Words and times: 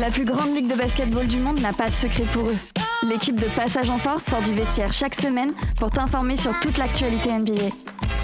La 0.00 0.08
plus 0.08 0.24
grande 0.24 0.54
ligue 0.54 0.66
de 0.66 0.74
basketball 0.76 1.26
du 1.26 1.36
monde 1.36 1.60
n'a 1.60 1.74
pas 1.74 1.90
de 1.90 1.94
secret 1.94 2.24
pour 2.32 2.48
eux. 2.48 2.56
L'équipe 3.06 3.38
de 3.38 3.44
Passage 3.54 3.90
en 3.90 3.98
Force 3.98 4.24
sort 4.24 4.40
du 4.40 4.54
vestiaire 4.54 4.92
chaque 4.94 5.14
semaine 5.14 5.50
pour 5.78 5.90
t'informer 5.90 6.38
sur 6.38 6.58
toute 6.60 6.78
l'actualité 6.78 7.30
NBA. 7.30 7.68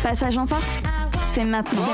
Passage 0.03 0.39
en 0.39 0.47
Force, 0.47 0.67
c'est 1.35 1.45
maintenant. 1.45 1.87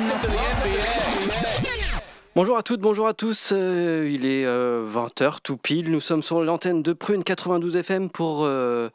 Bonjour 2.37 2.57
à 2.57 2.63
toutes, 2.63 2.81
bonjour 2.81 3.09
à 3.09 3.15
tous. 3.15 3.51
euh, 3.53 4.09
il 4.09 4.25
est 4.25 4.45
20h 4.47 5.39
tout 5.43 5.57
pile. 5.57 5.91
Nous 5.91 6.01
sommes 6.01 6.23
sur 6.23 6.41
l'antenne 6.43 6.83
de 6.83 6.93
Prune 6.93 7.25
92 7.25 7.75
FM 7.77 8.09
pour. 8.09 8.45
euh, 8.45 8.89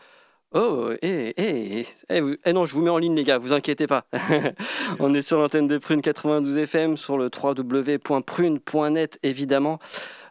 Oh, 0.54 0.92
eh, 1.02 1.34
eh, 1.36 1.86
eh, 2.10 2.24
eh 2.46 2.54
non, 2.54 2.66
je 2.66 2.74
vous 2.74 2.82
mets 2.82 2.90
en 2.90 2.98
ligne, 2.98 3.14
les 3.16 3.26
gars, 3.26 3.38
vous 3.38 3.52
inquiétez 3.52 3.86
pas. 3.86 4.06
On 5.00 5.14
est 5.14 5.22
sur 5.22 5.38
l'antenne 5.38 5.68
de 5.68 5.78
Prune 5.78 6.02
92 6.02 6.58
FM, 6.58 6.96
sur 6.96 7.18
le 7.18 7.30
www.prune.net, 7.30 9.20
évidemment. 9.24 9.80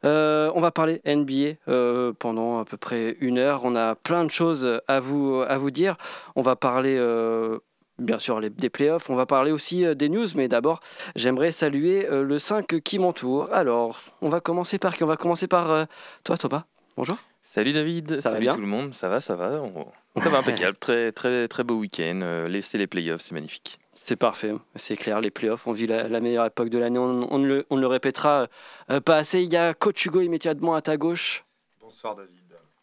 Euh, 0.06 0.50
on 0.54 0.60
va 0.60 0.70
parler 0.70 1.00
NBA 1.04 1.56
euh, 1.68 2.12
pendant 2.18 2.60
à 2.60 2.64
peu 2.64 2.76
près 2.76 3.16
une 3.20 3.38
heure. 3.38 3.62
On 3.64 3.74
a 3.76 3.94
plein 3.96 4.24
de 4.24 4.30
choses 4.30 4.80
à 4.88 5.00
vous, 5.00 5.42
à 5.46 5.58
vous 5.58 5.70
dire. 5.70 5.96
On 6.36 6.42
va 6.42 6.54
parler, 6.56 6.96
euh, 6.98 7.58
bien 7.98 8.18
sûr, 8.18 8.38
les- 8.40 8.50
des 8.50 8.70
playoffs. 8.70 9.10
On 9.10 9.16
va 9.16 9.26
parler 9.26 9.50
aussi 9.50 9.84
des 9.96 10.08
news, 10.08 10.26
mais 10.36 10.48
d'abord, 10.48 10.80
J'aimerais 11.16 11.50
saluer 11.52 12.06
le 12.10 12.38
5 12.38 12.80
qui 12.82 12.98
m'entoure. 12.98 13.48
Alors, 13.52 14.00
on 14.22 14.28
va 14.28 14.40
commencer 14.40 14.78
par 14.78 14.94
qui? 14.96 15.02
On 15.02 15.06
va 15.08 15.16
commencer 15.16 15.46
par 15.48 15.86
toi, 16.24 16.36
Thomas. 16.36 16.64
Bonjour. 16.96 17.16
Salut 17.42 17.72
David, 17.72 18.08
Ça 18.20 18.30
va 18.30 18.34
salut 18.34 18.40
bien? 18.40 18.52
tout 18.54 18.60
le 18.60 18.66
monde, 18.66 18.94
ça 18.94 19.08
va, 19.08 19.20
ça 19.20 19.36
va, 19.36 19.60
on- 19.62 19.86
ça 20.20 20.28
va 20.30 20.38
impeccable, 20.38 20.76
très 20.80 21.12
très 21.12 21.46
très 21.46 21.62
beau 21.64 21.74
week-end, 21.76 22.46
laisser 22.48 22.76
les 22.78 22.86
playoffs, 22.86 23.20
c'est 23.20 23.34
magnifique. 23.34 23.78
C'est 24.08 24.14
parfait, 24.14 24.52
c'est 24.76 24.96
clair, 24.96 25.20
les 25.20 25.32
playoffs, 25.32 25.66
on 25.66 25.72
vit 25.72 25.88
la, 25.88 26.06
la 26.06 26.20
meilleure 26.20 26.46
époque 26.46 26.68
de 26.68 26.78
l'année, 26.78 26.96
on, 27.00 27.26
on 27.28 27.38
ne 27.38 27.46
le, 27.48 27.66
on 27.70 27.76
ne 27.76 27.80
le 27.80 27.88
répétera 27.88 28.46
euh, 28.88 29.00
pas 29.00 29.16
assez. 29.16 29.42
Il 29.42 29.52
y 29.52 29.56
a 29.56 29.74
Coach 29.74 30.06
Hugo 30.06 30.20
immédiatement 30.20 30.76
à 30.76 30.80
ta 30.80 30.96
gauche. 30.96 31.44
Bonsoir 31.80 32.14
David. 32.14 32.38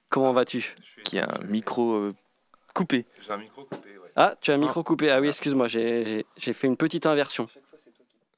Comment 0.09 0.33
vas-tu? 0.33 0.75
Qui 1.05 1.19
a 1.19 1.29
un 1.41 1.45
micro 1.45 1.93
euh, 1.93 2.13
coupé. 2.73 3.05
J'ai 3.21 3.31
un 3.31 3.37
micro 3.37 3.63
coupé, 3.63 3.91
ouais. 3.91 4.09
Ah, 4.17 4.35
tu 4.41 4.51
as 4.51 4.55
un 4.55 4.57
micro 4.57 4.83
coupé. 4.83 5.11
Ah 5.11 5.21
oui, 5.21 5.29
excuse-moi, 5.29 5.69
j'ai 5.69 6.25
fait 6.37 6.67
une 6.67 6.75
petite 6.75 7.05
inversion. 7.05 7.47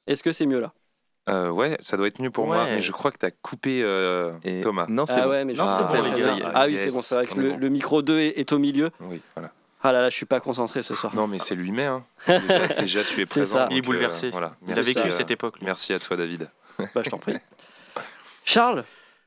Est-ce 0.05 0.21
que 0.21 0.31
c'est 0.31 0.45
mieux 0.45 0.59
là? 0.59 0.71
Euh, 1.27 1.49
ouais, 1.49 1.77
ça 1.79 1.97
doit 1.97 2.05
être 2.05 2.21
mieux 2.21 2.29
pour 2.29 2.45
moi, 2.45 2.65
mais 2.65 2.81
je 2.81 2.91
crois 2.91 3.09
que 3.11 3.17
tu 3.17 3.25
as 3.25 3.31
coupé 3.31 3.81
euh, 3.81 4.33
Et- 4.43 4.61
Thomas. 4.61 4.85
Non, 4.89 5.07
c'est 5.07 5.21
Ah 5.21 5.23
bon. 5.23 5.31
ouais, 5.31 5.43
mais 5.43 5.55
je 5.55 5.59
Non, 5.59 5.65
bon, 5.65 6.03
les 6.03 6.21
gars. 6.21 6.51
Ah 6.53 6.65
oui, 6.67 6.73
Yes, 6.73 6.83
c'est 6.83 6.91
bon, 6.91 7.01
c'est 7.01 7.15
vrai 7.15 7.25
que 7.25 7.33
bon. 7.33 7.57
le 7.57 7.69
micro 7.69 8.03
2 8.03 8.19
est, 8.19 8.37
est 8.39 8.51
au 8.53 8.59
milieu. 8.59 8.91
Oui, 8.99 9.19
voilà. 9.35 9.51
Ah 9.85 9.91
là 9.91 10.01
là, 10.01 10.09
je 10.09 10.15
suis 10.15 10.25
pas 10.25 10.39
concentré 10.39 10.81
ce 10.83 10.95
soir. 10.95 11.13
Non, 11.15 11.27
mais 11.27 11.39
c'est 11.39 11.55
lui-même. 11.55 12.01
hein. 12.27 12.39
Déjà, 12.47 12.67
déjà, 12.67 13.03
tu 13.03 13.21
es 13.21 13.25
présent. 13.25 13.59
donc, 13.59 13.67
Il 13.71 13.77
est 13.77 13.81
bouleversé. 13.81 14.27
euh, 14.27 14.31
voilà. 14.31 14.55
Il 14.67 14.77
a 14.77 14.81
vécu 14.81 14.99
euh, 14.99 15.11
cette 15.11 15.31
époque. 15.31 15.57
lui. 15.59 15.65
Merci 15.65 15.93
à 15.93 15.99
toi, 15.99 16.17
David. 16.17 16.49
Bah, 16.93 17.01
je 17.05 17.09
t'en 17.09 17.17
prie. 17.19 17.35
Charles, 18.45 18.83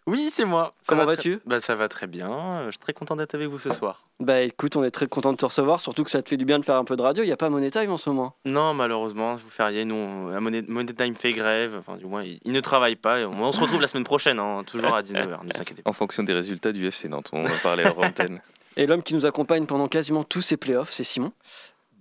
Oui, 0.07 0.31
c'est 0.33 0.45
moi. 0.45 0.61
Ça 0.81 0.85
Comment 0.89 1.05
va 1.05 1.15
vas-tu 1.17 1.39
très- 1.39 1.49
bah, 1.49 1.59
Ça 1.61 1.75
va 1.75 1.89
très 1.89 2.07
bien. 2.07 2.65
Je 2.67 2.71
suis 2.71 2.79
très 2.79 2.93
content 2.93 3.15
d'être 3.17 3.35
avec 3.35 3.49
vous 3.49 3.59
ce 3.59 3.71
soir. 3.73 4.05
bah 4.21 4.41
écoute, 4.41 4.75
on 4.77 4.85
est 4.85 4.91
très 4.91 5.07
content 5.07 5.33
de 5.33 5.37
te 5.37 5.45
recevoir, 5.45 5.81
surtout 5.81 6.03
que 6.05 6.11
ça 6.11 6.23
te 6.23 6.29
fait 6.29 6.37
du 6.37 6.45
bien 6.45 6.59
de 6.59 6.65
faire 6.65 6.77
un 6.77 6.85
peu 6.85 6.97
de 6.97 7.03
radio. 7.03 7.23
Il 7.23 7.27
n'y 7.27 7.33
a 7.33 7.37
pas 7.37 7.51
Money 7.51 7.71
Time 7.71 7.91
en 7.91 7.97
ce 7.97 8.09
moment. 8.11 8.35
Non, 8.45 8.75
malheureusement, 8.75 9.37
vous 9.37 9.51
fériez, 9.51 9.85
nous, 9.85 9.95
on- 9.95 10.29
la 10.29 10.41
Money, 10.41 10.63
Money 10.67 10.93
Time 10.95 11.15
fait 11.15 11.33
grève. 11.33 11.75
Enfin, 11.79 11.97
du 11.97 12.07
moins, 12.07 12.23
il, 12.23 12.41
il 12.45 12.53
ne 12.53 12.61
travaille 12.61 12.97
pas. 12.97 13.19
On, 13.27 13.39
on 13.43 13.53
se 13.53 13.61
retrouve 13.61 13.81
la 13.81 13.87
semaine 13.89 14.05
prochaine, 14.05 14.39
hein, 14.39 14.63
toujours 14.67 14.95
à 14.95 15.03
19h. 15.03 15.27
Ne 15.45 15.53
vous 15.53 15.61
inquiétez 15.61 15.83
pas. 15.83 15.91
En 15.91 15.93
fonction 15.95 16.23
des 16.23 16.33
résultats 16.33 16.73
du 16.73 16.87
FC 16.87 17.09
Nantes, 17.09 17.31
on 17.33 17.45
va 17.45 17.55
parler 17.63 17.85
hors 17.85 17.99
antenne. 18.05 18.41
Et 18.79 18.87
l'homme 18.87 19.03
qui 19.03 19.15
nous 19.15 19.27
accompagne 19.27 19.67
pendant 19.67 19.89
quasiment 19.89 20.23
tous 20.23 20.41
ces 20.41 20.57
playoffs, 20.57 20.93
c'est 20.93 21.03
Simon. 21.03 21.33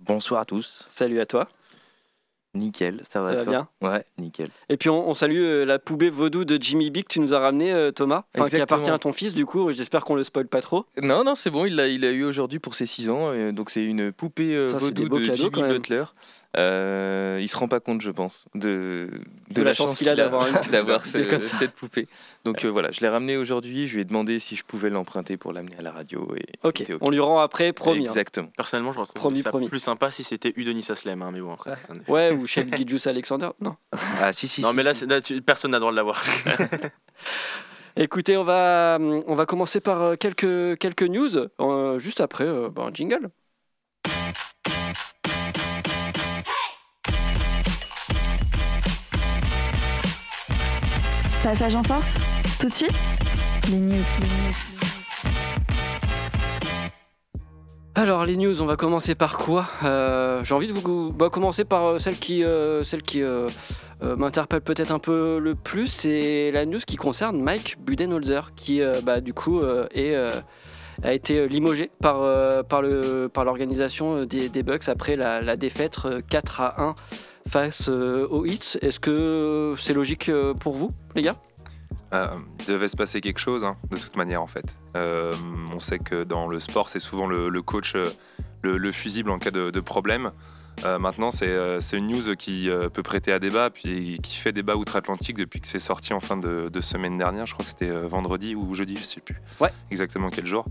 Bonsoir 0.00 0.42
à 0.42 0.44
tous. 0.44 0.86
Salut 0.88 1.18
à 1.18 1.26
toi. 1.26 1.48
Nickel, 2.54 3.02
ça 3.10 3.20
va, 3.20 3.30
Ça 3.30 3.36
va 3.36 3.44
toi 3.44 3.52
bien 3.52 3.68
Ouais, 3.82 4.04
nickel. 4.16 4.48
Et 4.68 4.76
puis 4.76 4.88
on, 4.88 5.08
on 5.08 5.12
salue 5.12 5.42
euh, 5.42 5.64
la 5.64 5.80
poubelle 5.80 6.12
vaudou 6.12 6.44
de 6.44 6.56
Jimmy 6.60 6.90
B 6.90 6.98
que 6.98 7.08
tu 7.08 7.20
nous 7.20 7.34
as 7.34 7.40
ramené, 7.40 7.72
euh, 7.72 7.90
Thomas. 7.90 8.24
Qui 8.48 8.60
appartient 8.60 8.90
à 8.90 8.98
ton 8.98 9.12
fils, 9.12 9.34
du 9.34 9.44
coup. 9.44 9.70
J'espère 9.72 10.04
qu'on 10.04 10.14
le 10.14 10.22
spoil 10.22 10.46
pas 10.46 10.62
trop. 10.62 10.86
Non, 11.02 11.24
non, 11.24 11.34
c'est 11.34 11.50
bon, 11.50 11.64
il 11.66 11.74
l'a 11.74 11.88
il 11.88 12.04
a 12.04 12.12
eu 12.12 12.24
aujourd'hui 12.24 12.60
pour 12.60 12.76
ses 12.76 12.86
6 12.86 13.10
ans, 13.10 13.32
euh, 13.32 13.50
donc 13.50 13.70
c'est 13.70 13.84
une 13.84 14.12
poupée 14.12 14.54
euh, 14.54 14.68
Ça, 14.68 14.78
vaudou 14.78 15.08
de 15.08 15.24
Jimmy 15.24 15.50
même. 15.60 15.82
Euh, 16.56 17.38
il 17.42 17.46
se 17.48 17.56
rend 17.56 17.68
pas 17.68 17.78
compte, 17.78 18.00
je 18.00 18.10
pense, 18.10 18.46
de, 18.54 19.10
De 19.50 19.62
la 19.62 19.74
chance 19.74 19.98
qu'il 19.98 20.08
a 20.08 20.14
d'avoir 20.72 21.04
ce- 21.04 21.40
cette 21.40 21.72
poupée. 21.72 22.08
Donc 22.44 22.64
euh, 22.64 22.68
voilà, 22.68 22.90
je 22.90 23.00
l'ai 23.00 23.08
ramené 23.08 23.36
aujourd'hui, 23.36 23.86
je 23.86 23.94
lui 23.96 24.00
ai 24.00 24.04
demandé 24.06 24.38
si 24.38 24.56
je 24.56 24.64
pouvais 24.64 24.88
l'emprunter 24.88 25.36
pour 25.36 25.52
l'amener 25.52 25.76
à 25.78 25.82
la 25.82 25.92
radio. 25.92 26.26
Et 26.36 26.46
Ok, 26.66 26.84
on 27.02 27.10
lui 27.10 27.20
rend 27.20 27.40
après, 27.40 27.72
promis. 27.74 28.00
hein. 28.00 28.02
Exactement. 28.04 28.48
Personnellement, 28.56 28.92
je 28.92 28.98
retrouve 29.00 29.14
Promis, 29.14 29.42
ça 29.42 29.50
promis. 29.50 29.68
plus 29.68 29.78
sympa 29.78 30.10
si 30.10 30.24
c'était 30.24 30.54
Udonis 30.56 30.86
Aslem. 30.88 31.20
Hein, 31.20 31.30
mais 31.34 31.40
bon, 31.40 31.52
après. 31.52 31.74
Ouais, 32.08 32.32
ou 32.32 32.46
Shelby 32.46 32.78
Gidjus 32.78 33.06
Alexander. 33.08 33.50
Non. 33.60 33.76
Ah, 34.20 34.32
si, 34.32 34.48
si. 34.48 34.62
Non, 34.62 34.70
si, 34.70 34.76
mais 34.76 34.82
là, 34.82 34.94
si. 34.94 35.00
c'est- 35.00 35.06
là, 35.06 35.20
tu- 35.20 35.42
personne 35.42 35.70
n'a 35.72 35.76
le 35.76 35.80
droit 35.80 35.92
de 35.92 35.96
l'avoir. 35.96 36.22
Écoutez, 37.96 38.36
on 38.36 38.44
va, 38.44 38.98
on 39.00 39.34
va 39.34 39.44
commencer 39.44 39.80
par 39.80 40.00
euh, 40.00 40.14
quelques, 40.16 40.78
quelques 40.78 41.02
news. 41.02 41.30
euh, 41.60 41.98
juste 41.98 42.20
après, 42.20 42.44
euh, 42.44 42.68
bah, 42.70 42.84
un 42.88 42.94
jingle. 42.94 43.28
Passage 51.42 51.76
en 51.76 51.82
Force, 51.84 52.14
tout 52.58 52.68
de 52.68 52.74
suite, 52.74 52.94
les 53.70 53.76
news. 53.76 53.94
Alors 57.94 58.24
les 58.24 58.36
news, 58.36 58.60
on 58.60 58.66
va 58.66 58.76
commencer 58.76 59.14
par 59.14 59.38
quoi? 59.38 59.66
Euh, 59.84 60.42
J'ai 60.42 60.54
envie 60.54 60.66
de 60.66 60.72
vous 60.72 61.12
bah, 61.12 61.28
commencer 61.30 61.64
par 61.64 61.84
euh, 61.84 61.98
celle 61.98 62.16
qui, 62.16 62.42
euh, 62.42 62.82
celle 62.82 63.02
qui 63.02 63.22
m'interpelle 64.02 64.60
peut-être 64.60 64.90
un 64.90 64.98
peu 64.98 65.38
le 65.38 65.54
plus, 65.54 65.86
c'est 65.86 66.50
la 66.50 66.66
news 66.66 66.80
qui 66.86 66.96
concerne 66.96 67.40
Mike 67.40 67.76
Budenholzer, 67.80 68.52
qui 68.54 68.80
bah, 69.04 69.20
du 69.20 69.32
coup 69.32 69.60
a 71.02 71.12
été 71.12 71.48
limogé 71.48 71.90
par, 72.00 72.64
par, 72.64 72.82
l'organisation 72.82 74.24
des, 74.24 74.62
Bucks 74.62 74.88
après 74.88 75.16
la, 75.16 75.56
défaite 75.56 75.98
euh, 76.04 76.20
4 76.28 76.60
à 76.60 76.82
1 76.82 76.94
face 77.48 77.88
euh, 77.88 78.26
aux 78.28 78.44
Hits. 78.44 78.78
Est-ce 78.80 79.00
que 79.00 79.74
c'est 79.78 79.94
logique 79.94 80.28
euh, 80.28 80.54
pour 80.54 80.76
vous, 80.76 80.92
les 81.14 81.22
gars? 81.22 81.36
Euh, 82.12 82.28
devait 82.66 82.88
se 82.88 82.96
passer 82.96 83.20
quelque 83.20 83.38
chose, 83.40 83.64
hein, 83.64 83.76
de 83.90 83.96
toute 83.96 84.16
manière, 84.16 84.42
en 84.42 84.46
fait. 84.46 84.76
On 84.94 85.78
sait 85.78 85.98
que 85.98 86.24
dans 86.24 86.48
le 86.48 86.58
sport, 86.58 86.88
c'est 86.88 86.98
souvent 86.98 87.26
le, 87.26 87.62
coach, 87.62 87.94
le, 88.62 88.78
le 88.78 88.92
fusible 88.92 89.30
en 89.30 89.38
cas 89.38 89.50
de 89.50 89.80
problème. 89.80 90.32
Euh, 90.84 90.98
maintenant, 90.98 91.30
c'est 91.30 91.46
euh, 91.48 91.80
c'est 91.80 91.96
une 91.96 92.06
news 92.06 92.34
qui 92.36 92.70
euh, 92.70 92.88
peut 92.88 93.02
prêter 93.02 93.32
à 93.32 93.38
débat, 93.38 93.70
puis 93.70 94.18
qui 94.22 94.36
fait 94.36 94.52
débat 94.52 94.76
outre-Atlantique 94.76 95.36
depuis 95.36 95.60
que 95.60 95.68
c'est 95.68 95.78
sorti 95.78 96.12
en 96.12 96.20
fin 96.20 96.36
de, 96.36 96.68
de 96.72 96.80
semaine 96.80 97.18
dernière. 97.18 97.46
Je 97.46 97.52
crois 97.52 97.64
que 97.64 97.70
c'était 97.70 97.90
vendredi 97.90 98.54
ou 98.54 98.74
jeudi, 98.74 98.96
je 98.96 99.02
sais 99.04 99.20
plus 99.20 99.36
Ouais. 99.60 99.70
exactement 99.90 100.30
quel 100.30 100.46
jour. 100.46 100.64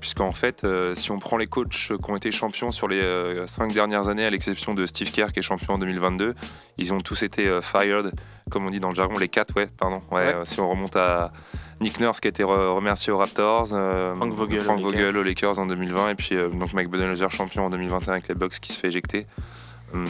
Puisqu'en 0.00 0.32
fait, 0.32 0.66
si 0.94 1.10
on 1.10 1.18
prend 1.18 1.36
les 1.36 1.46
coachs 1.46 1.70
qui 1.70 2.10
ont 2.10 2.16
été 2.16 2.30
champions 2.30 2.70
sur 2.72 2.88
les 2.88 3.44
cinq 3.46 3.72
dernières 3.72 4.08
années, 4.08 4.24
à 4.24 4.30
l'exception 4.30 4.74
de 4.74 4.86
Steve 4.86 5.10
Kerr 5.12 5.32
qui 5.32 5.38
est 5.38 5.42
champion 5.42 5.74
en 5.74 5.78
2022, 5.78 6.34
ils 6.78 6.92
ont 6.92 7.00
tous 7.00 7.22
été 7.22 7.58
fired, 7.62 8.12
comme 8.50 8.66
on 8.66 8.70
dit 8.70 8.80
dans 8.80 8.90
le 8.90 8.94
jargon, 8.94 9.18
les 9.18 9.28
quatre, 9.28 9.56
ouais, 9.56 9.68
pardon. 9.78 10.02
Ouais, 10.10 10.34
Ouais. 10.34 10.34
si 10.44 10.60
on 10.60 10.68
remonte 10.70 10.96
à 10.96 11.32
Nick 11.80 12.00
Nurse 12.00 12.20
qui 12.20 12.28
a 12.28 12.30
été 12.30 12.42
re- 12.42 12.74
remercié 12.74 13.12
aux 13.12 13.18
Raptors, 13.18 13.68
euh, 13.72 14.14
Frank 14.16 14.32
Vogel 14.34 14.60
aux 14.60 14.62
Frank 14.62 14.78
Lakers. 14.78 14.90
Vogel 14.92 15.16
aux 15.16 15.22
Lakers 15.22 15.58
en 15.58 15.66
2020, 15.66 16.10
et 16.10 16.14
puis 16.14 16.34
euh, 16.36 16.48
donc 16.48 16.72
Mike 16.72 16.88
Budenholzer 16.90 17.30
champion 17.30 17.66
en 17.66 17.70
2021 17.70 18.12
avec 18.14 18.28
les 18.28 18.34
Bucks 18.34 18.58
qui 18.60 18.72
se 18.72 18.78
fait 18.78 18.88
éjecter. 18.88 19.26
Hum, 19.94 20.04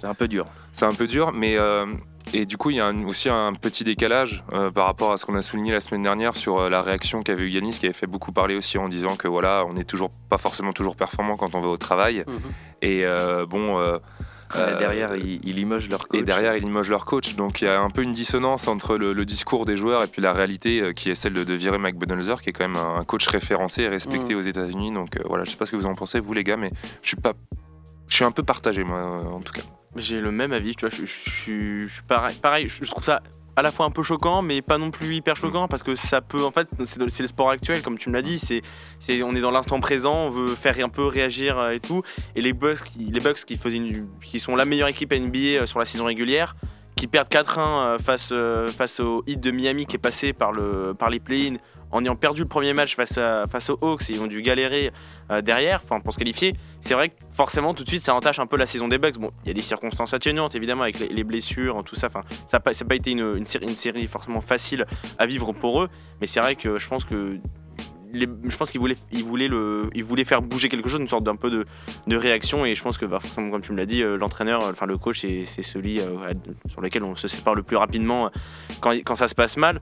C'est 0.00 0.06
un 0.06 0.14
peu 0.14 0.28
dur. 0.28 0.46
c'est 0.72 0.84
un 0.86 0.92
peu 0.94 1.06
dur, 1.08 1.32
mais 1.32 1.56
euh, 1.58 1.86
et 2.32 2.46
du 2.46 2.56
coup 2.56 2.70
il 2.70 2.76
y 2.76 2.80
a 2.80 2.86
un- 2.86 3.04
aussi 3.04 3.28
un 3.28 3.52
petit 3.54 3.82
décalage 3.82 4.44
euh, 4.52 4.70
par 4.70 4.86
rapport 4.86 5.10
à 5.12 5.16
ce 5.16 5.26
qu'on 5.26 5.34
a 5.34 5.42
souligné 5.42 5.72
la 5.72 5.80
semaine 5.80 6.02
dernière 6.02 6.36
sur 6.36 6.58
euh, 6.60 6.68
la 6.70 6.82
réaction 6.82 7.22
qu'avait 7.22 7.44
eu 7.44 7.48
Yanis, 7.50 7.72
qui 7.80 7.86
avait 7.86 7.92
fait 7.92 8.06
beaucoup 8.06 8.30
parler 8.30 8.54
aussi 8.54 8.78
en 8.78 8.86
disant 8.88 9.16
que 9.16 9.26
voilà, 9.26 9.64
on 9.66 9.72
n'est 9.72 9.82
toujours 9.84 10.10
pas 10.28 10.38
forcément 10.38 10.72
toujours 10.72 10.94
performant 10.94 11.36
quand 11.36 11.54
on 11.56 11.60
va 11.60 11.68
au 11.68 11.76
travail. 11.76 12.24
Et 12.82 13.00
euh, 13.04 13.44
bon. 13.46 13.78
Euh, 14.56 14.78
derrière, 14.78 15.16
ils, 15.16 15.40
ils 15.46 15.54
limogent 15.56 15.88
leur 15.88 16.06
coach. 16.08 16.20
et 16.20 16.24
derrière, 16.24 16.56
ils 16.56 16.62
limogent 16.64 16.90
leur 16.90 17.04
coach. 17.04 17.34
Donc 17.36 17.60
il 17.60 17.64
y 17.64 17.68
a 17.68 17.80
un 17.80 17.90
peu 17.90 18.02
une 18.02 18.12
dissonance 18.12 18.68
entre 18.68 18.96
le, 18.96 19.12
le 19.12 19.24
discours 19.24 19.64
des 19.64 19.76
joueurs 19.76 20.02
et 20.02 20.06
puis 20.06 20.22
la 20.22 20.32
réalité 20.32 20.80
euh, 20.80 20.92
qui 20.92 21.10
est 21.10 21.14
celle 21.14 21.32
de, 21.32 21.44
de 21.44 21.54
virer 21.54 21.78
Mike 21.78 21.96
Budenholzer, 21.98 22.40
qui 22.42 22.50
est 22.50 22.52
quand 22.52 22.68
même 22.68 22.76
un, 22.76 23.04
coach 23.04 23.26
référencé 23.26 23.82
et 23.82 23.88
respecté 23.88 24.34
Mm. 24.34 24.38
aux 24.38 24.42
États-Unis. 24.42 24.92
Donc 24.92 25.16
euh, 25.16 25.22
voilà, 25.26 25.44
je 25.44 25.50
sais 25.50 25.56
pas 25.56 25.66
ce 25.66 25.72
que 25.72 25.76
vous 25.76 25.86
en 25.86 25.94
pensez, 25.94 26.20
vous 26.20 26.32
les 26.34 26.44
gars, 26.44 26.56
mais 26.56 26.70
je 27.02 27.08
suis 27.08 27.16
pas. 27.16 27.32
Je 28.08 28.16
suis 28.16 28.24
un 28.24 28.32
peu 28.32 28.42
partagé, 28.42 28.84
moi, 28.84 28.98
euh, 28.98 29.24
en 29.30 29.40
tout 29.40 29.52
cas. 29.52 29.62
J'ai 29.96 30.20
le 30.20 30.30
même 30.30 30.52
avis, 30.52 30.74
tu 30.76 30.86
vois, 30.86 30.94
je, 30.94 31.02
je 31.06 31.10
suis- 31.30 31.86
je 31.86 31.92
suis 31.92 32.02
pareil, 32.02 32.36
pareil, 32.42 32.68
je 32.68 32.84
trouve 32.90 33.04
ça 33.04 33.22
à 33.56 33.62
la 33.62 33.70
fois 33.70 33.86
un 33.86 33.90
peu 33.90 34.02
choquant, 34.02 34.42
mais 34.42 34.62
pas 34.62 34.78
non 34.78 34.90
plus 34.90 35.14
hyper 35.14 35.36
choquant 35.36 35.68
parce 35.68 35.82
que 35.82 35.94
ça 35.94 36.20
peut, 36.20 36.44
en 36.44 36.50
fait, 36.50 36.68
c'est 36.84 37.20
le 37.20 37.28
sport 37.28 37.50
actuel, 37.50 37.82
comme 37.82 37.98
tu 37.98 38.08
me 38.08 38.14
l'as 38.14 38.22
dit. 38.22 38.38
C'est, 38.38 38.62
on 39.22 39.34
est 39.34 39.40
dans 39.40 39.50
l'instant 39.50 39.80
présent, 39.80 40.26
on 40.26 40.30
veut 40.30 40.54
faire 40.54 40.74
un 40.84 40.88
peu 40.88 41.06
réagir 41.06 41.58
euh, 41.58 41.70
et 41.70 41.80
tout. 41.80 42.02
Et 42.34 42.42
les 42.42 42.52
Bucks, 42.52 42.82
qui, 42.84 44.38
sont 44.38 44.56
la 44.56 44.64
meilleure 44.64 44.88
équipe 44.88 45.12
NBA 45.12 45.38
euh, 45.38 45.66
sur 45.66 45.78
la 45.78 45.84
saison 45.84 46.06
régulière, 46.06 46.56
qui 46.96 47.06
perdent 47.06 47.28
4-1 47.28 47.58
euh, 47.58 47.98
face, 47.98 49.00
au 49.00 49.22
Heat 49.26 49.40
de 49.40 49.50
Miami 49.50 49.86
qui 49.86 49.96
est 49.96 49.98
passé 49.98 50.32
par, 50.32 50.52
le, 50.52 50.94
par 50.94 51.10
les 51.10 51.20
play-in 51.20 51.56
en 51.90 52.04
ayant 52.04 52.16
perdu 52.16 52.42
le 52.42 52.48
premier 52.48 52.72
match 52.72 52.96
face, 52.96 53.18
aux 53.70 53.78
Hawks 53.80 54.10
et 54.10 54.14
ils 54.14 54.20
ont 54.20 54.26
dû 54.26 54.42
galérer 54.42 54.90
euh, 55.30 55.40
derrière 55.40 55.80
pour 55.82 56.12
se 56.12 56.18
qualifier. 56.18 56.54
C'est 56.80 56.94
vrai 56.94 57.10
que 57.10 57.14
forcément 57.32 57.74
tout 57.74 57.84
de 57.84 57.88
suite 57.88 58.04
ça 58.04 58.14
entache 58.14 58.38
un 58.38 58.46
peu 58.46 58.56
la 58.56 58.66
saison 58.66 58.88
des 58.88 58.98
Bucks. 58.98 59.18
Bon, 59.18 59.30
il 59.44 59.48
y 59.48 59.50
a 59.50 59.54
des 59.54 59.62
circonstances 59.62 60.12
atténuantes 60.12 60.54
évidemment 60.54 60.82
avec 60.82 60.98
les, 60.98 61.08
les 61.08 61.24
blessures, 61.24 61.82
tout 61.84 61.96
ça. 61.96 62.08
Ça 62.48 62.58
n'a 62.58 62.60
pas, 62.60 62.94
été 62.94 63.12
une, 63.12 63.44
série, 63.44 64.06
forcément 64.06 64.40
facile 64.40 64.86
à 65.18 65.26
vivre 65.26 65.52
pour 65.52 65.82
eux, 65.82 65.88
mais 66.20 66.26
c'est 66.26 66.40
vrai 66.40 66.56
que 66.56 66.78
je 66.78 66.88
pense 66.88 67.04
qu'ils 67.04 67.40
voulaient, 68.80 70.24
faire 70.24 70.42
bouger 70.42 70.68
quelque 70.68 70.88
chose, 70.88 71.00
une 71.00 71.08
sorte 71.08 71.24
d'un 71.24 71.36
peu 71.36 71.50
de, 71.50 72.16
réaction. 72.16 72.64
Et 72.64 72.74
je 72.74 72.82
pense 72.82 72.98
que, 72.98 73.06
bah, 73.06 73.20
forcément, 73.20 73.50
comme 73.50 73.62
tu 73.62 73.72
me 73.72 73.76
l'as 73.76 73.86
dit, 73.86 74.02
euh, 74.02 74.16
l'entraîneur, 74.16 74.62
euh, 74.62 74.72
enfin 74.72 74.86
le 74.86 74.98
coach, 74.98 75.20
c'est 75.20 75.62
celui 75.62 76.00
sur 76.68 76.80
lequel 76.80 77.04
on 77.04 77.16
se 77.16 77.28
sépare 77.28 77.54
le 77.54 77.62
plus 77.62 77.76
rapidement 77.76 78.30
quand 78.80 79.14
ça 79.14 79.28
se 79.28 79.34
passe 79.34 79.56
mal. 79.56 79.80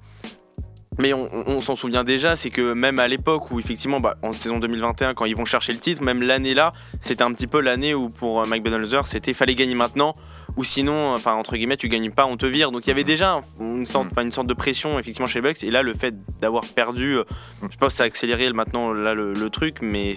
Mais 0.99 1.13
on, 1.15 1.29
on- 1.33 1.45
on 1.47 1.61
s'en 1.61 1.75
souvient 1.77 2.05
déjà, 2.05 2.37
c'est 2.37 2.51
que 2.51 2.73
même 2.75 2.99
à 2.99 3.09
l'époque 3.09 3.51
où 3.51 3.59
effectivement, 3.59 3.99
bah, 4.01 4.17
en 4.23 4.33
saison 4.33 4.59
2021, 4.59 5.15
quand 5.15 5.25
ils 5.25 5.35
vont 5.37 5.45
chercher 5.47 5.73
le 5.73 5.79
titre, 5.79 6.03
même 6.03 6.23
l'année 6.23 6.55
là, 6.55 6.73
c'était 7.01 7.23
un 7.23 7.33
petit 7.33 7.47
peu 7.47 7.61
l'année 7.61 7.95
où 7.95 8.09
pour 8.11 8.43
euh, 8.43 8.47
Mike 8.47 8.63
Budenholzer, 8.63 9.07
c'était 9.07 9.33
fallait 9.33 9.55
gagner 9.55 9.75
maintenant, 9.75 10.15
ou 10.57 10.65
sinon, 10.65 11.15
enfin 11.15 11.33
entre 11.33 11.57
guillemets, 11.57 11.79
tu 11.79 11.89
gagnes 11.89 12.11
pas, 12.11 12.27
on 12.27 12.37
te 12.37 12.45
vire. 12.45 12.73
Donc 12.73 12.87
il 12.87 12.89
y 12.89 12.93
avait 12.93 13.05
déjà 13.05 13.41
une 13.59 13.87
sorte, 13.87 14.05
Mm. 14.07 14.11
enfin, 14.13 14.23
une 14.23 14.33
sorte 14.33 14.47
de 14.49 14.55
pression 14.55 14.99
effectivement 14.99 15.27
chez 15.27 15.41
les 15.41 15.49
Bucks. 15.49 15.63
Et 15.65 15.71
là, 15.71 15.83
le 15.83 15.95
fait 15.95 16.15
d'avoir 16.43 16.65
perdu, 16.67 17.17
euh, 17.17 17.25
je 17.63 17.77
pense 17.79 17.93
que 17.95 17.97
ça 17.97 18.03
a 18.03 18.07
accéléré 18.07 18.53
maintenant 18.53 18.93
là 18.93 19.15
le, 19.15 19.33
le 19.33 19.49
truc, 19.51 19.79
mais, 19.81 20.13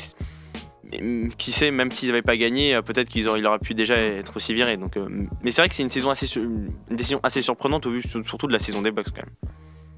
mm, 1.01 1.29
qui 1.37 1.53
sait, 1.53 1.71
même 1.71 1.89
s'ils 1.91 2.09
n'avaient 2.09 2.21
pas 2.21 2.35
gagné, 2.35 2.75
euh, 2.75 2.81
peut-être 2.81 3.07
qu'ils 3.07 3.29
auraient, 3.29 3.41
pu 3.59 3.75
déjà 3.75 3.95
être 3.95 4.35
aussi 4.35 4.53
viré. 4.53 4.75
Donc, 4.75 4.97
euh, 4.97 5.07
mais 5.41 5.51
c'est 5.51 5.61
vrai 5.61 5.69
que 5.69 5.75
c'est 5.75 5.83
une 5.83 5.89
saison 5.89 6.09
assez, 6.09 6.27
sur- 6.27 6.43
une 6.43 6.69
décision 6.91 7.21
assez 7.23 7.41
surprenante 7.41 7.85
au 7.85 7.91
vu 7.91 8.01
surtout 8.25 8.47
de 8.47 8.51
la 8.53 8.59
saison 8.59 8.81
des 8.81 8.91
Bucks 8.91 9.07
quand 9.15 9.23
même. 9.23 9.35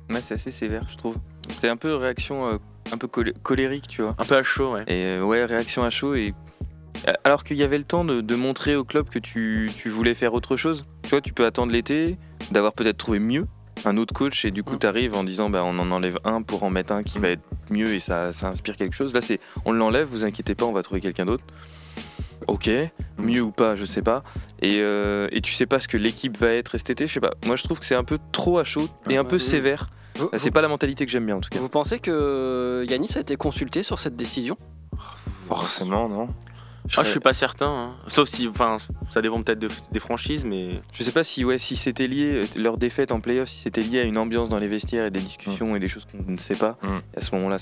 Ouais, 0.09 0.21
c'est 0.21 0.35
assez 0.35 0.51
sévère, 0.51 0.87
je 0.91 0.97
trouve. 0.97 1.17
C'est 1.59 1.69
un 1.69 1.77
peu 1.77 1.95
réaction 1.95 2.47
euh, 2.47 2.57
un 2.91 2.97
peu 2.97 3.07
colé- 3.07 3.33
colérique, 3.43 3.87
tu 3.87 4.01
vois. 4.01 4.15
Un 4.17 4.23
peu 4.25 4.35
à 4.37 4.43
chaud, 4.43 4.73
ouais. 4.73 4.83
Et 4.87 5.03
euh, 5.05 5.23
ouais, 5.23 5.43
réaction 5.45 5.83
à 5.83 5.89
chaud. 5.89 6.15
Et 6.15 6.33
alors 7.23 7.43
qu'il 7.43 7.57
y 7.57 7.63
avait 7.63 7.77
le 7.77 7.83
temps 7.83 8.03
de, 8.05 8.21
de 8.21 8.35
montrer 8.35 8.75
au 8.75 8.83
club 8.83 9.09
que 9.09 9.19
tu, 9.19 9.69
tu 9.77 9.89
voulais 9.89 10.13
faire 10.13 10.33
autre 10.33 10.55
chose. 10.57 10.83
Tu 11.03 11.09
vois, 11.09 11.21
tu 11.21 11.33
peux 11.33 11.45
attendre 11.45 11.71
l'été, 11.71 12.17
d'avoir 12.51 12.73
peut-être 12.73 12.97
trouvé 12.97 13.19
mieux 13.19 13.45
un 13.85 13.95
autre 13.97 14.11
coach 14.13 14.43
et 14.43 14.49
du 14.49 14.63
coup 14.63 14.73
Mm. 14.73 14.79
tu 14.79 14.87
arrives 14.87 15.13
en 15.15 15.23
disant 15.23 15.49
bah, 15.51 15.61
on 15.63 15.77
en 15.77 15.91
enlève 15.91 16.17
un 16.25 16.41
pour 16.41 16.63
en 16.63 16.71
mettre 16.71 16.93
un 16.93 17.03
qui 17.03 17.19
Mm. 17.19 17.21
va 17.21 17.27
être 17.29 17.43
mieux 17.69 17.93
et 17.93 17.99
ça, 17.99 18.33
ça 18.33 18.47
inspire 18.47 18.75
quelque 18.75 18.95
chose. 18.95 19.13
Là 19.13 19.21
c'est 19.21 19.39
on 19.65 19.71
l'enlève, 19.71 20.07
vous 20.07 20.25
inquiétez 20.25 20.55
pas, 20.55 20.65
on 20.65 20.71
va 20.73 20.81
trouver 20.81 20.99
quelqu'un 20.99 21.25
d'autre. 21.25 21.43
Ok, 22.47 22.69
mieux 23.19 23.41
ou 23.41 23.51
pas, 23.51 23.75
je 23.75 23.85
sais 23.85 24.01
pas. 24.01 24.23
Et, 24.61 24.79
euh, 24.81 25.27
et 25.31 25.41
tu 25.41 25.53
sais 25.53 25.65
pas 25.65 25.79
ce 25.79 25.87
que 25.87 25.97
l'équipe 25.97 26.37
va 26.37 26.53
être 26.53 26.77
cet 26.77 26.89
été, 26.89 27.05
je 27.07 27.13
sais 27.13 27.19
pas. 27.19 27.33
Moi 27.45 27.55
je 27.55 27.63
trouve 27.63 27.77
que 27.79 27.85
c'est 27.85 27.95
un 27.95 28.03
peu 28.03 28.17
trop 28.31 28.57
à 28.57 28.63
chaud 28.63 28.87
et 29.09 29.17
un 29.17 29.23
peu 29.25 29.37
sévère. 29.37 29.89
Vous, 30.17 30.29
C'est 30.37 30.51
pas 30.51 30.61
la 30.61 30.67
mentalité 30.67 31.05
que 31.05 31.11
j'aime 31.11 31.25
bien 31.25 31.35
en 31.37 31.41
tout 31.41 31.49
cas. 31.49 31.59
vous 31.59 31.69
pensez 31.69 31.99
que 31.99 32.85
Yanis 32.89 33.11
a 33.15 33.19
été 33.21 33.35
consulté 33.35 33.83
sur 33.83 33.99
cette 33.99 34.15
décision? 34.15 34.57
Forcément, 35.47 36.09
non 36.09 36.27
Ah, 36.97 37.03
je 37.03 37.09
suis 37.09 37.19
pas 37.19 37.33
certain. 37.33 37.67
hein. 37.67 37.95
Sauf 38.07 38.27
si, 38.29 38.47
enfin, 38.47 38.77
ça 39.13 39.21
dépend 39.21 39.41
peut-être 39.41 39.59
de- 39.59 39.69
des 39.91 39.99
franchises, 39.99 40.43
mais 40.45 40.81
Je 40.93 41.03
sais 41.03 41.11
pas 41.11 41.23
si, 41.23 41.43
ouais, 41.45 41.57
si 41.57 41.75
c'était 41.75 42.07
lié, 42.07 42.41
euh, 42.43 42.59
leur 42.59 42.77
défaite 42.77 43.11
en 43.11 43.19
playoff, 43.21 43.49
si 43.49 43.59
c'était 43.59 43.81
lié 43.81 43.99
à 43.99 44.03
une 44.03 44.17
ambiance 44.17 44.49
dans 44.49 44.57
les 44.59 44.67
vestiaires 44.67 45.05
et 45.05 45.11
des 45.11 45.19
discussions 45.19 45.75
et 45.75 45.79
des 45.79 45.87
choses 45.87 46.05
qu'on 46.05 46.31
ne 46.31 46.37
sait 46.37 46.55
pas. 46.55 46.77
Mm. 46.83 46.87
Et 47.13 47.17
à 47.17 47.21
ce 47.21 47.35
moment-là, 47.35 47.57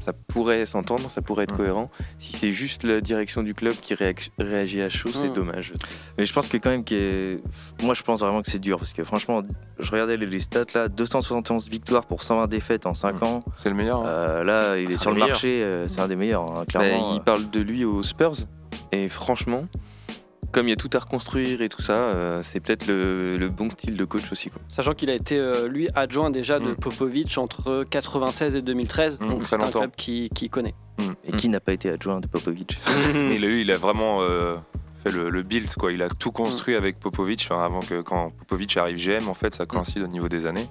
ça 0.00 0.12
pourrait 0.12 0.64
s'entendre, 0.66 1.10
ça 1.10 1.22
pourrait 1.22 1.44
être 1.44 1.54
Mm. 1.54 1.58
cohérent. 1.58 1.90
Si 2.18 2.32
c'est 2.36 2.50
juste 2.50 2.84
la 2.84 3.00
direction 3.00 3.42
du 3.42 3.54
club 3.54 3.74
qui 3.74 3.94
réagit 4.38 4.82
à 4.82 4.88
chaud, 4.88 5.10
c'est 5.12 5.28
Mm. 5.30 5.32
dommage. 5.34 5.72
Mais 6.16 6.24
je 6.24 6.32
pense 6.32 6.48
que 6.48 6.56
quand 6.56 6.70
même 6.70 6.84
est... 6.94 7.40
Moi 7.82 7.94
je 7.94 8.02
pense 8.02 8.20
vraiment 8.20 8.42
que 8.42 8.50
c'est 8.50 8.58
dur 8.58 8.78
parce 8.78 8.92
que 8.92 9.04
franchement, 9.04 9.42
je 9.78 9.90
regardais 9.90 10.16
les, 10.16 10.40
stats 10.40 10.64
là, 10.74 10.88
271 10.88 11.68
victoires 11.68 12.06
pour 12.06 12.22
120 12.22 12.46
défaites 12.48 12.86
en 12.86 12.94
5 12.94 13.20
Mm. 13.20 13.24
ans. 13.24 13.40
C'est 13.56 13.68
le 13.68 13.74
meilleur. 13.74 14.00
hein. 14.02 14.06
Euh, 14.06 14.44
là, 14.44 14.78
il 14.78 14.88
est 14.88 14.92
C'est 14.92 14.98
sur 15.02 15.12
le 15.12 15.18
marché, 15.18 15.62
euh, 15.62 15.88
c'est 15.88 16.00
un 16.00 16.08
des 16.08 16.16
meilleurs, 16.16 16.42
hein, 16.50 16.60
Bah, 16.60 16.64
clairement. 16.66 17.14
il 17.14 17.20
parle 17.22 17.48
de 17.50 17.60
lui 17.60 17.84
aux 17.84 18.02
Spurs 18.02 18.34
et 18.92 19.08
franchement, 19.08 19.64
comme 20.52 20.66
il 20.66 20.70
y 20.70 20.72
a 20.72 20.76
tout 20.76 20.90
à 20.94 20.98
reconstruire 20.98 21.60
et 21.62 21.68
tout 21.68 21.82
ça, 21.82 21.92
euh, 21.92 22.42
c'est 22.42 22.60
peut-être 22.60 22.86
le, 22.86 23.36
le 23.36 23.48
bon 23.50 23.68
style 23.70 23.96
de 23.96 24.04
coach 24.04 24.32
aussi. 24.32 24.50
Quoi. 24.50 24.60
Sachant 24.68 24.94
qu'il 24.94 25.10
a 25.10 25.14
été, 25.14 25.36
euh, 25.38 25.68
lui, 25.68 25.88
adjoint 25.94 26.30
déjà 26.30 26.58
de 26.58 26.70
Mm. 26.70 26.76
Popovic 26.76 27.36
entre 27.38 27.84
96 27.88 28.56
et 28.56 28.62
2013, 28.62 29.18
Mm, 29.20 29.28
donc 29.28 29.46
c'est 29.46 29.62
un 29.62 29.70
club 29.70 29.90
qui, 29.96 30.30
qui 30.34 30.48
connaît. 30.48 30.74
Et 31.24 31.32
qui 31.32 31.48
n'a 31.48 31.60
pas 31.60 31.72
été 31.72 31.90
adjoint 31.90 32.20
de 32.20 32.26
Popovic 32.26 32.76
Mais 33.14 33.38
lui, 33.38 33.60
il 33.60 33.70
a 33.70 33.76
vraiment 33.76 34.18
euh, 34.22 34.56
fait 35.04 35.12
le, 35.12 35.30
le 35.30 35.42
build, 35.42 35.72
quoi. 35.74 35.92
Il 35.92 36.02
a 36.02 36.08
tout 36.08 36.32
construit 36.32 36.74
avec 36.74 36.98
Popovic. 36.98 37.46
Enfin, 37.48 37.64
avant 37.64 37.80
que 37.80 38.00
quand 38.00 38.30
Popovic 38.30 38.76
arrive 38.76 38.96
GM, 38.96 39.28
en 39.28 39.34
fait, 39.34 39.54
ça 39.54 39.64
coïncide 39.64 40.02
au 40.02 40.08
niveau 40.08 40.28
des 40.28 40.46
années. 40.46 40.66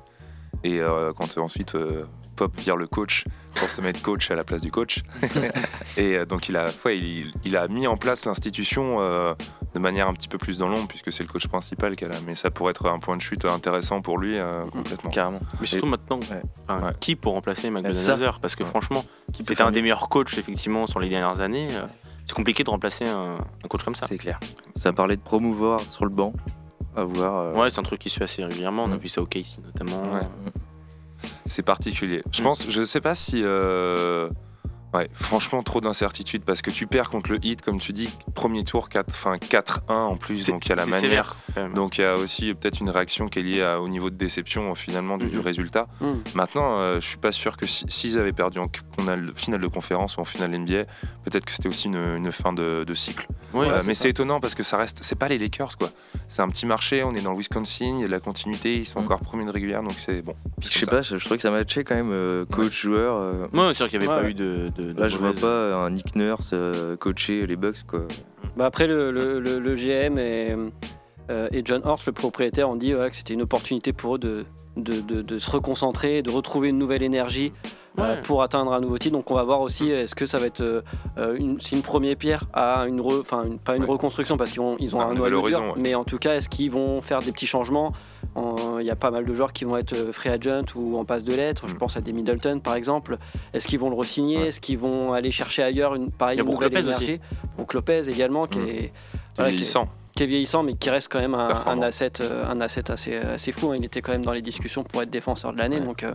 Et 0.65 0.81
euh, 0.81 1.13
quand 1.13 1.37
ensuite 1.37 1.75
euh, 1.75 2.03
Pop 2.37 2.55
vire 2.57 2.77
le 2.77 2.87
coach 2.87 3.25
pour 3.55 3.69
se 3.71 3.81
mettre 3.81 4.01
coach 4.01 4.29
à 4.31 4.35
la 4.35 4.43
place 4.43 4.61
du 4.61 4.71
coach. 4.71 5.01
et 5.97 6.15
euh, 6.17 6.25
donc 6.25 6.47
il 6.49 6.55
a, 6.55 6.67
ouais, 6.85 6.97
il, 6.97 7.33
il 7.43 7.57
a 7.57 7.67
mis 7.67 7.87
en 7.87 7.97
place 7.97 8.25
l'institution 8.25 8.97
euh, 8.99 9.33
de 9.73 9.79
manière 9.79 10.07
un 10.07 10.13
petit 10.13 10.27
peu 10.27 10.37
plus 10.37 10.57
dans 10.57 10.69
l'ombre, 10.69 10.87
puisque 10.87 11.11
c'est 11.11 11.23
le 11.23 11.29
coach 11.29 11.47
principal 11.47 11.95
qu'elle 11.95 12.11
a. 12.13 12.19
Mais 12.27 12.35
ça 12.35 12.51
pourrait 12.51 12.71
être 12.71 12.87
un 12.87 12.99
point 12.99 13.17
de 13.17 13.21
chute 13.21 13.43
intéressant 13.45 14.01
pour 14.01 14.17
lui, 14.19 14.37
euh, 14.37 14.65
complètement. 14.67 15.09
Carrément. 15.09 15.39
Mais 15.59 15.65
surtout 15.67 15.87
maintenant, 15.87 16.19
Ouais. 16.19 16.41
enfin, 16.69 16.87
Ouais. 16.87 16.93
qui 16.99 17.15
pour 17.15 17.33
remplacer. 17.33 17.69
Budenholzer 17.71 18.39
Parce 18.39 18.55
que 18.55 18.63
Ouais. 18.63 18.69
franchement, 18.69 19.03
qui 19.33 19.41
était 19.41 19.61
un 19.61 19.71
des 19.71 19.81
meilleurs 19.81 20.07
coachs 20.09 20.37
effectivement 20.37 20.85
sur 20.87 20.99
les 20.99 21.09
dernières 21.09 21.41
années. 21.41 21.67
euh, 21.71 21.87
C'est 22.27 22.33
compliqué 22.35 22.63
de 22.63 22.69
remplacer 22.69 23.05
un, 23.07 23.37
un 23.63 23.67
coach 23.69 23.83
comme 23.83 23.95
ça. 23.95 24.05
C'est 24.07 24.17
clair. 24.17 24.39
Ça 24.75 24.91
parlait 24.93 25.15
de 25.15 25.21
promouvoir 25.21 25.79
sur 25.81 26.03
le 26.05 26.11
banc. 26.11 26.33
À 26.95 27.03
voir. 27.03 27.35
euh, 27.37 27.53
Ouais, 27.53 27.69
c'est 27.71 27.79
un 27.79 27.83
truc 27.83 27.99
qui 28.01 28.09
se 28.09 28.17
fait 28.17 28.25
assez 28.25 28.43
régulièrement. 28.43 28.83
On 28.83 28.91
a 28.91 28.95
Mm. 28.95 28.99
vu 28.99 29.09
ça 29.09 29.21
au 29.21 29.25
Casey 29.25 29.59
notamment. 29.63 30.01
C'est 31.45 31.63
particulier. 31.63 32.23
Je 32.31 32.41
Mm. 32.41 32.43
pense, 32.43 32.69
je 32.69 32.85
sais 32.85 33.01
pas 33.01 33.15
si. 33.15 33.41
euh, 33.43 34.29
Ouais, 34.93 35.09
franchement, 35.13 35.63
trop 35.63 35.81
d'incertitudes 35.81 36.43
parce 36.45 36.61
que 36.61 36.71
tu 36.71 36.87
perds 36.87 37.09
contre 37.09 37.31
le 37.31 37.45
hit, 37.45 37.61
comme 37.61 37.77
tu 37.77 37.91
dis, 37.91 38.09
premier 38.35 38.63
tour, 38.63 38.87
4, 38.89 39.05
enfin 39.09 39.35
4-1 39.37 39.81
en 39.93 40.15
plus, 40.15 40.47
donc 40.47 40.65
il 40.65 40.69
y 40.69 40.71
a 40.71 40.75
la 40.75 40.85
manière. 40.85 41.35
sévère. 41.55 41.69
Donc 41.73 41.97
il 41.97 42.01
y 42.01 42.03
a 42.05 42.15
aussi 42.15 42.53
peut-être 42.53 42.79
une 42.79 42.89
réaction 42.89 43.27
qui 43.27 43.39
est 43.39 43.41
liée 43.43 43.61
à- 43.61 43.81
au 43.81 43.89
niveau 43.89 44.09
de 44.09 44.15
déception 44.15 44.73
finalement 44.75 45.17
du, 45.17 45.27
du 45.27 45.37
Mhm. 45.37 45.41
résultat. 45.43 45.87
Mm. 45.99 46.05
Maintenant, 46.35 46.77
euh, 46.77 47.01
je 47.01 47.05
suis 47.07 47.17
pas 47.17 47.31
sûr 47.33 47.57
que 47.57 47.65
si- 47.67 47.85
s'ils 47.89 48.17
avaient 48.17 48.31
perdu 48.31 48.59
en 48.59 48.69
finale, 49.35 49.61
de 49.61 49.67
conférence 49.67 50.17
ou 50.17 50.21
en 50.21 50.25
finale 50.25 50.53
NBA, 50.55 50.85
peut-être 51.25 51.45
que 51.45 51.51
c'était 51.51 51.67
aussi 51.69 51.87
une, 51.87 51.95
une 51.97 52.31
fin 52.31 52.53
de, 52.53 52.83
de 52.85 52.93
cycle. 52.93 53.27
Mais 53.53 53.93
c'est 53.93 54.09
étonnant 54.09 54.39
parce 54.39 54.55
que 54.55 54.63
ça 54.63 54.77
reste, 54.77 54.99
c'est 55.01 55.15
pas 55.15 55.27
les 55.27 55.37
Lakers 55.37 55.77
quoi. 55.77 55.89
C'est 56.29 56.41
un 56.41 56.49
petit 56.49 56.65
marché, 56.65 57.03
on 57.03 57.13
est 57.13 57.21
dans 57.21 57.31
le 57.31 57.37
Wisconsin, 57.37 57.95
il 57.97 57.99
y 58.01 58.03
a 58.03 58.07
de 58.07 58.11
la 58.11 58.19
continuité, 58.19 58.75
ils 58.75 58.85
sont 58.85 59.01
Mm. 59.01 59.05
encore 59.05 59.19
premiers 59.19 59.45
de 59.45 59.51
régulière, 59.51 59.83
donc 59.83 59.95
c'est 59.99 60.21
bon. 60.21 60.35
Je 60.61 60.69
sais 60.69 60.85
pas, 60.85 61.01
je, 61.01 61.17
je 61.17 61.23
trouvais 61.25 61.37
que 61.37 61.41
ça 61.43 61.51
matchait 61.51 61.83
quand 61.83 61.95
même 61.95 62.11
euh, 62.11 62.45
coach-joueur. 62.45 63.15
euh, 63.17 63.47
Ouais, 63.53 63.67
c'est 63.69 63.73
sûr 63.75 63.89
qu'il 63.89 63.99
n'y 63.99 64.05
avait 64.05 64.15
Ouais, 64.15 64.21
pas 64.23 64.29
eu 64.29 64.33
de. 64.33 64.71
De, 64.77 64.91
de 64.93 64.99
Là, 64.99 65.07
je 65.07 65.17
vois 65.17 65.33
pas 65.33 65.75
un 65.75 65.89
Nick 65.89 66.15
Nurse 66.15 66.51
euh, 66.53 66.95
coacher 66.95 67.45
les 67.47 67.55
Bucks 67.55 67.83
quoi. 67.87 68.01
Bah 68.55 68.65
après, 68.65 68.87
le, 68.87 69.11
le- 69.11 69.39
le- 69.39 69.59
le 69.59 69.75
GM 69.75 70.17
et, 70.17 70.55
euh, 71.29 71.47
et 71.51 71.61
John 71.65 71.81
Horst, 71.85 72.05
le 72.07 72.11
propriétaire, 72.13 72.69
ont 72.69 72.75
dit 72.75 72.93
voilà, 72.93 73.09
que 73.09 73.15
c'était 73.15 73.33
une 73.33 73.41
opportunité 73.43 73.93
pour 73.93 74.15
eux 74.15 74.19
de, 74.19 74.45
de, 74.77 75.01
de- 75.01 75.21
de 75.21 75.39
se 75.39 75.49
reconcentrer, 75.51 76.21
de 76.21 76.29
retrouver 76.31 76.69
une 76.69 76.77
nouvelle 76.79 77.03
énergie 77.03 77.51
euh, 77.99 78.21
pour 78.21 78.41
atteindre 78.43 78.73
un 78.73 78.79
nouveau 78.79 78.97
titre. 78.97 79.15
Donc 79.15 79.29
on 79.31 79.35
va 79.35 79.43
voir 79.43 79.61
aussi 79.61 79.89
est-ce 79.89 80.15
que 80.15 80.25
ça 80.25 80.37
va 80.39 80.45
être 80.47 80.61
euh, 80.61 81.35
une, 81.37 81.59
c'est 81.59 81.75
une 81.75 81.81
première 81.81 82.15
pierre 82.15 82.45
à 82.53 82.85
une, 82.87 82.99
re- 83.01 83.23
une- 83.45 83.59
pas 83.59 83.75
une 83.75 83.83
Ouais. 83.83 83.89
reconstruction 83.89 84.37
parce 84.37 84.51
qu'ils 84.51 84.61
ont, 84.61 84.75
ils 84.79 84.95
ont 84.95 85.01
Un 85.01 85.09
un 85.09 85.13
nouvel 85.13 85.33
horizon, 85.33 85.67
ouais. 85.69 85.73
mais 85.77 85.95
en 85.95 86.03
tout 86.03 86.17
cas 86.17 86.35
est-ce 86.35 86.47
qu'ils 86.49 86.71
vont 86.71 87.01
faire 87.01 87.19
des 87.19 87.31
petits 87.31 87.47
changements 87.47 87.87
En- 87.87 87.93
Il 88.79 88.85
y 88.85 88.91
a 88.91 88.95
pas 88.95 89.09
mal 89.09 89.25
de 89.25 89.33
joueurs 89.33 89.51
qui 89.51 89.65
vont 89.65 89.77
être 89.77 89.93
euh, 89.93 90.11
free 90.13 90.29
agent 90.29 90.65
ou 90.75 90.97
en 90.97 91.05
passe 91.05 91.23
de 91.23 91.33
lettres. 91.33 91.67
Je 91.67 91.73
Mm. 91.73 91.77
pense 91.77 91.97
à 91.97 92.01
des 92.01 92.13
Middleton 92.13 92.59
par 92.59 92.75
exemple. 92.75 93.17
Est-ce 93.53 93.67
qu'ils 93.67 93.79
vont 93.79 93.89
le 93.89 93.95
re-signer? 93.95 94.37
Ouais. 94.37 94.47
Est-ce 94.49 94.59
qu'ils 94.59 94.77
vont 94.77 95.13
aller 95.13 95.31
chercher 95.31 95.63
ailleurs 95.63 95.95
une 95.95 96.11
pareille 96.11 96.37
nouvelle 96.37 96.69
Lopez 96.71 96.79
énergie? 96.85 97.19
Brook 97.57 97.73
Lopez 97.73 98.03
également 98.09 98.45
qui 98.45 98.59
Mm. 98.59 98.67
est 98.67 98.91
qui 99.35 99.41
est- 99.41 99.45
vieillissant. 99.49 99.89
qui 100.15 100.23
est 100.23 100.27
vieillissant 100.27 100.61
mais 100.63 100.73
qui 100.75 100.89
reste 100.89 101.11
quand 101.11 101.19
même 101.19 101.33
un, 101.35 101.81
asset, 101.81 102.13
euh, 102.21 102.45
un 102.47 102.59
asset 102.61 102.89
assez, 102.91 103.15
assez 103.17 103.51
fou. 103.51 103.71
hein. 103.71 103.75
Il 103.77 103.85
était 103.85 104.01
quand 104.01 104.11
même 104.11 104.25
dans 104.25 104.33
les 104.33 104.41
discussions 104.43 104.83
pour 104.83 105.01
être 105.01 105.09
défenseur 105.09 105.51
de 105.53 105.57
l'année. 105.57 105.79
Ouais. 105.79 105.85
Donc, 105.85 106.03
euh, 106.03 106.13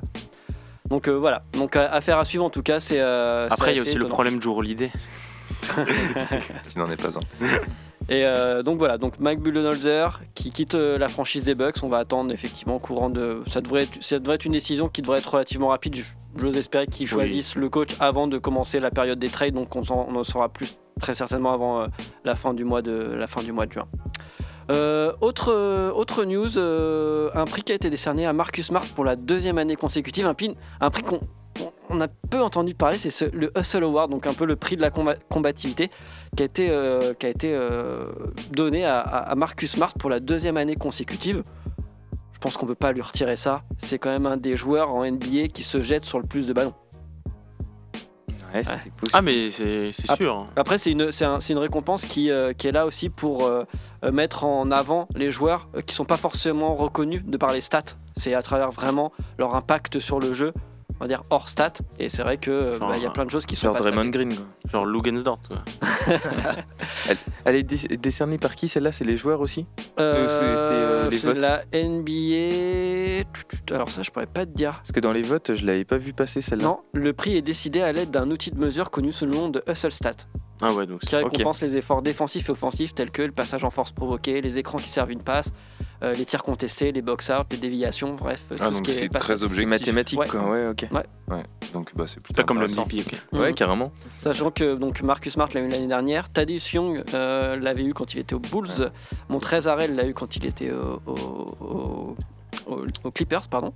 donc 0.88 1.09
euh, 1.09 1.12
voilà. 1.12 1.42
Donc 1.54 1.75
affaire 1.76 2.18
à 2.18 2.25
suivre 2.25 2.44
en 2.44 2.50
tout 2.50 2.62
cas. 2.62 2.78
C'est 2.80 3.00
euh, 3.00 3.49
Après, 3.50 3.73
il 3.73 3.76
y 3.76 3.80
a 3.80 3.82
aussi 3.82 3.94
le 3.97 4.06
problème 4.06 4.38
de 4.38 4.42
Joe 4.42 4.56
Holiday. 4.59 4.90
qui 6.71 6.78
n'en 6.78 6.88
est 6.90 6.97
pas 7.00 7.16
un. 7.18 7.21
Et 8.09 8.25
euh, 8.25 8.62
donc 8.62 8.78
voilà. 8.78 8.99
Donc 8.99 9.18
Mike 9.21 9.40
Budenholzer 9.40 10.21
qui 10.35 10.50
quitte 10.50 10.75
euh, 10.75 10.99
la 10.99 11.09
franchise 11.09 11.44
des 11.44 11.54
Bucks. 11.54 11.76
On 11.82 11.88
va 11.88 11.99
attendre 11.99 12.32
effectivement 12.32 12.76
au 12.76 12.80
courant 12.80 13.11
de. 13.11 13.40
Ça 13.47 13.61
devrait 13.61 13.85
être, 13.85 14.02
ça 14.02 14.18
devrait 14.18 14.35
être 14.37 14.44
une 14.44 14.52
décision 14.52 14.88
qui 14.88 15.02
devrait 15.02 15.18
être 15.18 15.32
relativement 15.32 15.68
rapide. 15.68 15.97
Je- 15.97 16.02
J'ose 16.35 16.56
espérer 16.56 16.87
qu'ils 16.87 17.06
choisissent 17.06 17.56
le 17.56 17.68
coach 17.68 17.90
avant 18.00 18.26
de 18.26 18.38
commencer 18.38 18.80
la 18.80 18.90
période 18.90 19.18
des 19.18 19.28
trades. 19.28 19.52
Donc 19.54 19.76
on, 19.76 19.82
en 19.82 20.25
saura 20.25 20.49
plus 20.49 20.78
très 21.00 21.12
certainement 21.14 21.52
avant 21.52 21.80
euh, 21.82 21.87
la 22.25 22.35
fin 22.35 22.54
du 22.54 22.64
mois 22.64 22.80
de 22.80 22.92
la 22.92 23.26
fin 23.26 23.42
du 23.42 23.52
mois 23.52 23.66
de 23.66 23.73
juin. 23.73 23.87
Euh, 24.71 25.12
autre, 25.21 25.52
autre 25.90 26.25
news, 26.25 26.56
euh, 26.56 27.28
un 27.35 27.44
prix 27.44 27.62
qui 27.62 27.73
a 27.73 27.75
été 27.75 27.90
décerné 27.90 28.25
à 28.26 28.32
Marcus 28.32 28.66
Smart 28.66 28.85
pour 28.94 29.04
la 29.04 29.16
deuxième 29.16 29.59
année 29.59 29.76
consécutive, 29.76 30.26
un, 30.26 30.35
pin- 30.35 30.54
un 30.80 30.90
prix 30.90 31.02
qu'on 31.02 31.21
on- 31.90 32.00
a 32.00 32.09
peu 32.09 32.40
entendu 32.42 32.75
parler, 32.75 32.99
c'est 32.99 33.11
ce- 33.11 33.25
le 33.26 33.50
Hustle 33.59 33.85
Award, 33.85 34.11
donc 34.11 34.26
un 34.26 34.33
peu 34.35 34.45
le 34.47 34.57
prix 34.57 34.76
de 34.76 34.81
la 34.83 34.90
comba- 34.90 35.16
combativité, 35.28 35.90
qui 36.37 36.42
a 36.42 36.47
été, 36.47 36.69
euh, 36.71 37.14
qui 37.14 37.26
a 37.26 37.28
été 37.28 37.52
euh, 37.54 38.07
donné 38.52 38.85
à, 38.87 39.35
Marcus 39.37 39.71
Smart 39.73 39.92
pour 39.95 40.09
la 40.11 40.21
deuxième 40.21 40.57
année 40.57 40.76
consécutive. 40.76 41.42
Je 42.33 42.38
pense 42.38 42.57
qu'on 42.57 42.66
ne 42.66 42.71
peut 42.71 42.75
pas 42.76 42.92
lui 42.92 43.02
retirer 43.02 43.37
ça. 43.37 43.62
C'est 43.78 43.99
quand 43.99 44.11
même 44.11 44.26
un 44.26 44.37
des 44.37 44.57
joueurs 44.57 44.92
en 44.95 45.04
NBA 45.04 45.49
qui 45.49 45.62
se 45.62 45.81
jette 45.83 46.04
sur 46.04 46.19
le 46.19 46.26
plus 46.26 46.47
de 46.47 46.52
ballons. 46.52 46.75
Ouais, 48.54 48.62
c'est 48.64 48.92
possible. 48.92 49.11
Ah, 49.14 49.23
mais 49.23 49.50
c'est 49.50 49.92
sûr. 50.16 50.47
Après, 50.57 50.76
c'est 50.76 50.92
une, 50.92 51.09
un- 51.23 51.59
récompense 51.61 52.04
qui, 52.04 52.31
euh, 52.31 52.52
qui 52.52 52.66
est 52.69 52.73
là 52.73 52.85
aussi 52.85 53.09
pour 53.09 53.45
euh, 53.47 53.64
mettre 54.12 54.45
en 54.45 54.71
avant 54.71 55.09
les 55.14 55.31
joueurs 55.31 55.69
qui 55.87 55.95
sont 55.95 56.04
pas 56.04 56.19
forcément 56.19 56.75
reconnus 56.75 57.23
de 57.25 57.37
par 57.38 57.52
les 57.52 57.62
stats. 57.62 57.97
C'est 58.16 58.35
à 58.35 58.42
travers 58.42 58.71
vraiment 58.71 59.11
leur 59.38 59.54
impact 59.54 60.00
sur 60.00 60.21
le 60.21 60.35
jeu, 60.35 60.52
on 61.00 61.04
va 61.04 61.08
dire 61.08 61.22
hors 61.30 61.49
stats. 61.49 61.72
Et 61.99 62.08
c'est 62.08 62.22
vrai 62.22 62.38
qu'il 62.38 62.52
Genre, 62.78 62.96
y 62.96 63.06
a 63.06 63.11
plein 63.11 63.25
de 63.25 63.30
choses 63.30 63.46
qui 63.46 63.56
sont 63.56 63.68
Genre 63.68 63.76
Draymond. 63.76 64.06
Green. 64.11 64.34
Quoi. 64.34 64.44
Genre 64.70 64.87
Lugensdort. 64.87 65.38
quoi. 65.46 65.58
Elle 67.44 67.56
est 67.56 67.62
dé- 67.62 67.96
décernée 67.96 68.38
par 68.38 68.54
qui 68.54 68.68
celle-là? 68.68 68.92
C'est 68.92 69.04
les 69.04 69.16
joueurs 69.16 69.40
aussi? 69.40 69.66
Euh, 69.99 70.26
c'est, 70.26 70.75
euh, 70.75 71.11
les 71.11 71.18
c'est 71.18 71.26
votes. 71.26 71.42
la 71.42 71.64
NBA. 71.72 73.25
Alors 73.75 73.90
ça, 73.90 74.02
je 74.02 74.11
pourrais 74.11 74.26
pas 74.26 74.46
te 74.46 74.52
dire. 74.52 74.75
Parce 74.75 74.92
que 74.92 75.00
dans 75.00 75.12
les 75.12 75.22
votes, 75.22 75.54
je 75.54 75.64
l'avais 75.66 75.84
pas 75.84 75.96
vu 75.96 76.12
passer 76.12 76.40
celle-là. 76.40 76.64
Non, 76.64 76.80
le 76.92 77.12
prix 77.12 77.37
est 77.37 77.42
décidé 77.42 77.80
à 77.82 77.92
l'aide 77.92 78.11
d'un 78.11 78.30
outil 78.30 78.50
de 78.50 78.58
mesure 78.58 78.90
connu 78.90 79.12
sous 79.12 79.26
le 79.26 79.32
nom 79.32 79.49
de 79.49 79.62
Hustle 79.68 79.92
Stat, 79.92 80.11
Ah 80.61 80.72
ouais, 80.72 80.87
donc 80.87 81.00
qui 81.00 81.16
récompense 81.16 81.61
les 81.62 81.76
efforts 81.76 82.02
défensifs 82.02 82.49
et 82.49 82.52
offensifs 82.52 82.94
tels 82.94 83.11
que 83.11 83.22
le 83.22 83.32
passage 83.32 83.64
en 83.64 83.70
force 83.70 83.90
provoqué, 83.92 84.40
les 84.40 84.58
écrans 84.58 84.78
qui 84.78 84.88
servent 84.88 85.11
une 85.12 85.22
passe, 85.22 85.52
euh, 86.02 86.14
les 86.14 86.25
tirs 86.25 86.42
contestés, 86.42 86.90
les 86.92 87.02
box-out, 87.02 87.47
les 87.50 87.56
déviations, 87.59 88.14
bref. 88.14 88.42
Ah, 88.50 88.54
tout 88.54 88.56
ce 88.59 88.71
donc 88.71 88.82
qui 88.82 88.90
est 88.90 88.94
c'est 88.94 89.09
passe- 89.09 89.23
très 89.23 89.42
objectif. 89.42 89.68
mathématique, 89.68 90.18
Ouais. 90.18 90.26
quoi. 90.28 90.50
Ouais, 90.50 90.66
ok. 90.68 90.88
Donc 91.73 91.92
bah, 91.94 92.04
c'est 92.06 92.21
plutôt 92.21 92.42
pas 92.42 92.47
comme 92.47 92.61
le. 92.61 92.66
MVP, 92.66 93.00
ok. 93.32 93.40
Ouais, 93.40 93.52
carrément. 93.54 93.92
Sachant 94.21 94.50
que 94.50 94.75
donc 94.75 95.00
Marcus 95.02 95.32
Smart 95.32 95.49
l'a 95.54 95.61
eu 95.61 95.68
l'année 95.68 95.87
dernière, 95.87 96.28
Thaddeus 96.30 96.73
Young 96.75 97.02
euh, 97.14 97.56
l'avait 97.56 97.85
eu 97.85 97.94
quand 97.94 98.12
il 98.14 98.18
était 98.21 98.35
aux 98.35 98.40
Bulls, 98.40 98.90
Montrez 99.28 99.66
Harrell 99.66 99.94
l'a 99.94 100.06
eu 100.06 100.12
quand 100.12 100.37
il 100.37 100.44
était 100.44 100.71
au- 100.71 101.00
au- 101.06 101.64
au- 101.64 102.16
au- 102.66 102.85
aux 103.04 103.11
Clippers, 103.11 103.49
pardon. 103.49 103.73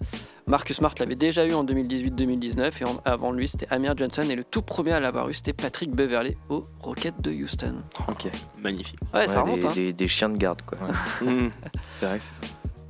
Marcus 0.46 0.76
Smart 0.76 0.94
l'avait 0.98 1.14
déjà 1.14 1.46
eu 1.46 1.52
en 1.54 1.64
2018-2019 1.64 2.82
et 2.82 2.84
en- 2.84 3.00
avant 3.04 3.32
lui 3.32 3.48
c'était 3.48 3.66
Amir 3.70 3.94
Johnson 3.96 4.22
et 4.30 4.36
le 4.36 4.44
tout 4.44 4.62
premier 4.62 4.92
à 4.92 5.00
l'avoir 5.00 5.28
eu 5.28 5.34
c'était 5.34 5.52
Patrick 5.52 5.90
Beverley 5.92 6.36
aux 6.48 6.62
Rockets 6.82 7.20
de 7.20 7.30
Houston. 7.32 7.76
Ok. 8.08 8.28
Magnifique. 8.62 8.98
Ouais, 9.14 9.26
ça 9.26 9.42
remonte. 9.42 9.60
des, 9.60 9.66
hein. 9.66 9.72
des- 9.74 9.92
des 9.92 10.08
chiens 10.08 10.28
de 10.28 10.36
garde, 10.38 10.62
quoi. 10.62 10.78
C'est 11.94 12.06
vrai, 12.06 12.18
c'est 12.18 12.32
ça. 12.34 12.40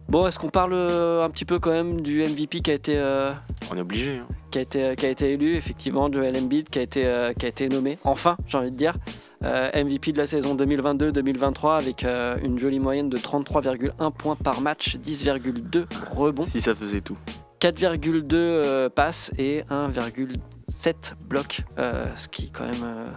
Bon, 0.08 0.24
est-ce 0.28 0.38
qu'on 0.38 0.50
parle 0.50 0.72
euh, 0.72 1.24
un 1.24 1.30
petit 1.30 1.44
peu 1.44 1.58
quand 1.58 1.72
même 1.72 2.00
du 2.00 2.22
MVP 2.22 2.60
qui 2.60 2.70
a 2.70 2.74
été 2.74 2.94
euh, 2.96 3.32
On 3.72 3.76
est 3.76 3.80
obligé. 3.80 4.18
hein. 4.18 4.26
qui 4.52 4.58
a 4.58 4.60
été, 4.62 4.94
qui 4.96 5.04
a 5.04 5.08
été 5.10 5.32
élu, 5.32 5.56
effectivement, 5.56 6.10
Joel 6.12 6.36
Embiid, 6.38 6.68
qui 6.70 6.78
a 6.78 6.82
été, 6.82 7.04
euh, 7.04 7.32
qui 7.32 7.44
a 7.44 7.48
été 7.48 7.68
nommé, 7.68 7.98
enfin, 8.04 8.36
j'ai 8.46 8.56
envie 8.56 8.70
de 8.70 8.76
dire, 8.76 8.94
euh, 8.94 9.10
MVP 9.42 10.12
de 10.12 10.18
la 10.18 10.26
saison 10.26 10.54
2022-2023, 10.56 11.78
avec 11.78 12.04
euh, 12.04 12.36
une 12.42 12.58
jolie 12.58 12.80
moyenne 12.80 13.08
de 13.08 13.18
33,1 13.18 14.12
points 14.12 14.36
par 14.36 14.60
match, 14.60 14.96
10,2 14.96 15.84
rebonds, 16.14 16.44
Si 16.44 16.60
ça 16.60 16.74
faisait 16.74 17.00
tout. 17.00 17.16
4,2 17.60 18.34
euh, 18.34 18.88
passes 18.88 19.32
et 19.38 19.62
1,7 19.70 21.14
blocs, 21.28 21.62
euh, 21.78 22.06
ce 22.16 22.28
qui 22.28 22.46
est 22.46 22.50
quand 22.52 22.64
même 22.64 22.74
euh, 22.84 23.08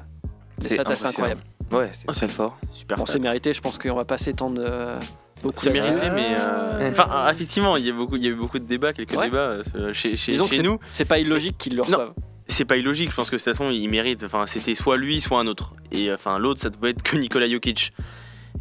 des 0.59 0.69
C'est 0.69 0.75
stats 0.75 0.91
assez 0.91 1.05
incroyables. 1.05 1.41
Ouais, 1.71 1.89
c'est 1.91 2.07
très 2.07 2.27
fort. 2.27 2.57
Super. 2.71 2.97
Bon, 2.97 3.05
c'est 3.05 3.19
mérité, 3.19 3.53
je 3.53 3.61
pense 3.61 3.77
qu'on 3.77 3.95
va 3.95 4.05
pas 4.05 4.17
s'étendre 4.17 4.61
euh, 4.65 4.99
beaucoup. 5.43 5.59
C'est 5.59 5.69
mérité, 5.71 6.09
mais 6.09 6.35
euh, 6.39 6.89
enfin, 6.89 7.07
ah, 7.11 7.29
effectivement, 7.31 7.77
il 7.77 7.85
y 7.85 7.89
a 7.89 7.93
beaucoup, 7.93 8.15
il 8.15 8.23
y 8.23 8.27
a 8.27 8.31
eu 8.31 8.35
beaucoup 8.35 8.59
de 8.59 8.65
débats, 8.65 8.91
quelques 8.93 9.15
Ouais. 9.15 9.25
débats 9.25 9.59
euh, 9.75 9.93
chez, 9.93 10.15
chez, 10.15 10.31
Disons 10.33 10.47
chez 10.47 10.57
que 10.57 10.61
nous. 10.63 10.79
C'est 10.91 11.05
pas 11.05 11.19
illogique 11.19 11.57
qu'ils 11.57 11.75
le 11.75 11.83
reçoivent. 11.83 12.13
C'est 12.49 12.65
pas 12.65 12.77
illogique. 12.77 13.11
Je 13.11 13.15
pense 13.15 13.29
que 13.29 13.35
de 13.35 13.41
toute 13.41 13.51
façon, 13.51 13.69
il 13.69 13.87
mérite. 13.87 14.23
Enfin, 14.23 14.45
c'était 14.47 14.75
soit 14.75 14.97
lui, 14.97 15.21
soit 15.21 15.39
un 15.39 15.47
autre. 15.47 15.73
Et 15.91 16.11
enfin, 16.11 16.37
l'autre, 16.39 16.59
ça 16.59 16.69
devait 16.69 16.89
être 16.89 17.03
que 17.03 17.15
Nikola 17.15 17.47
Jokic. 17.49 17.93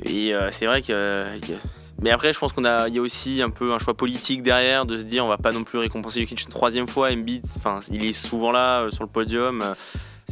Et 0.04 0.34
euh, 0.34 0.50
c'est 0.52 0.66
vrai 0.66 0.82
que. 0.82 0.92
euh, 0.92 1.38
mais 2.00 2.10
après, 2.10 2.32
je 2.32 2.38
pense 2.38 2.52
qu'on 2.52 2.64
a, 2.64 2.86
il 2.88 2.94
y 2.94 2.98
a 2.98 3.02
aussi 3.02 3.42
un 3.42 3.50
peu 3.50 3.72
un 3.72 3.80
choix 3.80 3.94
politique 3.94 4.44
derrière 4.44 4.86
de 4.86 4.96
se 4.96 5.02
dire, 5.02 5.24
on 5.24 5.28
va 5.28 5.38
pas 5.38 5.50
non 5.50 5.64
plus 5.64 5.78
récompenser 5.78 6.20
Jokic 6.20 6.42
une 6.42 6.50
troisième 6.50 6.86
fois. 6.86 7.10
Embiid, 7.10 7.44
enfin, 7.56 7.80
il 7.90 8.04
est 8.04 8.12
souvent 8.12 8.52
là 8.52 8.82
euh, 8.82 8.90
sur 8.90 9.02
le 9.02 9.10
podium. 9.10 9.62
Euh, 9.62 9.74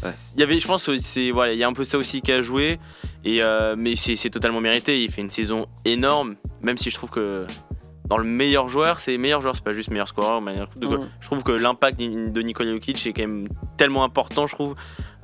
Ouais. 0.03 0.11
Il 0.35 0.41
y 0.41 0.43
avait, 0.43 0.61
je 0.61 0.67
pense, 0.67 0.95
c'est 0.99 1.31
voilà, 1.31 1.55
il 1.55 1.59
y 1.59 1.65
a 1.65 1.69
un 1.69 1.73
peu 1.73 1.85
ça 1.85 1.97
aussi 1.97 2.21
qui 2.21 2.31
a 2.31 2.43
joué. 2.43 2.79
Et 3.25 3.43
euh, 3.43 3.75
mais 3.79 3.97
c'est 3.97 4.29
totalement 4.29 4.61
mérité. 4.61 5.03
Il 5.03 5.11
fait 5.11 5.23
une 5.23 5.31
saison 5.31 5.67
énorme, 5.87 6.37
même 6.61 6.77
si 6.77 6.91
je 6.91 6.97
trouve 6.97 7.09
que 7.09 7.47
dans 8.09 8.19
le 8.19 8.25
meilleur 8.25 8.69
joueur, 8.69 9.01
c'est 9.01 9.19
meilleur 9.19 9.41
joueur, 9.41 9.57
c'est 9.57 9.65
pas 9.65 9.75
juste 9.75 9.91
meilleur 9.91 10.09
scoreur. 10.09 10.41
meilleur 10.41 10.69
de. 10.77 10.87
Mhm. 10.87 11.09
Je 11.21 11.27
trouve 11.27 11.43
que 11.43 11.53
l'impact 11.53 11.99
de 12.01 12.41
Nikola 12.43 12.73
Jokic 12.73 13.07
est 13.07 13.13
quand 13.13 13.23
même 13.23 13.49
tellement 13.77 14.05
important, 14.05 14.47
je 14.47 14.55
trouve, 14.55 14.75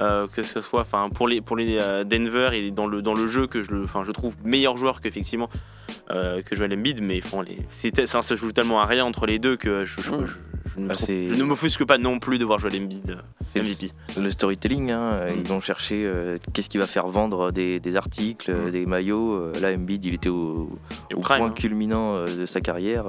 euh, 0.01 0.27
que 0.27 0.43
ce 0.43 0.61
soit 0.63 0.83
enfin 0.83 1.09
pour 1.11 1.29
les 1.29 1.41
pour 1.41 1.57
les 1.57 1.79
euh, 1.81 2.05
Denver 2.05 2.51
et 2.53 2.71
dans 2.71 2.87
le 2.87 3.03
dans 3.03 3.15
le 3.15 3.29
jeu 3.29 3.47
que 3.47 3.63
je 3.63 3.71
le 3.71 3.85
enfin 3.85 4.03
je 4.07 4.13
trouve 4.13 4.35
meilleur 4.45 4.77
joueur 4.77 5.01
qu'effectivement 5.01 5.49
euh, 6.11 6.43
que 6.43 6.57
Joel 6.57 6.73
Embiid, 6.75 7.01
mais 7.03 7.21
les 7.47 8.07
ça, 8.07 8.23
se 8.23 8.35
joue 8.37 8.53
tellement 8.53 8.81
à 8.81 8.87
rien 8.87 9.05
entre 9.05 9.27
les 9.27 9.39
deux 9.39 9.57
que 9.57 9.85
je, 9.85 10.01
je, 10.01 10.11
Mm. 10.11 10.27
je- 10.27 10.33
je 10.75 10.81
ne, 10.81 10.89
Bah, 10.89 10.95
je 10.99 11.35
ne 11.35 11.43
m'offusque 11.45 11.85
pas 11.85 11.99
non 11.99 12.19
plus 12.19 12.39
de 12.39 12.45
voir 12.45 12.59
Joel 12.59 12.77
Embiid 12.83 13.11
euh, 13.11 13.17
C'est 13.45 13.59
le- 13.61 13.65
MVP. 13.67 13.93
Le 14.21 14.31
storytelling, 14.31 14.91
hein, 14.91 15.27
Mm. 15.27 15.35
ils 15.39 15.49
vont 15.49 15.61
chercher 15.61 16.05
euh, 16.07 16.39
qu'est-ce 16.53 16.69
qui 16.69 16.79
va 16.79 16.87
faire 16.87 17.07
vendre 17.09 17.51
des, 17.51 17.81
des 17.81 17.97
articles, 17.97 18.53
Mm. 18.53 18.71
des 18.71 18.87
maillots. 18.87 19.33
Euh, 19.35 19.53
Là, 19.61 19.73
Embiid, 19.75 20.05
il 20.05 20.15
était 20.15 20.29
au, 20.29 20.71
Et 21.11 21.15
au 21.15 21.21
prime, 21.21 21.39
point 21.39 21.47
hein. 21.49 21.53
culminant 21.53 22.25
de 22.25 22.47
sa 22.47 22.61
carrière. 22.61 23.05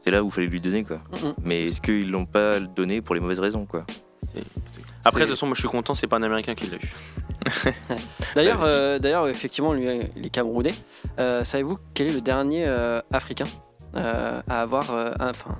C'est 0.00 0.10
là 0.10 0.22
où 0.22 0.26
il 0.28 0.32
fallait 0.32 0.46
lui 0.46 0.60
donner, 0.60 0.84
quoi. 0.84 1.00
Mhm. 1.12 1.34
Mais 1.44 1.68
est-ce 1.68 1.80
qu'ils 1.80 2.10
l'ont 2.10 2.24
pas 2.26 2.58
donné 2.60 3.00
pour 3.02 3.14
les 3.14 3.20
mauvaises 3.20 3.40
raisons, 3.40 3.66
quoi? 3.66 3.84
Après, 5.04 5.20
de 5.20 5.26
toute 5.26 5.36
façon, 5.36 5.46
moi 5.46 5.54
je 5.54 5.60
suis 5.60 5.68
content, 5.68 5.94
c'est 5.94 6.06
pas 6.06 6.16
un 6.16 6.22
Américain 6.22 6.54
qui 6.54 6.66
l'a 6.66 6.76
eu. 6.76 6.92
D'ailleurs, 8.34 8.58
Bah, 8.60 8.66
euh, 8.66 8.98
d'ailleurs, 8.98 9.28
effectivement, 9.28 9.72
lui, 9.72 9.86
il 10.16 10.26
est 10.26 10.30
camerounais. 10.30 10.74
Euh, 11.18 11.44
Savez-vous 11.44 11.78
quel 11.94 12.08
est 12.08 12.12
le 12.12 12.20
dernier 12.20 12.64
euh, 12.66 13.00
africain 13.12 13.46
euh, 13.96 14.40
à 14.48 14.60
avoir 14.62 14.92
euh, 14.92 15.12
un. 15.18 15.30
Enfin, 15.30 15.56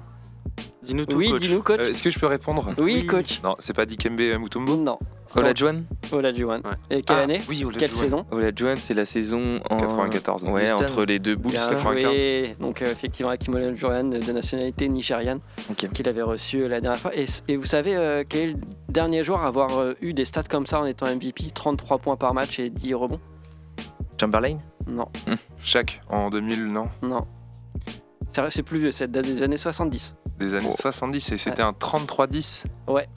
Dis-nous 0.88 1.04
tout, 1.06 1.16
oui, 1.16 1.30
coach. 1.30 1.42
dis-nous, 1.42 1.62
coach. 1.62 1.80
Euh, 1.80 1.90
Est-ce 1.90 2.02
que 2.02 2.10
je 2.10 2.18
peux 2.18 2.26
répondre 2.26 2.74
oui, 2.78 3.06
coach. 3.06 3.40
Non, 3.44 3.54
c'est 3.58 3.74
pas 3.74 3.86
Dikembe 3.86 4.18
Mutombo 4.40 4.76
Non. 4.76 4.98
Olajuwon 5.36 5.84
Olajuwon. 6.10 6.62
Ouais. 6.64 6.96
Et 6.98 7.02
quelle 7.02 7.16
Ah, 7.18 7.22
année 7.24 7.40
Oui, 7.48 7.62
Olajuwon. 7.64 7.78
Quelle 7.78 7.90
saison 7.90 8.26
Olajuwon, 8.30 8.76
c'est 8.76 8.94
la 8.94 9.04
saison 9.04 9.60
en 9.68 9.76
94. 9.76 10.42
Ouais, 10.44 10.72
Houston. 10.72 10.84
entre 10.84 11.04
les 11.04 11.18
deux 11.18 11.36
Bulls. 11.36 11.52
Bien 11.52 11.68
95. 11.68 12.02
joué. 12.02 12.54
Donc, 12.58 12.80
euh, 12.82 12.90
effectivement, 12.90 13.30
Hakim 13.30 13.54
Olajuwon, 13.54 14.04
de 14.04 14.32
nationalité 14.32 14.88
nigériane, 14.88 15.40
Ok. 15.70 15.90
qu'il 15.92 16.08
avait 16.08 16.22
reçu 16.22 16.62
euh, 16.62 16.68
la 16.68 16.80
dernière 16.80 16.98
fois. 17.00 17.14
Et, 17.14 17.26
et 17.48 17.56
vous 17.56 17.66
savez 17.66 17.94
euh, 17.94 18.24
quel 18.26 18.40
est 18.40 18.52
le 18.52 18.58
dernier 18.88 19.22
joueur 19.22 19.42
à 19.42 19.48
avoir 19.48 19.78
euh, 19.78 19.92
eu 20.00 20.14
des 20.14 20.24
stats 20.24 20.44
comme 20.44 20.66
ça 20.66 20.80
en 20.80 20.86
étant 20.86 21.06
MVP 21.06 21.50
33 21.52 21.98
points 21.98 22.16
par 22.16 22.32
match 22.32 22.58
et 22.58 22.70
10 22.70 22.94
rebonds? 22.94 23.20
Chamberlain? 24.18 24.58
Non, 24.86 25.06
Shaq 25.62 26.00
en 26.08 26.30
2000, 26.30 26.64
non? 26.72 26.88
Non. 27.02 27.26
C'est 28.30 28.40
vrai, 28.42 28.50
c'est 28.50 28.62
plus 28.62 28.78
vieux, 28.78 28.90
c'est 28.90 29.10
date 29.10 29.24
des 29.26 29.42
années 29.42 29.56
70. 29.56 30.16
Des 30.38 30.54
années 30.54 30.68
Oh. 30.70 30.74
70 30.78 31.32
et 31.32 31.38
c'était 31.38 31.62
un 31.62 31.72
33-10 31.72 32.64
Ouais. 32.86 33.08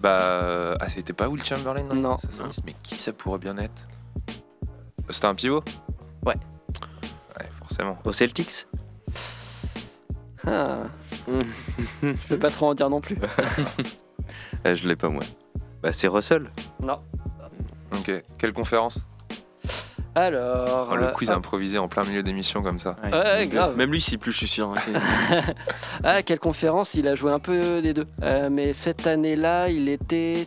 Bah. 0.00 0.76
Ah, 0.80 0.88
c'était 0.88 1.12
pas 1.12 1.28
Will 1.28 1.44
Chamberlain 1.44 1.84
Non. 1.94 2.18
70 2.18 2.62
Mais 2.66 2.74
qui 2.82 2.96
ça 2.98 3.12
pourrait 3.12 3.38
bien 3.38 3.56
être? 3.58 3.88
C'était 5.10 5.26
un 5.26 5.34
pivot? 5.34 5.62
Ouais. 6.26 6.34
Ouais, 7.38 7.46
forcément. 7.58 7.98
Aux 8.04 8.12
Celtics? 8.12 8.66
Ah. 10.46 10.78
Je 12.02 12.12
peux 12.28 12.38
pas 12.38 12.50
trop 12.50 12.68
en 12.68 12.74
dire 12.74 12.90
non 12.90 13.00
plus. 13.00 13.16
Ah, 14.64 14.74
je 14.74 14.86
l'ai 14.88 14.96
pas 14.96 15.08
moi. 15.08 15.22
bah, 15.82 15.92
C'est 15.92 16.08
Russell. 16.08 16.50
Non. 16.82 17.00
Ok. 17.94 18.10
Quelle 18.38 18.52
conférence? 18.52 19.06
Alors. 20.14 20.88
Oh, 20.92 20.96
Le 20.96 21.04
euh, 21.04 21.10
quiz 21.10 21.30
improvisé 21.30 21.78
en 21.78 21.86
plein 21.88 22.02
milieu 22.04 22.22
d'émission 22.22 22.62
comme 22.62 22.78
ça. 22.78 22.96
Ouais, 23.04 23.46
grave. 23.46 23.76
Même 23.76 23.90
lui, 23.92 24.00
si 24.00 24.18
plus, 24.18 24.32
je 24.32 24.38
suis 24.38 24.48
sûr. 24.48 24.72
Ah, 26.02 26.22
quelle 26.22 26.38
conférence 26.40 26.94
Il 26.94 27.06
a 27.08 27.14
joué 27.14 27.30
un 27.32 27.38
peu 27.38 27.80
des 27.82 27.94
deux. 27.94 28.06
Euh, 28.22 28.48
mais 28.50 28.72
cette 28.72 29.06
année-là, 29.06 29.68
il 29.68 29.88
était. 29.88 30.46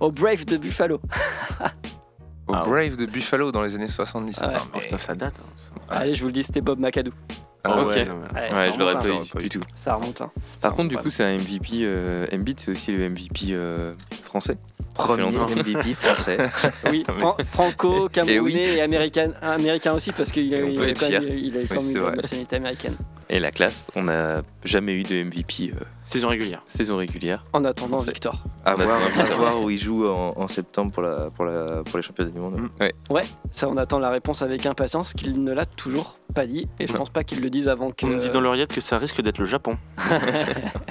Au 0.00 0.10
Brave 0.10 0.44
de 0.44 0.56
Buffalo. 0.56 1.00
Au 2.46 2.54
Ah, 2.54 2.62
Brave 2.64 2.96
de 2.96 3.06
Buffalo 3.06 3.50
dans 3.52 3.62
les 3.62 3.74
années 3.74 3.88
70. 3.88 4.40
Ouais. 4.40 4.46
Non, 4.46 4.52
Oh, 4.56 4.68
mais- 4.74 4.80
putain, 4.80 4.98
ça 4.98 5.14
date. 5.14 5.34
hein. 5.38 5.80
Allez, 5.90 6.14
je 6.14 6.20
vous 6.20 6.26
le 6.28 6.32
dis, 6.32 6.42
c'était 6.44 6.60
Bob 6.60 6.78
McAdoo. 6.78 7.12
Ah, 7.64 7.82
ok. 7.82 7.88
ouais. 7.88 8.04
non, 8.04 8.14
Ouais, 8.34 8.52
Ouais, 8.54 8.72
je 8.72 8.78
l'aurais 8.78 8.94
pas 8.94 9.04
hein. 9.06 9.20
eu 9.36 9.42
du 9.42 9.48
tout. 9.48 9.60
Ça 9.74 9.94
remonte. 9.94 10.20
hein. 10.22 10.30
Par 10.62 10.74
contre, 10.74 10.88
du 10.88 10.96
coup, 10.96 11.10
c'est 11.10 11.24
un 11.24 11.34
MVP. 11.36 11.80
Euh, 11.82 12.26
Embiid, 12.32 12.60
c'est 12.60 12.70
aussi 12.70 12.92
le 12.92 13.08
MVP 13.10 13.48
euh, 13.50 13.94
français. 14.24 14.56
Premier. 14.98 15.22
MVP 15.30 15.94
français. 15.94 16.38
Oui, 16.90 17.04
Fran- 17.18 17.36
franco, 17.52 18.08
camerounais 18.08 18.40
oui. 18.42 18.56
et 18.76 18.80
américain, 18.82 19.32
américain 19.42 19.92
aussi, 19.94 20.12
parce 20.12 20.30
qu'il 20.32 20.52
a, 20.54 20.58
On 20.58 20.68
il 20.68 20.78
avait 20.82 20.92
quand 20.94 21.08
même, 21.08 21.22
fier. 21.22 21.34
il 21.36 21.56
avait 21.56 21.66
quand 21.66 21.76
Oui, 21.76 21.84
même 21.84 21.90
eu 21.90 21.92
c'est 21.92 21.94
la 21.98 22.02
vrai. 22.08 22.16
nationalité 22.16 22.56
américaine. 22.56 22.96
Et 23.30 23.38
la 23.40 23.50
classe, 23.50 23.90
on 23.94 24.04
n'a 24.04 24.42
jamais 24.64 24.92
eu 24.94 25.02
de 25.02 25.22
MVP 25.22 25.72
euh, 25.74 25.84
Saison 26.02 26.28
régulière. 26.28 26.62
saison 26.66 26.96
régulière. 26.96 27.42
En 27.52 27.62
attendant. 27.66 27.98
Victor. 27.98 28.42
À 28.64 28.74
voir, 28.74 28.98
à 29.02 29.26
ça. 29.26 29.34
voir 29.36 29.60
où 29.62 29.68
il 29.68 29.78
joue 29.78 30.06
en, 30.08 30.32
en 30.34 30.48
septembre 30.48 30.90
pour, 30.92 31.02
la, 31.02 31.28
pour, 31.30 31.44
la, 31.44 31.82
pour 31.84 31.98
les 31.98 32.02
championnats 32.02 32.30
du 32.30 32.38
monde. 32.38 32.68
Ouais, 33.10 33.24
ça 33.50 33.68
on 33.68 33.76
attend 33.76 33.98
la 33.98 34.08
réponse 34.10 34.40
avec 34.40 34.64
impatience, 34.64 35.12
qu'il 35.12 35.44
ne 35.44 35.52
l'a 35.52 35.66
toujours 35.66 36.18
pas 36.34 36.46
dit, 36.46 36.68
et 36.80 36.86
je 36.86 36.92
Non. 36.92 37.00
pense 37.00 37.10
pas 37.10 37.22
qu'il 37.24 37.40
le 37.42 37.50
dise 37.50 37.68
avant 37.68 37.90
que... 37.90 38.06
On 38.06 38.08
me 38.08 38.18
dit 38.18 38.30
dans 38.30 38.40
l'oreillette 38.40 38.72
que 38.72 38.80
ça 38.80 38.96
risque 38.98 39.20
d'être 39.20 39.38
le 39.38 39.46
Japon. 39.46 39.76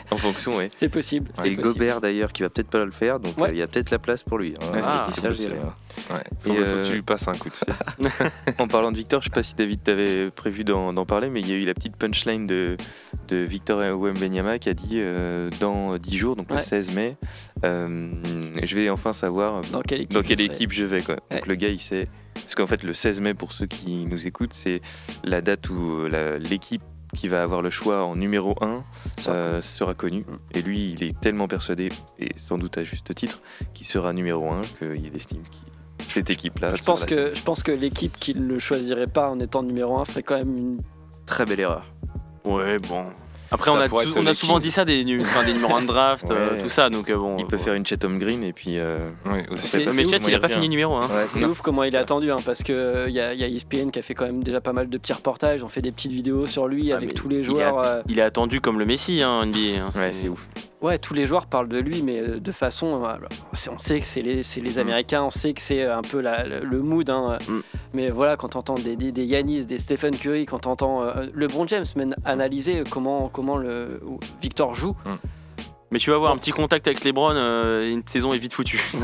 En 0.10 0.16
fonction, 0.18 0.56
ouais. 0.56 0.72
C'est 0.80 0.90
possible. 0.90 1.30
c'est 1.36 1.50
Et 1.52 1.56
possible. 1.56 1.74
Gobert 1.74 2.02
d'ailleurs 2.02 2.32
qui 2.32 2.42
va 2.42 2.50
peut-être 2.50 2.70
pas 2.70 2.84
le 2.86 2.92
faire, 2.92 3.20
donc 3.20 3.38
Ouais. 3.38 3.50
euh, 3.50 3.54
il 3.54 3.58
y 3.58 3.62
a 3.62 3.68
peut-être 3.68 3.92
la 3.92 3.97
place 4.00 4.24
pour 4.24 4.38
lui. 4.38 4.54
hein. 4.60 4.66
Vrai. 4.72 4.82
hein. 5.58 5.74
Ouais. 6.14 6.24
Faut, 6.40 6.52
Et, 6.52 6.56
faut 6.56 6.62
euh, 6.64 6.84
que 6.84 6.88
tu 6.88 6.94
lui 6.94 7.02
passes 7.02 7.28
un 7.28 7.34
coup 7.34 7.50
de 7.50 7.56
fil. 7.56 7.68
En 8.60 8.68
parlant 8.68 8.92
de 8.92 8.98
Victor, 8.98 9.22
je 9.22 9.26
sais 9.26 9.34
pas 9.34 9.44
si 9.44 9.56
David 9.56 9.84
t'avait 9.84 10.30
prévu 10.32 10.64
d'en 10.64 11.06
parler, 11.06 11.30
mais 11.30 11.40
il 11.42 11.50
y 11.50 11.54
a 11.54 11.56
eu 11.56 11.66
la 11.66 11.74
petite 11.74 11.96
punchline 11.96 12.46
de, 12.48 12.78
de 13.28 13.38
Victor 13.38 13.80
Wembanyama 14.00 14.60
qui 14.60 14.70
a 14.70 14.74
dit 14.74 14.96
euh, 14.96 15.50
dans 15.60 15.98
10 15.98 16.18
jours, 16.18 16.36
donc 16.36 16.50
Ouais. 16.50 16.58
le 16.58 16.62
16 16.64 16.96
mai, 16.96 17.18
euh, 17.66 18.12
je 18.64 18.76
vais 18.76 18.90
enfin 18.90 19.14
savoir 19.14 19.62
Dans 19.72 19.82
quelle 19.82 20.02
équipe 20.02 20.14
dans 20.14 20.22
quelle 20.24 20.40
il 20.40 20.46
serait. 20.46 20.56
équipe 20.56 20.72
je 20.72 20.84
vais. 20.86 21.02
Quoi. 21.02 21.16
Ouais. 21.32 21.38
Donc 21.38 21.48
le 21.48 21.56
gars, 21.56 21.70
il 21.70 21.80
sait. 21.80 22.08
Parce 22.36 22.56
qu'en 22.56 22.68
fait, 22.68 22.84
le 22.84 22.94
16 22.94 23.20
mai, 23.22 23.34
pour 23.34 23.52
ceux 23.52 23.66
qui 23.66 24.06
nous 24.06 24.28
écoutent, 24.28 24.54
c'est 24.54 24.82
la 25.24 25.42
date 25.42 25.70
où 25.70 26.02
euh, 26.14 26.38
l'équipe 26.38 26.84
qui 27.18 27.28
va 27.28 27.42
avoir 27.42 27.62
le 27.62 27.70
choix 27.70 28.04
en 28.04 28.16
numéro 28.16 28.56
1 28.62 28.84
Sera 29.20 29.62
sera 29.62 29.94
connue. 29.94 30.24
Et 30.54 30.62
lui, 30.62 30.92
il 30.92 31.04
est 31.04 31.20
tellement 31.20 31.48
persuadé, 31.48 31.90
et 32.20 32.30
sans 32.38 32.58
doute 32.58 32.78
à 32.78 32.84
juste 32.84 33.14
titre, 33.14 33.42
qu'il 33.74 33.88
sera 33.88 34.14
numéro 34.14 34.50
1 34.50 34.62
qu'il 34.62 35.16
estime 35.16 35.44
que 35.44 36.06
cette 36.06 36.30
équipe-là. 36.30 36.76
Je 36.76 36.84
pense, 36.84 37.06
que, 37.06 37.34
je 37.34 37.44
pense 37.44 37.64
que 37.64 37.72
l'équipe 37.72 38.18
qui 38.20 38.36
ne 38.36 38.46
le 38.46 38.60
choisirait 38.60 39.08
pas 39.08 39.30
en 39.30 39.40
étant 39.40 39.64
numéro 39.64 39.98
1 39.98 40.06
ferait 40.06 40.24
quand 40.24 40.38
même 40.38 40.58
une... 40.58 40.82
Très 41.26 41.46
belle 41.46 41.60
erreur. 41.60 41.86
Ouais, 42.46 42.80
bon. 42.80 43.08
Après, 43.52 43.72
on 43.72 43.76
a, 43.80 43.88
tout- 43.88 43.96
on 44.18 44.34
souvent 44.34 44.60
dit 44.60 44.72
ça 44.72 44.84
des, 44.86 45.04
nu- 45.06 45.22
enfin, 45.22 45.46
des 45.46 45.54
numéros 45.54 45.76
1 45.76 45.82
de 45.82 45.88
draft, 45.88 46.26
euh, 46.32 46.52
Ouais. 46.52 46.58
tout 46.62 46.70
ça, 46.70 46.90
donc 46.90 47.10
euh, 47.10 47.18
bon. 47.18 47.38
Il 47.40 47.46
peut 47.46 47.58
faire 47.58 47.74
une 47.74 47.86
Chatham 47.86 48.20
Green 48.20 48.44
et 48.44 48.54
puis. 48.54 48.78
euh, 48.78 48.98
Oui, 49.26 49.40
aussi. 49.52 49.78
Mais 49.78 49.84
Chet, 49.84 49.92
il 49.94 50.16
a 50.16 50.20
moyen 50.20 50.40
pas 50.40 50.50
fini 50.50 50.70
numéro 50.70 50.96
1. 50.96 51.02
Ouais, 51.02 51.08
C'est 51.30 51.46
ouf 51.46 51.62
comment 51.62 51.84
il 51.84 51.94
est 51.96 51.98
attendu, 51.98 52.32
hein, 52.32 52.38
parce 52.46 52.64
qu'il 52.64 52.76
y 53.10 53.20
a, 53.20 53.34
y 53.34 53.44
a 53.44 53.48
ESPN 53.48 53.90
qui 53.92 54.00
a 54.00 54.02
fait 54.02 54.14
quand 54.14 54.26
même 54.26 54.44
déjà 54.44 54.62
pas 54.62 54.74
mal 54.74 54.90
de 54.90 54.98
petits 54.98 55.14
reportages, 55.14 55.64
on 55.64 55.68
fait 55.70 55.82
des 55.82 55.92
petites 55.92 56.12
vidéos 56.12 56.48
sur 56.48 56.68
lui 56.68 56.92
Ah, 56.92 56.98
avec 56.98 57.14
tous 57.14 57.30
les 57.30 57.38
il 57.38 57.44
joueurs. 57.44 57.80
euh, 57.86 58.02
Il 58.10 58.20
est 58.20 58.24
attendu 58.24 58.60
comme 58.62 58.80
le 58.80 58.86
Messi, 58.86 59.22
hein, 59.24 59.46
NBA. 59.46 59.82
hein. 59.82 59.92
Ouais, 59.96 60.12
c'est 60.14 60.28
ouf. 60.30 60.48
Ouais, 60.80 61.00
tous 61.00 61.16
les 61.16 61.26
joueurs 61.26 61.48
parlent 61.48 61.70
de 61.70 61.80
lui, 61.80 62.04
mais 62.04 62.20
euh, 62.20 62.40
de 62.40 62.52
façon. 62.52 63.04
euh, 63.04 63.16
on 63.72 63.78
sait 63.80 64.00
que 64.00 64.06
c'est 64.06 64.22
les, 64.22 64.42
Mm. 64.42 64.80
Américains, 64.80 65.24
on 65.24 65.32
sait 65.32 65.54
que 65.54 65.62
c'est 65.62 65.84
un 65.84 66.02
peu 66.04 66.20
la- 66.22 66.44
le, 66.46 66.60
le 66.64 66.80
mood. 66.84 67.10
hein, 67.10 67.38
Mm. 67.48 67.60
Mais 67.94 68.10
voilà, 68.12 68.36
quand 68.38 68.56
on 68.56 68.60
entend 68.60 68.76
des, 68.76 68.96
des, 68.96 69.12
des 69.12 69.24
Yanis, 69.26 69.66
des 69.66 69.80
Stephen 69.80 70.16
Curry, 70.16 70.46
quand 70.46 70.68
on 70.68 70.72
entend 70.72 71.02
euh, 71.04 71.26
LeBron 71.34 71.66
James 71.68 71.86
même 71.96 72.14
analyser 72.26 72.84
comment, 72.90 73.30
comment 73.38 73.58
le, 73.58 74.02
Victor 74.42 74.74
joue. 74.74 74.96
Mais 75.92 76.00
tu 76.00 76.10
vas 76.10 76.16
avoir 76.18 76.34
un 76.34 76.38
petit 76.38 76.52
contact 76.52 76.86
avec 76.88 77.04
LeBron, 77.06 77.34
euh, 77.36 77.90
une 77.90 78.02
saison 78.06 78.34
est 78.34 78.40
vite 78.40 78.52
foutue. 78.54 78.84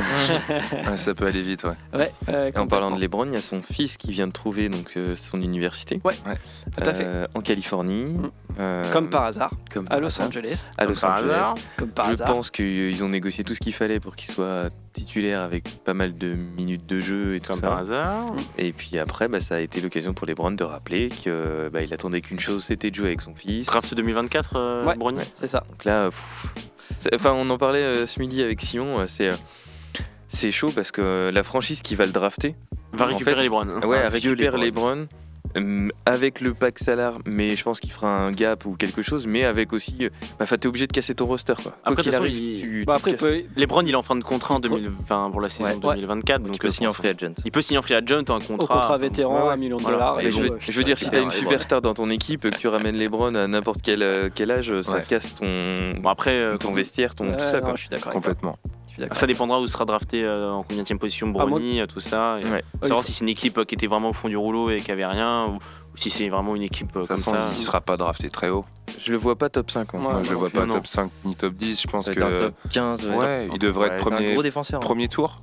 Ouais, 0.90 0.98
ça 0.98 1.14
peut 1.14 1.28
aller 1.28 1.44
vite, 1.44 1.64
ouais. 1.64 2.12
Euh, 2.28 2.50
en 2.58 2.68
parlant 2.68 2.92
de. 2.92 3.00
LeBron, 3.00 3.26
il 3.28 3.34
y 3.34 3.38
a 3.38 3.42
son 3.42 3.62
fils 3.62 3.96
qui 3.96 4.12
vient 4.12 4.28
de 4.28 4.34
trouver 4.34 4.68
donc, 4.70 4.98
euh, 4.98 5.16
son 5.16 5.40
université. 5.42 6.02
Ouais, 6.04 6.16
tout 6.76 6.84
à 6.84 6.94
fait. 6.94 7.06
Euh, 7.06 7.28
en 7.36 7.42
Californie. 7.42 8.06
Mm. 8.14 8.32
Euh, 8.60 8.92
Comme 8.92 9.10
par 9.10 9.24
hasard, 9.24 9.52
comme 9.72 9.88
à 9.92 10.00
Los 10.00 10.08
hasard. 10.08 10.28
Angeles. 10.28 10.72
À 10.78 10.84
Comme 10.86 10.94
Los 10.96 11.00
par 11.02 11.18
Angeles. 11.18 11.30
hasard. 11.32 11.56
Comme 11.78 11.90
par 11.92 12.08
Je 12.08 12.14
hasard. 12.14 12.28
pense 12.28 12.52
qu'ils 12.52 13.04
ont 13.04 13.10
négocié 13.10 13.44
tout 13.44 13.54
ce 13.54 13.60
qu'il 13.60 13.74
fallait 13.74 14.00
pour 14.02 14.16
qu'il 14.16 14.34
soit 14.34 14.70
titulaire 14.94 15.42
avec 15.42 15.64
pas 15.84 15.94
mal 15.94 16.18
de 16.18 16.34
minutes 16.34 16.86
de 16.86 17.02
jeu 17.02 17.36
et 17.36 17.40
tout 17.40 17.52
Comme 17.52 17.62
ça. 17.62 17.68
par 17.68 17.78
hasard. 17.80 18.28
Et 18.58 18.72
puis 18.72 18.98
après, 19.00 19.28
bah, 19.28 19.40
ça 19.40 19.56
a 19.56 19.60
été 19.60 19.82
l'occasion 19.82 20.14
pour 20.14 20.28
LeBron 20.28 20.52
de 20.52 20.64
rappeler 20.64 21.10
qu'il 21.10 21.34
bah, 21.72 21.82
il 21.82 21.94
attendait 21.94 22.22
qu'une 22.22 22.40
chose, 22.40 22.64
c'était 22.64 22.90
de 22.92 22.96
jouer 22.96 23.08
avec 23.08 23.22
son 23.22 23.36
fils. 23.36 23.66
Draft 23.66 23.94
2024, 23.94 24.52
euh, 24.56 24.86
Ouais. 24.86 24.96
C'est 25.36 25.48
ça. 25.48 25.64
Donc 25.70 25.84
là, 25.86 26.10
pff, 26.10 26.48
enfin, 27.14 27.32
on 27.34 27.50
en 27.50 27.58
parlait 27.58 27.82
euh, 27.82 28.06
ce 28.08 28.20
midi 28.20 28.42
avec 28.44 28.62
Simon. 28.62 29.00
euh, 29.00 29.06
C'est 29.08 29.30
euh, 29.30 29.36
c'est 30.28 30.52
chaud 30.52 30.72
parce 30.74 30.92
que 30.92 31.30
la 31.34 31.44
franchise 31.44 31.82
qui 31.82 31.96
va 31.96 32.06
le 32.06 32.12
drafter, 32.12 32.56
Va 32.94 33.06
En 33.06 33.08
récupérer 33.10 33.36
fait, 33.38 33.42
les 33.44 33.50
Browns. 33.50 33.84
ouais, 33.86 33.98
Un 34.00 34.10
elle 34.10 34.20
vieux 34.20 34.32
récupère 34.32 34.58
LeBron. 34.58 35.08
Euh, 35.56 35.90
avec 36.06 36.42
le 36.42 36.54
pack 36.54 36.80
salaire, 36.80 37.20
mais 37.26 37.56
je 37.56 37.64
pense 37.64 37.80
qu'il 37.80 37.92
fera 37.92 38.08
un 38.08 38.32
gap 38.32 38.66
ou 38.66 38.76
quelque 38.76 39.02
chose, 39.02 39.28
mais 39.28 39.44
avec 39.44 39.72
aussi, 39.74 39.98
euh, 40.06 40.10
bah, 40.40 40.46
t'es 40.48 40.68
obligé 40.68 40.88
de 40.88 40.92
casser 40.92 41.14
ton 41.14 41.26
roster 41.28 41.54
quoi. 41.62 41.76
Après, 41.84 42.04
il- 42.28 42.62
tu- 42.62 42.84
Bah, 42.86 42.96
après, 42.96 43.12
il 43.12 43.18
peut- 43.18 43.44
LeBron, 43.56 43.82
il 43.82 43.92
est 43.92 43.96
en 43.96 44.02
fin 44.04 44.16
de 44.16 44.24
contrat 44.24 44.56
en 44.56 44.60
2020 44.60 45.30
pour 45.32 45.42
la 45.42 45.50
saison 45.50 45.70
Ouais. 45.88 45.96
2024. 45.96 46.42
Donc 46.44 46.58
peux 46.60 46.68
euh, 46.68 46.72
signer 46.72 46.88
en 46.88 46.94
free 46.94 47.10
agent. 47.10 47.34
Il 47.46 47.52
peut 47.52 47.62
signer 47.62 47.78
en 47.78 47.82
free 47.84 47.94
agent 47.94 48.18
un 48.30 48.36
au 48.38 48.40
contrat. 48.40 48.76
contrat 48.76 48.98
vétéran, 48.98 49.36
Ouais, 49.42 49.48
ouais. 49.48 49.54
un 49.54 49.58
million 49.58 49.78
de 49.78 49.82
Voilà. 49.84 49.98
dollars. 49.98 50.18
Mais 50.18 50.26
et 50.26 50.32
je, 50.32 50.38
bon, 50.38 50.42
veux, 50.44 50.52
euh, 50.54 50.58
je 50.60 50.72
veux 50.72 50.84
dire, 50.84 50.98
si 50.98 51.10
t'as 51.12 51.22
une 51.22 51.32
superstar 51.32 51.82
dans 51.82 51.94
ton 51.94 52.10
équipe, 52.10 52.42
que 52.42 52.48
tu 52.58 52.68
ramènes 52.68 52.98
LeBron 52.98 53.36
à 53.36 53.48
n'importe 53.48 53.82
quel, 53.84 54.32
quel 54.34 54.50
âge, 54.52 54.82
ça 54.82 54.94
Ouais. 54.96 55.06
casse 55.08 55.36
ton, 55.36 55.94
Bon, 56.02 56.10
après, 56.10 56.58
ton 56.60 56.74
vestiaire, 56.74 57.14
ton, 57.16 57.26
ouais, 57.30 57.38
tout 57.38 57.48
ça. 57.48 57.62
Quoi. 57.62 57.74
je 57.76 57.82
suis 57.82 57.90
d'accord. 57.90 58.12
avec 58.12 58.22
toi. 58.24 58.34
Complètement. 58.34 58.58
Ça 59.14 59.26
dépendra 59.28 59.60
où 59.60 59.68
sera 59.68 59.86
drafté 59.86 60.24
euh, 60.24 60.52
en 60.52 60.64
combien 60.64 60.84
de 60.84 60.94
position 60.96 61.28
Ah, 61.30 61.32
moi- 61.32 61.46
Brony, 61.46 61.82
euh, 61.82 61.86
tout 61.88 62.00
ça. 62.00 62.40
et, 62.42 62.46
Ouais. 62.46 62.64
Savoir 62.84 63.00
faut- 63.02 63.06
si 63.08 63.12
c'est 63.14 63.24
une 63.24 63.30
équipe 63.30 63.58
euh, 63.58 63.66
qui 63.66 63.76
était 63.76 63.88
vraiment 63.88 64.10
au 64.10 64.14
fond 64.14 64.30
du 64.30 64.38
rouleau 64.38 64.70
et 64.70 64.80
qui 64.82 64.92
avait 64.92 65.06
rien, 65.06 65.48
ou, 65.48 65.54
ou 65.56 65.98
si 65.98 66.10
c'est 66.10 66.30
vraiment 66.30 66.56
une 66.56 66.62
équipe 66.64 66.90
euh, 66.96 67.06
comme 67.06 67.18
façon, 67.18 67.32
ça. 67.32 67.50
il 67.58 67.62
sera 67.64 67.82
pas 67.82 67.98
drafté 67.98 68.30
très 68.30 68.50
haut. 68.50 68.66
Je 69.00 69.12
le 69.12 69.18
vois 69.18 69.36
pas 69.36 69.50
top 69.50 69.72
5. 69.72 69.94
hein. 69.96 69.98
Ouais, 69.98 70.04
Moi, 70.04 70.22
je 70.24 70.30
le 70.30 70.36
vois 70.36 70.50
pas 70.50 70.66
non. 70.66 70.76
top 70.76 70.88
5 70.88 71.10
ni 71.26 71.36
top 71.36 71.54
10. 71.56 71.82
Je 71.82 71.88
pense 71.88 72.08
que. 72.10 72.20
top 72.20 72.54
15. 72.72 73.06
ouais, 73.08 73.16
Ouais, 73.16 73.50
il 73.54 73.60
devrait 73.60 73.88
être 73.88 73.94
c'est 74.04 74.08
un 74.08 74.12
premier, 74.12 74.34
gros 74.34 74.44
défenseur. 74.44 74.78
hein. 74.78 74.86
premier 74.86 75.08
tour. 75.08 75.40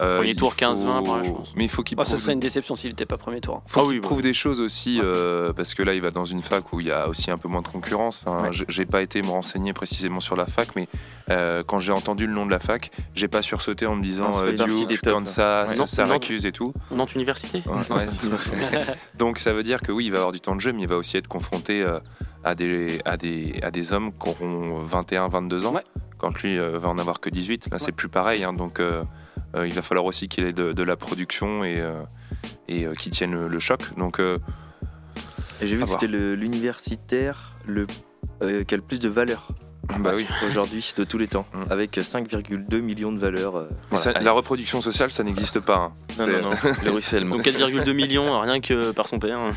Euh, 0.00 0.16
Premier 0.18 0.30
il 0.30 0.36
tour, 0.36 0.50
faut- 0.52 0.56
15-20, 0.58 1.00
ouais, 1.00 1.24
je 1.24 1.30
pense. 1.30 1.52
Mais 1.56 1.64
il 1.64 1.68
faut 1.68 1.82
qu'il 1.82 1.96
Oh, 1.98 2.02
ce 2.04 2.08
prouve, 2.10 2.20
serait 2.20 2.32
une 2.32 2.40
déception 2.40 2.76
s'il 2.76 2.90
n'était 2.90 3.06
pas 3.06 3.16
premier 3.18 3.40
tour. 3.40 3.62
faut 3.66 3.80
Ah 3.80 3.84
oui, 3.84 4.00
bah. 4.00 4.06
prouve 4.08 4.22
des 4.22 4.32
choses 4.34 4.60
aussi, 4.60 5.00
euh, 5.02 5.52
parce 5.52 5.74
que 5.74 5.82
là, 5.82 5.94
il 5.94 6.00
va 6.00 6.10
dans 6.10 6.24
une 6.24 6.42
fac 6.42 6.72
où 6.72 6.80
il 6.80 6.86
y 6.86 6.90
a 6.92 7.08
aussi 7.08 7.30
un 7.30 7.38
peu 7.38 7.48
moins 7.48 7.62
de 7.62 7.68
concurrence. 7.68 8.22
Enfin, 8.26 8.48
Ouais. 8.48 8.50
J'ai 8.68 8.86
pas 8.86 9.02
été 9.02 9.22
me 9.22 9.28
renseigner 9.28 9.72
précisément 9.72 10.20
sur 10.20 10.36
la 10.36 10.46
fac, 10.46 10.68
mais 10.76 10.88
euh, 11.30 11.62
quand 11.66 11.78
j'ai 11.78 11.92
entendu 11.92 12.26
le 12.26 12.32
nom 12.32 12.46
de 12.46 12.50
la 12.50 12.58
fac, 12.58 12.90
j'ai 13.14 13.28
pas 13.28 13.42
sursauté 13.42 13.86
en 13.86 13.96
me 13.96 14.02
disant 14.02 14.24
Non, 14.26 14.32
ça 14.32 14.44
euh, 14.44 14.52
Duke, 14.86 15.00
Kansas, 15.02 15.78
Ouais. 15.78 15.86
Syracuse 15.86 16.46
et 16.46 16.52
tout. 16.52 16.72
Nantes 16.90 17.14
Université 17.14 17.62
Ouais, 17.66 17.96
ouais. 17.96 18.06
Donc 19.18 19.38
ça 19.38 19.52
veut 19.52 19.62
dire 19.62 19.80
que 19.82 19.92
oui, 19.92 20.06
il 20.06 20.10
va 20.10 20.18
avoir 20.18 20.32
du 20.32 20.40
temps 20.40 20.54
de 20.54 20.60
jeu, 20.60 20.72
mais 20.72 20.82
il 20.82 20.88
va 20.88 20.96
aussi 20.96 21.16
être 21.16 21.28
confronté 21.28 21.82
euh, 21.82 21.98
à, 22.44 22.54
des, 22.54 23.00
à, 23.04 23.16
des, 23.16 23.58
à 23.62 23.70
des 23.70 23.92
hommes 23.92 24.12
qui 24.12 24.28
auront 24.28 24.80
21, 24.82 25.28
22 25.28 25.66
ans, 25.66 25.74
Ouais. 25.74 25.84
quand 26.18 26.42
lui 26.42 26.58
euh, 26.58 26.78
va 26.78 26.88
en 26.88 26.98
avoir 26.98 27.20
que 27.20 27.28
18. 27.30 27.68
Là, 27.70 27.78
c'est 27.78 27.92
plus 27.92 28.08
pareil. 28.08 28.44
hein. 28.44 28.52
donc 28.52 28.80
il 29.56 29.72
va 29.74 29.82
falloir 29.82 30.04
aussi 30.04 30.28
qu'il 30.28 30.44
ait 30.44 30.52
de, 30.52 30.72
de 30.72 30.82
la 30.82 30.96
production 30.96 31.64
et, 31.64 31.80
euh, 31.80 32.02
et 32.68 32.86
euh, 32.86 32.94
qu'il 32.94 33.12
tienne 33.12 33.32
le, 33.32 33.48
le 33.48 33.58
choc. 33.58 33.82
Donc 33.98 34.20
euh, 34.20 34.38
Et 35.60 35.66
j'ai 35.66 35.76
vu 35.76 35.84
que 35.84 35.90
c'était 35.90 36.06
l'universitaire 36.06 37.54
le, 37.66 37.86
euh, 38.42 38.64
qui 38.64 38.74
a 38.74 38.76
le 38.76 38.82
plus 38.82 39.00
de 39.00 39.08
valeur 39.08 39.48
bah 39.98 40.12
oui. 40.14 40.24
aujourd'hui 40.48 40.92
de 40.96 41.02
tous 41.02 41.18
les 41.18 41.26
temps, 41.26 41.46
Mm. 41.52 41.62
avec 41.72 41.96
5,2 41.98 42.80
millions 42.80 43.10
de 43.10 43.18
valeurs. 43.18 43.56
euh, 43.56 43.66
Mais 43.90 43.96
voilà. 43.96 44.02
ça- 44.12 44.20
la 44.20 44.30
reproduction 44.30 44.80
sociale, 44.82 45.10
ça 45.10 45.24
n'existe 45.24 45.58
pas. 45.58 45.76
hein. 45.76 45.92
Non, 46.18 46.26
non, 46.28 46.42
non, 46.42 46.50
le 46.84 46.90
ruissellement. 46.92 47.36
Donc 47.36 47.44
4,2 47.44 47.92
millions, 47.92 48.38
rien 48.40 48.60
que 48.60 48.92
par 48.92 49.08
son 49.08 49.18
père. 49.18 49.40
hein. 49.40 49.52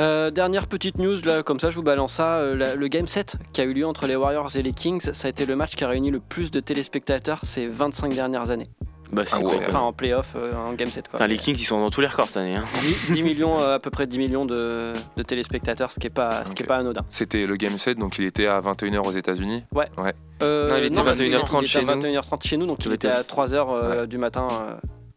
Euh, 0.00 0.30
dernière 0.30 0.66
petite 0.66 0.98
news, 0.98 1.16
là, 1.24 1.42
comme 1.42 1.58
ça 1.60 1.70
je 1.70 1.76
vous 1.76 1.82
balance 1.82 2.14
ça. 2.14 2.34
euh, 2.38 2.54
la- 2.56 2.74
le 2.76 2.88
Game 2.88 3.06
7 3.08 3.36
qui 3.52 3.60
a 3.60 3.64
eu 3.64 3.72
lieu 3.74 3.86
entre 3.86 4.06
les 4.06 4.14
Warriors 4.16 4.54
et 4.56 4.62
les 4.62 4.72
Kings, 4.72 5.00
ça 5.12 5.26
a 5.26 5.30
été 5.30 5.44
le 5.46 5.56
match 5.56 5.74
qui 5.74 5.82
a 5.84 5.88
réuni 5.88 6.10
le 6.10 6.20
plus 6.20 6.50
de 6.50 6.60
téléspectateurs 6.60 7.40
ces 7.42 7.66
25 7.66 8.14
dernières 8.14 8.50
années. 8.50 8.68
Bah, 9.10 9.22
c'est 9.24 9.36
Ah 9.36 9.40
ouais. 9.40 9.54
Enfin 9.66 9.78
en 9.80 9.92
playoff, 9.94 10.34
euh, 10.36 10.52
en 10.54 10.74
Game 10.74 10.90
7. 10.90 11.08
Quoi. 11.08 11.16
Enfin, 11.16 11.26
les 11.26 11.38
Kings, 11.38 11.56
ils 11.58 11.64
sont 11.64 11.80
dans 11.80 11.88
tous 11.90 12.02
les 12.02 12.06
records 12.08 12.26
cette 12.28 12.36
année. 12.36 12.56
hein. 12.56 12.64
10, 13.08 13.12
10 13.14 13.22
millions, 13.22 13.58
euh, 13.58 13.76
à 13.76 13.78
peu 13.78 13.88
près 13.90 14.06
10 14.06 14.18
millions 14.18 14.44
de, 14.44 14.92
de 15.16 15.22
téléspectateurs, 15.22 15.90
ce 15.90 15.98
qui 15.98 16.06
n'est 16.06 16.10
pas, 16.10 16.44
ce 16.44 16.52
qui 16.52 16.62
est 16.62 16.66
Ok. 16.66 16.68
pas 16.68 16.76
anodin. 16.76 17.00
C'était 17.08 17.46
le 17.46 17.56
Game 17.56 17.78
7, 17.78 17.98
donc 17.98 18.18
il 18.18 18.24
était 18.26 18.46
à 18.46 18.60
21h 18.60 19.00
aux 19.06 19.10
États-Unis. 19.12 19.64
Euh, 20.42 20.68
Non, 20.70 20.76
il 20.78 20.84
était 20.84 21.00
21h30 21.00 21.56
il 21.56 21.58
était 21.60 21.66
chez 21.66 21.78
à 21.78 21.82
nous. 21.82 22.02
21h30 22.02 22.46
chez 22.46 22.56
nous, 22.58 22.66
donc 22.66 22.84
il 22.84 22.92
était 22.92 23.08
à 23.08 23.22
3h 23.22 24.06
du 24.06 24.18
matin. 24.18 24.46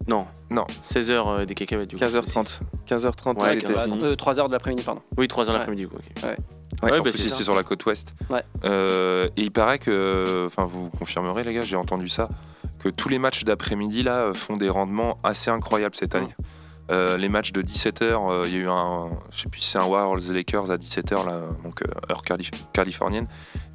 Euh, 0.01 0.11
Non. 0.11 0.25
Non. 0.49 0.65
16h 0.93 1.45
des 1.45 1.55
cacahuètes. 1.55 1.89
du 1.89 1.95
coup. 1.97 2.01
15h30. 2.03 2.59
15h30 2.87 3.41
Ouais, 3.41 3.63
euh, 4.03 4.15
3h 4.15 4.47
de 4.47 4.51
l'après-midi, 4.51 4.83
pardon. 4.83 5.01
Oui, 5.17 5.27
3h 5.27 5.47
Ouais. 5.47 5.53
l'après-midi. 5.53 5.85
ok. 5.85 5.93
Ouais, 6.23 6.37
Ouais, 6.83 6.93
en 6.99 7.03
bah, 7.03 7.11
plus, 7.11 7.17
c'est 7.29 7.43
sur 7.43 7.53
la 7.55 7.63
côte 7.63 7.85
ouest. 7.85 8.13
Ouais. 8.29 8.43
Euh, 8.65 9.27
et 9.37 9.43
il 9.43 9.51
paraît 9.51 9.77
que, 9.79 10.45
enfin, 10.47 10.65
vous 10.65 10.89
confirmerez, 10.89 11.43
les 11.43 11.53
gars, 11.53 11.61
j'ai 11.61 11.75
entendu 11.75 12.09
ça, 12.09 12.29
que 12.79 12.89
tous 12.89 13.09
les 13.09 13.19
matchs 13.19 13.43
d'après-midi 13.43 14.01
là 14.03 14.15
euh, 14.21 14.33
font 14.33 14.55
des 14.57 14.69
rendements 14.69 15.19
assez 15.23 15.51
incroyables 15.51 15.95
cette 15.95 16.15
année. 16.15 16.33
Euh, 16.89 17.17
les 17.17 17.29
matchs 17.29 17.51
de 17.51 17.61
17h, 17.61 18.47
il 18.47 18.53
y 18.53 18.55
a 18.55 18.59
eu 18.59 18.67
un, 18.67 19.09
je 19.31 19.41
sais 19.41 19.49
plus 19.49 19.61
si 19.61 19.69
c'est 19.69 19.77
un 19.77 19.85
Warriors 19.85 20.31
Lakers 20.33 20.71
à 20.71 20.77
17h, 20.77 21.25
là, 21.25 21.41
donc 21.63 21.83
euh, 21.83 21.85
heure 22.11 22.23
calif- 22.23 22.51
californienne, 22.73 23.27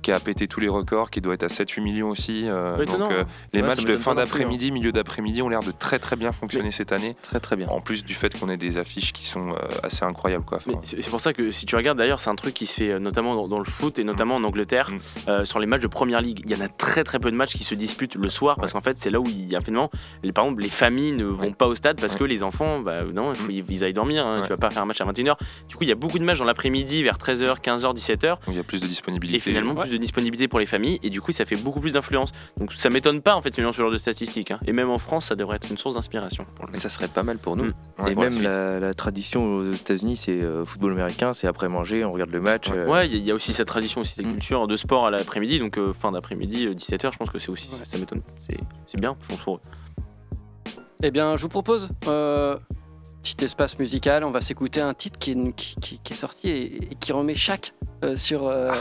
qui 0.07 0.13
a 0.13 0.21
pété 0.21 0.47
tous 0.47 0.61
les 0.61 0.69
records, 0.69 1.11
qui 1.11 1.21
doit 1.21 1.35
être 1.35 1.43
à 1.43 1.49
7-8 1.49 1.81
millions 1.81 2.11
aussi. 2.11 2.45
euh, 2.47 2.85
donc 2.85 3.11
euh, 3.11 3.23
hein. 3.23 3.27
les 3.53 3.61
Ouais, 3.61 3.67
matchs 3.67 3.85
de 3.85 3.97
fin 3.97 4.15
d'après-midi, 4.15 4.71
milieu 4.71 4.93
d'après-midi 4.93 5.43
ont 5.43 5.49
l'air 5.49 5.59
de 5.65 5.73
très 5.73 5.99
très 5.99 6.15
bien 6.15 6.31
fonctionner 6.31 6.71
cette 6.71 6.93
année. 6.93 7.17
Très 7.23 7.41
très 7.41 7.57
bien. 7.57 7.67
En 7.69 7.81
plus 7.81 8.05
du 8.05 8.15
fait 8.15 8.39
qu'on 8.39 8.49
ait 8.49 8.57
des 8.57 8.79
affiches 8.79 9.13
qui 9.13 9.27
sont 9.27 9.51
euh, 9.51 9.57
assez 9.83 10.05
incroyables. 10.05 10.45
Quoi. 10.45 10.59
Enfin, 10.59 10.79
c'est 10.85 11.11
pour 11.11 11.21
ça 11.21 11.33
que 11.33 11.51
si 11.51 11.67
tu 11.67 11.75
regardes 11.75 11.99
d'ailleurs, 11.99 12.21
c'est 12.21 12.31
un 12.31 12.37
truc 12.37 12.55
qui 12.55 12.67
se 12.67 12.75
fait 12.75 13.01
notamment 13.01 13.35
dans, 13.35 13.49
dans 13.49 13.59
le 13.59 13.65
foot 13.65 13.99
et 13.99 14.05
notamment 14.05 14.37
en 14.37 14.45
Angleterre, 14.45 14.91
Mm. 14.93 14.99
euh, 15.29 15.45
sur 15.45 15.59
les 15.59 15.67
matchs 15.67 15.83
de 15.83 15.89
première 15.89 16.21
ligue. 16.21 16.43
Il 16.45 16.53
y 16.53 16.55
en 16.55 16.65
a 16.65 16.69
très 16.69 17.03
très 17.03 17.19
peu 17.19 17.33
de 17.33 17.37
matchs 17.37 17.57
qui 17.57 17.65
se 17.65 17.75
disputent 17.75 18.15
le 18.15 18.31
soir 18.31 18.57
parce 18.61 18.73
qu'en 18.73 18.81
fait, 18.81 19.01
c'est 19.01 19.11
là 19.11 19.19
où 19.19 19.25
il 19.27 19.49
y 19.51 19.57
a 19.57 19.61
finalement, 19.61 19.91
les, 20.23 20.31
par 20.33 20.45
exemple, 20.45 20.63
les 20.63 20.69
familles 20.71 21.13
ne 21.13 21.25
vont 21.25 21.41
Ouais. 21.47 21.51
pas 21.51 21.67
au 21.67 21.75
stade 21.75 22.01
parce 22.01 22.13
Ouais. 22.13 22.19
que 22.21 22.25
les 22.25 22.45
enfants, 22.45 22.79
bah, 22.79 23.03
non, 23.13 23.33
il 23.33 23.37
faut 23.37 23.49
qu'ils 23.49 23.65
ils 23.69 23.83
aillent 23.85 23.93
dormir. 23.93 24.25
hein. 24.25 24.37
Ouais. 24.37 24.43
Tu 24.45 24.51
vas 24.51 24.57
pas 24.57 24.71
faire 24.71 24.83
un 24.83 24.87
match 24.87 25.01
à 25.01 25.05
21h. 25.05 25.37
Du 25.69 25.75
coup, 25.75 25.83
il 25.83 25.89
y 25.89 25.93
a 25.93 25.97
beaucoup 25.97 26.21
de 26.21 26.25
matchs 26.25 26.39
dans 26.39 26.45
l'après-midi 26.45 27.03
vers 27.03 27.17
13h, 27.19 27.61
15h, 27.61 27.93
17h 27.95 28.37
il 28.49 28.55
y 28.55 28.59
a 28.61 28.63
plus 28.63 28.81
de 28.81 28.87
disponibilité. 28.87 29.39
et 29.39 29.41
finalement 29.41 29.73
Ouais. 29.75 29.83
plus 29.83 29.91
de 29.91 29.96
de 29.97 30.03
disponibilité 30.03 30.49
pour 30.49 30.59
les 30.59 30.67
familles 30.67 30.99
et 31.03 31.11
du 31.11 31.21
coup, 31.21 31.33
ça 31.33 31.45
fait 31.45 31.57
beaucoup 31.57 31.81
plus 31.81 31.93
d'influence. 31.93 32.33
Donc 32.59 32.73
ça 32.73 32.91
m'étonne 32.91 33.21
pas 33.23 33.35
en 33.35 33.43
fait 33.43 33.55
ce 33.55 33.61
genre 33.73 33.91
de 33.91 33.97
statistiques. 33.97 34.51
hein. 34.51 34.61
Et 34.67 34.73
même 34.73 34.91
en 34.91 34.99
France, 34.99 35.27
ça 35.27 35.35
devrait 35.37 35.57
être 35.57 35.71
une 35.71 35.79
source 35.79 35.95
d'inspiration. 35.95 36.47
Mais 36.71 36.79
ça 36.79 36.89
serait 36.89 37.09
pas 37.09 37.23
mal 37.23 37.39
pour 37.39 37.57
nous. 37.57 37.65
Mm. 37.67 37.75
Ouais, 37.99 38.11
et 38.13 38.15
pour 38.15 38.23
même 38.25 38.43
la, 38.43 38.81
la 38.81 38.95
tradition 38.95 39.45
aux 39.57 39.73
États-Unis, 39.73 40.17
c'est 40.17 40.41
euh, 40.43 40.65
football 40.65 40.93
américain, 40.93 41.33
c'est 41.33 41.47
après 41.47 41.69
manger, 41.69 42.05
on 42.05 42.13
regarde 42.13 42.31
le 42.31 42.41
match. 42.41 42.71
euh, 42.71 42.87
Ouais, 42.87 43.07
il 43.07 43.13
y 43.13 43.17
a- 43.17 43.19
il 43.19 43.25
y, 43.25 43.31
a 43.31 43.35
aussi 43.35 43.53
cette 43.53 43.69
tradition, 43.69 44.01
aussi 44.03 44.15
cette 44.15 44.27
Mm. 44.27 44.33
culture 44.33 44.67
de 44.67 44.77
sport 44.77 45.07
à 45.07 45.11
l'après-midi, 45.11 45.59
donc 45.59 45.79
euh, 45.79 45.93
fin 45.93 46.13
d'après-midi, 46.13 46.69
17h, 46.75 47.13
je 47.13 47.19
pense 47.19 47.31
que 47.31 47.39
c'est 47.39 47.51
aussi, 47.51 47.69
ça, 47.71 47.85
ça 47.85 47.99
m'étonne. 47.99 48.23
C'est 48.41 48.57
c'est 48.87 49.01
bien, 49.01 49.17
je 49.23 49.29
pense 49.29 49.41
pour 49.45 49.57
eux. 49.57 49.61
Eh 51.03 51.11
bien, 51.11 51.37
je 51.37 51.43
vous 51.43 51.49
propose 51.49 51.89
euh, 52.09 52.57
petit 53.23 53.45
espace 53.45 53.79
musical. 53.79 54.25
On 54.25 54.31
va 54.31 54.41
s'écouter 54.41 54.81
un 54.81 54.95
titre 54.95 55.19
qui 55.19 55.33
est, 55.33 55.53
qui, 55.55 55.77
qui- 55.81 56.01
qui 56.03 56.13
est 56.13 56.17
sorti 56.17 56.49
et, 56.49 56.77
et 56.93 56.95
qui 56.99 57.13
remet 57.13 57.35
chaque 57.35 57.75
euh, 58.05 58.17
sur, 58.17 58.47
euh, 58.47 58.73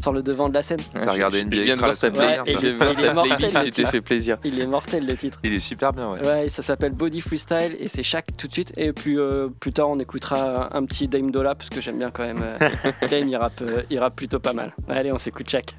sur 0.00 0.12
le 0.12 0.22
devant 0.22 0.48
de 0.48 0.54
la 0.54 0.62
scène. 0.62 0.80
Ouais, 0.94 1.02
T'as 1.04 1.12
regardé 1.12 1.44
NBA 1.44 1.56
je 1.56 1.62
viens 1.62 1.76
de 1.76 1.84
Extra 1.84 2.10
voir 2.10 3.26
la 3.26 3.30
ta 3.30 3.36
playlist, 3.36 3.64
tu 3.64 3.70
t'es 3.70 3.86
fait 3.86 4.00
plaisir. 4.00 4.38
Il 4.44 4.60
est 4.60 4.66
mortel 4.66 5.06
le 5.06 5.16
titre. 5.16 5.38
Il 5.44 5.54
est 5.54 5.60
super 5.60 5.92
bien, 5.92 6.10
ouais. 6.12 6.26
Ouais, 6.26 6.48
ça 6.48 6.62
s'appelle 6.62 6.92
Body 6.92 7.20
Freestyle 7.20 7.76
et 7.78 7.88
c'est 7.88 8.02
chaque 8.02 8.36
tout 8.36 8.48
de 8.48 8.52
suite. 8.52 8.72
Et 8.76 8.92
puis 8.92 9.18
euh, 9.18 9.48
plus 9.60 9.72
tard, 9.72 9.88
on 9.90 9.98
écoutera 9.98 10.76
un 10.76 10.84
petit 10.84 11.08
Dame 11.08 11.30
Dola 11.30 11.54
parce 11.54 11.70
que 11.70 11.80
j'aime 11.80 11.98
bien 11.98 12.10
quand 12.10 12.24
même. 12.24 12.42
euh, 12.42 12.68
Dame, 13.10 13.28
il 13.28 13.36
rappe, 13.36 13.60
euh, 13.62 13.82
il 13.90 13.98
rappe 13.98 14.16
plutôt 14.16 14.38
pas 14.40 14.52
mal. 14.52 14.74
Allez, 14.88 15.12
on 15.12 15.18
s'écoute 15.18 15.48
chaque. 15.48 15.74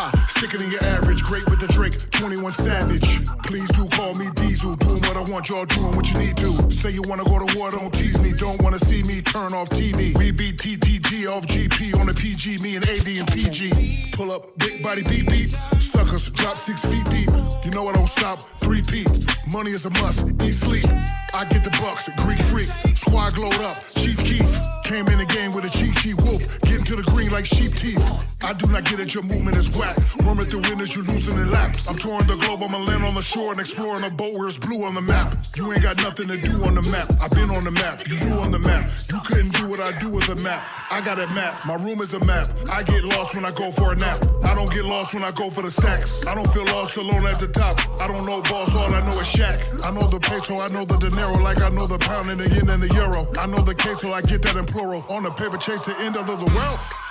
Ha, 0.00 0.24
sicker 0.28 0.56
than 0.56 0.70
your 0.70 0.82
average, 0.84 1.22
great 1.22 1.44
with 1.50 1.60
the 1.60 1.68
drink, 1.68 1.92
21 2.12 2.52
Savage. 2.52 3.20
Please 3.44 3.68
do 3.76 3.86
call 3.88 4.14
me 4.14 4.30
Diesel, 4.34 4.74
doing 4.76 5.02
what 5.04 5.14
I 5.14 5.20
want, 5.30 5.50
y'all 5.50 5.66
doing 5.66 5.94
what 5.94 6.08
you 6.08 6.16
need 6.16 6.38
to. 6.38 6.72
Say 6.72 6.90
you 6.90 7.02
wanna 7.04 7.24
go 7.24 7.36
to 7.44 7.58
war, 7.58 7.70
don't 7.70 7.92
tease 7.92 8.18
me, 8.22 8.32
don't 8.32 8.56
wanna 8.62 8.78
see 8.78 9.02
me 9.02 9.20
turn 9.20 9.52
off 9.52 9.68
TV. 9.68 10.16
We 10.16 10.30
beat 10.30 10.56
TTG 10.56 11.28
off 11.28 11.44
GP 11.46 12.00
on 12.00 12.06
the 12.06 12.14
PG, 12.14 12.64
me 12.64 12.76
and 12.76 12.88
AD 12.88 13.08
and 13.08 13.28
PG. 13.30 14.12
Pull 14.12 14.32
up, 14.32 14.56
big 14.56 14.82
body 14.82 15.02
beat 15.02 15.28
beat, 15.28 15.50
suckers 15.50 16.30
drop 16.30 16.56
six 16.56 16.80
feet 16.86 17.04
deep. 17.10 17.28
You 17.62 17.70
know 17.72 17.86
I 17.88 17.92
don't 17.92 18.08
stop, 18.08 18.40
three 18.64 18.80
P. 18.80 19.04
Money 19.52 19.72
is 19.72 19.84
a 19.84 19.90
must, 20.00 20.24
eat 20.40 20.54
sleep. 20.56 20.88
I 21.34 21.44
get 21.44 21.62
the 21.62 21.76
bucks, 21.76 22.08
Greek 22.24 22.40
freak, 22.48 22.72
squad 22.96 23.34
glowed 23.34 23.60
up, 23.60 23.76
Chief 23.94 24.16
Keef. 24.16 24.48
Came 24.82 25.06
in 25.06 25.18
the 25.18 25.26
game 25.26 25.52
with 25.52 25.64
a 25.64 25.70
cheat 25.70 25.96
sheet 25.98 26.16
wolf, 26.22 26.42
getting 26.62 26.84
to 26.84 26.96
the 26.96 27.02
green 27.12 27.30
like 27.30 27.46
sheep 27.46 27.70
teeth. 27.70 28.02
I 28.42 28.52
do 28.52 28.66
not 28.72 28.84
get 28.84 28.98
it, 28.98 29.14
your 29.14 29.22
movement 29.22 29.56
is 29.56 29.70
whack. 29.78 29.89
Roaming 30.24 30.44
through 30.44 30.62
winners, 30.62 30.94
you 30.94 31.02
losing 31.02 31.38
in 31.38 31.50
laps. 31.50 31.88
I'm 31.88 31.96
touring 31.96 32.26
the 32.26 32.36
globe, 32.36 32.62
I'ma 32.64 32.78
land 32.78 33.04
on 33.04 33.14
the 33.14 33.22
shore 33.22 33.52
and 33.52 33.60
exploring 33.60 34.04
a 34.04 34.10
boat 34.10 34.34
where 34.34 34.48
it's 34.48 34.58
blue 34.58 34.84
on 34.84 34.94
the 34.94 35.00
map. 35.00 35.34
You 35.56 35.72
ain't 35.72 35.82
got 35.82 35.96
nothing 35.98 36.28
to 36.28 36.38
do 36.38 36.64
on 36.64 36.74
the 36.74 36.82
map. 36.82 37.08
I've 37.20 37.30
been 37.30 37.50
on 37.50 37.64
the 37.64 37.70
map, 37.72 38.06
you 38.06 38.18
knew 38.20 38.36
on 38.38 38.50
the 38.50 38.58
map. 38.58 38.90
You 39.12 39.20
couldn't 39.20 39.54
do 39.54 39.68
what 39.68 39.80
I 39.80 39.96
do 39.98 40.08
with 40.08 40.28
a 40.28 40.36
map. 40.36 40.62
I 40.90 41.00
got 41.00 41.18
a 41.18 41.26
map, 41.28 41.64
my 41.66 41.74
room 41.76 42.00
is 42.00 42.14
a 42.14 42.24
map. 42.26 42.46
I 42.70 42.82
get 42.82 43.04
lost 43.04 43.34
when 43.34 43.44
I 43.44 43.52
go 43.52 43.70
for 43.70 43.92
a 43.92 43.96
nap. 43.96 44.18
I 44.44 44.54
don't 44.54 44.70
get 44.72 44.84
lost 44.84 45.14
when 45.14 45.24
I 45.24 45.30
go 45.32 45.50
for 45.50 45.62
the 45.62 45.70
stacks. 45.70 46.26
I 46.26 46.34
don't 46.34 46.48
feel 46.52 46.64
lost 46.66 46.96
alone 46.96 47.26
at 47.26 47.38
the 47.38 47.48
top. 47.48 47.74
I 48.00 48.06
don't 48.06 48.26
know 48.26 48.42
boss, 48.42 48.74
all 48.74 48.92
I 48.92 49.00
know 49.00 49.16
is 49.18 49.28
Shaq. 49.28 49.84
I 49.84 49.90
know 49.90 50.06
the 50.06 50.20
peso, 50.20 50.60
I 50.60 50.68
know 50.68 50.84
the 50.84 50.96
dinero, 50.96 51.42
like 51.42 51.62
I 51.62 51.68
know 51.70 51.86
the 51.86 51.98
pound 51.98 52.28
and 52.28 52.40
the 52.40 52.48
yen 52.48 52.68
and 52.70 52.82
the 52.82 52.92
euro. 52.94 53.28
I 53.38 53.46
know 53.46 53.62
the 53.62 53.74
queso, 53.74 54.12
I 54.12 54.22
get 54.22 54.42
that 54.42 54.56
in 54.56 54.66
plural. 54.66 55.04
On 55.08 55.22
the 55.22 55.30
paper 55.30 55.56
chase 55.56 55.80
the 55.84 55.96
end 56.00 56.16
of 56.16 56.26
the 56.26 56.36
world. 56.36 57.09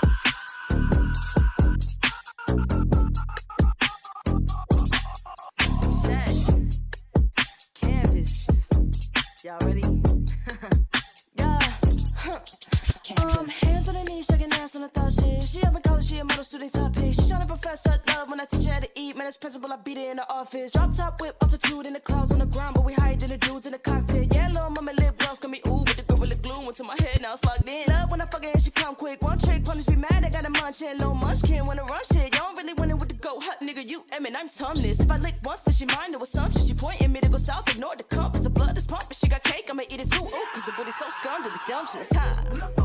Principal, 19.50 19.74
I 19.74 19.78
beat 19.78 19.98
it 19.98 20.12
in 20.12 20.18
the 20.18 20.30
office. 20.30 20.74
Drop 20.74 20.94
top 20.94 21.22
whip, 21.22 21.36
altitude 21.42 21.88
in 21.88 21.94
the 21.94 22.00
clouds 22.00 22.32
on 22.32 22.38
the 22.38 22.46
ground, 22.46 22.76
but 22.76 22.86
we 22.86 22.94
higher 22.94 23.16
than 23.16 23.30
the 23.30 23.38
dudes 23.38 23.66
in 23.66 23.72
the 23.72 23.80
cockpit. 23.80 24.32
Yeah, 24.32 24.48
little 24.50 24.70
mama 24.70 24.94
lip 24.94 25.18
gloss 25.18 25.40
got 25.40 25.50
me 25.50 25.60
ooh 25.66 25.82
with 25.90 25.98
the 25.98 26.04
gorilla 26.04 26.36
glue 26.36 26.70
into 26.70 26.84
my 26.84 26.96
head. 27.00 27.20
Now 27.20 27.34
it's 27.34 27.44
locked 27.44 27.68
in. 27.68 27.86
Love 27.88 28.12
when 28.12 28.22
I 28.22 28.26
fuck 28.28 28.46
and 28.46 28.62
she 28.62 28.70
come 28.70 28.94
quick. 28.94 29.24
One 29.24 29.40
trick, 29.40 29.66
punish 29.66 29.86
be 29.86 29.96
mad. 29.96 30.24
I 30.24 30.30
got 30.30 30.46
a 30.46 30.52
munch 30.52 30.84
and 30.84 31.00
little 31.00 31.16
munchkin 31.16 31.66
wanna 31.66 31.84
run 31.84 32.04
shit. 32.14 32.30
Y'all 32.36 32.54
don't 32.54 32.58
really 32.58 32.74
want 32.74 32.92
it 32.92 33.00
with 33.00 33.10
the 33.10 33.16
go 33.16 33.40
hut 33.40 33.58
nigga. 33.60 33.90
You 33.90 34.06
Emin, 34.12 34.36
I'm 34.36 34.50
tumbless. 34.50 35.02
If 35.02 35.12
I 35.12 35.18
lick 35.18 35.36
once, 35.44 35.64
then 35.64 35.74
she 35.74 35.86
mind 35.86 36.14
no 36.14 36.20
assumption. 36.20 36.62
She 36.62 36.76
pointing 36.76 37.12
me 37.12 37.20
to 37.22 37.30
go 37.30 37.38
south, 37.38 37.68
ignore 37.70 37.96
the 37.98 38.04
compass. 38.04 38.44
The 38.44 38.52
blood 38.52 38.78
is 38.78 38.86
pumping. 38.86 39.18
She 39.20 39.28
got 39.30 39.44
cake, 39.44 39.66
I'ma 39.72 39.82
eat 39.90 40.00
it 40.00 40.12
too. 40.12 40.26
Ooh, 40.26 40.46
cause 40.54 40.66
the 40.66 40.74
booty 40.78 40.92
so 40.92 41.10
scum 41.10 41.44
to 41.44 41.50
the 41.50 41.62
gumptions. 41.66 42.14
Ha. 42.14 42.79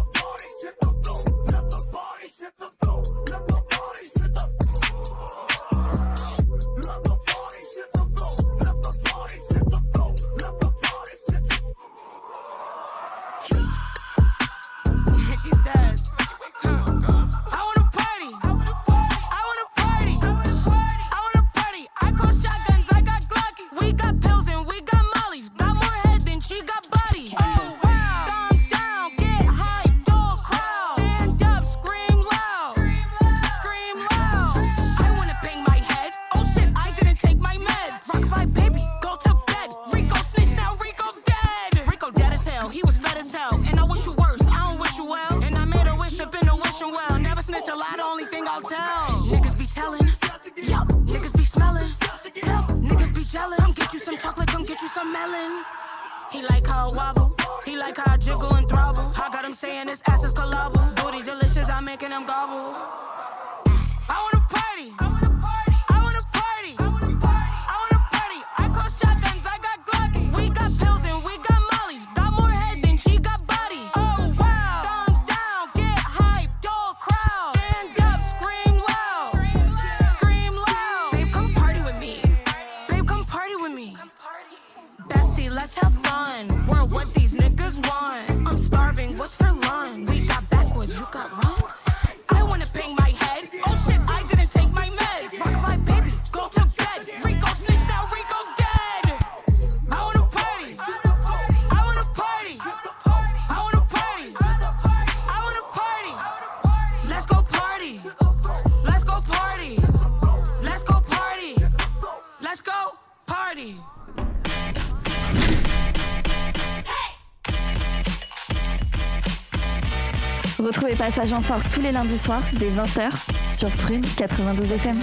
Passage 121.04 121.34
en 121.34 121.42
Force 121.42 121.64
tous 121.70 121.82
les 121.82 121.92
lundis 121.92 122.16
soirs 122.16 122.42
dès 122.54 122.70
20h 122.70 123.10
sur 123.52 123.68
Prune 123.72 124.00
92 124.16 124.72
FM. 124.72 124.96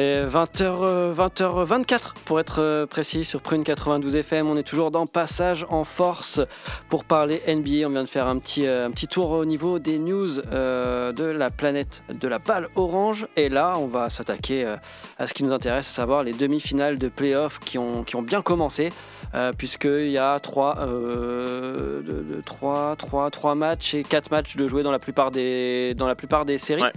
Et 0.00 0.22
20h, 0.24 1.12
20h24 1.12 2.12
pour 2.24 2.38
être 2.38 2.60
euh, 2.62 2.86
précis 2.86 3.24
sur 3.24 3.40
Prune 3.42 3.64
92 3.64 4.14
FM. 4.14 4.46
On 4.48 4.56
est 4.56 4.62
toujours 4.62 4.92
dans 4.92 5.06
Passage 5.06 5.66
en 5.70 5.82
Force 5.82 6.40
pour 6.88 7.02
parler 7.02 7.42
NBA. 7.48 7.84
On 7.88 7.90
vient 7.90 8.04
de 8.04 8.08
faire 8.08 8.28
un 8.28 8.38
petit, 8.38 8.64
euh, 8.64 8.86
un 8.86 8.92
petit 8.92 9.08
tour 9.08 9.30
au 9.32 9.44
niveau 9.44 9.80
des 9.80 9.98
news 9.98 10.38
euh, 10.52 11.10
de 11.10 11.24
la 11.24 11.50
planète 11.50 12.04
de 12.14 12.28
la 12.28 12.38
balle 12.38 12.68
orange. 12.76 13.26
Et 13.34 13.48
là, 13.48 13.74
on 13.76 13.88
va 13.88 14.08
s'attaquer 14.08 14.64
euh, 14.64 14.76
à 15.18 15.26
ce 15.26 15.34
qui 15.34 15.42
nous 15.42 15.52
intéresse, 15.52 15.88
à 15.88 15.92
savoir 15.92 16.22
les 16.22 16.32
demi-finales 16.32 16.96
de 17.00 17.08
playoffs 17.08 17.58
qui 17.58 17.76
ont, 17.76 18.04
qui 18.04 18.14
ont 18.14 18.22
bien 18.22 18.40
commencé. 18.40 18.92
euh, 19.34 19.50
Puisqu'il 19.58 20.10
y 20.12 20.18
a 20.18 20.38
3, 20.38 20.78
euh, 20.78 22.02
de- 22.02 22.36
de- 22.36 22.40
trois- 22.42 22.94
trois- 22.96 23.32
trois 23.32 23.56
matchs 23.56 23.94
et 23.94 24.04
4 24.04 24.30
matchs 24.30 24.54
de 24.54 24.68
jouer 24.68 24.84
dans 24.84 24.92
la 24.92 25.00
plupart 25.00 25.32
des, 25.32 25.94
dans 25.96 26.06
la 26.06 26.14
plupart 26.14 26.44
des 26.44 26.56
séries. 26.58 26.82
Ouais. 26.82 26.92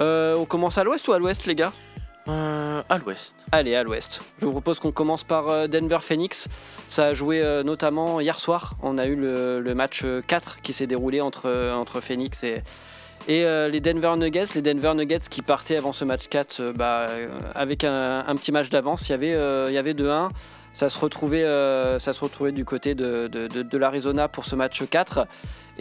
Euh, 0.00 0.34
on 0.36 0.44
commence 0.44 0.76
à 0.76 0.82
l'ouest 0.82 1.06
ou 1.06 1.12
à 1.12 1.20
l'ouest, 1.20 1.46
les 1.46 1.54
gars? 1.54 1.72
Euh, 2.28 2.82
à 2.88 2.98
l'ouest. 2.98 3.44
Allez, 3.50 3.74
à 3.74 3.82
l'ouest. 3.82 4.20
Je 4.38 4.46
vous 4.46 4.52
propose 4.52 4.78
qu'on 4.78 4.92
commence 4.92 5.24
par 5.24 5.48
euh, 5.48 5.66
Denver 5.66 5.98
Phoenix. 6.00 6.48
Ça 6.88 7.06
a 7.06 7.14
joué 7.14 7.40
euh, 7.40 7.62
notamment 7.62 8.20
hier 8.20 8.38
soir. 8.38 8.74
On 8.82 8.96
a 8.98 9.06
eu 9.06 9.16
le, 9.16 9.74
match 9.74 10.02
euh, 10.04 10.22
4 10.24 10.60
qui 10.62 10.72
s'est 10.72 10.86
déroulé 10.86 11.20
entre, 11.20 12.00
Phoenix 12.00 12.44
et, 12.44 12.62
les 13.28 13.80
Denver 13.80 14.14
Nuggets. 14.16 14.54
Les 14.54 14.62
Denver 14.62 14.94
Nuggets 14.94 15.28
qui 15.28 15.42
partaient 15.42 15.76
avant 15.76 15.92
ce 15.92 16.04
match 16.04 16.28
4 16.28 16.60
euh, 16.60 16.72
bah, 16.72 17.08
avec 17.54 17.82
un, 17.84 18.34
petit 18.36 18.52
match 18.52 18.70
d'avance. 18.70 19.08
Il 19.08 19.12
y 19.12 19.14
avait, 19.14 19.34
euh, 19.34 19.66
il 19.68 19.74
y 19.74 19.78
avait 19.78 19.94
2-1. 19.94 20.28
Ça 20.72 20.88
se, 20.88 20.98
retrouvait, 20.98 22.52
du 22.52 22.64
côté 22.64 22.94
de 22.94 23.76
l'Arizona 23.76 24.28
pour 24.28 24.44
ce 24.44 24.56
match 24.56 24.82
4. 24.88 25.26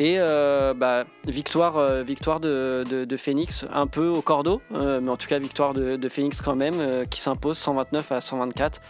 Et 0.03 0.15
euh, 0.17 0.73
bah, 0.73 1.03
victoire, 1.27 1.77
euh, 1.77 2.01
victoire 2.01 2.39
de, 2.39 2.83
de- 2.89 3.05
de 3.05 3.17
Phoenix, 3.17 3.67
un 3.71 3.85
peu 3.85 4.07
au 4.07 4.23
cordeau, 4.23 4.59
euh, 4.73 4.99
mais 4.99 5.11
en 5.11 5.15
tout 5.15 5.27
cas 5.27 5.37
victoire 5.37 5.75
de, 5.75 5.95
de 5.95 6.09
Phoenix 6.09 6.41
quand 6.41 6.55
même, 6.55 7.05
qui 7.07 7.21
s'impose 7.21 7.59
129 7.59 8.11
à 8.11 8.19
124 8.19 8.81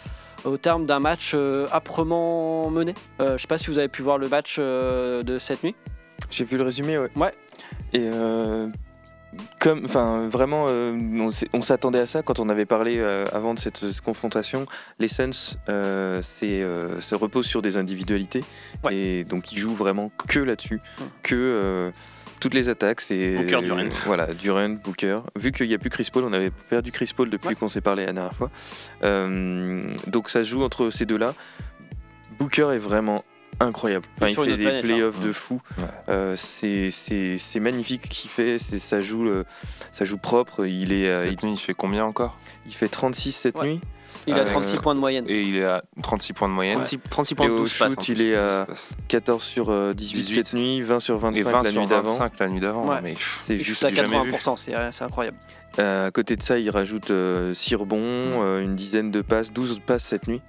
au 0.46 0.56
terme 0.56 0.86
d'un 0.86 1.00
match 1.02 1.36
âprement 1.74 2.70
mené. 2.70 2.94
Je 3.20 3.26
ne 3.34 3.38
sais 3.38 3.46
pas 3.48 3.58
si 3.58 3.68
vous 3.68 3.78
avez 3.78 3.90
pu 3.90 4.02
voir 4.04 4.18
le 4.20 4.30
match 4.30 4.58
de 4.58 5.38
cette 5.38 5.64
nuit. 5.66 5.76
J'ai 6.30 6.46
vu 6.46 6.56
le 6.58 6.64
résumé, 6.64 6.98
ouais. 6.98 7.10
Ouais. 7.18 7.34
Et 7.92 8.10
euh, 8.12 8.68
comme, 9.60 9.86
enfin, 9.86 10.28
vraiment, 10.28 10.66
euh, 10.68 10.98
on 11.54 11.62
s'attendait 11.62 12.00
à 12.00 12.06
ça 12.06 12.22
quand 12.24 12.40
on 12.40 12.50
avait 12.50 12.66
parlé 12.66 12.96
euh, 12.98 13.26
avant 13.32 13.54
de 13.54 13.60
cette, 13.60 13.78
cette 13.78 14.02
confrontation. 14.02 14.66
Les 15.00 15.08
Suns 15.08 15.58
euh, 15.70 16.22
euh, 16.44 17.02
se 17.02 17.16
reposent 17.16 17.46
sur 17.48 17.62
des 17.62 17.78
individualités 17.78 18.44
Ouais. 18.84 18.96
et 18.96 19.24
donc 19.24 19.52
ils 19.52 19.58
jouent 19.60 19.76
vraiment 19.76 20.12
que 20.28 20.40
là-dessus, 20.40 20.82
que 21.24 21.36
euh, 21.36 21.92
toutes 22.40 22.54
les 22.56 22.70
attaques, 22.70 23.02
c'est 23.02 23.38
Booker, 23.38 23.62
Durant. 23.62 23.86
Voilà, 24.06 24.28
Durant, 24.34 24.70
Booker. 24.70 25.18
Vu 25.40 25.52
qu'il 25.52 25.68
n'y 25.68 25.76
a 25.76 25.78
plus 25.78 25.90
Chris 25.92 26.10
Paul, 26.12 26.24
on 26.26 26.34
avait 26.34 26.50
perdu 26.50 26.92
Chris 26.92 27.12
Paul 27.16 27.30
depuis 27.30 27.50
Ouais. 27.50 27.56
qu'on 27.56 27.68
s'est 27.70 27.82
parlé 27.82 28.06
la 28.06 28.14
dernière 28.14 28.34
fois. 28.36 28.50
Euh, 29.04 29.84
donc 30.08 30.30
ça 30.30 30.44
se 30.44 30.50
joue 30.50 30.64
entre 30.64 30.90
ces 30.90 31.06
deux-là. 31.06 31.36
Booker 32.40 32.70
est 32.74 32.80
vraiment 32.80 33.24
incroyable. 33.60 34.06
Enfin, 34.16 34.28
il 34.30 34.36
fait 34.36 34.58
des 34.58 34.64
planète, 34.64 34.84
playoffs 34.84 35.16
hein. 35.20 35.26
de 35.26 35.32
fou. 35.34 35.62
Ouais. 35.78 35.84
Euh, 36.10 36.36
c'est 36.36 36.90
c'est- 36.92 37.38
c'est 37.38 37.60
magnifique 37.60 38.06
ce 38.06 38.10
qu'il 38.10 38.30
fait. 38.32 38.58
Ça 38.58 39.02
joue, 39.02 39.24
le- 39.24 39.46
ça 39.92 40.06
joue 40.06 40.18
propre. 40.18 40.66
Il, 40.66 40.94
est, 40.94 41.08
euh, 41.08 41.26
il, 41.26 41.32
Cette 41.32 41.44
nuit, 41.44 41.54
il 41.54 41.58
fait 41.60 41.74
combien 41.74 42.06
encore? 42.06 42.38
Il 42.66 42.74
fait 42.74 42.88
36 42.88 43.32
cette 43.34 43.56
Ouais. 43.58 43.68
nuit. 43.68 43.82
Il 44.28 44.34
a 44.36 44.40
Euh, 44.40 44.46
36 44.46 44.78
points 44.78 44.94
de 44.94 45.00
moyenne. 45.00 45.26
Et 45.28 45.42
il 45.42 45.56
est 45.56 45.64
à 45.66 45.82
36 46.04 46.34
points 46.34 46.48
de 46.48 46.54
moyenne. 46.54 46.76
36, 46.80 47.00
36 47.10 47.34
Et 47.34 47.36
points 47.36 47.48
de 47.48 47.52
au 47.54 47.58
12 47.60 47.72
shoot, 47.72 47.96
passes. 47.96 48.10
en 48.10 48.14
il 48.14 48.22
est 48.22 48.36
à 48.36 48.58
12 48.60 48.68
passes. 48.68 48.90
14 49.08 49.44
sur 49.44 49.70
euh, 49.72 49.94
18, 49.94 50.20
18. 50.22 50.36
cette 50.46 50.54
nuit, 50.54 50.82
20 50.82 51.00
sur 51.00 51.18
25 51.18 51.40
Et 51.40 51.44
20 51.44 51.64
la 51.64 51.72
sur 51.72 51.82
nuit 51.82 51.88
d'avant. 51.88 52.08
25 52.12 52.40
la 52.40 52.48
nuit 52.50 52.60
d'avant. 52.60 52.88
Ouais. 52.88 53.14
C'est 53.46 53.58
juste 53.58 53.84
à 53.84 53.90
du 53.90 53.96
jamais 53.96 54.20
vu. 54.22 54.32
80%, 54.32 54.58
c'est 54.58 54.76
euh, 54.76 54.92
incroyable. 55.00 55.38
Euh, 55.80 56.08
à 56.08 56.12
côté 56.12 56.36
de 56.36 56.44
ça, 56.44 56.60
il 56.60 56.70
rajoute 56.70 57.12
6 57.54 57.76
rebonds, 57.76 58.00
euh, 58.04 58.62
une 58.62 58.76
dizaine 58.76 59.10
de 59.10 59.22
passes, 59.22 59.52
12 59.54 59.80
passes 59.86 60.04
cette 60.04 60.28
nuit. 60.28 60.42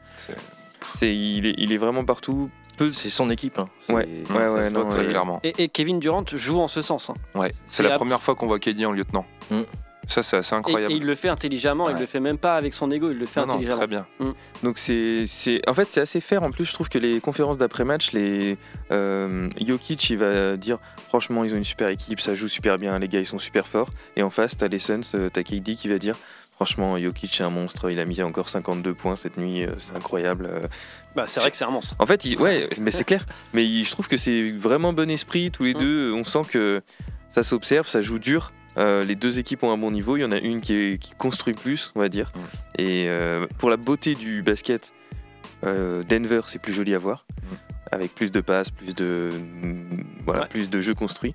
C'est 0.94 1.14
il, 1.16 1.46
est, 1.46 1.54
il 1.58 1.72
est 1.72 1.78
vraiment 1.78 2.04
partout. 2.04 2.50
C'est 2.78 3.10
son 3.10 3.30
équipe. 3.30 3.58
hein. 3.58 3.68
Ouais, 3.88 3.94
ouais, 3.94 4.36
ouais, 4.36 4.48
voit 4.48 4.70
non, 4.70 4.84
très 4.86 4.94
ouais. 4.94 5.00
régulièrement. 5.00 5.40
Et, 5.44 5.54
et 5.64 5.68
Kevin 5.68 6.00
Durant 6.00 6.24
joue 6.32 6.58
en 6.60 6.68
ce 6.68 6.82
sens. 6.82 7.10
hein. 7.10 7.14
Ouais. 7.38 7.52
C'est 7.66 7.82
la 7.82 7.96
première 7.96 8.22
fois 8.22 8.34
qu'on 8.34 8.46
voit 8.46 8.58
KD 8.58 8.84
en 8.86 8.92
lieutenant. 8.92 9.24
Mm. 9.50 9.60
Ça, 10.08 10.24
c'est 10.24 10.36
assez 10.36 10.54
incroyable. 10.56 10.92
et 10.92 10.96
il 10.96 11.06
le 11.06 11.14
fait 11.14 11.28
intelligemment, 11.28 11.88
il 11.88 11.94
Ouais. 11.94 12.00
le 12.00 12.06
fait 12.06 12.18
même 12.18 12.36
pas 12.36 12.56
avec 12.56 12.74
son 12.74 12.90
ego, 12.90 13.12
il 13.12 13.18
le 13.18 13.24
fait 13.24 13.40
Non, 13.40 13.46
non, 13.46 13.52
intelligemment. 13.54 13.76
très 13.78 13.86
bien. 13.86 14.06
Donc 14.64 14.76
c'est, 14.78 15.22
c'est, 15.26 15.66
en 15.68 15.74
fait 15.74 15.88
c'est 15.88 16.00
assez 16.00 16.20
fair. 16.20 16.42
En 16.42 16.50
plus, 16.50 16.64
je 16.64 16.72
trouve 16.74 16.88
que 16.88 16.98
les 16.98 17.20
conférences 17.20 17.56
d'après-match, 17.56 18.10
les 18.12 18.58
euh, 18.90 19.48
Jokic, 19.64 20.10
il 20.10 20.18
va 20.18 20.56
dire 20.56 20.78
franchement, 21.08 21.44
ils 21.44 21.54
ont 21.54 21.56
une 21.56 21.62
super 21.64 21.88
équipe, 21.88 22.20
ça 22.20 22.34
joue 22.34 22.48
super 22.48 22.78
bien, 22.78 22.98
les 22.98 23.06
gars, 23.06 23.20
ils 23.20 23.24
sont 23.26 23.38
super 23.38 23.68
forts. 23.68 23.90
Et 24.16 24.24
en 24.24 24.30
face, 24.30 24.56
t'as 24.56 24.66
les 24.66 24.80
Suns, 24.80 25.02
euh, 25.14 25.30
t'as 25.32 25.44
KD 25.44 25.76
qui 25.76 25.88
va 25.88 25.98
dire 25.98 26.16
franchement, 26.64 26.96
Jokic 26.96 27.34
c'est 27.34 27.42
un 27.42 27.50
monstre, 27.50 27.90
il 27.90 27.98
a 27.98 28.04
mis 28.04 28.22
encore 28.22 28.48
52 28.48 28.94
points 28.94 29.16
cette 29.16 29.36
nuit, 29.36 29.64
euh, 29.64 29.70
c'est 29.80 29.96
incroyable. 29.96 30.46
Euh, 30.48 30.60
Bah, 31.16 31.24
c'est 31.26 31.40
vrai 31.40 31.50
que 31.50 31.56
c'est 31.56 31.64
un 31.64 31.70
monstre. 31.70 31.96
En 31.98 32.06
fait, 32.06 32.24
il- 32.24 32.38
ouais, 32.38 32.68
mais 32.80 32.92
c'est 32.92 33.02
clair. 33.04 33.26
Mais 33.52 33.64
il- 33.66 33.84
je 33.84 33.90
trouve 33.90 34.06
que 34.06 34.16
c'est 34.16 34.50
vraiment 34.52 34.92
bon 34.92 35.10
esprit 35.10 35.50
tous 35.50 35.64
les 35.64 35.74
Mm. 35.74 35.78
deux. 35.78 36.12
On 36.12 36.22
sent 36.22 36.42
que 36.48 36.80
ça 37.30 37.42
s'observe, 37.42 37.88
ça 37.88 38.00
joue 38.00 38.20
dur. 38.20 38.52
Euh, 38.78 39.04
les 39.04 39.16
deux 39.16 39.40
équipes 39.40 39.64
ont 39.64 39.72
un 39.72 39.76
bon 39.76 39.90
niveau. 39.90 40.16
Il 40.16 40.20
y 40.20 40.24
en 40.24 40.30
a 40.30 40.38
une 40.38 40.60
qui, 40.60 40.72
est- 40.74 40.98
qui 40.98 41.14
construit 41.16 41.52
plus, 41.54 41.90
on 41.96 42.00
va 42.00 42.08
dire. 42.08 42.30
Mm. 42.34 42.40
Et 42.78 43.06
euh, 43.08 43.46
pour 43.58 43.68
la 43.68 43.76
beauté 43.76 44.14
du 44.14 44.42
basket, 44.42 44.92
euh, 45.64 46.04
Denver, 46.04 46.42
c'est 46.46 46.60
plus 46.60 46.72
joli 46.72 46.94
à 46.94 46.98
voir, 46.98 47.26
Mm. 47.28 47.44
avec 47.90 48.14
plus 48.14 48.30
de 48.30 48.40
passes, 48.40 48.70
plus 48.70 48.94
de 48.94 49.30
voilà, 50.24 50.42
Ouais. 50.42 50.48
plus 50.48 50.70
de 50.70 50.80
jeux 50.80 50.94
construits. 50.94 51.34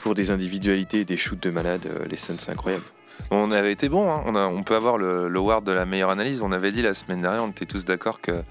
Pour 0.00 0.14
des 0.14 0.30
individualités, 0.30 1.04
des 1.04 1.18
shoots 1.18 1.42
de 1.42 1.50
malade, 1.50 1.86
les 2.08 2.16
Suns, 2.16 2.36
c'est 2.38 2.50
incroyable. 2.50 2.84
On 3.30 3.50
avait 3.52 3.72
été 3.72 3.88
bon, 3.88 4.10
hein. 4.12 4.22
on, 4.26 4.34
a- 4.34 4.46
on 4.48 4.62
peut 4.62 4.74
avoir 4.74 4.98
le, 4.98 5.28
le 5.28 5.38
award 5.38 5.64
de 5.64 5.72
la 5.72 5.84
meilleure 5.86 6.10
analyse. 6.10 6.42
On 6.42 6.52
avait 6.52 6.72
dit 6.72 6.82
la 6.82 6.94
semaine 6.94 7.22
dernière, 7.22 7.44
on 7.44 7.48
était 7.50 7.66
tous 7.66 7.84
d'accord 7.84 8.20
que 8.20 8.42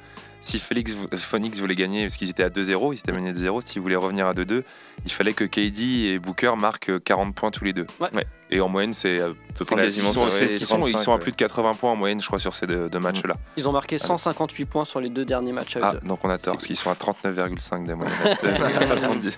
si 0.41 0.57
Félix, 0.59 0.95
Phoenix 1.17 1.59
voulait 1.59 1.75
gagner, 1.75 2.03
parce 2.03 2.15
qu'ils 2.15 2.29
étaient 2.29 2.43
à 2.43 2.49
2-0, 2.49 2.93
ils 2.93 2.99
étaient 2.99 3.11
menés 3.11 3.33
de 3.33 3.37
0, 3.37 3.59
s'ils 3.61 3.81
voulaient 3.81 3.95
revenir 3.97 4.25
à 4.27 4.33
2-2, 4.33 4.63
il 5.05 5.11
fallait 5.11 5.33
que 5.33 5.43
KD 5.43 6.05
et 6.13 6.19
Booker 6.19 6.53
marquent 6.57 6.97
40 7.03 7.35
points 7.35 7.49
tous 7.51 7.65
les 7.65 7.73
deux. 7.73 7.87
Ouais. 7.99 8.07
Ouais. 8.15 8.25
Et 8.51 8.61
en 8.61 8.67
moyenne, 8.69 8.93
c'est 8.93 9.21
à 9.21 9.29
peu 9.55 9.65
près 9.65 9.75
quasiment 9.75 10.11
c'est 10.11 10.47
ce 10.47 10.55
qu'ils 10.55 10.65
sont, 10.65 10.77
ils 10.77 10.91
35, 10.93 10.97
sont 10.99 11.13
à 11.13 11.19
plus 11.19 11.31
de 11.31 11.37
80 11.37 11.73
points 11.75 11.91
en 11.91 11.95
moyenne, 11.95 12.19
je 12.19 12.25
crois, 12.25 12.39
sur 12.39 12.53
ces 12.53 12.65
deux, 12.65 12.89
deux 12.89 12.99
matchs-là. 12.99 13.35
Ils 13.57 13.69
ont 13.69 13.71
marqué 13.71 13.97
158 13.99 14.65
points 14.65 14.85
sur 14.85 14.99
les 14.99 15.09
deux 15.09 15.25
derniers 15.25 15.51
matchs 15.51 15.77
à 15.77 15.79
eux 15.79 15.83
Ah, 15.85 15.93
donc 16.03 16.19
on 16.23 16.29
a 16.29 16.37
tort, 16.37 16.55
parce 16.55 16.65
qu'ils 16.65 16.75
sont 16.75 16.89
à 16.89 16.95
39,5 16.95 17.85
des 17.85 17.93
moyennes. 17.93 18.15
70. 18.87 19.35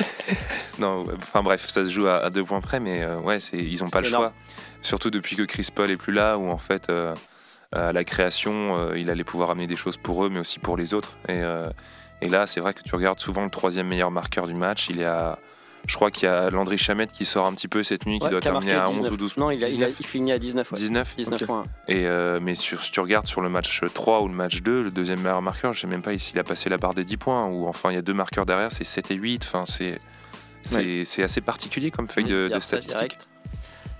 non, 0.78 1.04
ouais, 1.04 1.14
enfin 1.18 1.42
bref, 1.42 1.68
ça 1.68 1.84
se 1.84 1.90
joue 1.90 2.06
à, 2.06 2.18
à 2.18 2.30
deux 2.30 2.44
points 2.44 2.60
près, 2.60 2.78
mais 2.78 3.02
euh, 3.02 3.18
ouais, 3.18 3.40
c'est, 3.40 3.58
ils 3.58 3.82
n'ont 3.82 3.90
pas 3.90 4.00
le 4.00 4.06
choix. 4.08 4.18
énorme. 4.18 4.34
Surtout 4.82 5.10
depuis 5.10 5.34
que 5.34 5.42
Chris 5.42 5.68
Paul 5.74 5.90
est 5.90 5.96
plus 5.96 6.12
là, 6.12 6.38
où 6.38 6.48
en 6.48 6.58
fait, 6.58 6.88
euh, 6.90 7.14
à 7.72 7.92
la 7.92 8.04
création, 8.04 8.76
euh, 8.78 8.98
il 8.98 9.10
allait 9.10 9.24
pouvoir 9.24 9.50
amener 9.50 9.66
des 9.66 9.76
choses 9.76 9.96
pour 9.96 10.24
eux, 10.24 10.28
mais 10.28 10.38
aussi 10.40 10.58
pour 10.60 10.76
les 10.76 10.94
autres. 10.94 11.16
Et, 11.28 11.32
euh, 11.40 11.68
et 12.22 12.28
là, 12.28 12.46
c'est 12.46 12.60
vrai 12.60 12.72
que 12.74 12.82
tu 12.82 12.94
regardes 12.94 13.20
souvent 13.20 13.44
le 13.44 13.50
troisième 13.50 13.88
meilleur 13.88 14.10
marqueur 14.10 14.46
du 14.46 14.54
match. 14.54 14.88
Il 14.88 15.00
est 15.00 15.04
à, 15.04 15.38
je 15.86 15.94
crois 15.94 16.10
qu'il 16.10 16.26
y 16.28 16.30
a 16.30 16.50
Landry 16.50 16.78
Chamette 16.78 17.12
qui 17.12 17.24
sort 17.24 17.46
un 17.46 17.52
petit 17.54 17.68
peu 17.68 17.82
cette 17.82 18.06
nuit, 18.06 18.18
qui 18.18 18.24
Ouais, 18.24 18.30
doit 18.30 18.40
qui 18.40 18.48
terminer 18.48 18.74
à 18.74 18.88
11 18.88 18.96
19. 18.96 19.12
ou 19.12 19.16
12 19.16 19.36
Non, 19.36 19.50
il, 19.50 19.62
a, 19.64 19.68
il, 19.68 19.82
a- 19.82 19.86
19. 19.86 20.00
il 20.00 20.06
finit 20.06 20.32
à 20.32 20.38
19. 20.38 20.72
ouais. 20.72 20.78
19 20.78 21.16
19 21.16 21.40
Ok. 21.42 21.46
points. 21.46 21.62
Et 21.88 22.06
euh, 22.06 22.38
mais 22.42 22.54
sur, 22.54 22.82
si 22.82 22.90
tu 22.92 23.00
regardes 23.00 23.26
sur 23.26 23.40
le 23.40 23.48
match 23.48 23.80
3 23.94 24.22
ou 24.22 24.28
le 24.28 24.34
match 24.34 24.62
2, 24.62 24.82
le 24.82 24.90
deuxième 24.90 25.20
meilleur 25.20 25.42
marqueur, 25.42 25.72
je 25.72 25.80
sais 25.80 25.86
même 25.86 26.02
pas 26.02 26.16
s'il 26.18 26.38
a 26.38 26.44
passé 26.44 26.68
la 26.68 26.76
barre 26.78 26.94
des 26.94 27.04
10 27.04 27.16
points, 27.16 27.46
ou 27.46 27.66
enfin 27.68 27.90
il 27.90 27.94
y 27.94 27.98
a 27.98 28.02
deux 28.02 28.14
marqueurs 28.14 28.46
derrière, 28.46 28.72
c'est 28.72 28.84
7 28.84 29.10
et 29.10 29.14
8, 29.14 29.44
enfin 29.44 29.64
c'est. 29.66 29.98
Assez 31.22 31.40
particulier 31.40 31.90
comme 31.92 32.08
feuille 32.08 32.24
de, 32.24 32.50
de 32.52 32.60
statistiques. 32.60 33.18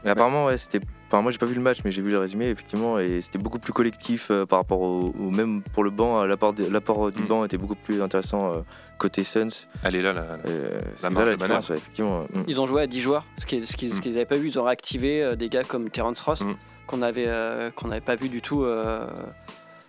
Mais 0.05 0.11
apparemment, 0.11 0.47
ouais, 0.47 0.57
c'était. 0.57 0.81
Enfin, 1.09 1.23
moi, 1.23 1.31
j'ai 1.31 1.39
pas 1.39 1.47
vu 1.47 1.55
le 1.55 1.61
match, 1.61 1.79
mais 1.85 1.93
j'ai 1.93 2.03
vu 2.03 2.11
le 2.11 2.19
résumé, 2.19 2.49
effectivement, 2.49 2.99
et 2.99 3.21
c'était 3.21 3.39
beaucoup 3.39 3.61
plus 3.61 3.73
collectif 3.73 4.29
euh, 4.31 4.45
par 4.45 4.59
rapport 4.59 4.81
au, 4.81 5.15
au- 5.19 5.31
Même 5.31 5.63
pour 5.73 5.85
le 5.85 5.91
banc, 5.91 6.21
euh, 6.23 6.27
l'apport 6.27 6.53
l'apport 6.71 7.13
du 7.13 7.23
Mm. 7.23 7.27
banc 7.27 7.45
était 7.45 7.59
beaucoup 7.59 7.77
plus 7.77 8.03
intéressant 8.03 8.53
euh, 8.53 8.57
côté 8.99 9.23
Suns. 9.23 9.49
Elle 9.85 9.95
est 9.97 10.03
là, 10.03 10.13
là. 10.13 10.23
là. 10.23 10.39
Euh, 10.47 10.81
là 11.03 11.11
la 11.11 11.25
de 11.27 11.35
différence, 11.37 11.69
ouais, 11.71 11.77
effectivement. 11.77 12.25
Mm. 12.35 12.43
Ils 12.49 12.61
ont 12.61 12.67
joué 12.67 12.83
à 12.83 12.87
10 12.89 13.01
joueurs, 13.01 13.25
ce 13.39 13.47
qu'ils 13.47 13.67
ce 13.67 13.77
qu'ils- 13.77 13.93
ce 13.93 14.01
Mm. 14.01 14.13
n'avaient 14.13 14.25
pas 14.27 14.37
vu. 14.37 14.49
Ils 14.49 14.59
ont 14.59 14.65
réactivé 14.65 15.23
euh, 15.23 15.37
des 15.37 15.49
gars 15.49 15.63
comme 15.63 15.91
Terence 15.91 16.21
Ross, 16.23 16.41
Mm. 16.41 16.55
qu'on 16.89 17.03
avait 17.03 17.29
euh, 17.29 17.71
qu'on 17.71 17.87
n'avait 17.89 18.01
pas 18.01 18.17
vu 18.17 18.29
du 18.29 18.41
tout, 18.43 18.65
euh, 18.65 19.07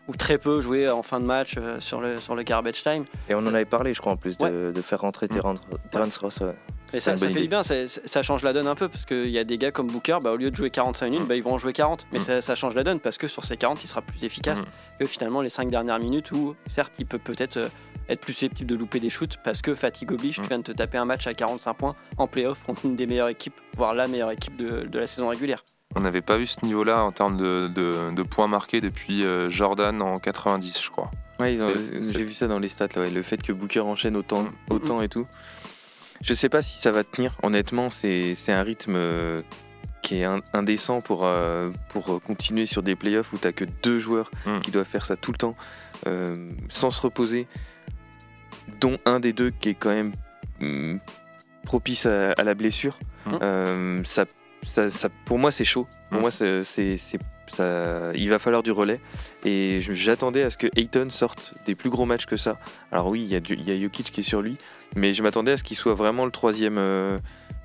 ou 0.07 0.15
très 0.15 0.37
peu 0.37 0.61
joué 0.61 0.89
en 0.89 1.03
fin 1.03 1.19
de 1.19 1.25
match 1.25 1.55
euh, 1.57 1.79
sur, 1.79 1.99
le, 2.01 2.17
sur 2.17 2.35
le 2.35 2.43
garbage 2.43 2.81
time. 2.83 3.05
Et 3.29 3.35
on 3.35 3.39
en 3.39 3.53
avait 3.53 3.65
parlé, 3.65 3.93
je 3.93 3.99
crois, 4.01 4.13
en 4.13 4.17
plus, 4.17 4.37
de, 4.37 4.71
de 4.73 4.81
faire 4.81 5.01
rentrer 5.01 5.27
Mm. 5.27 5.33
Terrence 5.33 5.59
Terrence 5.91 6.17
Ross. 6.17 6.37
ouais. 6.41 6.55
Et 6.93 6.99
ça, 7.01 7.17
fait 7.17 7.27
du 7.29 7.47
bien, 7.49 7.63
ça, 7.63 7.85
ça 7.87 8.23
change 8.23 8.43
la 8.43 8.53
donne 8.53 8.67
un 8.67 8.75
peu 8.75 8.87
parce 8.87 9.05
qu'il 9.05 9.29
y 9.29 9.37
a 9.37 9.43
des 9.43 9.57
gars 9.57 9.71
comme 9.71 9.87
Booker, 9.87 10.19
bah, 10.23 10.31
au 10.31 10.37
lieu 10.37 10.49
de 10.51 10.55
jouer 10.55 10.69
45 10.69 11.05
minutes, 11.07 11.21
Mm. 11.23 11.27
bah, 11.27 11.35
ils 11.35 11.43
vont 11.43 11.53
en 11.53 11.57
jouer 11.57 11.73
40. 11.73 12.07
Mais 12.13 12.19
Mm. 12.19 12.21
ça, 12.21 12.41
ça 12.41 12.55
change 12.55 12.75
la 12.75 12.83
donne 12.83 12.99
parce 13.01 13.17
que 13.17 13.27
sur 13.27 13.43
ces 13.43 13.57
40, 13.57 13.83
il 13.83 13.87
sera 13.87 14.01
plus 14.01 14.23
efficace 14.23 14.61
Mm. 14.61 14.65
que 14.99 15.05
finalement 15.05 15.41
les 15.41 15.49
5 15.49 15.69
dernières 15.69 15.99
minutes 15.99 16.31
où, 16.31 16.55
certes, 16.69 16.93
il 16.99 17.05
peut 17.05 17.19
peut-être 17.19 17.57
euh, 17.57 17.67
être 18.07 18.21
plus 18.21 18.31
susceptible 18.31 18.69
de 18.69 18.75
louper 18.77 19.01
des 19.01 19.09
shoots 19.09 19.35
parce 19.43 19.61
que 19.61 19.75
fatigue 19.75 20.13
oblige, 20.13 20.39
Mm. 20.39 20.43
tu 20.43 20.47
viens 20.47 20.59
de 20.59 20.63
te 20.63 20.71
taper 20.71 20.97
un 20.97 21.03
match 21.05 21.27
à 21.27 21.33
45 21.33 21.73
points 21.73 21.95
en 22.17 22.27
playoff 22.27 22.63
contre 22.63 22.85
une 22.85 22.95
des 22.95 23.05
meilleures 23.05 23.27
équipes, 23.27 23.55
voire 23.75 23.93
la 23.93 24.07
meilleure 24.07 24.31
équipe 24.31 24.55
de, 24.55 24.83
de 24.85 24.99
la 24.99 25.07
saison 25.07 25.27
régulière. 25.27 25.63
On 25.95 26.01
n'avait 26.01 26.21
pas 26.21 26.37
vu 26.37 26.45
ce 26.47 26.63
niveau-là 26.65 27.01
en 27.03 27.11
termes 27.11 27.37
de, 27.37 27.67
de- 27.73 28.11
de 28.13 28.23
points 28.23 28.47
marqués 28.47 28.81
depuis 28.81 29.23
euh, 29.23 29.49
Jordan 29.49 30.01
en 30.01 30.17
90, 30.19 30.81
je 30.83 30.89
crois. 30.89 31.09
Ouais, 31.39 31.55
j'ai 31.57 32.23
vu 32.23 32.33
ça 32.33 32.47
dans 32.47 32.59
les 32.59 32.67
stats, 32.67 32.87
là, 32.95 33.01
ouais, 33.03 33.09
le 33.09 33.21
fait 33.21 33.41
que 33.41 33.51
Booker 33.53 33.79
enchaîne 33.81 34.15
autant, 34.15 34.43
Mm. 34.43 34.49
autant 34.69 35.01
et 35.01 35.09
tout. 35.09 35.25
Je 36.21 36.33
sais 36.33 36.49
pas 36.49 36.61
si 36.61 36.77
ça 36.79 36.91
va 36.91 37.03
tenir. 37.03 37.37
Honnêtement, 37.43 37.89
c'est 37.89 38.35
un 38.49 38.63
rythme 38.63 38.95
euh, 38.95 39.41
qui 40.01 40.17
est 40.17 40.23
in- 40.25 40.41
indécent 40.53 40.99
pour, 41.01 41.25
euh, 41.25 41.71
pour 41.89 42.21
continuer 42.21 42.65
sur 42.65 42.81
des 42.83 42.95
playoffs 42.95 43.31
où 43.33 43.37
t'as 43.37 43.51
que 43.51 43.65
deux 43.83 43.99
joueurs 43.99 44.29
Mm. 44.45 44.59
qui 44.61 44.71
doivent 44.71 44.87
faire 44.87 45.05
ça 45.05 45.15
tout 45.15 45.31
le 45.31 45.37
temps 45.37 45.55
euh, 46.05 46.51
sans 46.69 46.91
se 46.91 47.01
reposer, 47.01 47.47
dont 48.81 48.97
un 49.05 49.19
des 49.19 49.33
deux 49.33 49.49
qui 49.51 49.69
est 49.69 49.73
quand 49.73 49.89
même 49.89 50.11
mm, 50.59 50.97
propice 51.63 52.05
à, 52.05 52.31
à 52.33 52.43
la 52.43 52.53
blessure. 52.55 52.97
Mm. 53.25 53.31
Euh, 53.41 53.99
ça, 54.03 54.25
ça, 54.63 54.89
ça- 54.89 55.09
pour 55.25 55.37
moi, 55.39 55.51
c'est 55.51 55.63
chaud. 55.65 55.87
Pour 56.09 56.19
Mm. 56.19 56.21
moi, 56.21 56.31
c'est, 56.31 56.63
c'est- 56.63 56.97
c'est- 56.97 57.19
ça, 57.47 58.11
il 58.15 58.29
va 58.29 58.39
falloir 58.39 58.61
du 58.63 58.71
relais. 58.71 58.99
Et 59.45 59.79
j'attendais 59.79 60.43
à 60.43 60.49
ce 60.49 60.57
que 60.57 60.67
Ayton 60.75 61.09
sorte 61.09 61.53
des 61.65 61.75
plus 61.75 61.89
gros 61.89 62.05
matchs 62.05 62.25
que 62.25 62.35
ça. 62.37 62.57
Alors 62.91 63.07
oui, 63.07 63.21
il 63.21 63.27
y, 63.27 63.35
a 63.35 63.39
il 63.49 63.69
y 63.69 63.71
a 63.71 63.81
Jokic 63.81 64.11
qui 64.11 64.19
est 64.21 64.23
sur 64.23 64.41
lui, 64.41 64.57
mais 64.95 65.13
je 65.13 65.23
m'attendais 65.23 65.53
à 65.53 65.57
ce 65.57 65.63
qu'il 65.63 65.77
soit 65.77 65.93
vraiment 65.93 66.25
le 66.25 66.31
troisième, 66.31 66.77
euh, 66.77 67.17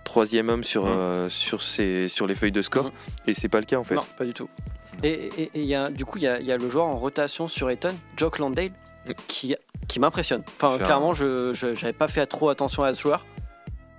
troisième 0.05 0.49
homme 0.51 0.63
sur, 0.65 0.85
Mm. 0.87 0.89
euh, 0.89 1.29
sur, 1.29 1.63
ses, 1.63 2.07
sur 2.09 2.27
les 2.27 2.35
feuilles 2.37 2.53
de 2.53 2.63
score. 2.63 2.87
Mm. 2.87 2.93
Et 3.31 3.35
c'est 3.35 3.49
pas 3.49 3.59
le 3.59 3.67
cas 3.67 3.79
en 3.79 3.85
fait. 3.85 3.95
Non, 3.97 4.03
pas 4.17 4.25
du 4.25 4.33
tout. 4.33 4.49
Et, 5.03 5.09
et- 5.11 5.43
et 5.43 5.51
il 5.55 5.65
y 5.67 5.75
a, 5.75 5.91
du 5.91 6.05
coup, 6.05 6.19
il 6.19 6.25
y 6.25 6.29
a, 6.29 6.39
il 6.39 6.47
y 6.47 6.53
a 6.53 6.57
le 6.57 6.69
joueur 6.71 6.85
en 6.87 6.97
rotation 6.97 7.49
sur 7.49 7.69
Eton, 7.71 7.95
Jock 8.17 8.39
Landale, 8.39 8.71
Mm. 9.07 9.13
qui, 9.27 9.57
qui 9.89 9.99
m'impressionne. 9.99 10.43
Enfin, 10.47 10.69
Faire 10.77 10.83
un- 10.83 10.85
clairement, 10.87 11.13
je 11.15 11.53
j'avais 11.55 11.93
pas 11.93 12.07
fait 12.07 12.25
trop 12.27 12.51
attention 12.51 12.85
à 12.85 12.95
ce 12.95 13.01
joueur. 13.01 13.27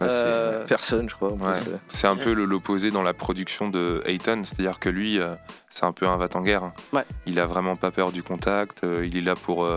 C'est- 0.01 0.07
Euh, 0.11 0.65
Personne, 0.67 1.09
je 1.09 1.15
crois. 1.15 1.31
Ouais. 1.33 1.39
euh. 1.47 1.77
C'est 1.87 2.07
un 2.07 2.15
peu 2.17 2.33
le- 2.33 2.45
l'opposé 2.45 2.91
dans 2.91 3.03
la 3.03 3.13
production 3.13 3.69
de 3.69 4.01
Ayton, 4.05 4.41
c'est-à-dire 4.43 4.79
que 4.79 4.89
lui, 4.89 5.19
euh, 5.19 5.35
c'est 5.69 5.85
un 5.85 5.91
peu 5.93 6.07
un 6.07 6.17
va-t-en-guerre. 6.17 6.63
hein. 6.63 6.73
Ouais. 6.91 7.05
Il 7.25 7.39
a 7.39 7.45
vraiment 7.45 7.75
pas 7.75 7.91
peur 7.91 8.11
du 8.11 8.21
contact, 8.23 8.81
il 8.83 9.15
est 9.17 9.21
là 9.21 9.35
pour 9.35 9.67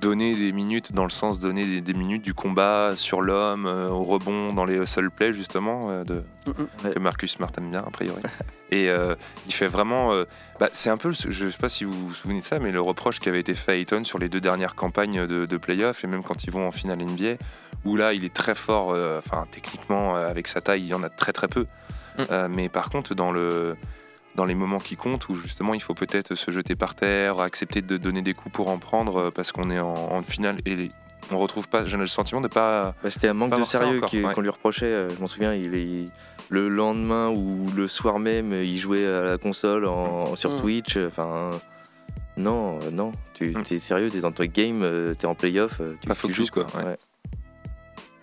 donner 0.00 0.34
des 0.34 0.52
minutes, 0.52 0.92
dans 0.92 1.04
le 1.04 1.10
sens 1.10 1.38
donner 1.40 1.64
des, 1.64 1.80
des 1.80 1.94
minutes 1.94 2.22
du 2.22 2.34
combat 2.34 2.92
sur 2.96 3.20
l'homme, 3.22 3.66
euh, 3.66 3.88
au 3.88 4.02
rebond, 4.04 4.52
dans 4.52 4.64
les 4.64 4.76
hustle 4.76 5.10
plays 5.10 5.32
justement, 5.32 5.88
euh, 5.90 6.04
de, 6.04 6.22
Mm, 6.46 6.90
que 6.90 6.98
Marcus 6.98 7.32
Smart 7.32 7.50
aime 7.56 7.70
bien 7.70 7.80
a 7.80 7.90
priori. 7.90 8.20
Et 8.74 8.88
euh, 8.88 9.14
il 9.46 9.54
fait 9.54 9.68
vraiment. 9.68 10.12
euh, 10.12 10.24
bah, 10.58 10.68
c'est 10.72 10.90
un 10.90 10.96
peu, 10.96 11.10
je 11.12 11.48
sais 11.48 11.58
pas 11.58 11.68
si 11.68 11.84
vous 11.84 12.08
vous 12.08 12.14
souvenez 12.14 12.40
de 12.40 12.44
ça, 12.44 12.58
mais 12.58 12.70
le 12.70 12.80
reproche 12.80 13.20
qui 13.20 13.28
avait 13.28 13.40
été 13.40 13.54
fait 13.54 13.72
à 13.72 13.74
Ayton 13.76 14.04
sur 14.04 14.18
les 14.18 14.28
deux 14.28 14.40
dernières 14.40 14.74
campagnes 14.74 15.26
de, 15.26 15.46
de 15.46 15.56
playoffs 15.56 16.04
et 16.04 16.06
même 16.06 16.22
quand 16.22 16.44
ils 16.44 16.50
vont 16.50 16.66
en 16.66 16.72
finale 16.72 16.98
NBA, 16.98 17.34
où 17.84 17.96
là 17.96 18.12
il 18.12 18.24
est 18.24 18.32
très 18.34 18.54
fort, 18.54 18.92
euh, 18.92 19.18
enfin 19.18 19.46
techniquement 19.50 20.16
euh, 20.16 20.28
avec 20.28 20.46
sa 20.48 20.60
taille, 20.60 20.82
il 20.82 20.88
y 20.88 20.94
en 20.94 21.02
a 21.02 21.08
très 21.08 21.32
très 21.32 21.48
peu. 21.48 21.66
Mm. 22.18 22.22
Euh, 22.30 22.48
mais 22.48 22.68
par 22.68 22.88
contre, 22.90 23.14
dans 23.14 23.32
le 23.32 23.76
dans 24.36 24.44
les 24.44 24.54
moments 24.54 24.80
qui 24.80 24.96
comptent, 24.96 25.28
où 25.28 25.34
justement 25.34 25.74
il 25.74 25.82
faut 25.82 25.94
peut-être 25.94 26.34
se 26.34 26.50
jeter 26.50 26.74
par 26.74 26.94
terre, 26.94 27.40
accepter 27.40 27.82
de 27.82 27.96
donner 27.96 28.22
des 28.22 28.34
coups 28.34 28.54
pour 28.54 28.68
en 28.68 28.78
prendre, 28.78 29.30
parce 29.30 29.52
qu'on 29.52 29.70
est 29.70 29.80
en, 29.80 29.92
en 29.92 30.22
finale 30.22 30.58
et 30.66 30.88
on 31.32 31.38
retrouve 31.38 31.68
pas. 31.68 31.84
J'ai 31.84 31.96
le 31.96 32.06
sentiment 32.06 32.40
de 32.40 32.48
pas. 32.48 32.94
Bah, 33.02 33.10
C'était 33.10 33.28
un 33.28 33.34
manque 33.34 33.56
de 33.56 33.64
sérieux 33.64 34.00
qu'on 34.00 34.22
ouais. 34.24 34.42
lui 34.42 34.48
reprochait. 34.48 35.08
Je 35.10 35.20
m'en 35.20 35.26
souviens, 35.26 35.54
il 35.54 35.74
est 35.74 36.04
le 36.50 36.68
lendemain 36.68 37.30
ou 37.30 37.66
le 37.74 37.88
soir 37.88 38.18
même, 38.18 38.52
il 38.52 38.78
jouait 38.78 39.06
à 39.06 39.22
la 39.22 39.38
console 39.38 39.86
en, 39.86 40.36
sur 40.36 40.52
Mm. 40.54 40.60
Twitch. 40.60 40.96
Enfin, 40.98 41.50
non, 42.36 42.78
euh, 42.82 42.90
non. 42.90 43.12
Tu 43.34 43.50
Mm. 43.50 43.62
es 43.70 43.78
sérieux, 43.78 44.10
t'es 44.10 44.20
dans 44.20 44.32
ton 44.32 44.44
game, 44.44 44.82
euh, 44.82 45.14
t'es 45.14 45.26
en 45.26 45.34
playoff. 45.34 45.80
euh, 45.80 45.94
Tu, 46.00 46.08
Pas 46.08 46.14
tu 46.14 46.20
focus, 46.20 46.36
joues, 46.36 46.52
quoi, 46.52 46.66
ouais. 46.82 46.96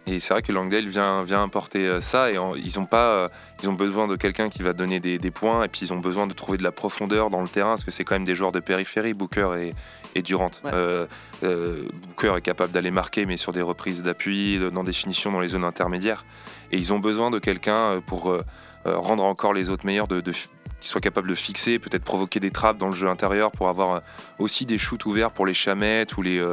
Et 0.08 0.20
c'est 0.20 0.34
vrai 0.34 0.42
que 0.42 0.52
Langdale 0.52 0.88
vient, 0.88 1.24
vient 1.24 1.44
apporter 1.44 1.86
euh, 1.86 2.02
ça 2.02 2.32
et 2.32 2.38
en- 2.40 2.56
ils 2.56 2.80
ont 2.80 2.86
pas, 2.88 3.12
euh, 3.12 3.28
ils 3.62 3.70
ont 3.70 3.74
besoin 3.74 4.08
de 4.08 4.16
quelqu'un 4.16 4.50
qui 4.50 4.64
va 4.64 4.74
donner 4.74 5.00
des, 5.00 5.20
des 5.20 5.30
points 5.32 5.64
et 5.64 5.68
puis 5.68 5.82
ils 5.84 5.94
ont 5.94 6.00
besoin 6.00 6.26
de 6.26 6.34
trouver 6.34 6.58
de 6.58 6.64
la 6.64 6.72
profondeur 6.72 7.30
dans 7.30 7.40
le 7.42 7.48
terrain 7.48 7.70
parce 7.70 7.84
que 7.84 7.92
c'est 7.92 8.04
quand 8.04 8.16
même 8.16 8.24
des 8.26 8.34
joueurs 8.34 8.52
de 8.52 8.60
périphérie, 8.60 9.14
Booker 9.14 9.50
et, 9.60 9.74
et 10.16 10.24
Durant. 10.24 10.50
Ouais. 10.66 10.72
Euh, 10.74 11.06
euh, 11.44 11.84
Booker 12.08 12.34
est 12.38 12.42
capable 12.42 12.74
d'aller 12.74 12.90
marquer 12.90 13.28
mais 13.28 13.38
sur 13.38 13.54
des 13.54 13.62
reprises 13.62 14.02
d'appui, 14.02 14.60
dans 14.74 14.84
des 14.84 14.92
finitions 14.92 15.32
dans 15.32 15.40
les 15.40 15.50
zones 15.50 15.64
intermédiaires 15.64 16.26
et 16.72 16.78
ils 16.78 16.94
ont 16.94 17.00
besoin 17.00 17.30
de 17.32 17.40
quelqu'un 17.40 17.76
euh, 17.76 18.02
pour 18.02 18.30
euh, 18.30 18.44
euh, 18.86 18.98
rendre 18.98 19.24
encore 19.24 19.54
les 19.54 19.70
autres 19.70 19.86
meilleurs, 19.86 20.08
de, 20.08 20.22
de 20.22 20.32
qui 20.32 20.88
soit 20.88 21.02
capable 21.02 21.30
de 21.30 21.36
fixer, 21.36 21.78
peut-être 21.78 22.04
provoquer 22.04 22.40
des 22.40 22.50
trappes 22.50 22.80
dans 22.80 22.88
le 22.88 22.96
jeu 22.96 23.08
intérieur 23.08 23.52
pour 23.52 23.70
avoir 23.70 24.02
aussi 24.40 24.66
des 24.66 24.80
shoots 24.80 25.06
ouverts 25.06 25.30
pour 25.30 25.46
les 25.46 25.54
chamettes 25.54 26.18
ou 26.18 26.24
les, 26.24 26.44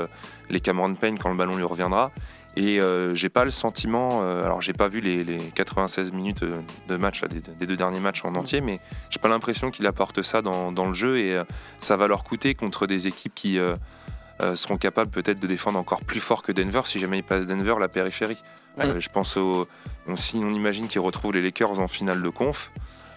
les 0.51 0.61
Cameron 0.61 0.95
Payne 0.95 1.19
quand 1.19 1.31
le 1.31 1.35
ballon 1.35 1.57
lui 1.57 1.65
reviendra. 1.65 2.13
Et 2.55 2.79
euh, 2.79 3.15
j'ai 3.15 3.31
pas 3.31 3.45
le 3.45 3.51
sentiment, 3.51 4.21
alors 4.21 4.61
j'ai 4.61 4.75
pas 4.75 4.89
vu 4.89 5.01
les, 5.01 5.25
les 5.25 5.39
96 5.39 6.13
minutes 6.13 6.45
de 6.45 6.97
match 6.99 7.23
là, 7.23 7.29
des, 7.29 7.67
deux 7.67 7.77
derniers 7.77 8.01
matchs 8.01 8.23
en 8.23 8.35
entier, 8.35 8.61
mais 8.61 8.81
j'ai 9.09 9.19
pas 9.19 9.31
l'impression 9.31 9.71
qu'il 9.71 9.87
apporte 9.87 10.21
ça 10.21 10.43
dans, 10.43 10.87
le 10.87 10.93
jeu 10.93 11.17
et 11.17 11.41
ça 11.79 11.97
va 11.97 12.07
leur 12.07 12.23
coûter 12.23 12.55
contre 12.55 12.87
des 12.87 13.07
équipes 13.07 13.35
qui 13.35 13.59
euh, 14.41 14.55
seront 14.57 14.77
capables 14.77 15.11
peut-être 15.11 15.41
de 15.41 15.47
défendre 15.47 15.79
encore 15.79 16.01
plus 16.01 16.21
fort 16.21 16.43
que 16.43 16.53
Denver 16.53 16.83
si 16.85 16.99
jamais 17.01 17.19
ils 17.19 17.25
passent 17.25 17.47
Denver 17.47 17.75
la 17.81 17.89
périphérie. 17.89 18.43
Ouais. 18.79 18.87
Euh, 18.87 19.01
je 19.01 19.09
pense 19.09 19.37
au, 19.37 19.67
on, 20.07 20.17
si 20.17 20.37
on 20.37 20.51
imagine 20.51 20.87
qu'ils 20.89 21.01
retrouvent 21.01 21.33
les 21.33 21.43
Lakers 21.43 21.81
en 21.81 21.89
finale 21.89 22.23
de 22.23 22.29
conf. 22.31 22.71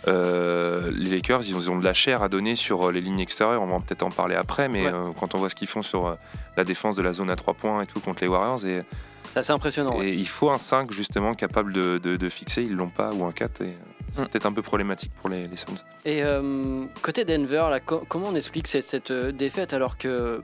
euh, 0.08 0.90
les 0.96 1.10
Lakers, 1.12 1.42
ils 1.48 1.70
ont, 1.70 1.78
de 1.78 1.84
la 1.84 1.94
chair 1.94 2.24
à 2.24 2.30
donner 2.30 2.56
sur 2.56 2.92
les 2.92 3.02
lignes 3.02 3.20
extérieures. 3.20 3.62
On 3.62 3.68
va 3.68 3.78
peut-être 3.78 4.04
en 4.04 4.10
parler 4.10 4.36
après, 4.36 4.68
mais 4.68 4.86
Ouais. 4.88 4.92
quand 5.20 5.36
on 5.36 5.38
voit 5.38 5.50
ce 5.50 5.56
qu'ils 5.56 5.68
font 5.68 5.84
sur 5.84 6.18
la 6.58 6.64
défense 6.64 6.96
de 6.96 7.02
la 7.04 7.14
zone 7.14 7.30
à 7.30 7.36
3 7.36 7.54
points 7.54 7.84
et 7.84 7.86
tout 7.86 8.00
contre 8.00 8.24
les 8.24 8.28
Warriors, 8.28 8.66
et 8.66 8.84
C'est 9.32 9.40
assez 9.40 9.52
impressionnant. 9.52 9.98
ouais. 10.00 10.08
et 10.10 10.14
il 10.14 10.28
faut 10.28 10.50
un 10.50 10.58
5 10.58 10.92
justement 10.92 11.36
capable 11.36 11.72
de, 11.74 12.00
de- 12.00 12.16
de 12.16 12.30
fixer, 12.30 12.64
ils 12.64 12.76
l'ont 12.76 12.90
pas, 12.90 13.12
ou 13.14 13.24
un 13.26 13.32
4. 13.32 13.62
Et 13.62 13.66
euh, 13.66 13.72
c'est 14.12 14.24
Mm. 14.24 14.28
peut-être 14.28 14.46
un 14.48 14.54
peu 14.54 14.62
problématique 14.64 15.12
pour 15.22 15.30
les, 15.30 15.46
les 15.46 15.56
Suns. 15.56 15.76
Et 16.04 16.24
euh, 16.24 16.86
côté 17.04 17.24
Denver, 17.24 17.68
là, 17.70 17.80
co- 17.80 18.04
comment 18.10 18.28
on 18.30 18.36
explique 18.36 18.68
cette, 18.68 18.88
cette, 18.88 19.12
défaite 19.14 19.74
alors 19.74 19.98
que 20.00 20.42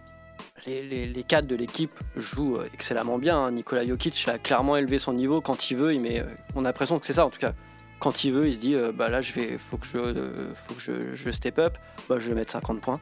les, 0.68 0.84
les, 0.84 1.06
les 1.08 1.24
cadres 1.24 1.48
de 1.48 1.56
l'équipe 1.56 1.98
jouent 2.16 2.58
euh, 2.58 2.66
excellemment 2.74 3.18
bien 3.18 3.38
hein. 3.38 3.52
Nicolas 3.52 3.86
Jokic 3.86 4.28
a 4.28 4.38
clairement 4.38 4.76
élevé 4.78 5.00
son 5.00 5.14
niveau 5.14 5.42
quand 5.42 5.72
il 5.72 5.78
veut. 5.78 5.94
Il 5.94 6.02
met, 6.02 6.20
euh, 6.20 6.26
on 6.56 6.60
a 6.66 6.68
l'impression 6.70 7.00
que 7.00 7.08
c'est 7.08 7.14
ça 7.14 7.26
en 7.26 7.30
tout 7.30 7.40
cas. 7.40 7.54
Quand 8.00 8.24
il 8.24 8.32
veut, 8.34 8.48
il 8.48 8.54
se 8.54 8.60
dit 8.60 8.76
euh, 8.76 8.92
bah 8.92 9.10
là, 9.10 9.22
je 9.22 9.34
vais, 9.34 9.58
faut 9.58 9.78
que 9.78 9.88
je, 9.88 9.98
euh, 9.98 10.54
faut 10.54 10.76
que 10.76 10.82
je, 10.82 11.14
je 11.14 11.32
step 11.32 11.58
up. 11.58 11.78
Bah, 12.10 12.18
je 12.20 12.30
vais 12.30 12.36
mettre 12.36 12.52
50 12.52 12.80
points. 12.82 13.00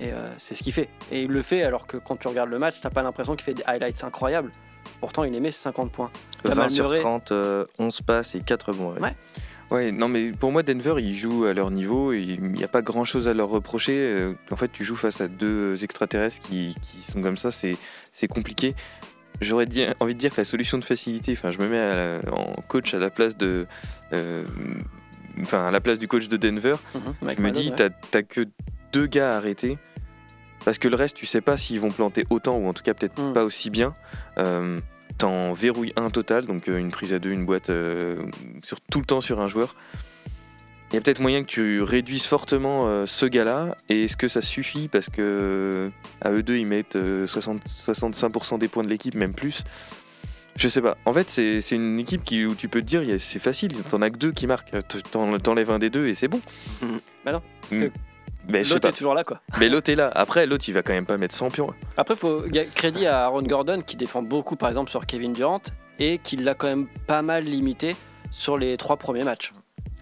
Et 0.00 0.12
euh, 0.12 0.32
c'est 0.38 0.54
ce 0.54 0.62
qu'il 0.64 0.72
fait. 0.72 0.88
Et 1.12 1.22
il 1.22 1.30
le 1.30 1.42
fait 1.42 1.62
alors 1.62 1.86
que 1.86 1.96
quand 1.96 2.16
tu 2.16 2.26
regardes 2.26 2.50
le 2.50 2.58
match, 2.58 2.76
t'as 2.82 2.90
pas 2.90 3.02
l'impression 3.02 3.36
qu'il 3.36 3.44
fait 3.44 3.54
des 3.54 3.62
highlights 3.66 4.02
incroyables. 4.02 4.50
Pourtant, 4.98 5.22
il 5.22 5.40
met 5.40 5.50
ses 5.52 5.60
50 5.62 5.92
points. 5.92 6.10
20 6.44 6.50
Jamal 6.54 6.70
sur 6.70 6.84
Murray. 6.86 7.00
30, 7.00 7.32
euh, 7.32 7.64
11 7.78 8.00
passes 8.02 8.34
et 8.34 8.40
4 8.40 8.72
bons. 8.72 8.94
ouais. 8.94 9.00
Ouais. 9.00 9.14
Ouais, 9.70 9.90
non, 9.90 10.08
mais 10.08 10.32
pour 10.32 10.52
moi, 10.52 10.62
Denver, 10.62 10.94
ils 10.98 11.14
jouent 11.16 11.44
à 11.46 11.54
leur 11.54 11.70
niveau. 11.70 12.12
et 12.12 12.20
Il 12.20 12.42
n'y 12.42 12.64
a 12.64 12.68
pas 12.68 12.82
grand 12.82 13.04
chose 13.04 13.26
à 13.28 13.34
leur 13.34 13.48
reprocher. 13.48 13.96
Euh, 13.96 14.34
En 14.50 14.56
fait, 14.56 14.70
tu 14.70 14.84
joues 14.84 14.96
face 14.96 15.20
à 15.20 15.28
deux 15.28 15.82
extraterrestres 15.82 16.40
qui, 16.46 16.74
qui 16.82 17.02
sont 17.02 17.22
comme 17.22 17.36
ça, 17.38 17.50
c'est 17.50 17.76
c'est 18.12 18.28
compliqué. 18.28 18.74
J'aurais 19.40 19.66
envie 20.00 20.14
de 20.14 20.18
dire 20.20 20.30
que 20.34 20.40
la 20.40 20.44
solution 20.44 20.76
de 20.78 20.84
facilité, 20.84 21.32
enfin, 21.32 21.50
je 21.50 21.58
me 21.58 21.68
mets 21.68 21.78
à 21.78 21.96
la- 21.96 22.34
en 22.34 22.52
coach 22.68 22.92
à 22.94 22.98
la 22.98 23.10
place 23.10 23.36
de. 23.36 23.66
euh, 24.12 24.44
Enfin, 25.40 25.64
à 25.66 25.70
la 25.70 25.80
place 25.80 25.98
du 25.98 26.06
coach 26.08 26.28
de 26.28 26.36
Denver. 26.36 26.74
Mike 27.22 27.38
je 27.38 27.42
me 27.42 27.48
Malone, 27.48 27.52
dis, 27.62 27.70
ouais. 27.70 27.74
t'as 27.74 27.88
t'as 27.88 28.22
que 28.22 28.42
deux 28.92 29.06
gars 29.06 29.32
à 29.32 29.36
arrêter. 29.38 29.78
Parce 30.66 30.78
que 30.78 30.86
le 30.88 30.94
reste, 30.94 31.16
tu 31.16 31.24
sais 31.24 31.40
pas 31.40 31.56
s'ils 31.56 31.80
vont 31.80 31.90
planter 31.90 32.24
autant, 32.28 32.56
ou 32.58 32.68
en 32.68 32.74
tout 32.74 32.82
cas 32.82 32.92
peut-être 32.92 33.18
Mm. 33.18 33.32
pas 33.32 33.42
aussi 33.42 33.70
bien. 33.70 33.94
Euh, 34.36 34.76
T'en 35.22 35.52
verrouilles 35.52 35.92
un 35.94 36.10
total, 36.10 36.46
donc 36.46 36.68
euh, 36.68 36.78
une 36.78 36.90
prise 36.90 37.14
à 37.14 37.20
deux, 37.20 37.30
une 37.30 37.44
boîte 37.46 37.70
euh, 37.70 38.16
sur, 38.64 38.80
tout 38.80 38.98
le 38.98 39.04
temps 39.06 39.20
sur 39.20 39.40
un 39.40 39.46
joueur. 39.46 39.76
Il 40.90 40.96
y 40.96 40.98
a 40.98 41.00
peut-être 41.00 41.20
moyen 41.20 41.42
que 41.44 41.48
tu 41.48 41.80
réduises 41.80 42.26
fortement 42.26 42.88
euh, 42.88 43.06
ce 43.06 43.24
gars-là. 43.26 43.76
Et 43.88 44.04
est-ce 44.04 44.16
que 44.16 44.26
ça 44.26 44.42
suffit? 44.42 44.88
Parce 44.88 45.08
que 45.08 45.90
à 46.22 46.32
eux 46.32 46.42
deux, 46.42 46.56
ils 46.56 46.66
mettent 46.66 46.96
euh, 46.96 47.26
60, 47.28 47.62
65% 47.68 48.58
des 48.58 48.66
points 48.66 48.82
de 48.82 48.88
l'équipe, 48.88 49.14
même 49.14 49.32
plus. 49.32 49.62
Je 50.56 50.66
sais 50.68 50.82
pas. 50.82 50.98
En 51.06 51.12
fait, 51.14 51.30
c'est 51.30 51.70
une 51.70 51.98
équipe 52.00 52.24
qui, 52.24 52.44
où 52.44 52.54
tu 52.56 52.68
peux 52.68 52.80
te 52.80 52.86
dire, 52.86 53.02
c'est 53.18 53.38
facile, 53.38 53.72
t'en 53.84 54.02
as 54.02 54.10
que 54.10 54.18
deux 54.18 54.32
qui 54.32 54.46
marquent. 54.48 54.72
T'en- 55.12 55.38
T'enlèves 55.38 55.70
un 55.70 55.78
des 55.78 55.88
deux 55.88 56.08
et 56.08 56.14
c'est 56.14 56.28
bon. 56.28 56.40
Bah 57.24 57.32
non, 57.32 57.42
parce 57.62 57.80
que 57.80 57.86
Mm. 57.86 57.90
Mais 58.48 58.64
L'autre 58.64 58.88
est 58.88 58.92
toujours 58.92 59.14
là 59.14 59.24
quoi. 59.24 59.40
Mais 59.60 59.68
l'autre 59.68 59.90
est 59.90 59.94
là. 59.94 60.10
Après, 60.14 60.46
l'autre, 60.46 60.64
il 60.68 60.72
va 60.72 60.82
quand 60.82 60.92
même 60.92 61.06
pas 61.06 61.16
mettre 61.16 61.34
100 61.34 61.50
pions. 61.50 61.72
Après, 61.96 62.16
faut 62.16 62.44
y 62.46 62.58
a 62.58 62.64
crédit 62.64 63.06
à 63.06 63.24
Aaron 63.24 63.42
Gordon 63.42 63.80
qui 63.86 63.96
défend 63.96 64.22
beaucoup, 64.22 64.56
par 64.56 64.68
exemple, 64.68 64.90
sur 64.90 65.06
Kevin 65.06 65.32
Durant 65.32 65.60
et 65.98 66.18
qui 66.18 66.36
l'a 66.36 66.54
quand 66.54 66.66
même 66.66 66.86
pas 67.06 67.22
mal 67.22 67.44
limité 67.44 67.94
sur 68.30 68.58
les 68.58 68.76
trois 68.76 68.96
premiers 68.96 69.24
matchs. 69.24 69.52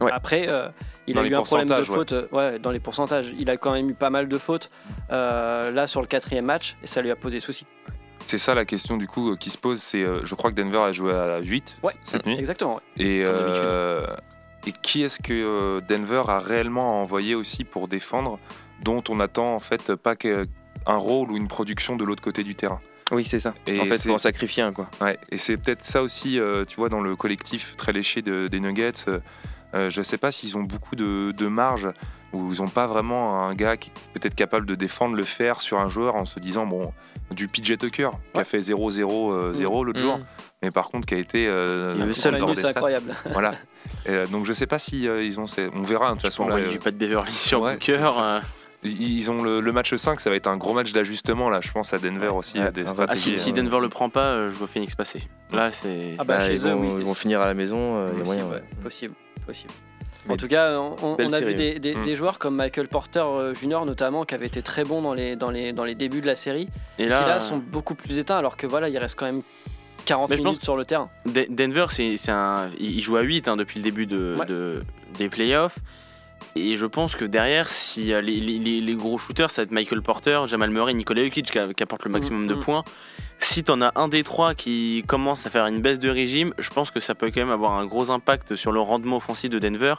Ouais. 0.00 0.11
Après, 0.12 0.46
euh, 0.48 0.68
il 1.07 1.14
Dans 1.16 1.22
a 1.22 1.26
eu 1.26 1.35
un 1.35 1.42
problème 1.42 1.68
de 1.68 1.74
ouais. 1.74 1.85
faute. 1.85 2.12
euh, 2.12 2.26
Ouais. 2.33 2.59
dans 2.59 2.70
les 2.70 2.81
pourcentages, 2.81 3.33
il 3.38 3.50
a 3.50 3.57
quand 3.59 3.72
même 3.72 3.90
eu 3.90 3.94
pas 3.94 4.09
mal 4.11 4.29
de 4.29 4.38
fautes 4.38 4.70
euh, 5.11 5.70
là 5.72 5.87
sur 5.87 6.00
le 6.00 6.07
quatrième 6.07 6.46
match 6.46 6.76
et 6.83 6.87
ça 6.87 7.03
lui 7.03 7.11
a 7.11 7.16
posé 7.16 7.40
souci. 7.40 7.66
C'est 8.26 8.38
ça 8.38 8.55
la 8.55 8.64
question 8.64 8.96
du 8.96 9.09
coup 9.09 9.35
qui 9.37 9.50
se 9.50 9.59
pose. 9.59 9.81
C'est, 9.81 10.03
euh, 10.03 10.20
je 10.24 10.35
crois 10.37 10.50
que 10.53 10.57
Denver 10.57 10.79
a 10.79 10.92
joué 10.92 11.12
à 11.12 11.40
8 11.40 11.76
Ouais, 11.83 11.92
cette 12.05 12.24
nuit. 12.26 12.38
exactement. 12.38 12.76
ouais. 12.96 13.05
Et, 13.05 13.24
et 14.66 14.73
qui 14.73 15.03
est-ce 15.03 15.20
que 15.20 15.33
euh, 15.33 15.81
Denver 15.88 16.23
a 16.29 16.38
réellement 16.38 17.01
envoyé 17.03 17.35
aussi 17.35 17.64
pour 17.64 17.88
défendre, 17.88 18.38
dont 18.83 19.03
on 19.09 19.20
attend 19.20 19.55
en 19.55 19.61
fait 19.61 19.94
pas 19.94 20.16
que- 20.16 20.46
un 20.87 20.96
rôle 20.96 21.31
ou 21.31 21.37
une 21.37 21.49
production 21.49 21.96
de 21.96 22.05
l'autre 22.05 22.23
côté 22.23 22.42
du 22.42 22.55
terrain. 22.55 22.81
Oui, 23.12 23.25
c'est 23.25 23.38
ça. 23.40 23.55
Et 23.66 23.79
en 23.81 23.85
fait, 23.87 23.99
c'est- 23.99 24.09
faut 24.09 24.14
en 24.14 24.18
sacrifier 24.18 24.62
un, 24.62 24.73
quoi. 24.73 24.88
Ouais, 25.01 25.18
et 25.31 25.37
c'est 25.38 25.57
peut-être 25.57 25.85
ça 25.85 26.03
aussi, 26.03 26.38
euh, 26.38 26.64
tu 26.64 26.77
vois, 26.77 26.88
dans 26.88 27.01
le 27.01 27.16
collectif 27.16 27.77
très 27.77 27.92
léché 27.92 28.23
de- 28.23 28.46
des 28.49 28.61
Nuggets. 28.61 28.92
euh, 29.09 29.18
euh, 29.75 29.90
je 29.90 29.99
ne 30.01 30.05
sais 30.05 30.16
pas 30.18 30.33
s'ils 30.33 30.57
ont 30.57 30.62
beaucoup 30.62 30.97
de, 30.97 31.32
de 31.37 31.47
marge, 31.49 31.89
où 32.32 32.53
ils 32.53 32.61
n'ont 32.62 32.68
pas 32.68 32.87
vraiment 32.87 33.45
un 33.45 33.55
gars 33.55 33.76
qui 33.76 33.91
est 33.91 34.18
peut-être 34.20 34.34
capable 34.37 34.64
de 34.66 34.74
défendre 34.76 35.16
le 35.16 35.24
faire 35.24 35.61
sur 35.61 35.78
un 35.80 35.89
joueur 35.89 36.14
en 36.16 36.24
se 36.24 36.39
disant, 36.41 36.66
bon, 36.66 36.93
du 37.32 37.47
PJ 37.49 37.76
Tucker, 37.78 38.11
qui 38.34 38.41
a 38.41 38.45
fait 38.45 38.61
0-0-0 38.62 39.84
l'autre 39.84 40.01
Mm. 40.01 40.03
jour, 40.03 40.20
mais 40.62 40.70
par 40.70 40.88
contre 40.88 41.06
qui 41.06 41.14
a 41.14 41.18
été 41.18 41.46
euh, 41.46 41.92
Il 41.96 42.02
avait 42.02 42.11
un 42.11 42.14
seul 42.14 42.40
hors 42.42 42.52
des 42.54 42.64
incroyable. 42.66 43.14
Voilà. 43.32 43.54
Et, 44.06 44.11
euh, 44.11 44.26
donc 44.26 44.46
je 44.46 44.52
sais 44.52 44.66
pas 44.66 44.78
si 44.78 45.08
euh, 45.08 45.22
ils 45.22 45.40
ont. 45.40 45.46
ces- 45.46 45.70
On 45.74 45.82
verra, 45.82 46.08
de 46.08 46.12
toute 46.14 46.22
façon. 46.22 46.42
là, 46.44 46.50
envoyer 46.50 46.66
euh, 46.66 46.70
du 46.70 46.78
Pat 46.78 46.94
Beverly 46.94 47.32
sur 47.32 47.61
ouais, 47.62 47.74
Booker. 47.74 48.00
euh. 48.18 48.40
ils 48.84 49.30
ont 49.30 49.42
le, 49.42 49.61
le 49.61 49.72
match 49.72 49.94
5, 49.94 50.20
ça 50.20 50.30
va 50.30 50.36
être 50.36 50.46
un 50.46 50.56
gros 50.56 50.72
match 50.72 50.92
d'ajustement 50.92 51.50
là, 51.50 51.61
je 51.62 51.70
pense 51.70 51.92
à 51.94 51.98
Denver 51.98 52.28
aussi, 52.28 52.58
Ouais, 52.58 52.70
des 52.72 52.84
Ah, 53.08 53.16
si, 53.16 53.38
si 53.38 53.52
Denver 53.52 53.78
le 53.80 53.88
prend 53.88 54.08
pas, 54.11 54.48
je 54.48 54.54
vois 54.54 54.68
Phoenix 54.68 54.94
passer. 54.94 55.22
Là, 55.52 55.70
c'est. 55.72 56.14
Ah 56.18 56.24
bah, 56.24 56.38
Bah, 56.38 56.46
chez 56.46 56.54
ils 56.54 56.66
eux, 56.66 56.72
vont, 56.72 56.80
oui, 56.80 56.94
ils 57.00 57.04
vont 57.06 57.14
finir 57.14 57.40
à 57.40 57.46
la 57.46 57.54
maison, 57.54 58.06
il 58.06 58.18
y 58.18 58.20
a 58.20 58.24
Possible, 58.24 58.24
moyen. 58.26 58.44
ouais, 58.46 58.52
ouais. 58.56 58.62
possible, 58.82 59.14
possible. 59.46 59.72
En 60.28 60.36
tout 60.36 60.48
cas, 60.48 60.78
on, 60.78 61.14
a 61.16 61.28
série, 61.30 61.44
vu 61.46 61.54
des, 61.54 61.78
des- 61.80 61.94
Mm. 61.96 62.04
des 62.04 62.14
joueurs 62.14 62.38
comme 62.38 62.54
Michael 62.54 62.88
Porter 62.88 63.24
Jr. 63.61 63.84
notamment 63.86 64.24
qui 64.24 64.34
avaient 64.34 64.46
été 64.46 64.61
très 64.62 64.84
bons 64.84 65.00
dans 65.00 65.14
les, 65.14 65.34
dans 65.34 65.50
les, 65.50 65.72
dans 65.72 65.84
les 65.84 65.94
débuts 65.94 66.20
de 66.20 66.26
la 66.26 66.36
série, 66.36 66.68
Et 66.98 67.04
qui 67.04 67.08
là, 67.08 67.26
là 67.26 67.40
sont 67.40 67.56
beaucoup 67.56 67.94
plus 67.94 68.18
éteints 68.18 68.36
alors 68.36 68.56
que 68.58 68.66
voilà, 68.66 68.88
il 68.90 68.98
reste 68.98 69.18
quand 69.18 69.24
même 69.26 69.40
40 70.11 70.28
Mais 70.30 70.36
je 70.36 70.42
minutes 70.42 70.58
pense- 70.58 70.64
sur 70.64 70.76
le 70.76 70.84
terrain. 70.84 71.08
De- 71.26 71.46
Denver, 71.48 71.86
c'est 71.90 72.16
c'est 72.16 72.32
un. 72.32 72.68
Il 72.80 72.96
il 72.96 73.00
joue 73.00 73.16
à 73.16 73.22
8 73.22 73.46
hein, 73.48 73.56
depuis 73.56 73.78
le 73.78 73.84
début 73.84 74.06
de, 74.06 74.36
Ouais. 74.38 74.46
de- 74.46 74.80
des 75.18 75.28
playoffs. 75.28 75.78
Et 76.57 76.76
je 76.76 76.86
pense 76.86 77.14
que 77.16 77.24
derrière, 77.24 77.68
si 77.68 78.12
euh, 78.12 78.20
les, 78.20 78.41
les- 78.41 78.59
les- 78.59 78.80
les 78.80 78.95
gros 78.95 79.18
shooters, 79.18 79.51
ça 79.51 79.62
va 79.62 79.64
être 79.64 79.70
Michael 79.72 80.03
Porter, 80.03 80.41
Jamal 80.49 80.70
Murray, 80.70 80.95
Nikola 80.95 81.22
Jokic 81.24 81.47
qui, 81.51 81.59
qui 81.74 81.82
apportent 81.82 82.05
le 82.05 82.11
maximum 82.11 82.47
de 82.47 82.55
Mhm. 82.55 82.61
points. 82.61 82.84
Si 83.38 83.64
t'en 83.64 83.80
as 83.80 83.93
un 83.95 84.09
des 84.09 84.22
trois 84.22 84.55
qui 84.55 85.03
commence 85.07 85.47
à 85.47 85.51
faire 85.51 85.64
une 85.66 85.80
baisse 85.80 85.99
de 85.99 86.11
régime, 86.11 86.53
je 86.59 86.68
pense 86.68 86.91
que 86.91 87.01
ça 87.01 87.14
peut 87.14 87.30
quand 87.32 87.41
même 87.41 87.51
avoir 87.51 87.72
un 87.72 87.86
gros 87.86 88.11
impact 88.11 88.55
sur 88.55 88.70
le 88.70 88.80
rendement 88.80 89.16
offensif 89.16 89.49
de 89.49 89.59
Denver. 89.59 89.95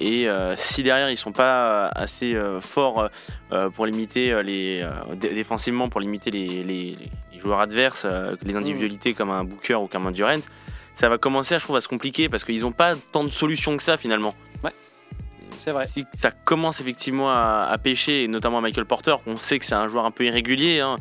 Et 0.00 0.26
euh, 0.28 0.54
si 0.56 0.82
derrière 0.82 1.10
ils 1.10 1.18
sont 1.18 1.32
pas 1.32 1.88
assez 1.88 2.34
euh, 2.34 2.60
forts 2.62 3.08
euh, 3.52 3.68
pour 3.68 3.84
limiter 3.84 4.42
les 4.42 4.86
défensivement, 5.20 5.88
pour 5.88 6.00
limiter 6.00 6.30
les, 6.30 6.46
les- 6.64 6.96
les 7.32 7.38
joueurs 7.38 7.60
adverses, 7.60 8.06
les 8.42 8.56
individualités 8.56 9.12
comme 9.14 9.30
un 9.30 9.44
Booker 9.44 9.74
ou 9.74 9.86
comme 9.86 10.06
un 10.06 10.10
Durant, 10.12 10.40
ça 10.94 11.08
va 11.08 11.18
commencer, 11.18 11.56
je 11.58 11.64
trouve, 11.64 11.76
à 11.76 11.80
se 11.80 11.86
compliquer 11.88 12.28
parce 12.28 12.42
qu'ils 12.44 12.62
n'ont 12.62 12.72
pas 12.72 12.94
tant 13.12 13.22
de 13.22 13.30
solutions 13.30 13.76
que 13.76 13.82
ça 13.82 13.96
finalement. 13.96 14.34
C'est 15.64 15.70
vrai. 15.72 15.86
Si 15.86 16.06
ça 16.16 16.30
commence 16.30 16.80
effectivement 16.80 17.30
à, 17.30 17.68
à 17.70 17.78
pêcher, 17.78 18.24
et 18.24 18.28
notamment 18.28 18.60
Michael 18.60 18.84
Porter, 18.86 19.16
on 19.26 19.36
sait 19.36 19.58
que 19.58 19.64
c'est 19.64 19.74
un 19.74 19.88
joueur 19.88 20.04
un 20.04 20.10
peu 20.10 20.24
irrégulier, 20.24 20.80
hein, 20.80 20.96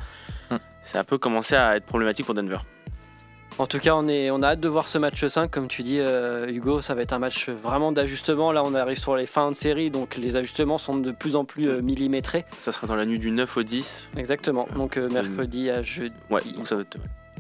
Hmm. 0.50 0.56
ça 0.82 1.04
peut 1.04 1.18
commencer 1.18 1.56
à 1.56 1.76
être 1.76 1.86
problématique 1.86 2.26
pour 2.26 2.34
Denver. 2.34 2.60
En 3.60 3.66
tout 3.68 3.80
cas, 3.80 3.96
on, 3.96 4.08
est, 4.08 4.30
on 4.32 4.42
a 4.44 4.50
hâte 4.50 4.60
de 4.62 4.70
voir 4.70 4.88
ce 4.88 4.98
match 4.98 5.26
5. 5.26 5.50
Comme 5.52 5.68
tu 5.68 5.82
dis, 5.84 6.00
euh, 6.00 6.48
Hugo, 6.48 6.80
ça 6.80 6.94
va 6.94 7.02
être 7.02 7.12
un 7.12 7.20
match 7.20 7.50
vraiment 7.50 7.92
d'ajustement. 7.92 8.52
Là, 8.54 8.64
on 8.64 8.74
arrive 8.76 8.98
sur 8.98 9.16
les 9.18 9.26
fins 9.26 9.50
de 9.52 9.56
série, 9.56 9.90
donc 9.92 10.16
les 10.16 10.36
ajustements 10.38 10.78
sont 10.78 10.96
de 10.98 11.12
plus 11.12 11.36
en 11.36 11.44
plus 11.44 11.68
euh, 11.68 11.82
millimétrés. 11.82 12.46
Ça 12.60 12.72
sera 12.72 12.88
dans 12.88 12.96
la 12.96 13.06
nuit 13.06 13.20
du 13.20 13.32
9 13.32 13.58
au 13.58 13.64
10. 13.64 14.10
Exactement. 14.16 14.68
Donc 14.76 14.96
euh, 14.96 15.10
mercredi 15.10 15.70
à 15.70 15.82
jeudi. 15.82 16.14
Ouais, 16.30 16.42
donc 16.56 16.68
ça 16.68 16.76
va 16.76 16.84
être. 16.84 16.98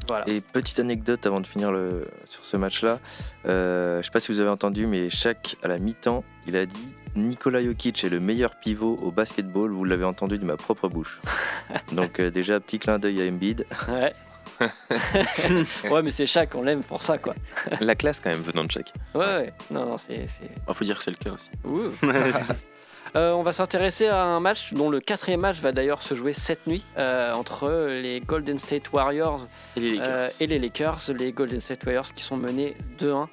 Voilà. 0.07 0.27
Et 0.27 0.41
petite 0.41 0.79
anecdote 0.79 1.25
avant 1.25 1.41
de 1.41 1.47
finir 1.47 1.71
le, 1.71 2.07
sur 2.27 2.45
ce 2.45 2.55
match-là, 2.57 2.99
euh, 3.45 3.99
je 4.01 4.05
sais 4.05 4.11
pas 4.11 4.19
si 4.19 4.31
vous 4.31 4.39
avez 4.39 4.49
entendu, 4.49 4.87
mais 4.87 5.09
chaque 5.09 5.55
à 5.63 5.67
la 5.67 5.77
mi-temps, 5.79 6.23
il 6.47 6.55
a 6.55 6.65
dit 6.65 6.87
Nikola 7.15 7.63
Jokic 7.63 8.03
est 8.03 8.09
le 8.09 8.19
meilleur 8.19 8.55
pivot 8.59 8.95
au 9.01 9.11
basketball. 9.11 9.71
Vous 9.71 9.83
l'avez 9.83 10.05
entendu 10.05 10.37
de 10.37 10.45
ma 10.45 10.55
propre 10.57 10.87
bouche. 10.87 11.19
Donc 11.91 12.19
euh, 12.19 12.29
déjà 12.31 12.59
petit 12.59 12.79
clin 12.79 12.99
d'œil 12.99 13.21
à 13.21 13.25
Embiid. 13.31 13.65
Ouais. 13.89 14.11
ouais, 15.91 16.01
mais 16.01 16.09
c'est 16.11 16.25
Shaq, 16.25 16.55
on 16.55 16.63
l'aime 16.63 16.81
pour 16.83 17.01
ça, 17.01 17.17
quoi. 17.17 17.35
La 17.79 17.95
classe 17.95 18.19
quand 18.19 18.31
même 18.31 18.41
venant 18.41 18.63
de 18.63 18.71
chaque. 18.71 18.91
Ouais, 19.13 19.25
ouais. 19.25 19.53
Non, 19.69 19.85
non, 19.85 19.97
c'est. 19.97 20.27
c'est- 20.27 20.49
Il 20.67 20.73
faut 20.73 20.83
dire 20.85 20.97
que 20.97 21.03
c'est 21.03 21.11
le 21.11 21.17
cas 21.17 21.31
aussi. 21.31 21.49
Ouh. 21.65 21.91
Euh, 23.15 23.31
on 23.31 23.41
va 23.43 23.53
s'intéresser 23.53 24.07
à 24.07 24.23
un 24.23 24.39
match 24.39 24.73
dont 24.73 24.89
le 24.89 24.99
quatrième 24.99 25.41
match 25.41 25.57
va 25.59 25.71
d'ailleurs 25.71 26.01
se 26.01 26.13
jouer 26.13 26.33
cette 26.33 26.67
nuit 26.67 26.83
euh, 26.97 27.33
entre 27.33 27.69
les 27.89 28.19
Golden 28.19 28.59
State 28.59 28.91
Warriors 28.91 29.47
Et 29.75 29.79
les 29.79 29.91
Lakers. 29.97 30.07
euh, 30.09 30.29
et 30.39 30.47
les 30.47 30.59
Lakers. 30.59 30.97
Les 31.17 31.31
Golden 31.31 31.61
State 31.61 31.83
Warriors 31.85 32.11
qui 32.13 32.23
sont 32.23 32.37
menés 32.37 32.75
2-1 32.99 33.27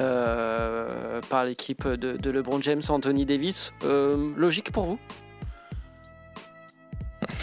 euh, 0.00 1.20
par 1.28 1.44
l'équipe 1.44 1.86
de, 1.88 2.16
de 2.16 2.30
LeBron 2.30 2.60
James, 2.62 2.82
Anthony 2.88 3.24
Davis. 3.26 3.72
Logique 4.36 4.70
pour 4.72 4.84
vous? 4.84 4.98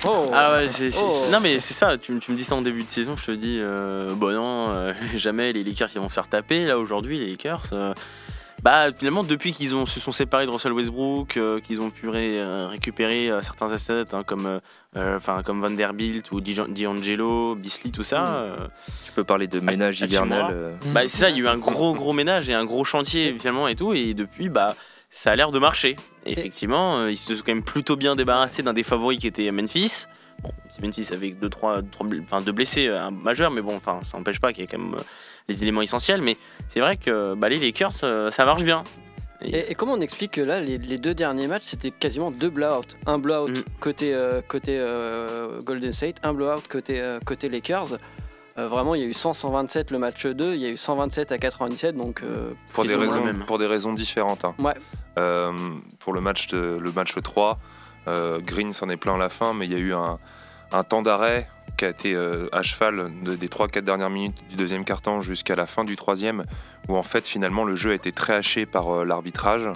Oh 0.05 0.32
Ah 0.34 0.53
ouais, 0.53 0.69
Oh. 0.99 1.25
non 1.32 1.39
mais 1.39 1.59
c'est 1.59 1.73
ça, 1.73 1.97
tu, 1.97 2.17
tu 2.19 2.32
me 2.32 2.38
dis 2.38 2.43
ça 2.43 2.55
en 2.55 2.61
début 2.61 2.84
de 2.84 2.89
saison, 2.89 3.15
je 3.15 3.25
te 3.25 3.32
dis, 3.32 3.57
euh, 3.59 4.13
bon 4.15 4.32
non, 4.34 4.69
euh, 4.73 4.93
jamais 5.15 5.53
les 5.53 5.63
Lakers 5.63 5.89
ils 5.95 6.01
vont 6.01 6.09
se 6.09 6.13
faire 6.15 6.27
taper, 6.27 6.65
là 6.65 6.77
aujourd'hui 6.79 7.19
les 7.19 7.29
Lakers, 7.29 7.65
euh, 7.73 7.93
bah 8.64 8.89
finalement 8.95 9.24
depuis 9.24 9.53
qu'ils 9.53 9.70
se 9.70 9.99
sont 9.99 10.12
séparés 10.12 10.45
de 10.45 10.51
Russell 10.51 10.72
Westbrook, 10.74 11.38
euh, 11.38 11.59
qu'ils 11.59 11.82
ont 11.82 11.89
pu 11.89 12.09
ré- 12.09 12.39
euh, 12.39 12.68
récupérer 12.68 13.30
euh, 13.32 13.41
certains 13.41 13.72
assets 13.72 14.14
hein, 14.14 14.24
comme, 14.24 14.59
enfin 14.95 15.41
comme 15.43 15.62
Vanderbilt 15.62 16.32
ou 16.32 16.41
D'Angelo, 16.41 17.55
Bisley, 17.55 17.91
tout 17.91 18.03
ça, 18.03 18.22
Mm. 18.59 18.68
Tu 19.05 19.12
peux 19.14 19.24
parler 19.24 19.47
de 19.47 19.59
ménage 19.59 19.99
hivernal. 20.01 20.78
bah 20.93 21.01
c'est 21.03 21.09
ça, 21.18 21.30
il 21.30 21.38
y 21.38 21.39
a 21.39 21.43
eu 21.43 21.47
un 21.47 21.57
gros 21.57 21.93
gros 21.95 22.14
ménage 22.14 22.49
et 22.49 22.53
un 22.53 22.64
gros 22.66 22.84
chantier 22.84 23.36
finalement 23.38 23.68
et 23.68 23.76
tout, 23.76 23.93
et 23.93 24.14
depuis 24.14 24.49
bah 24.49 24.76
ça 25.09 25.32
a 25.32 25.36
l'air 25.36 25.51
de 25.51 25.59
marcher. 25.59 25.95
Et 26.26 26.32
effectivement, 26.34 27.07
ils 27.07 27.18
se 27.18 27.36
sont 27.36 27.43
quand 27.45 27.53
même 27.53 27.64
plutôt 27.64 27.95
bien 27.97 28.16
débarrassés 28.16 28.64
d'un 28.64 28.74
des 28.74 28.84
favoris 28.84 29.20
qui 29.20 29.28
était 29.28 29.49
Memphis. 29.51 30.05
Bon, 30.41 30.51
c'est 30.70 30.82
Memphis 30.84 31.09
avec 31.12 31.39
deux 31.39 31.49
trois, 31.49 31.82
trois 31.82 32.07
bl- 32.07 32.22
enfin, 32.24 32.41
deux 32.41 32.51
blessés 32.53 32.89
majeurs, 33.12 33.51
mais 33.51 33.62
bon, 33.62 33.76
enfin 33.76 33.99
ça 34.03 34.18
n'empêche 34.18 34.39
pas 34.39 34.53
qu'il 34.53 34.62
y 34.62 34.64
ait 34.64 34.68
quand 34.68 34.78
même 34.80 34.95
les 35.47 35.61
éléments 35.63 35.81
essentiels. 35.81 36.21
Mais 36.21 36.37
c'est 36.69 36.79
vrai 36.79 36.97
que 36.97 37.33
bah, 37.35 37.49
les 37.49 37.59
Lakers, 37.59 37.91
euh, 38.03 38.31
ça 38.31 38.45
marche 38.45 38.63
bien. 38.63 38.83
Et, 39.43 39.71
et 39.71 39.75
comment 39.75 39.93
on 39.93 40.01
explique 40.01 40.33
que 40.33 40.41
là, 40.41 40.61
les, 40.61 40.77
les 40.77 40.97
deux 40.99 41.15
derniers 41.15 41.47
matchs, 41.47 41.63
c'était 41.65 41.89
quasiment 41.91 42.29
deux 42.29 42.49
blowouts. 42.51 42.83
Un 43.07 43.17
blowout 43.17 43.49
Mm. 43.49 43.63
côté, 43.79 44.13
euh, 44.13 44.41
côté 44.47 44.77
euh, 44.79 45.59
Golden 45.61 45.91
State, 45.91 46.17
un 46.23 46.33
blowout 46.33 46.61
côté, 46.69 47.01
euh, 47.01 47.19
côté 47.25 47.49
Lakers. 47.49 47.97
Euh, 48.57 48.67
vraiment, 48.67 48.93
il 48.95 49.01
y 49.01 49.03
a 49.05 49.07
eu 49.07 49.13
100-127 49.13 49.91
le 49.91 49.97
match 49.97 50.27
2, 50.27 50.53
il 50.55 50.59
y 50.61 50.65
a 50.65 50.69
eu 50.69 50.77
127 50.77 51.31
à 51.31 51.37
97, 51.37 51.95
donc 51.95 52.21
euh, 52.21 52.51
pour, 52.73 52.83
des 52.85 52.95
raisons, 52.95 53.23
même. 53.23 53.45
pour 53.45 53.57
des 53.57 53.65
raisons 53.65 53.93
différentes. 53.93 54.43
hein. 54.45 54.53
Ouais. 54.59 54.73
Euh, 55.17 55.51
pour 55.99 56.11
le 56.13 56.19
match, 56.21 56.47
de- 56.47 56.77
le 56.79 56.91
match 56.91 57.15
3, 57.15 57.57
euh, 58.07 58.39
Green 58.41 58.73
s'en 58.73 58.89
est 58.89 58.97
plein 58.97 59.15
à 59.15 59.17
la 59.17 59.29
fin, 59.29 59.53
mais 59.53 59.65
il 59.65 59.71
y 59.71 59.75
a 59.75 59.79
eu 59.79 59.93
un, 59.93 60.19
un 60.73 60.83
temps 60.83 61.01
d'arrêt 61.01 61.47
qui 61.78 61.86
a 61.86 61.89
été 61.89 62.13
euh, 62.13 62.47
à 62.51 62.61
cheval 62.63 63.11
de- 63.24 63.36
des 63.36 63.47
3-4 63.47 63.82
dernières 63.84 64.09
minutes 64.09 64.38
du 64.49 64.55
deuxième 64.55 64.86
quart-temps 64.86 65.22
jusqu'à 65.22 65.55
la 65.55 65.65
fin 65.65 65.84
du 65.84 65.95
troisième, 65.95 66.45
où 66.89 66.95
en 66.95 67.03
fait 67.03 67.28
finalement 67.28 67.63
le 67.63 67.76
jeu 67.76 67.91
a 67.91 67.93
été 67.93 68.11
très 68.11 68.34
haché 68.34 68.65
par 68.65 68.89
euh, 68.89 69.05
l'arbitrage 69.05 69.69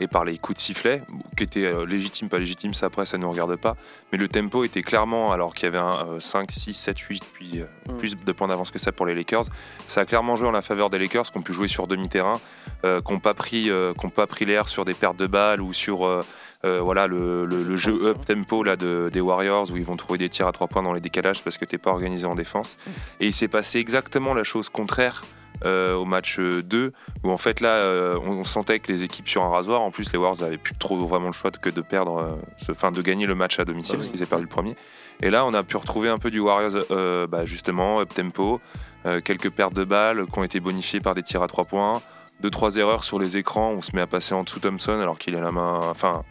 et 0.00 0.06
par 0.08 0.24
les 0.24 0.36
coups 0.38 0.56
de 0.56 0.60
sifflet, 0.62 1.02
qui 1.36 1.44
étaient 1.44 1.64
euh, 1.64 1.86
légitimes, 1.86 2.28
pas 2.28 2.38
légitimes, 2.38 2.74
ça 2.74 2.86
après 2.86 3.06
ça 3.06 3.16
ne 3.16 3.22
nous 3.22 3.30
regarde 3.30 3.56
pas, 3.56 3.76
mais 4.12 4.18
le 4.18 4.28
tempo 4.28 4.64
était 4.64 4.82
clairement, 4.82 5.32
alors 5.32 5.54
qu'il 5.54 5.64
y 5.64 5.68
avait 5.68 5.78
un 5.78 6.06
euh, 6.14 6.20
5, 6.20 6.50
6, 6.52 6.72
7, 6.74 6.98
8, 6.98 7.22
puis 7.32 7.62
Mhm. 7.88 7.96
plus 7.98 8.16
de 8.16 8.32
points 8.32 8.48
d'avance 8.48 8.70
que 8.70 8.78
ça 8.78 8.90
pour 8.92 9.06
les 9.06 9.14
Lakers, 9.14 9.44
ça 9.86 10.00
a 10.02 10.04
clairement 10.04 10.36
joué 10.36 10.48
en 10.48 10.52
la 10.52 10.62
faveur 10.62 10.90
des 10.90 10.98
Lakers 10.98 11.30
qui 11.30 11.38
ont 11.38 11.42
pu 11.42 11.52
jouer 11.52 11.68
sur 11.68 11.86
demi-terrain, 11.86 12.40
qui 12.82 13.12
n'ont 13.12 13.20
pris, 13.20 13.70
pas 14.14 14.26
pris 14.26 14.44
l'air 14.44 14.68
sur 14.68 14.84
des 14.84 14.94
pertes 14.94 15.16
de 15.16 15.26
balles 15.26 15.60
ou 15.60 15.72
sur 15.72 16.24
euh, 16.66 16.78
euh, 16.78 16.80
voilà 16.80 17.06
le, 17.06 17.44
le- 17.46 17.62
le 17.62 17.76
jeu 17.76 18.06
up 18.06 18.24
tempo 18.26 18.62
là 18.62 18.76
de, 18.76 19.08
des 19.12 19.20
Warriors 19.20 19.70
où 19.70 19.76
ils 19.76 19.84
vont 19.84 19.96
trouver 19.96 20.18
des 20.18 20.28
tirs 20.28 20.46
à 20.48 20.52
trois 20.52 20.66
points 20.66 20.82
dans 20.82 20.92
les 20.92 21.00
décalages 21.00 21.42
parce 21.42 21.58
que 21.58 21.64
t'es 21.64 21.78
pas 21.78 21.90
organisé 21.90 22.26
en 22.26 22.34
défense. 22.34 22.76
Et 23.20 23.26
il 23.26 23.32
s'est 23.32 23.48
passé 23.48 23.78
exactement 23.78 24.34
la 24.34 24.44
chose 24.44 24.68
contraire. 24.68 25.22
euh, 25.64 25.94
au 25.94 26.04
match 26.04 26.38
euh, 26.38 26.62
2 26.62 26.92
où 27.24 27.30
en 27.30 27.38
fait 27.38 27.60
là 27.62 27.70
euh, 27.70 28.18
on, 28.26 28.32
on 28.32 28.44
sentait 28.44 28.78
que 28.78 28.92
les 28.92 29.04
équipes 29.04 29.26
sur 29.26 29.42
un 29.42 29.48
rasoir 29.48 29.80
en 29.80 29.90
plus 29.90 30.12
les 30.12 30.18
Warriors 30.18 30.42
avaient 30.46 30.58
plus 30.58 30.74
trop 30.74 30.98
vraiment 31.06 31.28
le 31.28 31.32
choix 31.32 31.50
que 31.50 31.70
de 31.70 31.80
perdre 31.80 32.18
euh, 32.18 32.70
enfin 32.72 32.90
de 32.92 33.00
gagner 33.00 33.24
le 33.24 33.34
match 33.34 33.58
à 33.58 33.64
domicile 33.64 33.94
Ah 33.94 33.98
parce 33.98 34.10
qu'ils 34.10 34.20
avaient 34.20 34.28
perdu 34.28 34.44
le 34.44 34.50
premier 34.50 34.76
et 35.22 35.30
là 35.30 35.46
on 35.46 35.54
a 35.54 35.62
pu 35.62 35.78
retrouver 35.78 36.10
un 36.10 36.18
peu 36.18 36.30
du 36.30 36.40
Warriors 36.40 36.84
euh, 36.90 37.26
bah, 37.26 37.46
justement 37.46 38.00
up 38.00 38.12
tempo 38.12 38.60
euh, 39.06 39.22
quelques 39.22 39.48
pertes 39.48 39.72
de 39.72 39.84
balles 39.84 40.26
qui 40.30 40.38
ont 40.38 40.44
été 40.44 40.60
bonifiées 40.60 41.00
par 41.00 41.14
des 41.14 41.22
tirs 41.22 41.42
à 41.42 41.46
trois 41.46 41.64
points 41.64 42.02
deux 42.42 42.50
trois 42.50 42.76
erreurs 42.76 43.02
sur 43.02 43.18
les 43.18 43.38
écrans 43.38 43.70
on 43.70 43.80
se 43.80 43.92
met 43.96 44.02
à 44.02 44.06
passer 44.06 44.34
en 44.34 44.42
dessous 44.42 44.60
Thompson 44.60 45.00
alors 45.00 45.18
qu'il 45.18 45.34
a 45.36 45.40
la 45.40 45.52
main 45.52 45.80
enfin 45.90 46.22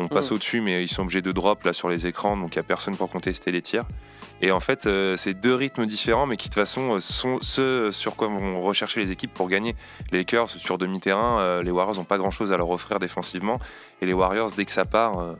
on 0.00 0.08
passe 0.08 0.30
Mhm. 0.30 0.36
au-dessus 0.36 0.60
mais 0.60 0.82
ils 0.82 0.88
sont 0.88 1.02
obligés 1.02 1.22
de 1.22 1.32
drop 1.32 1.62
là 1.64 1.72
sur 1.72 1.88
les 1.88 2.06
écrans 2.06 2.36
donc 2.36 2.54
il 2.54 2.58
n'y 2.58 2.64
a 2.64 2.66
personne 2.66 2.96
pour 2.96 3.10
contester 3.10 3.50
les 3.52 3.62
tirs 3.62 3.84
et 4.42 4.52
en 4.52 4.60
fait 4.60 4.86
euh, 4.86 5.16
c'est 5.16 5.34
deux 5.34 5.54
rythmes 5.54 5.84
différents 5.86 6.26
mais 6.26 6.36
qui 6.36 6.48
de 6.48 6.54
toute 6.54 6.60
façon 6.60 6.94
euh, 6.94 6.98
sont 6.98 7.38
ceux 7.42 7.92
sur 7.92 8.16
quoi 8.16 8.28
vont 8.28 8.62
rechercher 8.62 9.00
les 9.00 9.12
équipes 9.12 9.34
pour 9.34 9.48
gagner 9.48 9.74
les 10.12 10.18
Lakers 10.18 10.48
sur 10.48 10.78
demi-terrain 10.78 11.38
euh, 11.40 11.62
les 11.62 11.70
Warriors 11.70 11.96
n'ont 11.96 12.04
pas 12.04 12.18
grand 12.18 12.30
chose 12.30 12.52
à 12.52 12.56
leur 12.56 12.70
offrir 12.70 12.98
défensivement 12.98 13.58
et 14.00 14.06
les 14.06 14.12
Warriors 14.14 14.50
dès 14.56 14.64
que 14.64 14.72
ça 14.72 14.84
part 14.84 15.18
euh, 15.18 15.34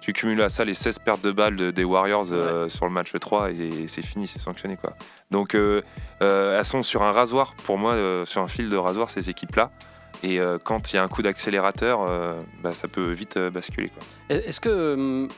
tu 0.00 0.12
cumules 0.12 0.40
à 0.40 0.48
ça 0.48 0.64
les 0.64 0.74
16 0.74 1.00
pertes 1.00 1.22
de 1.22 1.32
balles 1.32 1.56
de- 1.56 1.70
des 1.70 1.84
Warriors 1.84 2.26
sur 2.70 2.86
le 2.86 2.90
match 2.90 3.12
3 3.12 3.50
et, 3.50 3.88
c'est 3.88 4.04
fini, 4.04 4.26
c'est 4.26 4.38
sanctionné 4.38 4.76
quoi. 4.76 4.94
Donc 5.30 5.54
elles 6.20 6.64
sont 6.64 6.82
sur 6.82 7.02
un 7.02 7.12
rasoir, 7.12 7.54
pour 7.64 7.76
moi, 7.76 7.94
sur 8.24 8.40
un 8.40 8.46
fil 8.48 8.70
de 8.70 8.76
rasoir 8.76 9.10
ces 9.10 9.28
équipes-là. 9.28 9.70
Et 10.22 10.40
euh, 10.40 10.58
quand 10.62 10.92
il 10.92 10.96
y 10.96 10.98
a 10.98 11.02
un 11.02 11.08
coup 11.08 11.22
d'accélérateur, 11.22 12.02
euh, 12.08 12.38
bah, 12.62 12.72
ça 12.72 12.88
peut 12.88 13.12
vite 13.12 13.36
euh, 13.36 13.50
basculer. 13.50 13.90
Est-ce 14.28 14.60
que 14.60 15.28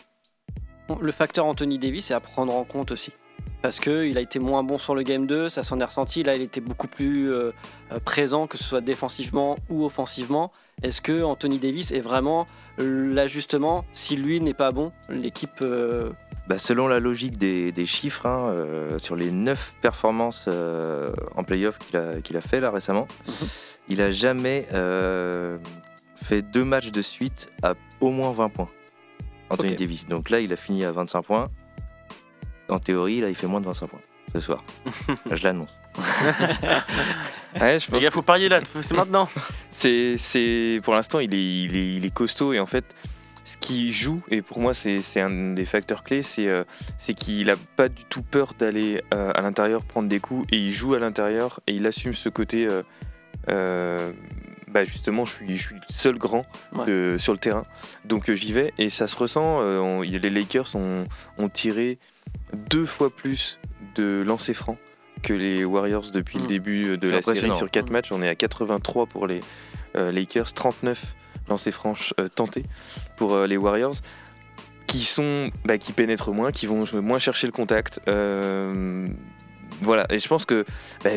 le 1.01 1.13
facteur 1.13 1.45
Anthony 1.47 1.79
Davis 1.79 2.11
est 2.11 2.15
à 2.15 2.21
prendre 2.21 2.55
en 2.55 2.65
compte 2.65 2.91
aussi? 2.91 3.13
Parce 3.61 3.81
qu'il 3.81 4.17
a 4.17 4.21
été 4.21 4.39
moins 4.39 4.63
bon 4.63 4.79
sur 4.79 4.95
le 4.95 5.03
Game 5.03 5.27
2, 5.27 5.49
ça 5.49 5.63
s'en 5.65 5.81
est 5.81 5.85
ressenti. 5.85 6.23
Là, 6.23 6.37
il 6.37 6.43
était 6.43 6.61
beaucoup 6.61 6.87
plus 6.87 7.33
euh, 7.33 7.51
présent, 8.05 8.47
que 8.47 8.57
ce 8.57 8.63
soit 8.65 8.81
défensivement 8.81 9.57
ou 9.69 9.85
offensivement. 9.85 10.53
Est-ce 10.85 11.03
que 11.03 11.23
Anthony 11.25 11.59
Davis 11.59 11.91
est 11.91 12.01
vraiment 12.01 12.47
l'ajustement? 12.79 13.85
Si 13.93 14.17
lui 14.17 14.41
n'est 14.41 14.55
pas 14.55 14.71
bon, 14.71 14.93
l'équipe. 15.09 15.51
euh, 15.63 16.11
Bah, 16.49 16.57
selon 16.57 16.87
la 16.87 17.01
logique 17.01 17.37
des, 17.37 17.73
des 17.73 17.87
chiffres, 17.87 18.27
hein, 18.27 18.55
euh, 18.57 18.99
sur 19.01 19.17
les 19.17 19.33
9 19.33 19.75
performances 19.83 20.45
euh, 20.47 21.13
en 21.35 21.43
playoff 21.43 21.79
qu'il 21.79 21.97
a, 21.97 22.21
qu'il 22.21 22.37
a 22.37 22.41
fait 22.41 22.61
là 22.61 22.71
récemment, 22.71 23.09
il 23.89 24.01
a 24.01 24.11
jamais 24.11 24.67
euh, 24.75 25.59
fait 26.23 26.43
deux 26.43 26.65
matchs 26.65 26.91
de 26.91 27.03
suite 27.03 27.51
à 27.63 27.75
au 28.01 28.11
moins 28.11 28.33
20 28.33 28.49
points. 28.49 28.69
Anthony 29.51 29.73
Ok. 29.73 29.79
Davis. 29.79 30.07
Donc 30.07 30.31
là, 30.31 30.41
il 30.41 30.53
a 30.53 30.57
fini 30.57 30.85
à 30.85 30.93
25 30.93 31.23
points. 31.23 31.49
En 32.69 32.79
théorie, 32.79 33.21
là, 33.21 33.29
il 33.31 33.35
fait 33.35 33.47
moins 33.47 33.61
de 33.61 33.67
25 33.67 33.87
points 33.87 34.01
ce 34.35 34.41
soir. 34.41 34.63
Là, 35.27 35.37
je 35.37 35.43
l'annonce. 35.45 35.75
Ouais, 37.61 37.79
je 37.79 37.97
Les 37.97 38.11
faut 38.11 38.23
parier 38.23 38.49
là, 38.49 38.61
c'est 38.83 38.95
maintenant. 38.95 39.29
C'est, 39.71 40.17
c'est, 40.19 40.77
pour 40.85 40.95
l'instant, 40.95 41.19
il 41.19 41.35
est, 41.35 41.43
il, 41.43 41.77
est, 41.77 41.95
il 41.97 42.05
est 42.05 42.13
costaud 42.15 42.53
et 42.53 42.61
en 42.61 42.67
fait, 42.67 42.85
ce 43.45 43.57
qui 43.57 43.91
joue, 43.91 44.21
et 44.31 44.43
pour 44.43 44.61
moi, 44.61 44.75
c'est, 44.75 45.01
c'est 45.01 45.21
un 45.21 45.55
des 45.55 45.65
facteurs 45.65 46.05
clés, 46.05 46.23
c'est, 46.23 46.47
euh, 46.47 46.65
c'est 46.99 47.15
qu'il 47.15 47.49
a 47.51 47.57
pas 47.77 47.89
du 47.89 48.05
tout 48.05 48.23
peur 48.23 48.53
d'aller 48.59 49.03
euh, 49.15 49.33
à 49.35 49.41
l'intérieur 49.41 49.83
prendre 49.83 50.09
des 50.09 50.21
coups 50.21 50.47
et 50.53 50.59
il 50.59 50.73
joue 50.73 50.95
à 50.95 50.99
l'intérieur 50.99 51.61
et 51.67 51.73
il 51.73 51.87
assume 51.87 52.15
ce 52.15 52.29
côté. 52.29 52.67
euh, 52.67 52.83
bah 53.49 54.85
justement, 54.85 55.25
je 55.25 55.33
suis, 55.35 55.57
je 55.57 55.63
suis 55.63 55.75
le 55.75 55.81
seul 55.89 56.19
grand 56.19 56.45
Ouais. 56.75 57.19
sur 57.19 57.33
le 57.33 57.39
terrain, 57.39 57.65
donc 58.05 58.29
euh, 58.29 58.35
j'y 58.35 58.53
vais 58.53 58.73
et 58.79 58.91
ça 58.91 59.07
se 59.07 59.17
ressent. 59.17 59.61
euh, 59.63 59.79
on- 59.79 60.03
les 60.03 60.31
Lakers 60.31 60.77
ont, 60.77 61.05
ont 61.39 61.49
tiré 61.49 61.99
deux 62.71 62.85
fois 62.87 63.09
plus 63.11 63.59
de 63.95 64.23
lancers 64.27 64.55
francs 64.55 64.77
que 65.23 65.33
les 65.33 65.65
Warriors 65.65 66.11
depuis 66.13 66.39
Mm. 66.39 66.43
le 66.43 66.47
début 66.47 66.99
de 66.99 67.09
la 67.09 67.23
série 67.23 67.55
sur 67.57 67.71
4 67.71 67.89
Mm. 67.89 67.93
matchs. 67.93 68.13
On 68.13 68.23
est 68.23 68.29
à 68.29 68.35
83 68.35 69.07
pour 69.07 69.27
les 69.27 69.41
euh, 69.97 70.13
Lakers, 70.13 70.53
39 70.53 71.17
lancers 71.49 71.73
francs 71.73 72.13
euh, 72.21 72.29
tentés 72.29 72.63
pour 73.17 73.33
euh, 73.33 73.47
les 73.47 73.57
Warriors, 73.57 73.95
qui 74.87 75.03
sont 75.05 75.51
bah, 75.65 75.79
qui 75.79 75.93
pénètrent 75.93 76.31
moins, 76.33 76.53
qui 76.53 76.67
vont 76.67 76.85
moins 77.03 77.19
chercher 77.19 77.47
le 77.47 77.53
contact. 77.53 78.01
Voilà, 79.83 80.07
et 80.11 80.19
je 80.19 80.29
pense 80.29 80.45
que 80.45 80.65
bah, 81.05 81.11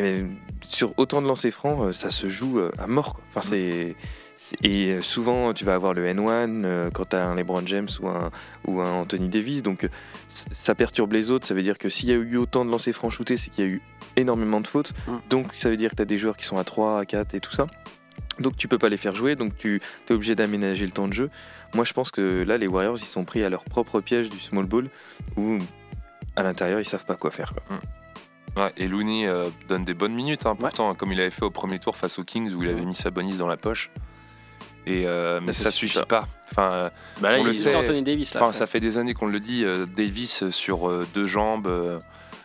sur 0.62 0.94
autant 0.96 1.20
de 1.22 1.26
lancers 1.26 1.52
francs, 1.52 1.80
euh, 1.80 1.92
ça 1.92 2.10
se 2.10 2.28
joue 2.28 2.58
euh, 2.58 2.70
à 2.78 2.86
mort. 2.86 3.14
quoi. 3.14 3.24
Enfin, 3.30 3.42
c'est 3.42 3.96
et 4.62 4.92
euh, 4.92 5.02
souvent, 5.02 5.52
tu 5.54 5.64
vas 5.64 5.74
avoir 5.74 5.94
le 5.94 6.06
N1 6.06 6.64
euh, 6.64 6.90
quand 6.90 7.10
tu 7.10 7.16
as 7.16 7.26
un 7.26 7.34
LeBron 7.34 7.62
James 7.66 7.88
ou 8.00 8.08
un, 8.08 8.30
ou 8.66 8.80
un 8.80 8.92
Anthony 8.92 9.28
Davis. 9.28 9.62
Donc, 9.62 9.88
ça 10.28 10.74
perturbe 10.74 11.12
les 11.12 11.30
autres. 11.30 11.46
Ça 11.46 11.54
veut 11.54 11.62
dire 11.62 11.78
que 11.78 11.88
s'il 11.88 12.08
y 12.08 12.12
a 12.12 12.16
eu 12.16 12.36
autant 12.36 12.64
de 12.64 12.70
lancers 12.70 12.94
francs 12.94 13.12
shootés, 13.12 13.36
c'est 13.36 13.50
qu'il 13.50 13.64
y 13.64 13.68
a 13.68 13.70
eu 13.70 13.82
énormément 14.16 14.60
de 14.60 14.66
fautes. 14.66 14.92
Mm. 15.06 15.12
Donc, 15.30 15.46
ça 15.54 15.70
veut 15.70 15.76
dire 15.76 15.90
que 15.90 15.96
tu 15.96 16.02
as 16.02 16.06
des 16.06 16.18
joueurs 16.18 16.36
qui 16.36 16.44
sont 16.44 16.58
à 16.58 16.64
3, 16.64 17.00
à 17.00 17.06
4 17.06 17.34
et 17.34 17.40
tout 17.40 17.52
ça. 17.52 17.66
Donc, 18.40 18.56
tu 18.56 18.68
peux 18.68 18.78
pas 18.78 18.88
les 18.88 18.96
faire 18.96 19.14
jouer. 19.14 19.36
Donc, 19.36 19.56
tu 19.56 19.80
es 20.08 20.12
obligé 20.12 20.34
d'aménager 20.34 20.86
le 20.86 20.92
temps 20.92 21.08
de 21.08 21.12
jeu. 21.12 21.30
Moi, 21.74 21.84
je 21.84 21.92
pense 21.92 22.10
que 22.10 22.42
là, 22.42 22.58
les 22.58 22.66
Warriors, 22.66 22.98
ils 22.98 23.06
sont 23.06 23.24
pris 23.24 23.44
à 23.44 23.48
leur 23.48 23.64
propre 23.64 24.00
piège 24.00 24.28
du 24.28 24.40
small 24.40 24.66
ball 24.66 24.88
où 25.36 25.58
à 26.34 26.42
l'intérieur, 26.42 26.80
ils 26.80 26.84
savent 26.84 27.04
pas 27.04 27.16
quoi 27.16 27.30
faire. 27.30 27.52
quoi. 27.52 27.78
Ouais, 28.56 28.72
et 28.76 28.86
Looney 28.86 29.26
euh, 29.26 29.48
donne 29.68 29.84
des 29.84 29.94
bonnes 29.94 30.14
minutes, 30.14 30.44
hein, 30.46 30.54
pourtant, 30.54 30.94
comme 30.94 31.10
il 31.12 31.20
avait 31.20 31.30
fait 31.30 31.44
au 31.44 31.50
premier 31.50 31.78
tour 31.78 31.96
face 31.96 32.18
aux 32.18 32.24
Kings 32.24 32.52
où 32.52 32.62
il 32.62 32.68
avait 32.68 32.84
mis 32.84 32.94
sa 32.94 33.10
bonus 33.10 33.38
dans 33.38 33.46
la 33.46 33.56
poche. 33.56 33.90
Et 34.84 35.04
euh, 35.06 35.40
mais 35.42 35.52
ça 35.52 35.64
ça 35.64 35.70
suffit 35.70 35.92
suffit 35.94 36.06
pas. 36.06 36.22
pas. 36.22 36.28
Enfin, 36.50 36.90
Bah 37.20 37.30
là, 37.30 37.38
On 37.38 37.42
il- 37.42 37.46
le 37.46 37.52
sait. 37.54 37.74
Anthony 37.74 38.02
Davis 38.02 38.34
là. 38.34 38.42
Enfin, 38.42 38.52
ça 38.52 38.66
fait 38.66 38.80
des 38.80 38.98
années 38.98 39.14
qu'on 39.14 39.26
le 39.26 39.38
dit, 39.40 39.64
euh, 39.64 39.86
Davis 39.86 40.50
sur 40.50 40.88
euh, 40.88 41.06
deux 41.14 41.26
jambes, 41.26 41.66
euh, 41.68 41.98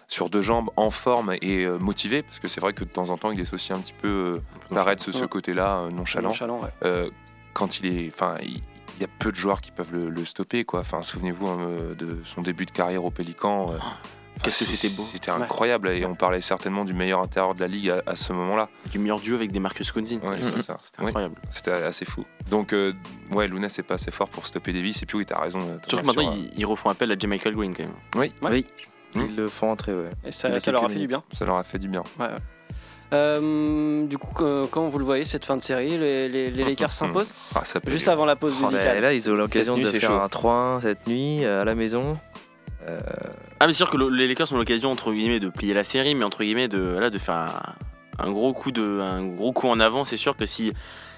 sur 0.07 0.29
deux 0.29 0.41
jambes, 0.43 0.69
en 0.77 0.91
forme 0.91 1.33
et 1.41 1.65
euh, 1.65 1.77
motivé, 1.79 2.21
parce 2.21 2.39
que 2.39 2.47
c'est 2.47 2.61
vrai 2.61 2.73
que 2.73 2.83
de 2.85 2.89
temps 2.89 3.09
en 3.09 3.17
temps, 3.17 3.31
il 3.31 3.39
est 3.41 3.53
aussi 3.53 3.73
un 3.73 3.79
petit 3.79 3.95
peu 3.99 4.07
euh, 4.07 4.37
paraître 4.73 5.03
ce, 5.03 5.11
ce 5.11 5.25
côté-là 5.25 5.79
euh, 5.79 5.89
nonchalant. 5.89 6.29
Nonchalant, 6.29 6.61
ouais. 6.61 6.69
Euh, 6.85 7.09
quand 7.53 7.79
il 7.79 7.87
est, 7.87 8.07
enfin, 8.13 8.35
il, 8.43 8.61
il 8.97 9.01
y 9.01 9.03
a 9.03 9.07
peu 9.19 9.31
de 9.31 9.35
joueurs 9.35 9.59
qui 9.59 9.71
peuvent 9.71 9.91
le, 9.91 10.09
le 10.09 10.23
stopper, 10.25 10.63
quoi. 10.63 10.79
Enfin, 10.81 11.01
souvenez-vous 11.03 11.47
euh, 11.49 11.95
de 11.95 12.19
son 12.23 12.41
début 12.41 12.65
de 12.65 12.71
carrière 12.71 13.03
au 13.03 13.11
Pélican. 13.11 13.73
euh, 13.73 13.77
Qu'est-ce 14.43 14.65
que 14.65 14.75
c'était 14.75 14.93
beau. 14.95 15.07
C'était 15.11 15.31
incroyable 15.31 15.89
et 15.89 16.05
on 16.05 16.15
parlait 16.15 16.41
certainement 16.41 16.85
du 16.85 16.93
meilleur 16.93 17.21
intérieur 17.21 17.53
de 17.53 17.59
la 17.59 17.67
ligue 17.67 17.89
à, 17.89 18.01
à 18.05 18.15
ce 18.15 18.33
moment-là. 18.33 18.69
Du 18.91 18.99
meilleur 18.99 19.19
duo 19.19 19.35
avec 19.35 19.51
des 19.51 19.59
Marcus 19.59 19.91
Cousins. 19.91 20.19
Ouais, 20.23 20.37
c'est 20.39 20.61
ça. 20.61 20.77
C'était 20.83 20.99
Oui. 21.01 21.07
incroyable. 21.07 21.35
C'était 21.49 21.71
assez 21.71 22.05
fou. 22.05 22.23
Donc, 22.51 22.73
euh, 22.73 22.93
ouais, 23.31 23.47
Luna, 23.47 23.69
c'est 23.69 23.83
pas 23.83 23.95
assez 23.95 24.11
fort 24.11 24.29
pour 24.29 24.45
stopper 24.45 24.73
Davis. 24.73 25.01
Et 25.03 25.05
puis, 25.05 25.17
oui, 25.17 25.25
t'as 25.25 25.39
raison. 25.39 25.59
euh, 25.59 25.77
Surtout 25.87 26.05
maintenant, 26.05 26.33
sur, 26.33 26.33
ils, 26.35 26.51
ils 26.57 26.65
refont 26.65 26.89
appel 26.89 27.11
à 27.11 27.15
J. 27.19 27.27
Michael 27.27 27.55
Green 27.55 27.73
quand 27.75 27.83
même. 27.83 27.93
Ouais. 28.15 28.31
Oui, 28.41 28.65
Hmm. 29.15 29.21
ils 29.29 29.35
le 29.37 29.47
font 29.47 29.71
entrer, 29.71 29.93
ouais. 29.93 30.09
Et 30.25 30.31
ça, 30.33 30.49
leur 30.49 30.83
a 30.83 30.89
fait 30.89 30.99
du 30.99 31.07
bien. 31.07 31.23
Ça 31.31 31.45
leur 31.45 31.55
a 31.55 31.63
fait 31.63 31.79
du 31.79 31.87
bien. 31.87 32.03
Ouais, 32.19 32.25
ouais. 32.25 32.31
Euh, 33.13 34.05
du 34.05 34.17
coup, 34.17 34.33
quand 34.69 34.89
vous 34.89 34.99
le 34.99 35.05
voyez, 35.05 35.23
cette 35.23 35.45
fin 35.45 35.55
de 35.55 35.61
série, 35.63 35.97
les, 35.97 36.27
les, 36.27 36.51
les 36.51 36.63
Lakers 36.65 36.91
s'imposent 36.91 37.31
Ah, 37.55 37.63
ça 37.63 37.79
peut 37.79 37.89
juste 37.89 38.09
avant 38.09 38.25
la 38.25 38.35
pause 38.35 38.53
Oh, 38.61 38.67
Bah, 38.69 38.99
là, 38.99 39.13
ils 39.13 39.29
ont 39.31 39.35
l'occasion 39.35 39.77
de 39.77 39.83
nuit, 39.83 39.99
faire 39.99 40.09
chaud. 40.09 40.15
un 40.15 40.27
3-1 40.27 40.81
cette 40.81 41.07
nuit 41.07 41.45
euh, 41.45 41.61
à 41.61 41.65
la 41.65 41.73
maison. 41.73 42.17
Euh, 42.85 42.99
Ah, 43.59 43.65
mais 43.67 43.73
c'est 43.73 43.77
sûr 43.77 43.89
que 43.89 43.97
le- 43.97 44.09
les 44.09 44.27
Lakers 44.27 44.51
ont 44.53 44.57
l'occasion 44.57 44.91
entre 44.91 45.11
guillemets 45.11 45.39
de 45.39 45.49
plier 45.49 45.73
la 45.73 45.83
série, 45.83 46.13
mais 46.15 46.23
entre 46.23 46.43
guillemets 46.43 46.67
de 46.67 46.97
là 46.99 47.09
de 47.09 47.17
faire 47.17 47.35
un, 47.35 48.25
un 48.27 48.31
gros 48.31 48.53
coup 48.53 48.71
de 48.71 48.99
un 49.01 49.25
gros 49.25 49.51
coup 49.51 49.67
en 49.67 49.79
avant. 49.79 50.05
C'est 50.05 50.17
sûr 50.17 50.35
que 50.37 50.45
si 50.45 50.71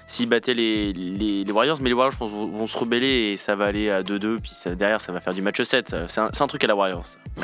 s'ils 0.06 0.28
battaient 0.28 0.54
les, 0.54 0.92
les, 0.92 1.44
les 1.44 1.52
Warriors, 1.52 1.78
mais 1.80 1.88
les 1.88 1.94
Warriors 1.94 2.12
je 2.12 2.18
pense 2.18 2.30
vont, 2.30 2.42
vont 2.50 2.66
se 2.66 2.76
rebeller 2.76 3.32
et 3.32 3.36
ça 3.36 3.54
va 3.54 3.66
aller 3.66 3.90
à 3.90 4.02
2-2, 4.02 4.38
puis 4.40 4.50
ça- 4.54 4.74
derrière 4.74 5.00
ça 5.00 5.12
va 5.12 5.20
faire 5.20 5.34
du 5.34 5.42
match 5.42 5.60
7. 5.62 5.94
C'est 6.08 6.18
un, 6.42 6.46
truc 6.48 6.64
à 6.64 6.66
la 6.66 6.74
Warriors. 6.74 7.04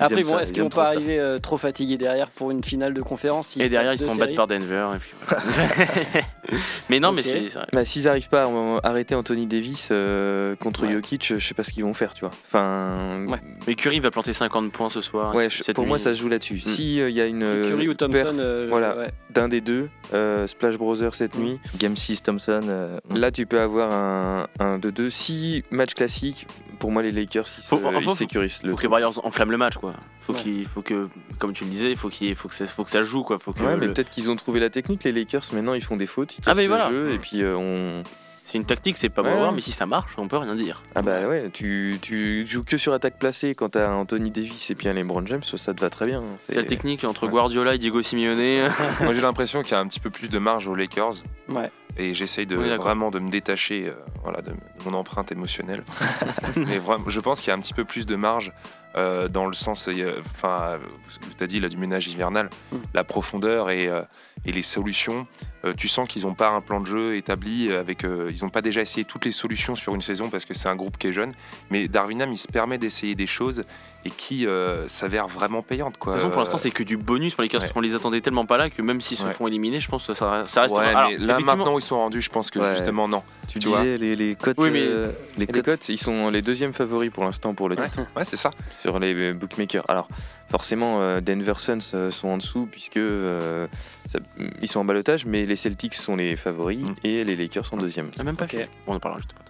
Après, 0.00 0.22
bon, 0.24 0.38
est-ce 0.38 0.50
ils 0.50 0.54
qu'ils 0.54 0.62
vont 0.62 0.68
pas 0.68 0.88
arriver 0.88 1.18
euh, 1.18 1.38
trop 1.38 1.56
fatigués 1.56 1.96
derrière 1.96 2.28
pour 2.30 2.50
une 2.50 2.62
finale 2.62 2.92
de 2.94 3.00
conférence 3.00 3.56
Et 3.58 3.68
derrière 3.68 3.92
ils 3.94 3.98
se 3.98 4.04
se 4.04 4.10
font 4.10 4.16
battre 4.16 4.34
par 4.34 4.46
Denver. 4.46 4.88
et 4.94 4.98
puis 4.98 5.12
voilà. 5.26 5.42
mais 6.90 7.00
non, 7.00 7.12
mais 7.12 7.22
c'est. 7.22 7.48
Bah, 7.72 7.84
S'ils 7.84 8.04
n'arrivent 8.04 8.28
pas 8.28 8.44
à 8.44 8.46
euh, 8.48 8.78
arrêter 8.82 9.14
Anthony 9.14 9.46
Davis 9.46 9.88
euh, 9.90 10.54
contre 10.56 10.84
Ouais. 10.86 10.92
Jokic, 10.92 11.34
je 11.38 11.38
sais 11.44 11.54
pas 11.54 11.62
ce 11.62 11.72
qu'ils 11.72 11.84
vont 11.84 11.94
faire, 11.94 12.14
tu 12.14 12.20
vois. 12.20 12.30
Enfin, 12.46 13.24
Ouais. 13.28 13.40
Mais 13.66 13.74
Curry 13.74 14.00
va 14.00 14.10
planter 14.10 14.32
50 14.32 14.72
points 14.72 14.90
ce 14.90 15.00
soir. 15.02 15.34
ouais, 15.34 15.48
je- 15.50 15.72
pour 15.72 15.86
moi, 15.86 15.98
ça 15.98 16.12
se 16.14 16.20
joue 16.20 16.28
là-dessus. 16.28 16.58
Si 16.60 16.96
il 16.96 17.10
y 17.10 17.20
a 17.20 17.26
une 17.26 17.40
Curry 17.40 17.86
euh, 17.86 17.90
ou 17.90 17.94
Thompson. 17.94 18.12
perf 18.12 18.30
euh, 18.34 18.66
voilà. 18.68 18.96
ouais. 18.96 19.10
d'un 19.30 19.48
des 19.48 19.60
deux, 19.60 19.88
euh, 20.12 20.46
Splash 20.46 20.76
Brothers 20.76 21.14
cette 21.14 21.36
nuit, 21.36 21.58
Game 21.78 21.96
6, 21.96 22.22
Thompson. 22.22 22.62
euh, 22.68 22.98
là 23.14 23.30
tu 23.30 23.46
peux 23.46 23.60
avoir 23.60 23.92
un, 23.92 24.46
un 24.60 24.78
2-2. 24.78 25.08
Si 25.10 25.62
match 25.70 25.94
classique, 25.94 26.46
pour 26.78 26.90
moi 26.90 27.02
les 27.02 27.10
Lakers 27.12 27.46
ils, 27.58 27.62
se- 27.62 27.68
Faut- 27.68 27.76
enfin, 27.84 27.98
ils 27.98 28.02
faut- 28.04 28.14
sécurisent 28.14 28.62
le 28.62 28.70
faut 28.70 28.76
que 28.76 28.82
les. 28.82 28.88
Warriors 28.88 29.24
enflamment 29.24 29.50
le 29.52 29.56
match 29.58 29.76
quoi. 29.76 29.94
Faut 30.20 30.32
Ouais. 30.32 30.40
qu'il 30.42 30.66
faut 30.66 30.80
que 30.82 31.08
comme 31.38 31.52
tu 31.52 31.64
le 31.64 31.70
disais, 31.70 31.90
il 31.90 31.96
faut 31.96 32.08
qu'il 32.08 32.34
faut 32.34 32.48
que 32.48 32.54
ça, 32.54 32.66
faut 32.66 32.82
que 32.84 32.90
ça 32.90 33.02
joue 33.02 33.22
quoi. 33.22 33.38
Faut 33.38 33.52
que 33.52 33.62
Ouais, 33.62 33.76
mais 33.76 33.86
peut-être 33.88 34.08
qu'ils 34.10 34.30
ont 34.30 34.36
trouvé 34.36 34.58
la 34.60 34.70
technique. 34.70 35.04
Les 35.04 35.12
Lakers 35.12 35.42
maintenant 35.52 35.74
ils 35.74 35.84
font 35.84 35.96
des 35.96 36.06
fautes, 36.06 36.33
Ah, 36.42 36.44
cassent 36.46 36.56
mais 36.56 36.62
le 36.64 36.68
voilà. 36.68 36.88
jeu 36.90 37.12
et 37.12 37.18
puis 37.18 37.42
euh, 37.42 37.56
on. 37.56 38.02
c'est 38.46 38.58
une 38.58 38.64
tactique, 38.64 38.96
c'est 38.96 39.08
pas 39.08 39.22
beau 39.22 39.28
Ouais. 39.28 39.34
à 39.34 39.38
voir, 39.38 39.52
mais 39.52 39.60
si 39.60 39.72
ça 39.72 39.86
marche, 39.86 40.12
on 40.18 40.28
peut 40.28 40.36
rien 40.36 40.54
dire. 40.54 40.82
Ah 40.94 41.02
bah 41.02 41.26
ouais, 41.26 41.50
tu, 41.52 41.98
tu 42.02 42.46
joues 42.46 42.62
que 42.64 42.76
sur 42.76 42.92
attaque 42.92 43.18
placée 43.18 43.54
quand 43.54 43.70
t'as 43.70 43.90
Anthony 43.92 44.30
Davis 44.30 44.70
et 44.70 44.74
puis 44.74 44.88
un 44.88 44.92
LeBron 44.92 45.24
James, 45.26 45.42
ça 45.42 45.74
te 45.74 45.80
va 45.80 45.90
très 45.90 46.06
bien. 46.06 46.20
hein. 46.20 46.34
C'est 46.38 46.54
la 46.54 46.64
technique 46.64 47.04
entre 47.04 47.24
Ouais. 47.24 47.30
Guardiola 47.32 47.74
et 47.74 47.78
Diego 47.78 48.02
Simeone. 48.02 48.70
Moi, 49.00 49.12
j'ai 49.12 49.20
l'impression 49.22 49.62
qu'il 49.62 49.72
y 49.72 49.74
a 49.74 49.80
un 49.80 49.86
petit 49.86 50.00
peu 50.00 50.10
plus 50.10 50.30
de 50.30 50.38
marge 50.38 50.68
aux 50.68 50.74
Lakers. 50.74 51.14
Ouais. 51.48 51.70
Et 51.96 52.12
j'essaye 52.12 52.44
de 52.46 52.56
Oui, 52.56 52.68
vraiment 52.76 53.10
de 53.12 53.20
me 53.20 53.30
détacher 53.30 53.84
euh, 53.86 53.92
voilà, 54.24 54.42
de, 54.42 54.50
de 54.50 54.56
mon 54.84 54.94
empreinte 54.94 55.30
émotionnelle. 55.30 55.84
Mais 56.56 56.78
vraiment, 56.78 57.04
je 57.08 57.20
pense 57.20 57.40
qu'il 57.40 57.48
y 57.48 57.50
a 57.52 57.54
un 57.54 57.60
petit 57.60 57.72
peu 57.74 57.84
plus 57.84 58.04
de 58.04 58.16
marge 58.16 58.52
euh, 58.96 59.28
dans 59.28 59.46
le 59.46 59.52
sens, 59.54 59.88
enfin, 60.34 60.78
ce 61.08 61.18
que 61.20 61.24
tu 61.36 61.44
as 61.44 61.46
dit 61.46 61.60
là, 61.60 61.68
du 61.68 61.76
ménage 61.76 62.08
hivernal, 62.08 62.50
Mm. 62.72 62.76
la 62.94 63.04
profondeur 63.04 63.70
et, 63.70 63.88
euh, 63.88 64.02
et 64.46 64.52
les 64.52 64.62
solutions. 64.62 65.26
Euh, 65.64 65.72
tu 65.76 65.88
sens 65.88 66.06
qu'ils 66.06 66.22
n'ont 66.22 66.34
pas 66.34 66.50
un 66.50 66.60
plan 66.60 66.78
de 66.80 66.86
jeu 66.86 67.16
établi, 67.16 67.72
avec, 67.72 68.04
euh, 68.04 68.30
ils 68.34 68.42
n'ont 68.44 68.50
pas 68.50 68.60
déjà 68.60 68.82
essayé 68.82 69.04
toutes 69.06 69.24
les 69.24 69.32
solutions 69.32 69.74
sur 69.74 69.94
une 69.94 70.02
saison 70.02 70.28
parce 70.28 70.44
que 70.44 70.52
c'est 70.52 70.68
un 70.68 70.76
groupe 70.76 70.98
qui 70.98 71.06
est 71.06 71.12
jeune. 71.12 71.32
Mais 71.70 71.88
Darwinham, 71.88 72.30
il 72.32 72.36
se 72.36 72.48
permet 72.48 72.76
d'essayer 72.76 73.14
des 73.14 73.26
choses 73.26 73.62
et 74.04 74.10
qui 74.10 74.46
euh, 74.46 74.86
s'avèrent 74.86 75.28
vraiment 75.28 75.62
payantes. 75.62 75.96
Quoi. 75.96 76.12
De 76.12 76.16
toute 76.18 76.22
façon, 76.24 76.30
pour 76.32 76.40
l'instant, 76.40 76.56
Euh, 76.56 76.60
c'est 76.60 76.70
que 76.70 76.82
du 76.82 76.98
bonus 76.98 77.34
pour 77.34 77.40
les 77.40 77.48
Lakers. 77.48 77.62
ouais. 77.62 77.70
qu'on 77.72 77.80
les 77.80 77.94
attendait 77.94 78.20
tellement 78.20 78.44
pas 78.44 78.58
là 78.58 78.68
que 78.68 78.82
même 78.82 79.00
s'ils 79.00 79.16
se 79.16 79.24
Ouais. 79.24 79.32
font 79.32 79.46
éliminer, 79.46 79.80
je 79.80 79.88
pense 79.88 80.06
que 80.06 80.12
ça, 80.12 80.44
ça 80.44 80.60
reste. 80.62 80.74
Ouais, 80.74 80.84
Alors, 80.84 81.08
mais 81.08 81.16
là 81.16 81.24
effectivement- 81.34 81.56
maintenant 81.56 81.74
où 81.74 81.78
ils 81.78 81.82
sont 81.82 81.96
rendus, 81.96 82.20
je 82.20 82.28
pense 82.28 82.50
que 82.50 82.58
Ouais. 82.58 82.72
justement 82.72 83.08
non. 83.08 83.22
Tu, 83.48 83.58
Tu 83.60 83.68
vois. 83.68 83.80
disais 83.80 83.96
les, 83.96 84.14
les 84.16 84.36
cotes. 84.36 84.56
Oui, 84.58 84.68
mais- 84.70 84.80
euh, 84.82 85.10
les 85.38 85.46
Les 85.46 85.62
cotes 85.62 85.88
ils 85.88 85.96
sont 85.96 86.28
les 86.28 86.42
deuxièmes 86.42 86.74
favoris 86.74 87.10
pour 87.10 87.24
l'instant 87.24 87.54
pour 87.54 87.70
le 87.70 87.76
titre 87.76 88.00
Ouais, 88.14 88.24
c'est 88.24 88.36
ça. 88.36 88.50
sur 88.78 88.98
les 88.98 89.14
euh, 89.14 89.32
bookmakers. 89.32 89.84
Alors 89.88 90.08
forcément, 90.50 91.00
euh, 91.00 91.20
Denver 91.22 91.54
Suns 91.58 91.78
euh, 91.94 92.10
sont 92.10 92.28
en 92.28 92.36
dessous 92.36 92.68
puisque 92.70 92.98
euh, 92.98 93.66
ça- 94.06 94.18
ils 94.60 94.68
sont 94.68 94.80
en 94.80 94.84
balotage, 94.84 95.26
mais 95.26 95.44
les 95.46 95.56
Celtics 95.56 95.94
sont 95.94 96.16
les 96.16 96.36
favoris 96.36 96.82
Mm. 96.82 96.94
et 97.04 97.24
les 97.24 97.36
Lakers 97.36 97.66
sont 97.66 97.76
deuxièmes. 97.76 98.10
Ah, 98.18 98.24
même 98.24 98.36
pas. 98.36 98.46
Bon, 98.46 98.58
on 98.88 98.94
en 98.96 99.00
parlera 99.00 99.20
juste 99.20 99.32
après. 99.32 99.44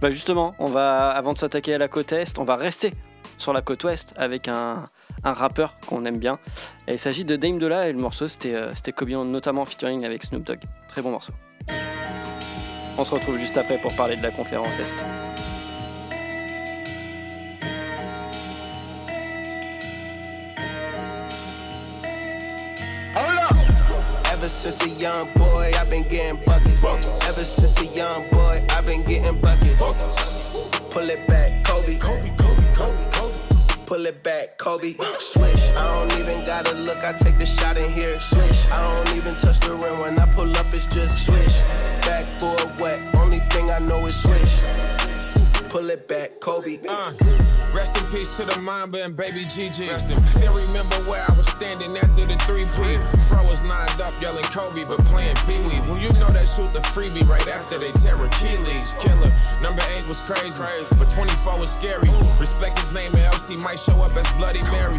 Bah 0.00 0.10
justement, 0.12 0.54
on 0.60 0.68
va, 0.68 1.10
avant 1.10 1.32
de 1.32 1.38
s'attaquer 1.38 1.74
à 1.74 1.78
la 1.78 1.88
côte 1.88 2.12
est, 2.12 2.38
on 2.38 2.44
va 2.44 2.54
rester 2.54 2.92
sur 3.36 3.52
la 3.52 3.62
côte 3.62 3.82
ouest 3.82 4.14
avec 4.16 4.46
un, 4.46 4.84
un 5.24 5.32
rappeur 5.32 5.76
qu'on 5.88 6.04
aime 6.04 6.18
bien. 6.18 6.38
Et 6.86 6.92
il 6.92 6.98
s'agit 7.00 7.24
de 7.24 7.34
Dame 7.34 7.58
Dolla 7.58 7.88
et 7.88 7.92
le 7.92 7.98
morceau 7.98 8.28
c'était 8.28 8.54
euh, 8.54 8.72
c'était 8.74 8.92
Kobe, 8.92 9.08
notamment 9.08 9.64
featuring 9.64 10.04
avec 10.04 10.22
Snoop 10.22 10.44
Dogg. 10.44 10.60
Très 10.86 11.02
bon 11.02 11.10
morceau. 11.10 11.32
On 12.96 13.02
se 13.04 13.10
retrouve 13.12 13.38
juste 13.38 13.56
après 13.56 13.80
pour 13.80 13.94
parler 13.96 14.14
de 14.16 14.22
la 14.22 14.30
conférence 14.30 14.78
est. 14.78 15.04
Ever 24.48 24.54
since 24.56 24.82
a 24.82 24.88
young 24.88 25.30
boy, 25.34 25.72
I've 25.76 25.90
been 25.90 26.08
getting 26.08 26.42
buckets. 26.46 26.82
Ever 26.82 27.44
since 27.44 27.78
a 27.80 27.84
young 27.94 28.30
boy, 28.30 28.64
I've 28.70 28.86
been 28.86 29.02
getting 29.02 29.38
buckets. 29.42 29.78
Pull 30.88 31.10
it 31.10 31.28
back, 31.28 31.62
Kobe. 31.64 31.98
Kobe, 31.98 32.30
Kobe, 32.38 32.72
Kobe, 32.72 33.10
Kobe. 33.10 33.38
Pull 33.84 34.06
it 34.06 34.22
back, 34.22 34.56
Kobe. 34.56 34.94
Swish. 35.18 35.76
I 35.76 35.92
don't 35.92 36.18
even 36.18 36.46
gotta 36.46 36.74
look. 36.78 37.04
I 37.04 37.12
take 37.12 37.36
the 37.36 37.44
shot 37.44 37.76
in 37.76 37.92
here. 37.92 38.18
Swish. 38.18 38.70
I 38.70 38.88
don't 38.88 39.18
even 39.18 39.36
touch 39.36 39.60
the 39.60 39.74
rim. 39.74 39.98
When 39.98 40.18
I 40.18 40.24
pull 40.32 40.56
up, 40.56 40.72
it's 40.72 40.86
just 40.86 41.26
swish. 41.26 41.60
Backboard 42.00 42.80
wet. 42.80 43.02
Only 43.18 43.40
thing 43.50 43.70
I 43.70 43.80
know 43.80 44.06
is 44.06 44.16
swish. 44.16 44.60
Pull 45.68 45.90
it 45.90 46.08
back, 46.08 46.40
Kobe. 46.40 46.78
Uh, 46.88 47.12
rest 47.76 48.00
in 48.00 48.04
peace 48.08 48.38
to 48.38 48.44
the 48.44 48.58
Mamba 48.60 49.04
and 49.04 49.14
baby 49.14 49.44
Gigi. 49.44 49.84
Still 50.00 50.54
remember 50.56 50.96
where 51.04 51.20
I 51.28 51.32
was 51.36 51.46
standing 51.46 51.94
after 51.98 52.24
the 52.24 52.40
3P. 52.48 52.96
Fro 53.28 53.42
was 53.44 53.62
lined 53.68 54.00
up 54.00 54.16
yelling 54.20 54.48
Kobe, 54.48 54.88
but 54.88 54.96
playing 55.04 55.36
Pee 55.44 55.60
Wee. 55.68 55.76
Well, 55.84 56.00
you 56.00 56.08
know 56.16 56.32
they 56.32 56.46
shoot 56.48 56.72
the 56.72 56.80
freebie 56.80 57.28
right 57.28 57.46
after 57.48 57.76
they 57.76 57.92
tear 58.00 58.16
Achilles. 58.16 58.96
Killer. 58.96 59.28
Number 59.60 59.84
8 60.00 60.08
was 60.08 60.24
crazy, 60.24 60.64
but 60.96 61.10
24 61.10 61.60
was 61.60 61.68
scary. 61.68 62.08
Respect 62.40 62.78
his 62.78 62.90
name, 62.90 63.12
and 63.12 63.28
LC 63.28 63.58
might 63.58 63.78
show 63.78 64.00
up 64.00 64.16
as 64.16 64.24
Bloody 64.40 64.64
Mary. 64.72 64.96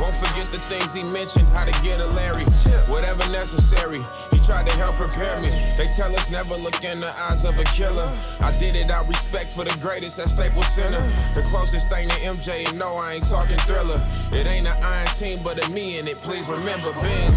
Won't 0.00 0.16
forget 0.16 0.52
the 0.52 0.60
things 0.68 0.92
he 0.92 1.04
mentioned, 1.04 1.48
how 1.48 1.64
to 1.64 1.72
get 1.80 2.00
a 2.00 2.06
Larry. 2.12 2.44
Whatever 2.92 3.24
necessary, 3.32 4.04
he 4.30 4.38
tried 4.44 4.66
to 4.68 4.76
help 4.76 4.96
prepare 4.96 5.40
me. 5.40 5.48
They 5.80 5.88
tell 5.88 6.12
us 6.12 6.28
never 6.30 6.56
look 6.56 6.84
in 6.84 7.00
the 7.00 7.12
eyes 7.28 7.44
of 7.44 7.58
a 7.58 7.64
killer. 7.72 8.08
I 8.40 8.52
did 8.56 8.76
it 8.76 8.90
out 8.90 9.08
respect 9.08 9.52
for 9.52 9.64
the 9.64 9.76
greatest 9.80 10.09
at 10.18 10.30
Staples 10.30 10.66
Center. 10.66 11.00
The 11.34 11.42
closest 11.42 11.90
thing 11.90 12.08
to 12.08 12.14
MJ, 12.16 12.68
and 12.68 12.78
no, 12.78 12.96
I 12.96 13.14
ain't 13.14 13.28
talking 13.28 13.56
thriller. 13.58 14.02
It 14.32 14.46
ain't 14.46 14.66
an 14.66 14.82
iron 14.82 15.06
team, 15.14 15.40
but 15.44 15.64
a 15.64 15.70
me 15.70 15.98
in 15.98 16.08
it. 16.08 16.20
Please 16.20 16.48
remember, 16.48 16.92
being. 17.02 17.34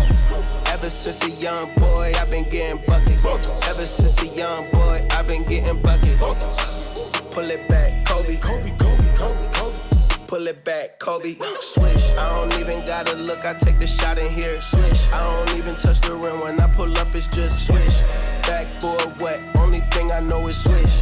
Ever 0.67 0.89
since 0.89 1.23
a 1.23 1.31
young 1.31 1.73
boy, 1.75 2.13
I've 2.17 2.31
been 2.31 2.49
getting 2.49 2.83
buckets. 2.85 3.23
Ever 3.67 3.85
since 3.85 4.21
a 4.23 4.27
young 4.27 4.71
boy, 4.71 5.05
I've 5.11 5.27
been 5.27 5.43
getting 5.43 5.81
buckets. 5.81 7.09
Pull 7.31 7.51
it 7.51 7.67
back, 7.69 8.05
Kobe. 8.05 8.37
Kobe, 8.37 8.71
Kobe, 8.77 9.13
Kobe, 9.15 9.51
Kobe. 9.53 9.79
Pull 10.27 10.47
it 10.47 10.63
back, 10.63 10.97
Kobe. 10.99 11.35
Swish. 11.59 12.09
I 12.17 12.33
don't 12.33 12.53
even 12.59 12.85
gotta 12.87 13.17
look. 13.17 13.45
I 13.45 13.53
take 13.53 13.77
the 13.77 13.87
shot 13.87 14.17
in 14.19 14.31
here. 14.33 14.59
Swish. 14.59 15.11
I 15.11 15.29
don't 15.29 15.57
even 15.57 15.75
touch 15.75 16.01
the 16.01 16.15
rim. 16.15 16.39
When 16.39 16.59
I 16.59 16.67
pull 16.67 16.97
up, 16.97 17.13
it's 17.13 17.27
just 17.27 17.67
swish. 17.67 18.01
Backboard 18.47 19.19
wet. 19.21 19.43
Only 19.57 19.81
thing 19.91 20.11
I 20.11 20.21
know 20.21 20.47
is 20.47 20.63
swish. 20.63 21.01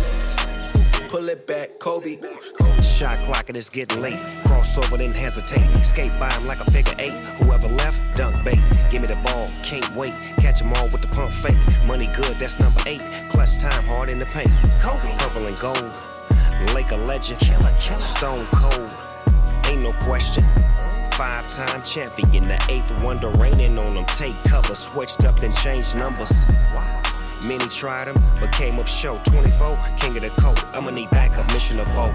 Pull 1.11 1.27
it 1.27 1.45
back, 1.45 1.77
Kobe. 1.79 2.19
Shot 2.81 3.21
clock 3.23 3.49
and 3.49 3.57
it's 3.57 3.69
getting 3.69 4.01
late. 4.01 4.15
Crossover, 4.45 4.97
then 4.97 5.11
hesitate. 5.11 5.67
Skate 5.83 6.17
by 6.17 6.31
him 6.31 6.47
like 6.47 6.61
a 6.61 6.71
figure 6.71 6.95
eight. 6.99 7.11
Whoever 7.43 7.67
left, 7.67 8.05
dunk 8.15 8.41
bait. 8.45 8.61
Give 8.89 9.01
me 9.01 9.09
the 9.09 9.17
ball, 9.17 9.49
can't 9.61 9.93
wait. 9.93 10.13
Catch 10.37 10.61
'em 10.61 10.71
all 10.75 10.87
with 10.87 11.01
the 11.01 11.09
pump 11.09 11.33
fake. 11.33 11.59
Money 11.85 12.07
good, 12.13 12.39
that's 12.39 12.61
number 12.61 12.81
eight. 12.85 13.03
Clutch 13.29 13.57
time, 13.57 13.83
hard 13.83 14.07
in 14.07 14.19
the 14.19 14.25
paint. 14.25 14.51
Purple 14.79 15.47
and 15.47 15.59
gold. 15.59 15.99
Lake 16.73 16.93
of 16.93 17.05
legend. 17.05 17.41
Killer, 17.41 17.75
killer. 17.77 17.99
Stone 17.99 18.47
cold. 18.53 18.95
Ain't 19.65 19.83
no 19.83 19.91
question. 20.03 20.45
Five 21.17 21.49
time 21.49 21.83
champion, 21.83 22.43
the 22.43 22.57
eighth 22.69 23.03
wonder 23.03 23.31
raining 23.31 23.77
on 23.77 23.89
them. 23.89 24.05
Take 24.05 24.41
cover, 24.45 24.75
switched 24.75 25.25
up, 25.25 25.37
then 25.39 25.51
changed 25.55 25.97
numbers. 25.97 26.31
Many 27.45 27.67
tried 27.67 28.07
him, 28.07 28.15
but 28.39 28.51
came 28.51 28.77
up 28.77 28.87
short. 28.87 29.25
24, 29.25 29.77
king 29.97 30.15
of 30.15 30.21
the 30.21 30.29
coat. 30.41 30.63
I'ma 30.75 30.91
need 30.91 31.09
backup, 31.09 31.47
mission 31.51 31.79
of 31.79 31.87
both. 31.87 32.13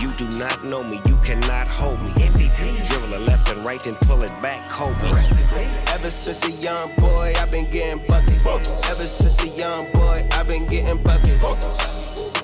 You 0.00 0.12
do 0.12 0.28
not 0.38 0.64
know 0.64 0.84
me, 0.84 1.00
you 1.06 1.16
cannot 1.18 1.66
hold 1.66 2.02
me. 2.04 2.10
MVP. 2.12 2.86
Dribble 2.86 3.14
it 3.14 3.20
left 3.22 3.50
and 3.50 3.66
right, 3.66 3.82
then 3.82 3.96
pull 3.96 4.22
it 4.22 4.42
back, 4.42 4.68
Kobe. 4.70 5.08
Ever 5.08 6.10
since 6.10 6.44
a 6.44 6.52
young 6.52 6.94
boy, 6.96 7.34
I've 7.36 7.50
been 7.50 7.68
getting 7.70 8.06
buckets. 8.06 8.46
Ever 8.88 9.04
since 9.04 9.42
a 9.42 9.48
young 9.48 9.90
boy, 9.92 10.26
I've 10.30 10.46
been 10.46 10.66
getting 10.66 11.02
buckets. 11.02 11.42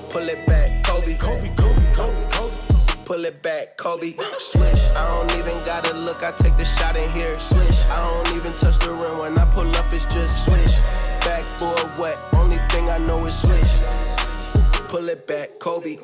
Pull 0.09 0.27
it 0.27 0.45
back, 0.47 0.83
Kobe. 0.83 1.15
Kobe, 1.15 1.49
Kobe, 1.55 1.93
Kobe, 1.93 2.29
Kobe. 2.29 2.57
Pull 3.05 3.23
it 3.23 3.41
back, 3.41 3.77
Kobe. 3.77 4.15
Swish. 4.37 4.83
I 4.95 5.11
don't 5.11 5.31
even 5.39 5.63
gotta 5.63 5.95
look. 5.95 6.23
I 6.23 6.31
take 6.31 6.57
the 6.57 6.65
shot 6.65 6.97
in 6.97 7.09
here. 7.11 7.37
Swish. 7.39 7.85
I 7.85 8.07
don't 8.07 8.35
even 8.35 8.53
touch 8.55 8.79
the 8.79 8.91
rim. 8.91 9.19
When 9.19 9.37
I 9.37 9.45
pull 9.45 9.69
up, 9.77 9.93
it's 9.93 10.05
just 10.05 10.45
swish. 10.45 10.79
Backboard 11.25 11.97
wet. 11.97 12.21
Only 12.37 12.59
thing 12.69 12.89
I 12.91 12.99
know 12.99 13.25
is 13.25 13.33
swish. 13.33 13.79
Pull 14.87 15.09
it 15.09 15.25
back, 15.25 15.59
Kobe. 15.59 15.97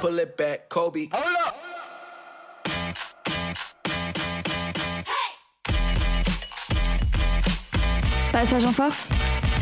Pull 0.00 0.18
it 0.18 0.36
back, 0.36 0.68
Kobe. 0.68 1.08
Hold 1.12 1.36
up. 1.46 1.54
Passage 8.32 8.64
en 8.64 8.72
force, 8.72 9.08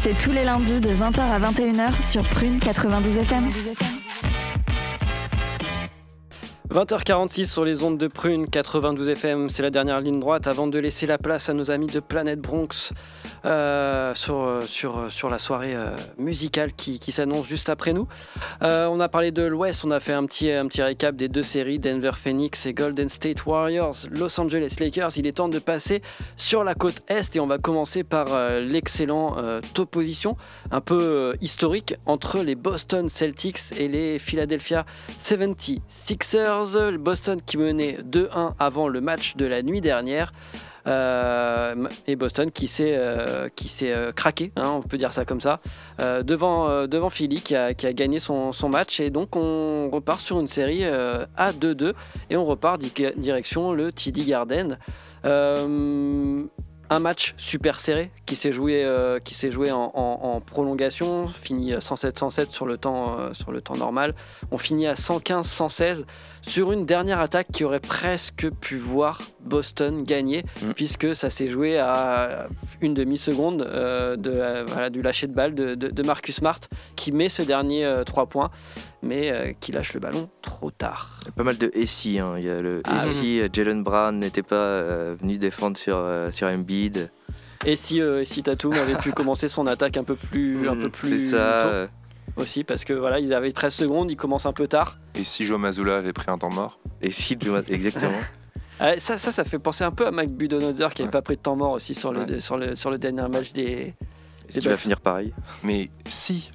c'est 0.02 0.16
tous 0.16 0.30
les 0.30 0.44
lundis 0.44 0.80
de 0.80 0.90
20h 0.90 1.20
à 1.20 1.38
21h 1.38 2.02
sur 2.02 2.22
Prune 2.22 2.58
92 2.58 3.18
FM. 3.18 3.50
20h46 6.70 7.46
sur 7.46 7.64
les 7.64 7.82
ondes 7.82 7.96
de 7.96 8.08
Prune 8.08 8.46
92 8.46 9.08
FM, 9.08 9.48
c'est 9.48 9.62
la 9.62 9.70
dernière 9.70 10.02
ligne 10.02 10.20
droite 10.20 10.46
avant 10.46 10.66
de 10.66 10.78
laisser 10.78 11.06
la 11.06 11.16
place 11.16 11.48
à 11.48 11.54
nos 11.54 11.70
amis 11.70 11.86
de 11.86 11.98
Planète 11.98 12.40
Bronx 12.40 12.92
euh, 13.44 14.14
sur, 14.14 14.62
sur, 14.66 15.10
sur 15.10 15.30
la 15.30 15.38
soirée 15.38 15.74
euh, 15.74 15.90
musicale 16.18 16.72
qui, 16.72 16.98
s'annonce 17.12 17.46
juste 17.46 17.68
après 17.68 17.92
nous. 17.92 18.06
Euh, 18.62 18.86
on 18.86 19.00
a 19.00 19.08
parlé 19.08 19.30
de 19.30 19.42
l'Ouest, 19.42 19.84
on 19.84 19.90
a 19.90 20.00
fait 20.00 20.12
un 20.12 20.26
petit, 20.26 20.52
récap 20.82 21.16
des 21.16 21.28
deux 21.28 21.42
séries, 21.42 21.78
Denver 21.78 22.12
Phoenix 22.14 22.66
et 22.66 22.74
Golden 22.74 23.08
State 23.08 23.46
Warriors, 23.46 23.96
Los 24.10 24.38
Angeles 24.40 24.76
Lakers. 24.78 25.16
Il 25.16 25.26
est 25.26 25.32
temps 25.32 25.48
de 25.48 25.58
passer 25.58 26.02
sur 26.36 26.64
la 26.64 26.74
côte 26.74 27.02
Est 27.08 27.36
et 27.36 27.40
on 27.40 27.46
va 27.46 27.58
commencer 27.58 28.04
par 28.04 28.28
euh, 28.30 28.60
l'excellent 28.60 29.36
euh, 29.38 29.60
opposition 29.78 30.36
un 30.70 30.80
peu 30.80 31.00
euh, 31.00 31.36
historique 31.40 31.94
entre 32.06 32.38
les 32.38 32.54
Boston 32.54 33.08
Celtics 33.08 33.72
et 33.76 33.88
les 33.88 34.18
Philadelphia 34.18 34.84
76ers. 35.22 36.90
Le 36.90 36.98
Boston 36.98 37.40
qui 37.44 37.56
menait 37.56 37.98
2-1 38.02 38.54
avant 38.58 38.88
le 38.88 39.00
match 39.00 39.36
de 39.36 39.46
la 39.46 39.62
nuit 39.62 39.80
dernière. 39.80 40.32
Euh, 40.88 41.74
et 42.06 42.16
Boston 42.16 42.50
qui 42.50 42.66
s'est 42.66 42.94
euh, 42.96 43.48
qui 43.54 43.68
s'est 43.68 43.92
euh, 43.92 44.10
craqué, 44.10 44.52
hein, 44.56 44.70
on 44.76 44.80
peut 44.80 44.96
dire 44.96 45.12
ça 45.12 45.24
comme 45.26 45.40
ça, 45.40 45.60
devant 45.98 46.86
devant 46.86 47.10
Philly 47.10 47.42
qui 47.42 47.54
a, 47.54 47.74
qui 47.74 47.86
a 47.86 47.92
gagné 47.92 48.18
son, 48.20 48.52
son 48.52 48.68
match 48.70 48.98
et 49.00 49.10
donc 49.10 49.36
on 49.36 49.90
repart 49.90 50.20
sur 50.20 50.40
une 50.40 50.48
série 50.48 50.84
à 50.84 51.52
2-2 51.52 51.92
et 52.30 52.36
on 52.36 52.44
repart 52.44 52.80
di- 52.80 52.92
direction 53.16 53.72
le 53.72 53.92
TD 53.92 54.24
Garden. 54.24 54.78
Un 56.90 57.00
match 57.00 57.34
super 57.36 57.80
serré 57.80 58.10
qui 58.24 58.34
s'est 58.34 58.50
joué, 58.52 58.82
qui 59.22 59.34
joué 59.50 59.70
en, 59.70 59.90
en- 59.94 60.20
en 60.22 60.40
prolongation, 60.40 61.28
fini 61.28 61.72
107-107 61.74 62.46
sur, 62.50 62.64
le 62.64 62.78
sur 63.34 63.52
le 63.52 63.60
temps 63.60 63.76
normal. 63.76 64.14
On 64.50 64.56
finit 64.56 64.86
à 64.86 64.94
115-116 64.94 66.04
sur 66.48 66.72
une 66.72 66.86
dernière 66.86 67.20
attaque 67.20 67.48
qui 67.52 67.62
aurait 67.64 67.78
presque 67.80 68.50
pu 68.60 68.76
voir 68.76 69.20
Boston 69.44 70.02
gagner, 70.02 70.44
Mm. 70.62 70.72
puisque 70.74 71.14
ça 71.14 71.30
s'est 71.30 71.48
joué 71.48 71.78
à 71.78 72.48
une 72.80 72.94
demi-seconde 72.94 73.62
euh, 73.62 74.16
de, 74.16 74.64
voilà, 74.66 74.90
du 74.90 75.02
lâcher 75.02 75.26
de 75.26 75.32
balle 75.34 75.54
de, 75.54 75.74
de- 75.74 75.88
de 75.88 76.02
Marcus 76.02 76.36
Smart 76.36 76.58
qui 76.96 77.12
met 77.12 77.28
ce 77.28 77.42
dernier 77.42 78.02
3 78.06 78.26
points, 78.26 78.50
mais 79.02 79.30
euh, 79.30 79.52
qui 79.60 79.72
lâche 79.72 79.92
le 79.94 80.00
ballon 80.00 80.28
trop 80.42 80.70
tard. 80.70 81.18
Pas 81.36 81.44
mal 81.44 81.56
de. 81.58 81.66
Hein. 81.66 82.34
Il 82.38 82.44
y 82.44 82.50
a 82.50 82.60
le 82.62 82.80
Ah 82.84 82.98
SI, 83.00 83.40
euh, 83.40 83.48
Jalen 83.52 83.82
Brown 83.84 84.18
n'était 84.18 84.42
pas 84.42 84.56
euh, 84.56 85.14
venu 85.20 85.38
défendre 85.38 85.76
sur, 85.76 85.96
euh, 85.96 86.30
sur 86.30 86.48
Embiid. 86.48 87.10
Et 87.66 87.76
si, 87.76 88.00
euh, 88.00 88.24
si 88.24 88.42
Tatum 88.42 88.72
avait 88.72 88.94
pu 88.96 89.10
commencer 89.12 89.48
son 89.48 89.66
attaque 89.66 89.96
un 89.96 90.04
peu 90.04 90.14
plus, 90.14 90.68
un 90.68 90.76
peu 90.76 90.86
Mm, 90.86 90.90
plus 90.90 91.10
C'est 91.10 91.36
ça. 91.36 91.60
tôt? 91.62 91.68
euh, 91.68 91.86
aussi, 92.38 92.64
parce 92.64 92.84
que 92.84 92.92
voilà, 92.92 93.18
ils 93.20 93.32
avaient 93.34 93.52
13 93.52 93.74
secondes, 93.74 94.10
ils 94.10 94.16
commencent 94.16 94.46
un 94.46 94.52
peu 94.52 94.66
tard. 94.66 94.98
Et 95.14 95.24
si 95.24 95.44
Joe 95.44 95.58
Mazzulla 95.58 95.96
avait 95.98 96.12
pris 96.12 96.30
un 96.30 96.38
temps 96.38 96.50
mort 96.52 96.78
Et 97.02 97.10
si, 97.10 97.36
exactement. 97.68 98.12
Euh, 98.80 98.94
ça, 98.98 99.18
ça, 99.18 99.32
ça 99.32 99.42
fait 99.42 99.58
penser 99.58 99.82
un 99.82 99.90
peu 99.90 100.06
à 100.06 100.12
Mike 100.12 100.36
Budenholzer 100.36 100.94
qui 100.94 101.02
n'avait 101.02 101.08
Ouais. 101.08 101.10
pas 101.10 101.22
pris 101.22 101.34
de 101.36 101.40
temps 101.42 101.56
mort 101.56 101.72
aussi 101.72 101.96
sur 101.96 102.12
le, 102.12 102.20
Ouais. 102.20 102.38
sur 102.38 102.56
le, 102.56 102.76
sur 102.76 102.92
le 102.92 102.98
dernier 102.98 103.26
match 103.28 103.52
des. 103.52 103.92
Est-ce 104.48 104.60
qu'il 104.60 104.68
va 104.70 104.76
finir 104.76 105.00
pareil? 105.00 105.34
Mais 105.64 105.90
si 106.06 106.52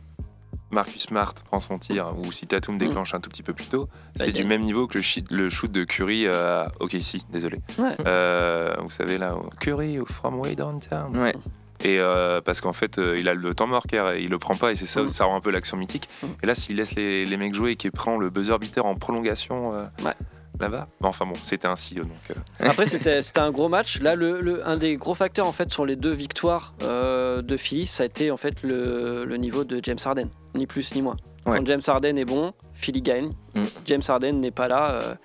Marcus 0.71 1.01
Smart 1.03 1.33
prend 1.33 1.59
son 1.59 1.77
tir 1.79 2.13
ou 2.17 2.31
si 2.31 2.47
Tatum 2.47 2.77
déclenche 2.77 3.13
un 3.13 3.19
tout 3.19 3.29
petit 3.29 3.43
peu 3.43 3.51
plus 3.51 3.65
tôt, 3.65 3.89
Bah, 4.17 4.23
c'est 4.25 4.31
du 4.31 4.45
même 4.45 4.61
niveau 4.61 4.87
que 4.87 4.99
le, 5.31 5.49
shoot 5.49 5.69
de 5.69 5.83
Curry 5.83 6.29
à 6.29 6.71
OKC, 6.79 7.17
désolé. 7.29 7.59
Ouais. 7.77 7.95
Euh, 8.07 8.73
vous 8.81 8.89
savez 8.89 9.17
là, 9.17 9.35
Curry 9.59 9.99
from 10.05 10.39
way 10.39 10.55
downtown? 10.55 11.17
Ouais. 11.17 11.35
Et 11.83 11.99
euh, 11.99 12.39
parce 12.41 12.61
qu'en 12.61 12.73
fait, 12.73 12.97
euh, 12.97 13.15
il 13.19 13.27
a 13.29 13.33
le 13.33 13.53
temps 13.53 13.67
mort, 13.67 13.83
et 13.93 14.21
il 14.23 14.29
le 14.29 14.39
prend 14.39 14.55
pas, 14.55 14.71
et 14.71 14.75
c'est 14.75 14.85
ça, 14.85 15.01
Mm. 15.03 15.07
ça 15.09 15.25
rend 15.25 15.35
un 15.35 15.41
peu 15.41 15.51
l'action 15.51 15.77
mythique. 15.77 16.07
Mm. 16.21 16.27
Et 16.41 16.45
là, 16.47 16.55
s'il 16.55 16.77
laisse 16.77 16.95
les, 16.95 17.25
les 17.25 17.37
mecs 17.37 17.53
jouer 17.53 17.71
et 17.71 17.75
qu'il 17.75 17.91
prend 17.91 18.17
le 18.17 18.29
buzzer 18.29 18.57
beater 18.59 18.85
en 18.85 18.95
prolongation, 18.95 19.73
euh, 19.75 19.85
Ouais. 20.05 20.13
là-bas. 20.59 20.87
Enfin 21.01 21.25
bon, 21.25 21.33
c'était 21.41 21.67
un 21.67 21.75
CEO 21.75 22.03
donc. 22.03 22.11
euh, 22.31 22.33
Après, 22.69 22.87
c'était 22.87 23.21
c'était 23.21 23.39
un 23.41 23.51
gros 23.51 23.67
match. 23.69 23.99
Là, 23.99 24.15
le, 24.15 24.39
le- 24.41 24.65
un 24.67 24.77
des 24.77 24.95
gros 24.95 25.15
facteurs 25.15 25.47
en 25.47 25.51
fait 25.51 25.71
sur 25.71 25.85
les 25.85 25.95
deux 25.95 26.11
victoires 26.13 26.73
euh, 26.83 27.41
de 27.41 27.57
Philly, 27.57 27.85
ça 27.87 28.03
a 28.03 28.05
été 28.05 28.31
en 28.31 28.37
fait 28.37 28.61
le, 28.63 29.25
le 29.25 29.37
niveau 29.37 29.63
de 29.65 29.79
James 29.83 29.97
Harden, 30.05 30.29
ni 30.55 30.67
plus 30.67 30.93
ni 30.95 31.01
moins. 31.01 31.17
Ouais. 31.45 31.57
Quand 31.57 31.65
James 31.65 31.81
Harden 31.85 32.17
est 32.17 32.23
bon, 32.25 32.53
Philly 32.75 33.01
gagne. 33.01 33.31
Mm. 33.55 33.63
James 33.85 34.01
Harden 34.07 34.33
n'est 34.39 34.51
pas 34.51 34.67
là, 34.69 34.91
euh, 34.91 35.15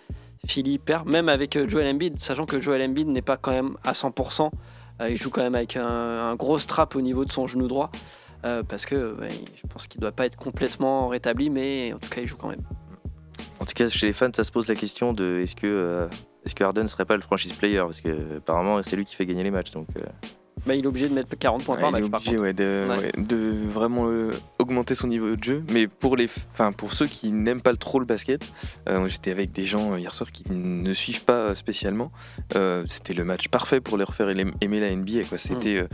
Philly 0.49 0.79
perd. 0.79 1.07
Même 1.09 1.29
avec 1.29 1.57
Joel 1.69 1.87
Embiid, 1.95 2.21
sachant 2.21 2.47
que 2.47 2.61
Joel 2.61 2.83
Embiid 2.83 3.07
n'est 3.07 3.23
pas 3.23 3.37
quand 3.37 3.53
même 3.53 3.77
à 3.85 3.93
100%, 3.93 4.47
euh, 4.47 4.49
il 5.09 5.17
joue 5.17 5.31
quand 5.31 5.43
même 5.43 5.55
avec 5.55 5.77
un, 5.77 6.35
gros 6.35 6.59
strap 6.59 6.97
au 6.97 7.01
niveau 7.01 7.25
de 7.25 7.33
son 7.33 7.47
genou 7.47 7.69
droit. 7.69 7.91
euh, 8.45 8.63
parce 8.63 8.87
que 8.87 8.95
euh, 8.95 9.29
je 9.61 9.67
pense 9.67 9.87
qu'il 9.87 10.01
doit 10.01 10.13
pas 10.13 10.27
être 10.27 10.37
complètement 10.37 11.09
rétabli, 11.09 11.51
mais 11.51 11.93
en 11.93 11.99
tout 11.99 12.09
cas 12.09 12.21
il 12.21 12.27
joue 12.27 12.37
quand 12.37 12.49
même. 12.49 12.63
En 13.61 13.65
tout 13.65 13.75
cas, 13.75 13.89
chez 13.89 14.07
les 14.07 14.13
fans, 14.13 14.31
ça 14.35 14.45
se 14.45 14.53
pose 14.53 14.69
la 14.69 14.75
question 14.75 15.13
de 15.13 15.41
est-ce 15.43 15.57
que, 15.57 15.67
euh, 15.67 16.09
Harden 16.61 16.87
serait 16.89 17.05
pas 17.05 17.17
le 17.17 17.23
franchise 17.23 17.53
player? 17.53 17.81
Parce 17.81 18.01
que 18.01 18.39
apparemment, 18.39 18.81
c'est 18.83 18.97
lui 18.97 19.05
qui 19.05 19.15
fait 19.15 19.27
gagner 19.27 19.43
les 19.43 19.51
matchs. 19.51 19.73
Euh, 19.77 20.03
Bah, 20.67 20.75
il 20.75 20.85
est 20.85 20.87
obligé 20.87 21.09
de 21.09 21.15
mettre 21.15 21.37
40 21.39 21.65
points 21.65 21.77
Ouais, 21.77 21.81
par 21.81 21.91
il 21.91 21.97
est 21.97 22.01
match 22.03 22.11
par 22.11 22.21
obligé 22.21 22.39
ouais, 22.39 22.53
de, 22.53 22.87
Ouais. 22.89 22.97
ouais, 22.99 23.13
de 23.17 23.53
vraiment 23.69 24.07
euh, 24.09 24.31
augmenter 24.59 24.95
son 24.95 25.09
niveau 25.09 25.35
de 25.37 25.43
jeu. 25.43 25.63
Mais 25.73 25.87
pour, 25.89 26.17
les, 26.17 26.29
pour 26.77 26.93
ceux 26.93 27.07
qui 27.07 27.33
n'aiment 27.33 27.61
pas 27.63 27.75
trop 27.77 27.99
le 28.01 28.07
basket, 28.07 28.53
euh, 28.89 29.07
j'étais 29.09 29.31
avec 29.31 29.53
des 29.53 29.65
gens 29.65 29.93
euh, 29.93 29.99
hier 30.01 30.13
soir 30.15 30.31
qui 30.33 30.45
ne 30.51 30.93
suivent 30.93 31.25
pas 31.25 31.55
spécialement. 31.55 32.11
Euh, 32.57 32.85
C'était 32.89 33.15
le 33.15 33.25
match 33.25 33.49
parfait 33.49 33.81
pour 33.81 33.97
leur 33.97 34.15
faire 34.15 34.29
aim- 34.31 34.53
aimer 34.61 34.81
la 34.81 34.91
NBA. 34.95 35.25
quoi. 35.29 35.39
C'était 35.39 35.77
euh, 35.77 35.89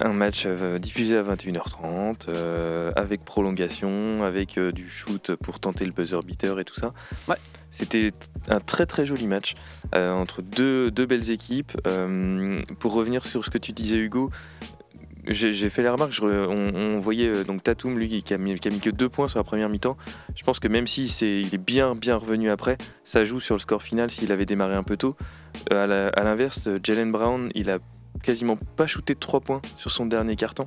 un 0.00 0.12
match 0.12 0.44
euh, 0.46 0.78
diffusé 0.78 1.16
à 1.16 1.22
21h30, 1.22 2.28
euh, 2.28 2.92
avec 2.96 3.24
prolongation, 3.24 4.22
avec 4.22 4.58
euh, 4.58 4.72
du 4.72 4.88
shoot 4.88 5.34
pour 5.36 5.60
tenter 5.60 5.84
le 5.84 5.92
buzzer 5.92 6.22
beater 6.22 6.58
et 6.60 6.64
tout 6.64 6.74
ça. 6.74 6.92
Ouais. 7.28 7.36
C'était 7.70 8.10
un 8.48 8.60
très 8.60 8.86
très 8.86 9.04
joli 9.04 9.26
match 9.26 9.54
euh, 9.94 10.12
entre 10.12 10.42
deux, 10.42 10.90
deux 10.90 11.06
belles 11.06 11.30
équipes. 11.30 11.72
Pour 12.78 12.92
revenir 12.92 13.24
sur 13.24 13.44
ce 13.44 13.50
que 13.50 13.58
tu 13.58 13.72
disais 13.72 13.98
Hugo, 13.98 14.30
j'ai 15.26 15.68
fait 15.68 15.82
la 15.82 15.92
remarque, 15.92 16.12
je 16.12 16.22
on, 16.22 16.74
on 16.74 16.98
voyait 17.00 17.44
donc 17.44 17.62
Tatum, 17.62 17.98
lui, 17.98 18.22
qui 18.22 18.32
a, 18.32 18.38
mis, 18.38 18.58
qui 18.58 18.68
a 18.68 18.70
mis 18.70 18.80
que 18.80 18.88
deux 18.88 19.10
points 19.10 19.28
sur 19.28 19.38
la 19.38 19.44
première 19.44 19.68
mi-temps. 19.68 19.98
Je 20.34 20.42
pense 20.42 20.58
que 20.58 20.68
même 20.68 20.86
si 20.86 21.08
c'est, 21.08 21.40
il 21.42 21.54
est 21.54 21.58
bien 21.62 21.94
bien 21.94 22.16
revenu 22.16 22.48
après, 22.48 22.78
ça 23.04 23.24
joue 23.24 23.38
sur 23.38 23.54
le 23.54 23.60
score 23.60 23.82
final 23.82 24.10
s'il 24.10 24.32
avait 24.32 24.46
démarré 24.46 24.74
un 24.74 24.82
peu 24.82 24.96
tôt. 24.96 25.16
Euh, 25.72 26.10
à 26.14 26.24
l'inverse, 26.24 26.68
Jalen 26.82 27.12
Brown, 27.12 27.50
il 27.54 27.68
a 27.68 27.78
quasiment 28.22 28.56
pas 28.76 28.86
shooté 28.86 29.14
de 29.14 29.18
3 29.18 29.40
points 29.40 29.62
sur 29.76 29.90
son 29.90 30.06
dernier 30.06 30.36
carton. 30.36 30.66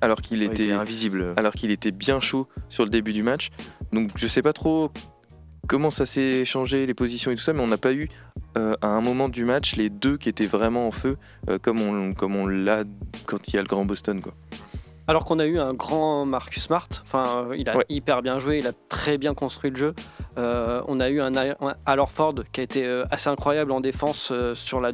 Alors 0.00 0.20
qu'il 0.22 0.38
il 0.38 0.44
était, 0.44 0.64
était 0.64 0.72
invisible. 0.72 1.34
alors 1.36 1.52
qu'il 1.52 1.70
était 1.70 1.90
bien 1.90 2.20
chaud 2.20 2.46
sur 2.68 2.84
le 2.84 2.90
début 2.90 3.12
du 3.12 3.22
match. 3.22 3.50
Donc 3.92 4.10
je 4.16 4.26
sais 4.28 4.42
pas 4.42 4.52
trop 4.52 4.90
comment 5.66 5.90
ça 5.90 6.06
s'est 6.06 6.44
changé, 6.44 6.86
les 6.86 6.94
positions 6.94 7.30
et 7.30 7.34
tout 7.34 7.42
ça, 7.42 7.52
mais 7.52 7.60
on 7.62 7.66
n'a 7.66 7.78
pas 7.78 7.92
eu 7.92 8.08
euh, 8.56 8.74
à 8.80 8.88
un 8.88 9.00
moment 9.00 9.28
du 9.28 9.44
match 9.44 9.76
les 9.76 9.90
deux 9.90 10.16
qui 10.16 10.28
étaient 10.28 10.46
vraiment 10.46 10.86
en 10.86 10.90
feu, 10.90 11.16
euh, 11.50 11.58
comme 11.58 11.80
on, 11.80 12.14
comme 12.14 12.36
on 12.36 12.46
l'a 12.46 12.84
quand 13.26 13.48
il 13.48 13.56
y 13.56 13.58
a 13.58 13.62
le 13.62 13.68
Grand 13.68 13.84
Boston. 13.84 14.20
Quoi. 14.20 14.34
Alors 15.08 15.24
qu'on 15.24 15.38
a 15.38 15.46
eu 15.46 15.58
un 15.58 15.72
grand 15.72 16.26
Marcus 16.26 16.64
Smart, 16.64 16.86
enfin, 17.02 17.46
euh, 17.48 17.56
il 17.56 17.68
a 17.70 17.78
Ouais. 17.78 17.84
hyper 17.88 18.20
bien 18.20 18.38
joué, 18.38 18.58
il 18.58 18.66
a 18.66 18.72
très 18.90 19.16
bien 19.16 19.32
construit 19.32 19.70
le 19.70 19.76
jeu. 19.76 19.94
Euh, 20.36 20.82
on 20.86 21.00
a 21.00 21.08
eu 21.08 21.20
un, 21.22 21.32
un 21.34 21.74
qui 22.52 22.60
a 22.60 22.62
été 22.62 22.84
euh, 22.84 23.06
assez 23.10 23.28
incroyable 23.30 23.72
en 23.72 23.80
défense 23.80 24.28
euh, 24.32 24.54
sur 24.54 24.82
la 24.82 24.92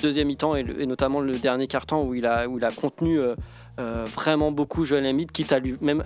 deuxième 0.00 0.28
mi-temps 0.28 0.54
et, 0.56 0.64
notamment 0.86 1.20
le 1.20 1.32
dernier 1.38 1.66
quart-temps 1.66 2.02
où 2.04 2.14
il 2.14 2.24
a, 2.26 2.48
où 2.48 2.58
il 2.58 2.64
a 2.64 2.70
contenu 2.70 3.18
euh, 3.18 3.34
euh, 3.80 4.04
vraiment 4.04 4.52
beaucoup 4.52 4.84
Joel 4.84 5.06
Embiid, 5.06 5.32
quitte 5.32 5.52
à 5.52 5.58
lui 5.58 5.76
même, 5.80 6.04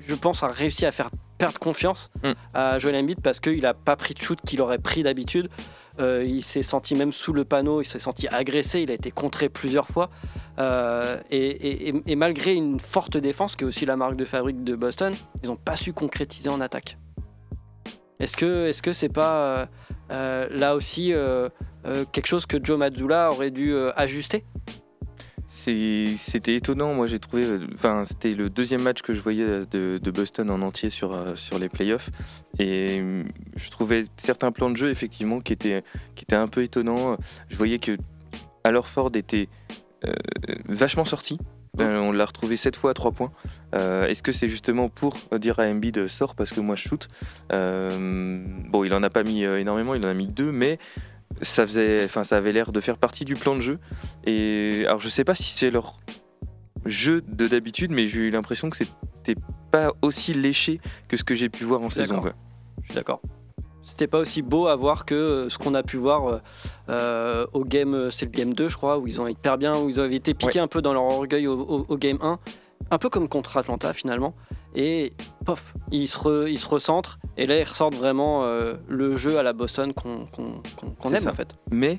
je 0.00 0.14
pense, 0.14 0.42
a 0.42 0.48
réussi 0.48 0.84
à 0.86 0.92
faire 0.92 1.10
perdre 1.38 1.58
confiance 1.58 2.10
Mm. 2.22 2.32
à 2.54 2.78
Joel 2.78 2.96
Embiid 2.96 3.20
parce 3.20 3.40
qu'il 3.40 3.60
n'a 3.62 3.74
pas 3.74 3.96
pris 3.96 4.14
de 4.14 4.20
shoot 4.20 4.38
qu'il 4.46 4.60
aurait 4.60 4.78
pris 4.78 5.02
d'habitude. 5.02 5.48
Euh, 6.00 6.24
il 6.26 6.42
s'est 6.42 6.62
senti 6.64 6.94
même 6.96 7.12
sous 7.12 7.32
le 7.32 7.44
panneau, 7.44 7.80
il 7.80 7.84
s'est 7.84 8.00
senti 8.00 8.26
agressé, 8.28 8.80
il 8.80 8.90
a 8.90 8.94
été 8.94 9.10
contré 9.12 9.48
plusieurs 9.48 9.86
fois. 9.86 10.10
Euh, 10.58 11.18
et, 11.30 11.38
et- 11.46 11.88
et- 11.90 12.02
et 12.06 12.16
malgré 12.16 12.54
une 12.54 12.80
forte 12.80 13.16
défense, 13.16 13.54
qui 13.54 13.62
est 13.64 13.66
aussi 13.66 13.86
la 13.86 13.96
marque 13.96 14.16
de 14.16 14.24
fabrique 14.24 14.64
de 14.64 14.74
Boston, 14.74 15.12
ils 15.42 15.48
n'ont 15.48 15.56
pas 15.56 15.76
su 15.76 15.92
concrétiser 15.92 16.48
en 16.50 16.60
attaque. 16.60 16.98
Est-ce 18.20 18.36
que 18.36 18.66
est-ce 18.68 18.80
que 18.82 18.92
c'est 18.92 19.08
pas 19.08 19.68
euh, 20.10 20.48
là 20.50 20.74
aussi 20.76 21.12
euh, 21.86 22.04
quelque 22.10 22.26
chose 22.26 22.46
que 22.46 22.62
Joe 22.62 22.78
Mazzulla 22.78 23.30
aurait 23.30 23.50
dû 23.50 23.72
euh, 23.72 23.92
ajuster? 23.96 24.44
C'était 25.48 26.56
étonnant, 26.56 26.92
moi 26.92 27.06
j'ai 27.06 27.18
trouvé, 27.18 27.44
enfin 27.72 28.04
c'était 28.04 28.34
le 28.34 28.50
deuxième 28.50 28.82
match 28.82 29.00
que 29.00 29.14
je 29.14 29.22
voyais 29.22 29.64
de, 29.70 29.98
de 30.02 30.10
Boston 30.10 30.50
en 30.50 30.60
entier 30.60 30.90
sur, 30.90 31.14
euh, 31.14 31.36
sur 31.36 31.58
les 31.58 31.70
playoffs, 31.70 32.10
et 32.58 33.00
euh, 33.00 33.22
je 33.56 33.70
trouvais 33.70 34.04
certains 34.18 34.52
plans 34.52 34.68
de 34.68 34.76
jeu 34.76 34.90
effectivement 34.90 35.40
qui 35.40 35.54
étaient, 35.54 35.82
qui 36.16 36.24
étaient 36.24 36.36
un 36.36 36.48
peu 36.48 36.62
étonnants. 36.62 37.16
Je 37.48 37.56
voyais 37.56 37.78
que 37.78 37.96
Alorford 38.64 39.12
était 39.14 39.48
euh, 40.06 40.12
vachement 40.68 41.04
sorti. 41.04 41.38
Euh, 41.80 41.98
on 41.98 42.12
l'a 42.12 42.26
retrouvé 42.26 42.56
7 42.56 42.76
fois 42.76 42.90
à 42.90 42.94
3 42.94 43.12
points. 43.12 43.32
Euh, 43.74 44.06
Est-ce 44.06 44.22
que 44.22 44.32
c'est 44.32 44.48
justement 44.48 44.88
pour 44.88 45.16
dire 45.38 45.58
à 45.58 45.64
Embiid 45.64 46.06
sort 46.08 46.34
parce 46.34 46.52
que 46.52 46.60
moi 46.60 46.76
je 46.76 46.82
shoot? 46.88 47.08
Bon, 47.50 48.84
il 48.84 48.92
en 48.92 49.02
a 49.02 49.10
pas 49.10 49.22
mis 49.22 49.44
énormément, 49.44 49.94
il 49.94 50.04
en 50.04 50.08
a 50.08 50.14
mis 50.14 50.28
2, 50.28 50.52
mais 50.52 50.78
ça, 51.42 51.66
faisait, 51.66 52.04
enfin, 52.04 52.24
ça 52.24 52.36
avait 52.36 52.52
l'air 52.52 52.72
de 52.72 52.80
faire 52.80 52.96
partie 52.98 53.24
du 53.24 53.34
plan 53.34 53.54
de 53.54 53.60
jeu. 53.60 53.78
Et 54.26 54.84
alors 54.86 55.00
je 55.00 55.08
sais 55.08 55.24
pas 55.24 55.34
si 55.34 55.44
c'est 55.44 55.70
leur 55.70 55.98
jeu 56.84 57.22
de 57.26 57.46
d'habitude, 57.48 57.90
mais 57.90 58.06
j'ai 58.06 58.20
eu 58.20 58.30
l'impression 58.30 58.70
que 58.70 58.76
c'était 58.76 59.40
pas 59.70 59.92
aussi 60.02 60.34
léché 60.34 60.80
que 61.08 61.16
ce 61.16 61.24
que 61.24 61.34
j'ai 61.34 61.48
pu 61.48 61.64
voir 61.64 61.82
en 61.82 61.90
saison. 61.90 62.16
Quoi. 62.20 62.34
Je 62.82 62.86
suis 62.88 62.94
d'accord. 62.94 63.20
C'était 63.82 64.06
pas 64.06 64.18
aussi 64.18 64.40
beau 64.40 64.66
à 64.66 64.76
voir 64.76 65.04
que 65.04 65.14
euh, 65.14 65.48
ce 65.50 65.58
qu'on 65.58 65.74
a 65.74 65.82
pu 65.82 65.98
voir 65.98 66.26
euh, 66.26 66.38
euh, 66.88 67.46
au 67.52 67.64
game, 67.64 68.10
c'est 68.10 68.24
le 68.24 68.30
game 68.30 68.54
2 68.54 68.68
je 68.70 68.76
crois, 68.76 68.98
où 68.98 69.06
ils 69.06 69.20
ont 69.20 69.26
hyper 69.26 69.58
bien, 69.58 69.76
où 69.78 69.90
ils 69.90 70.00
avaient 70.00 70.16
été 70.16 70.32
piqués 70.34 70.58
un 70.58 70.68
peu 70.68 70.80
dans 70.80 70.94
leur 70.94 71.04
orgueil 71.04 71.46
au, 71.46 71.58
au- 71.60 71.86
au 71.88 71.96
game 71.96 72.16
1, 72.22 72.38
un 72.90 72.98
peu 72.98 73.10
comme 73.10 73.28
contre 73.28 73.56
Atlanta 73.58 73.92
finalement. 73.92 74.34
Et 74.74 75.12
pof, 75.44 75.74
ils 75.92 76.08
se, 76.08 76.18
re- 76.18 76.50
ils 76.50 76.58
se 76.58 76.66
recentrent 76.66 77.18
et 77.36 77.46
là 77.46 77.58
ils 77.60 77.64
ressortent 77.64 77.94
vraiment 77.94 78.44
euh, 78.44 78.74
le 78.88 79.16
jeu 79.16 79.38
à 79.38 79.42
la 79.44 79.52
Boston 79.52 79.92
qu'on 79.94 80.26
C'est 81.04 81.14
aime 81.14 81.20
ça. 81.20 81.30
en 81.30 81.34
fait. 81.34 81.54
Mais 81.70 81.98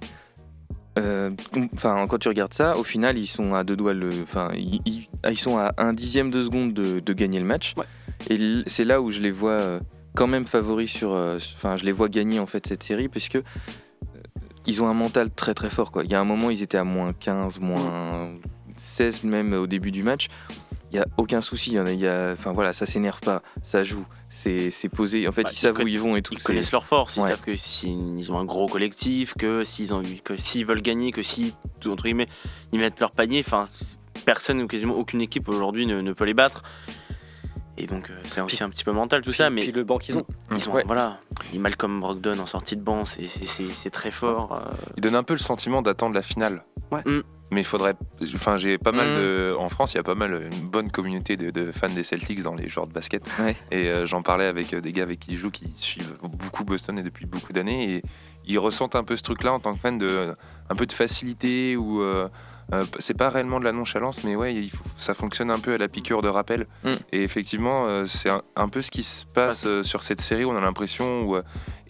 euh, 0.98 1.30
enfin, 1.74 2.06
quand 2.08 2.18
tu 2.18 2.28
regardes 2.30 2.54
ça, 2.54 2.78
au 2.78 2.84
final, 2.84 3.18
ils 3.18 3.28
sont 3.28 3.54
à 3.54 3.64
deux 3.64 3.76
doigts. 3.76 3.94
Le, 3.94 4.10
enfin, 4.24 4.50
ils, 4.56 4.82
ils- 4.86 5.08
ils 5.30 5.38
sont 5.40 5.58
à 5.58 5.74
un 5.78 5.94
dixième 5.94 6.32
de 6.32 6.44
seconde 6.44 6.74
de, 6.74 7.00
de 7.00 7.14
gagner 7.14 7.40
le 7.40 7.46
match. 7.46 7.74
Ouais. 7.78 7.86
Et 8.30 8.64
c'est 8.68 8.86
là 8.86 9.02
où 9.02 9.12
je 9.12 9.20
les 9.22 9.32
vois 9.32 9.52
euh, 9.60 9.80
quand 10.16 10.28
même 10.28 10.46
favoris 10.46 10.90
sur. 10.92 11.12
Enfin, 11.12 11.76
je 11.78 11.84
les 11.86 11.92
vois 11.92 12.10
gagner 12.10 12.40
en 12.40 12.46
fait 12.46 12.66
cette 12.68 12.84
série 12.84 13.08
parce 13.10 13.28
que 13.30 13.38
euh, 13.40 13.42
ils 14.66 14.84
ont 14.84 14.88
un 14.88 14.94
mental 14.94 15.30
très 15.32 15.54
très 15.54 15.70
fort. 15.70 15.92
Quoi. 15.92 16.04
Il 16.06 16.12
y 16.12 16.16
a 16.16 16.20
un 16.20 16.26
moment, 16.26 16.50
ils 16.50 16.62
étaient 16.62 16.78
à 16.78 16.84
moins 16.86 17.12
15, 17.14 17.60
moins 17.60 18.32
16 18.78 19.24
même 19.24 19.54
au 19.54 19.68
début 19.68 19.92
du 19.92 20.04
match. 20.04 20.28
Il 20.92 20.98
y 20.98 21.00
a 21.00 21.06
aucun 21.18 21.42
souci. 21.42 21.72
Il 21.72 21.76
y 21.76 21.80
en 21.80 21.86
a- 21.86 21.92
il 21.92 22.00
y 22.00 22.08
a, 22.08 22.32
enfin 22.34 22.52
voilà, 22.54 22.72
ça 22.74 22.86
s'énerve 22.86 23.20
pas, 23.20 23.42
ça 23.64 23.84
joue, 23.84 24.06
c'est 24.30 24.72
c'est 24.72 24.88
posé. 24.90 25.28
En 25.28 25.32
fait, 25.32 25.44
Bah, 25.44 25.50
ils 25.52 25.58
savent 25.58 25.76
ils 25.80 25.84
où 25.84 25.88
ils 25.88 26.00
vont 26.00 26.16
et 26.16 26.22
tout. 26.22 26.34
Ils 26.34 26.38
c'est- 26.40 26.44
connaissent 26.46 26.72
leur 26.72 26.86
force, 26.86 27.18
ils 27.18 27.22
Ouais. 27.22 27.30
savent 27.30 27.42
que 27.42 27.56
s'ils 27.56 28.32
ont 28.32 28.38
un 28.38 28.46
gros 28.46 28.68
collectif, 28.68 29.34
que 29.38 29.64
s'ils 29.64 29.94
ont 29.94 30.02
que 30.24 30.38
s'ils 30.38 30.66
veulent 30.66 30.82
gagner, 30.82 31.12
que 31.12 31.24
si 31.24 31.54
entre 31.86 32.04
guillemets 32.04 32.28
ils 32.72 32.80
mettent 32.80 33.00
leur 33.00 33.12
panier, 33.12 33.44
enfin 33.46 33.66
personne 34.26 34.62
ou 34.62 34.68
quasiment 34.68 34.96
aucune 34.96 35.22
équipe 35.22 35.50
aujourd'hui 35.50 35.86
ne, 35.86 36.02
ne 36.02 36.14
peut 36.14 36.24
les 36.26 36.34
battre. 36.34 36.64
Et 37.78 37.88
donc 37.88 38.10
euh, 38.10 38.14
c'est 38.24 38.40
aussi 38.40 38.64
un 38.64 38.70
petit 38.70 38.86
peu 38.86 38.94
mental 38.94 39.22
tout 39.22 39.34
ça, 39.34 39.50
mais 39.50 39.64
Puis 39.64 39.72
le 39.74 39.84
banc 39.84 39.98
qu'ils 39.98 40.18
ont. 40.18 40.26
ils 40.52 40.70
ont 40.70 40.74
Ouais. 40.74 40.84
voilà, 40.86 41.18
et 41.54 41.58
Malcolm 41.58 42.00
Brogdon 42.00 42.40
en 42.40 42.46
sortie 42.46 42.78
de 42.78 42.82
banc, 42.82 43.04
c'est- 43.06 43.28
c'est 43.28 43.44
c'est- 43.46 43.74
c'est 43.74 43.90
très 43.90 44.12
fort. 44.12 44.54
euh, 44.54 44.74
Il 44.96 45.02
donne 45.02 45.16
un 45.16 45.24
peu 45.24 45.34
le 45.34 45.40
sentiment 45.40 45.82
d'attendre 45.82 46.16
la 46.16 46.22
finale. 46.22 46.64
Ouais. 46.92 47.02
Mm. 47.06 47.22
Mais 47.52 47.62
il 47.62 47.66
faudrait. 47.66 47.94
Enfin, 48.34 48.58
j'ai 48.58 48.78
pas 48.78 48.92
mal 48.92 49.12
Mm. 49.12 49.16
de. 49.16 49.56
En 49.60 49.70
France, 49.70 49.94
il 49.94 49.98
y 49.98 50.00
a 50.00 50.04
pas 50.04 50.16
mal 50.16 50.50
une 50.52 50.68
bonne 50.68 50.90
communauté 50.92 51.38
de, 51.38 51.52
de 51.52 51.72
fans 51.72 51.90
des 51.90 52.04
Celtics 52.04 52.42
dans 52.42 52.56
les 52.56 52.68
joueurs 52.68 52.88
de 52.88 52.94
basket. 52.94 53.24
Ouais. 53.40 53.56
Et 53.72 53.88
euh, 53.88 54.06
j'en 54.06 54.24
parlais 54.24 54.46
avec 54.48 54.74
euh, 54.74 54.82
des 54.82 54.92
gars 54.92 55.04
avec 55.04 55.20
qui 55.20 55.36
je 55.36 55.40
joue 55.42 55.52
qui 55.52 55.72
suivent 55.76 56.16
beaucoup 56.24 56.64
Boston 56.66 56.98
et 56.98 57.04
depuis 57.04 57.26
beaucoup 57.28 57.54
d'années. 57.54 57.98
Et 57.98 58.04
ils 58.48 58.58
ressentent 58.60 58.96
un 58.96 59.04
peu 59.04 59.16
ce 59.16 59.22
truc-là 59.24 59.54
en 59.54 59.60
tant 59.60 59.74
que 59.76 59.80
fan 59.80 59.98
de 60.00 60.36
un 60.70 60.76
peu 60.76 60.86
de 60.88 60.94
facilité 60.94 61.76
ou. 61.78 62.02
euh, 62.02 62.28
euh, 62.74 62.84
c'est 62.98 63.14
pas 63.14 63.30
réellement 63.30 63.60
de 63.60 63.64
la 63.66 63.72
nonchalance, 63.72 64.24
mais 64.24 64.36
ouais, 64.36 64.56
il 64.56 64.72
faut- 64.72 64.84
ça 64.98 65.14
fonctionne 65.14 65.52
un 65.52 65.60
peu 65.60 65.76
à 65.76 65.78
la 65.78 65.88
piqûre 65.88 66.24
de 66.24 66.30
rappel. 66.30 66.66
Mm. 66.84 66.90
Et 67.12 67.22
effectivement, 67.22 67.86
euh, 67.86 68.06
c'est 68.08 68.32
un, 68.32 68.42
un 68.56 68.70
peu 68.70 68.82
ce 68.82 68.90
qui 68.90 69.04
se 69.04 69.24
passe 69.24 69.68
euh, 69.68 69.84
sur 69.84 70.02
cette 70.02 70.20
série. 70.20 70.46
On 70.46 70.58
a 70.58 70.62
l'impression. 70.62 71.30
où, 71.30 71.38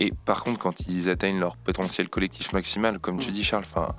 et 0.01 0.11
par 0.25 0.43
contre, 0.43 0.59
quand 0.59 0.81
ils 0.89 1.09
atteignent 1.09 1.39
leur 1.39 1.55
potentiel 1.55 2.09
collectif 2.09 2.51
maximal, 2.51 2.99
comme 2.99 3.19
tu 3.19 3.31
dis, 3.31 3.45
Charles, 3.45 3.63
enfin, 3.65 3.95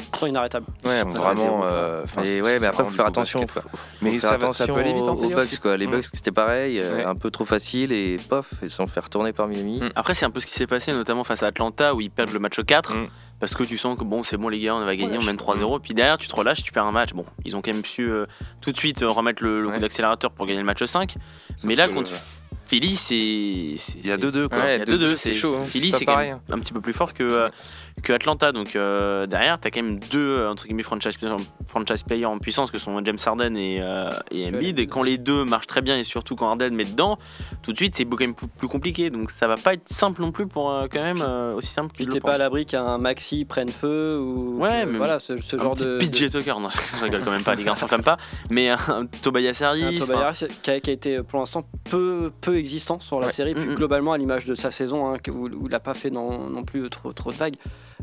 Ils 0.00 0.18
sont 0.18 0.26
inarrêtables. 0.26 0.66
ils 0.84 0.88
Ouais, 0.88 1.00
sont 1.00 1.10
vraiment. 1.10 1.60
euh, 1.64 2.04
Et 2.04 2.24
c'est- 2.24 2.40
ouais, 2.42 2.58
mais 2.60 2.66
après, 2.68 2.84
faut 2.84 2.90
faire 2.90 3.06
attention. 3.06 3.40
basket, 3.40 3.62
quoi. 3.62 3.70
Faut 3.70 3.78
Mais 4.02 4.10
faire 4.12 4.20
ça, 4.22 4.28
va- 4.30 4.34
attention 4.36 4.66
ça 4.66 4.72
peut 4.72 4.80
aller 4.80 4.92
vite 4.92 5.02
en 5.02 5.14
aux. 5.14 5.28
Bucks, 5.30 5.58
quoi. 5.60 5.76
Les 5.76 5.86
Mm. 5.86 5.90
Bucks, 5.90 6.04
c'était 6.12 6.32
pareil, 6.32 6.78
euh, 6.80 6.94
Ouais. 6.96 7.04
un 7.04 7.14
peu 7.14 7.30
trop 7.30 7.44
facile 7.44 7.92
et 7.92 8.18
pof, 8.28 8.50
ils 8.62 8.70
se 8.70 8.76
sont 8.76 8.86
fait 8.86 9.00
retourner 9.00 9.32
par 9.32 9.48
Miami. 9.48 9.80
Mm. 9.80 9.90
Après 9.96 10.14
c'est 10.14 10.24
un 10.24 10.30
peu 10.30 10.40
ce 10.40 10.46
qui 10.46 10.54
s'est 10.54 10.66
passé 10.66 10.92
notamment 10.92 11.24
face 11.24 11.42
à 11.42 11.46
Atlanta 11.46 11.94
où 11.94 12.00
ils 12.00 12.10
perdent 12.10 12.32
le 12.32 12.38
match 12.38 12.60
4 12.64 12.94
Mm. 12.94 13.08
parce 13.40 13.54
que 13.54 13.62
tu 13.64 13.76
sens 13.78 13.98
que 13.98 14.04
bon 14.04 14.22
c'est 14.22 14.36
bon 14.36 14.48
les 14.48 14.58
gars 14.60 14.74
on 14.74 14.84
va 14.84 14.96
gagner, 14.96 15.08
on 15.10 15.20
Relâche. 15.20 15.26
mène 15.26 15.36
3-0 15.36 15.78
puis 15.80 15.94
derrière 15.94 16.18
tu 16.18 16.28
te 16.28 16.34
relâches, 16.34 16.62
tu 16.62 16.72
perds 16.72 16.86
un 16.86 16.92
match. 16.92 17.12
Bon, 17.12 17.24
ils 17.44 17.54
ont 17.56 17.62
quand 17.62 17.72
même 17.72 17.84
su 17.84 18.10
euh, 18.10 18.26
tout 18.60 18.72
de 18.72 18.76
suite 18.76 19.02
euh, 19.02 19.08
remettre 19.10 19.42
le, 19.42 19.60
le 19.62 19.68
coup 19.70 19.78
d'accélérateur 19.78 20.30
pour 20.30 20.46
gagner 20.46 20.60
le 20.60 20.66
match 20.66 20.82
5. 20.84 21.14
Sauf 21.56 21.64
Mais 21.68 21.74
là 21.74 21.88
contre 21.88 22.12
le- 22.12 22.16
Philly, 22.66 22.96
c'est. 22.96 23.14
Il 23.16 24.06
y 24.06 24.10
a 24.10 24.18
2-2 24.18 24.46
quoi. 24.48 24.58
Ouais, 24.58 24.76
Il 24.76 24.78
y 24.80 24.82
a 24.82 24.84
2-2, 24.84 24.98
2-2, 25.12 25.16
c'est 25.16 25.32
chaud, 25.32 25.56
hein. 25.56 25.64
Philly, 25.64 25.90
C'est 25.90 26.06
même 26.06 26.38
un 26.50 26.58
petit 26.58 26.74
peu 26.74 26.82
plus 26.82 26.92
fort 26.92 27.14
que, 27.14 27.22
euh, 27.22 27.48
que 28.02 28.12
Atlanta. 28.12 28.52
Donc 28.52 28.76
euh, 28.76 29.26
derrière, 29.26 29.58
t'as 29.58 29.70
quand 29.70 29.82
même 29.82 29.98
deux 30.10 30.18
euh, 30.38 30.50
entre 30.50 30.64
guillemets 30.64 30.82
franchise, 30.82 31.16
franchise 31.66 32.02
players 32.02 32.26
en 32.26 32.38
puissance 32.38 32.70
que 32.70 32.78
sont 32.78 33.00
James 33.04 33.18
Harden 33.24 33.56
et, 33.56 33.78
euh, 33.80 34.10
et 34.30 34.46
Embiid. 34.48 34.78
Et 34.78 34.86
quand 34.86 35.02
les 35.02 35.18
deux 35.18 35.44
marchent 35.44 35.66
très 35.66 35.80
bien 35.82 35.96
et 35.98 36.04
surtout 36.04 36.36
quand 36.36 36.48
Harden 36.48 36.70
met 36.74 36.84
dedans, 36.84 37.18
tout 37.62 37.72
de 37.72 37.76
suite 37.76 37.94
c'est 37.96 38.04
quand 38.04 38.20
même 38.20 38.34
plus, 38.34 38.68
compliqué. 38.68 39.10
Donc 39.10 39.30
ça 39.30 39.46
va 39.46 39.56
pas 39.56 39.74
être 39.74 39.88
simple 39.88 40.20
non 40.22 40.32
plus 40.32 40.46
pour 40.46 40.70
euh, 40.70 40.86
quand 40.90 41.02
même 41.02 41.22
euh, 41.22 41.54
aussi 41.54 41.68
simple 41.72 41.92
Puis 41.94 42.04
qu'il 42.04 42.12
t'es 42.14 42.20
pas 42.20 42.34
à 42.34 42.38
l'abri 42.38 42.66
qu'un 42.66 42.98
Maxi 42.98 43.44
prenne 43.44 43.68
feu 43.70 44.18
ou 44.20 44.58
Ouais, 44.58 44.82
que- 44.84 44.90
mais 44.90 44.98
voilà 44.98 45.18
ce, 45.18 45.36
ce 45.36 45.56
Un 45.56 45.60
genre 45.60 45.74
petit 45.74 45.84
de, 45.84 45.98
PJ 45.98 46.30
Tucker, 46.32 46.54
non, 46.60 46.68
je 46.70 47.04
rigole 47.04 47.22
quand 47.24 47.30
même 47.30 47.42
pas, 47.44 47.54
les 47.54 47.64
gars, 47.64 47.76
s'en 47.76 47.86
comme 47.88 48.02
pas. 48.02 48.16
Mais 48.50 48.68
un 48.70 49.06
Tobias 49.22 49.60
Harris, 49.62 49.98
Tobias 49.98 50.44
qui 50.62 50.70
a, 50.70 50.74
a 50.74 50.76
été 50.76 51.22
pour 51.22 51.38
l'instant 51.38 51.64
peu, 51.90 52.30
peu 52.40 52.56
existant 52.56 52.98
sur 53.00 53.20
la 53.20 53.26
Ouais. 53.26 53.32
série, 53.32 53.54
Mm, 53.54 53.72
mm. 53.72 53.74
globalement 53.74 54.12
à 54.12 54.18
l'image 54.18 54.44
de 54.46 54.54
sa 54.54 54.70
saison, 54.70 55.06
hein, 55.12 55.18
que- 55.22 55.30
où, 55.30 55.46
où 55.48 55.66
il 55.66 55.70
n'a 55.70 55.80
pas 55.80 55.94
fait 55.94 56.10
non, 56.10 56.48
non 56.48 56.62
plus 56.64 56.88
trop, 56.90 57.12
trop 57.12 57.30
de 57.30 57.36
vagues. 57.36 57.56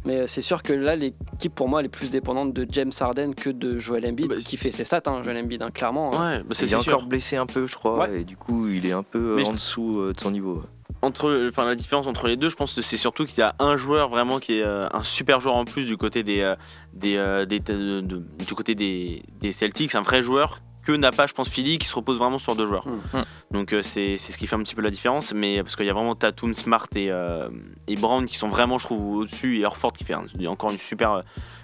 Mais 0.06 0.18
euh, 0.22 0.28
c'est 0.28 0.42
sûr 0.42 0.62
que 0.64 0.72
là, 0.74 0.96
l'équipe 0.96 1.54
pour 1.56 1.68
moi 1.68 1.80
elle 1.80 1.88
est 1.88 1.90
plus 1.90 2.12
dépendante 2.12 2.54
de 2.54 2.68
James 2.72 2.92
Harden 3.00 3.34
que 3.34 3.50
de 3.50 3.78
Joel 3.80 4.06
Embiid, 4.08 4.28
Bah, 4.30 4.36
qui 4.38 4.56
fait 4.58 4.72
ses 4.72 4.84
stats, 4.84 5.02
hein, 5.08 5.22
Joel 5.24 5.38
Embiid, 5.44 5.62
hein, 5.62 5.72
clairement. 5.72 6.14
hein. 6.16 6.38
ouais, 6.38 6.44
bah, 6.44 6.56
Il 6.62 6.72
est 6.72 6.76
encore 6.76 7.06
blessé 7.08 7.38
un 7.38 7.46
peu, 7.48 7.66
je 7.68 7.76
crois, 7.76 8.00
Ouais. 8.08 8.22
et 8.22 8.24
du 8.24 8.38
coup, 8.38 8.68
il 8.68 8.86
est 8.86 8.92
un 8.92 9.04
peu 9.04 9.36
Mais 9.36 9.44
en 9.44 9.50
je- 9.52 9.56
dessous 9.56 10.00
euh, 10.00 10.14
de 10.14 10.20
son 10.20 10.32
niveau. 10.32 10.62
entre, 11.02 11.48
enfin, 11.50 11.68
la 11.68 11.76
différence 11.76 12.08
entre 12.08 12.28
les 12.28 12.38
deux, 12.38 12.50
je 12.50 12.56
pense 12.56 12.74
que 12.76 12.82
c'est 12.82 12.98
surtout 12.98 13.26
qu'il 13.26 13.40
y 13.40 13.42
a 13.44 13.56
un 13.60 13.78
joueur 13.78 14.10
vraiment 14.10 14.40
qui 14.40 14.60
est 14.60 14.64
euh, 14.64 14.88
un 14.94 15.04
super 15.04 15.40
joueur 15.40 15.56
en 15.56 15.66
plus 15.66 15.88
du 15.88 15.98
côté 15.98 16.24
des, 16.24 16.42
euh, 16.42 16.56
des, 16.94 17.16
euh, 17.18 17.46
des- 17.46 17.60
de- 17.60 18.02
de- 18.02 18.24
du 18.46 18.54
côté 18.56 18.76
des, 18.76 19.24
des 19.40 19.54
Celtics, 19.54 19.96
un 19.96 20.02
vrai 20.04 20.22
joueur 20.22 20.62
que 20.86 20.92
n'a 20.92 21.12
pas, 21.12 21.28
je 21.28 21.34
pense, 21.34 21.50
Philly, 21.50 21.78
qui 21.78 21.88
se 21.88 21.96
repose 21.96 22.18
vraiment 22.18 22.40
sur 22.40 22.56
deux 22.56 22.66
joueurs. 22.66 22.88
Mm. 22.88 23.24
Donc 23.52 23.74
euh, 23.74 23.82
c'est 23.84 24.18
c'est 24.18 24.32
ce 24.32 24.38
qui 24.38 24.48
fait 24.48 24.56
un 24.56 24.60
petit 24.64 24.76
peu 24.76 24.82
la 24.82 24.90
différence, 24.92 25.34
mais 25.34 25.62
parce 25.64 25.76
qu'il 25.76 25.86
y 25.86 25.90
a 25.90 25.94
vraiment 25.94 26.16
Tatum, 26.16 26.54
Smart 26.54 26.88
et, 26.96 27.12
euh, 27.12 27.50
et 27.88 27.96
Brown 27.96 28.26
qui 28.26 28.36
sont 28.38 28.50
vraiment, 28.50 28.78
je 28.78 28.86
trouve, 28.86 29.18
au-dessus 29.18 29.60
et 29.60 29.66
Horford 29.66 29.94
qui 29.94 30.04
fait 30.04 30.14
un- 30.14 30.26
encore 30.48 30.72
une 30.72 30.78
super, 30.78 31.12
euh, 31.12 31.22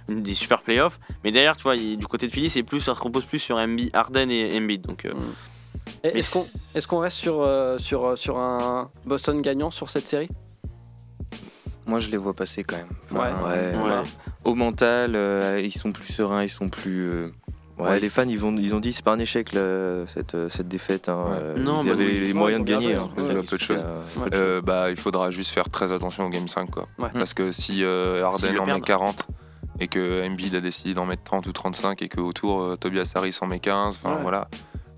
une, 0.10 0.24
des 0.24 0.34
super 0.34 0.62
playoffs. 0.62 1.00
Mais 1.24 1.32
derrière, 1.32 1.56
tu 1.56 1.64
vois, 1.64 1.76
il- 1.76 1.98
du 1.98 2.08
côté 2.08 2.28
de 2.28 2.32
Philly, 2.32 2.50
c'est 2.50 2.64
plus, 2.64 2.80
ça 2.82 2.96
se 2.96 3.00
repose 3.02 3.26
plus 3.26 3.40
sur 3.40 3.58
Embiid, 3.58 3.90
Harden 3.94 4.30
et 4.30 4.58
Embiid. 4.58 4.82
Donc 4.82 5.06
euh, 5.06 5.14
mais 6.04 6.12
Est-ce 6.20 6.32
qu'on 6.34 6.46
est-ce 6.76 6.88
qu'on 6.88 7.00
reste 7.00 7.18
sur, 7.18 7.42
euh, 7.42 7.78
sur, 7.78 8.18
sur 8.18 8.38
un 8.40 8.90
Boston 9.06 9.42
gagnant 9.42 9.70
sur 9.72 9.90
cette 9.90 10.08
série? 10.08 10.30
Moi, 11.88 12.00
je 12.00 12.10
les 12.10 12.18
vois 12.18 12.34
passer 12.34 12.64
quand 12.64 12.78
même. 12.78 12.88
Enfin, 13.12 13.44
Ouais. 13.44 13.76
ouais. 13.76 14.04
Au 14.46 14.56
mental, 14.56 15.16
euh, 15.16 15.60
ils 15.64 15.72
sont 15.74 15.92
plus 15.92 16.12
sereins, 16.14 16.44
ils 16.44 16.50
sont 16.50 16.70
plus. 16.70 17.02
euh, 17.10 17.32
Ouais, 17.82 17.90
Ouais. 17.90 18.00
les 18.00 18.10
fans, 18.10 18.28
ils, 18.28 18.38
vont, 18.40 18.56
ils 18.58 18.74
ont 18.76 18.80
dit 18.80 18.94
c'est 18.94 19.04
pas 19.04 19.14
un 19.14 19.20
échec 19.20 19.54
là, 19.54 20.06
cette, 20.08 20.36
euh, 20.36 20.50
cette 20.50 20.68
défaite. 20.68 21.10
hein. 21.10 21.26
Ouais. 21.28 21.38
Euh, 21.42 21.58
Non, 21.58 21.82
ils 21.82 21.88
bah 21.88 21.94
avaient 21.94 22.06
oui. 22.06 22.20
les 22.28 22.34
moyens 22.34 22.64
de 22.64 22.70
gagner. 22.70 22.96
hein. 22.96 23.10
joué, 23.18 23.24
ouais. 23.36 23.42
Peu 23.44 23.58
de 23.58 23.62
choses. 23.62 23.84
Euh, 24.34 24.62
bah, 24.62 24.90
il 24.90 24.96
faudra 24.98 25.32
juste 25.32 25.52
faire 25.52 25.70
très 25.70 25.92
attention 25.92 26.26
au 26.26 26.30
game 26.30 26.48
5 26.48 26.70
quoi. 26.72 26.88
Ouais. 27.00 27.10
Parce 27.14 27.34
que 27.34 27.52
si 27.52 27.84
euh, 27.84 28.20
le 28.20 28.60
en 28.60 28.66
met 28.66 28.74
perdent. 28.74 28.86
40 28.86 29.28
et 29.80 29.88
que 29.88 30.26
Embiid 30.28 30.54
a 30.56 30.60
décidé 30.60 30.94
d'en 30.94 31.06
mettre 31.06 31.24
30 31.24 31.48
ou 31.48 31.52
35 31.52 32.02
et 32.04 32.08
que 32.10 32.20
autour 32.22 32.62
euh, 32.62 32.76
Tobias 32.78 33.12
Harris 33.16 33.38
en 33.42 33.48
met 33.48 33.60
15, 33.60 34.00
enfin 34.04 34.16
Ouais. 34.16 34.22
voilà. 34.22 34.48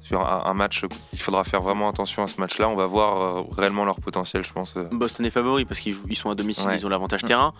Sur 0.01 0.19
un, 0.19 0.43
un 0.45 0.53
match, 0.53 0.83
il 1.13 1.19
faudra 1.19 1.45
faire 1.45 1.61
vraiment 1.61 1.87
attention 1.87 2.23
à 2.23 2.27
ce 2.27 2.41
match-là. 2.41 2.67
On 2.67 2.75
va 2.75 2.85
voir 2.87 3.45
réellement 3.57 3.85
leur 3.85 4.01
potentiel, 4.01 4.43
je 4.43 4.51
pense. 4.51 4.75
Boston 4.91 5.25
est 5.25 5.29
favori 5.29 5.63
parce 5.63 5.79
qu'ils 5.79 5.93
jouent- 5.93 6.07
ils 6.09 6.17
sont 6.17 6.29
à 6.29 6.35
domicile, 6.35 6.67
Ouais. 6.67 6.75
ils 6.75 6.85
ont 6.85 6.89
l'avantage 6.89 7.23
terrain. 7.23 7.53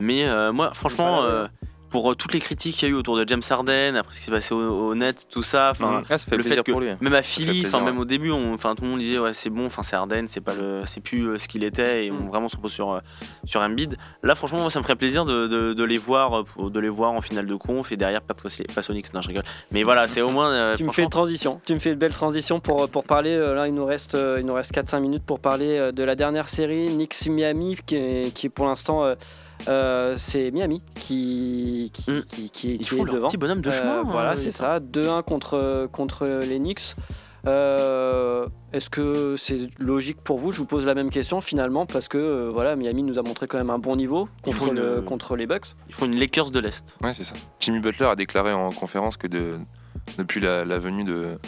Mais 0.00 0.26
euh, 0.26 0.52
moi, 0.52 0.72
franchement, 0.74 1.22
euh, 1.22 1.46
pour 1.96 2.10
euh, 2.12 2.14
toutes 2.14 2.34
les 2.34 2.40
critiques 2.40 2.76
qu'il 2.76 2.88
y 2.88 2.90
a 2.90 2.94
eu 2.94 2.96
autour 2.98 3.16
de 3.16 3.26
James 3.26 3.40
Harden, 3.48 3.96
après 3.96 4.14
ce 4.14 4.18
qui 4.20 4.24
s'est 4.26 4.30
passé 4.30 4.52
au, 4.54 4.58
au 4.88 4.94
net, 4.94 5.26
tout 5.30 5.42
ça, 5.42 5.70
enfin. 5.70 6.02
Ah, 6.10 6.16
le 6.36 6.42
fait 6.42 6.62
que 6.62 6.70
pour 6.70 6.80
lui. 6.80 6.90
même 7.00 7.14
à 7.14 7.22
Philly, 7.22 7.62
plaisir, 7.62 7.80
même 7.80 7.96
ouais. 7.96 8.02
au 8.02 8.04
début, 8.04 8.30
enfin 8.32 8.74
tout 8.74 8.82
le 8.84 8.90
monde 8.90 8.98
disait 9.00 9.18
ouais 9.18 9.32
c'est 9.32 9.48
bon, 9.48 9.64
enfin 9.66 9.82
c'est 9.82 9.96
Harden, 9.96 10.24
c'est 10.26 10.42
pas 10.42 10.54
le, 10.54 10.82
c'est 10.84 11.00
plus 11.00 11.26
euh, 11.26 11.38
ce 11.38 11.48
qu'il 11.48 11.64
était 11.64 12.06
et 12.06 12.10
on 12.10 12.16
Mm. 12.26 12.28
vraiment 12.28 12.48
se 12.48 12.56
repose 12.56 12.72
sur 12.72 12.90
euh, 12.92 13.00
sur 13.46 13.60
Embiid. 13.62 13.96
Là 14.22 14.34
franchement 14.34 14.58
moi 14.60 14.70
ça 14.70 14.78
me 14.78 14.82
ferait 14.84 14.96
plaisir 14.96 15.24
de, 15.24 15.46
de, 15.46 15.72
de 15.72 15.84
les 15.84 15.96
voir, 15.98 16.44
pour- 16.44 16.70
de 16.70 16.80
les 16.80 16.88
voir 16.90 17.12
en 17.12 17.20
finale 17.22 17.46
de 17.46 17.54
conf 17.54 17.90
et 17.92 17.96
derrière 17.96 18.20
perdre 18.20 18.42
face 18.70 18.90
aux 18.90 18.92
Knicks. 18.92 19.14
Non 19.14 19.22
je 19.22 19.28
rigole. 19.28 19.44
Mais 19.70 19.82
voilà 19.82 20.06
c'est 20.08 20.20
au 20.20 20.30
moins. 20.30 20.52
euh, 20.52 20.76
Tu 20.76 20.84
me 20.84 20.92
fais 20.92 21.02
une 21.02 21.08
transition, 21.10 21.60
tu 21.64 21.72
me 21.74 21.78
fais 21.78 21.90
une 21.92 21.98
belle 21.98 22.12
transition 22.14 22.60
pour, 22.60 22.88
pour 22.90 23.04
parler, 23.04 23.36
là 23.38 23.66
il 23.68 23.74
nous 23.74 23.86
reste, 23.86 24.14
il 24.38 24.44
nous 24.44 24.54
reste 24.54 24.72
4-5 24.74 25.00
minutes 25.00 25.22
pour 25.24 25.40
parler 25.40 25.90
de 25.92 26.02
la 26.04 26.14
dernière 26.14 26.48
série, 26.48 26.88
Knicks-Miami, 26.88 27.76
qui 27.86 27.96
est, 27.96 28.34
qui 28.34 28.46
est 28.46 28.50
pour 28.50 28.66
l'instant, 28.66 29.04
euh, 29.04 29.14
euh, 29.68 30.14
c'est 30.16 30.50
Miami 30.50 30.82
qui, 30.94 31.90
qui, 31.92 32.10
Mm. 32.10 32.22
qui, 32.22 32.50
qui- 32.50 32.74
ils 32.74 32.78
qui 32.78 32.84
font 32.84 33.02
est 33.02 33.04
leur 33.06 33.14
devant. 33.14 33.28
petit 33.28 33.36
bonhomme 33.36 33.60
de 33.60 33.70
Euh, 33.70 33.72
chemin. 33.72 34.02
voilà, 34.02 34.30
hein, 34.32 34.36
c'est 34.36 34.44
les 34.46 34.50
ça, 34.50 34.80
2-1 34.80 35.22
contre, 35.22 35.88
contre 35.92 36.26
les 36.26 36.58
Knicks. 36.58 36.94
Euh, 37.46 38.46
Est-ce 38.72 38.90
que 38.90 39.36
c'est 39.38 39.68
logique 39.78 40.20
pour 40.22 40.38
vous? 40.38 40.52
Je 40.52 40.58
vous 40.58 40.66
pose 40.66 40.84
la 40.84 40.94
même 40.94 41.08
question 41.10 41.40
finalement 41.40 41.86
parce 41.86 42.08
que 42.08 42.50
voilà, 42.52 42.76
Miami 42.76 43.02
nous 43.04 43.18
a 43.18 43.22
montré 43.22 43.46
quand 43.46 43.56
même 43.56 43.70
un 43.70 43.78
bon 43.78 43.96
niveau 43.96 44.28
contre, 44.42 44.72
le- 44.74 45.00
contre 45.00 45.36
les 45.36 45.46
Bucks. 45.46 45.68
Ils 45.88 45.94
font 45.94 46.06
une 46.06 46.16
Lakers 46.16 46.50
de 46.50 46.58
l'Est. 46.60 46.84
Ouais, 47.02 47.12
c'est 47.14 47.24
ça. 47.24 47.36
Jimmy 47.60 47.78
Butler 47.80 48.06
a 48.06 48.16
déclaré 48.16 48.52
en 48.52 48.70
conférence 48.70 49.16
que 49.16 49.26
de, 49.28 49.54
depuis 50.18 50.40
la, 50.40 50.64
la 50.64 50.78
venue 50.78 51.04
de, 51.04 51.38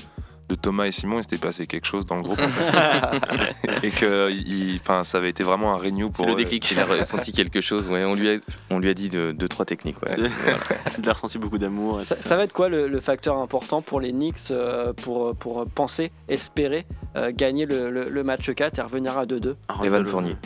de 0.48 0.54
Thomas 0.54 0.84
et 0.86 0.92
Simon, 0.92 1.18
il 1.18 1.22
s'était 1.22 1.36
passé 1.38 1.66
quelque 1.66 1.86
chose 1.86 2.06
dans 2.06 2.16
le 2.16 2.22
groupe. 2.22 2.40
en 2.40 2.48
fait. 3.80 3.86
et 3.86 3.90
que 3.90 4.30
il- 4.30 4.80
ça 5.04 5.18
avait 5.18 5.28
été 5.28 5.42
vraiment 5.44 5.74
un 5.74 5.76
renew 5.76 6.10
pour 6.10 6.26
le 6.26 6.34
déclic. 6.34 6.70
Il 6.70 6.80
a 6.80 6.84
ressenti 6.86 7.32
quelque 7.32 7.60
chose, 7.60 7.86
ouais. 7.88 8.04
On 8.04 8.14
lui 8.14 8.28
a, 8.30 8.38
on 8.70 8.78
lui 8.78 8.88
a 8.88 8.94
dit 8.94 9.10
deux, 9.10 9.32
deux 9.34 9.48
trois 9.48 9.66
techniques, 9.66 10.00
ouais. 10.02 10.16
Voilà. 10.16 10.28
Il 10.98 11.08
a 11.08 11.12
ressenti 11.12 11.38
beaucoup 11.38 11.58
d'amour. 11.58 12.00
et 12.00 12.04
Ça, 12.04 12.36
va 12.36 12.44
être 12.44 12.52
quoi 12.54 12.68
le, 12.68 12.88
le 12.88 13.00
facteur 13.00 13.36
important 13.38 13.82
pour 13.82 14.00
les 14.00 14.12
Knicks 14.12 14.50
euh, 14.50 14.92
pour, 14.94 15.34
pour 15.36 15.66
penser, 15.66 16.10
espérer 16.28 16.86
euh, 17.16 17.30
gagner 17.34 17.66
le, 17.66 17.90
le- 17.90 18.08
le 18.08 18.22
match 18.24 18.50
4 18.50 18.78
et 18.78 18.82
revenir 18.82 19.18
à 19.18 19.26
2-2 19.26 19.54
Un 19.68 19.82
Evan. 19.84 20.06
Fournier. 20.06 20.36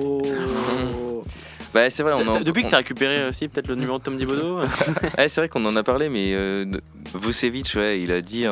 Oh. 0.00 1.24
Bah, 1.74 1.88
c'est 1.88 2.02
vrai, 2.02 2.12
on 2.14 2.26
en, 2.28 2.40
Depuis 2.40 2.62
que 2.62 2.66
on- 2.66 2.70
tu 2.70 2.74
as 2.74 2.78
récupéré 2.78 3.26
aussi 3.28 3.48
peut-être 3.48 3.66
le 3.68 3.74
numéro 3.76 3.98
de 3.98 4.02
Tom 4.02 4.16
Thibodeau 4.18 4.58
Ouais, 5.18 5.28
c'est 5.28 5.40
vrai 5.40 5.48
qu'on 5.48 5.64
en 5.64 5.74
a 5.74 5.82
parlé, 5.82 6.08
mais 6.10 6.32
euh, 6.34 6.66
Vucevic, 7.14 7.72
ouais, 7.76 8.00
il 8.00 8.12
a 8.12 8.20
dit 8.20 8.44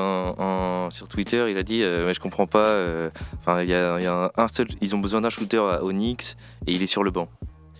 sur 0.91 1.09
Twitter, 1.09 1.47
il 1.51 1.59
a 1.59 1.63
dit, 1.63 1.83
euh, 1.83 2.07
mais 2.07 2.15
je 2.15 2.21
comprends 2.21 2.47
pas. 2.47 2.59
euh, 2.67 3.11
il 3.63 3.69
y 3.69 3.75
a, 3.75 3.99
il 3.99 4.05
y 4.05 4.07
a 4.07 4.33
un 4.37 4.49
seul, 4.49 4.69
ils 4.81 4.95
ont 4.95 4.99
besoin 4.99 5.21
d'un 5.21 5.31
shooter 5.31 5.59
à- 5.59 5.81
Knicks 5.83 6.35
et 6.67 6.73
il 6.73 6.83
est 6.83 6.87
sur 6.87 7.03
le 7.03 7.11
banc. 7.11 7.29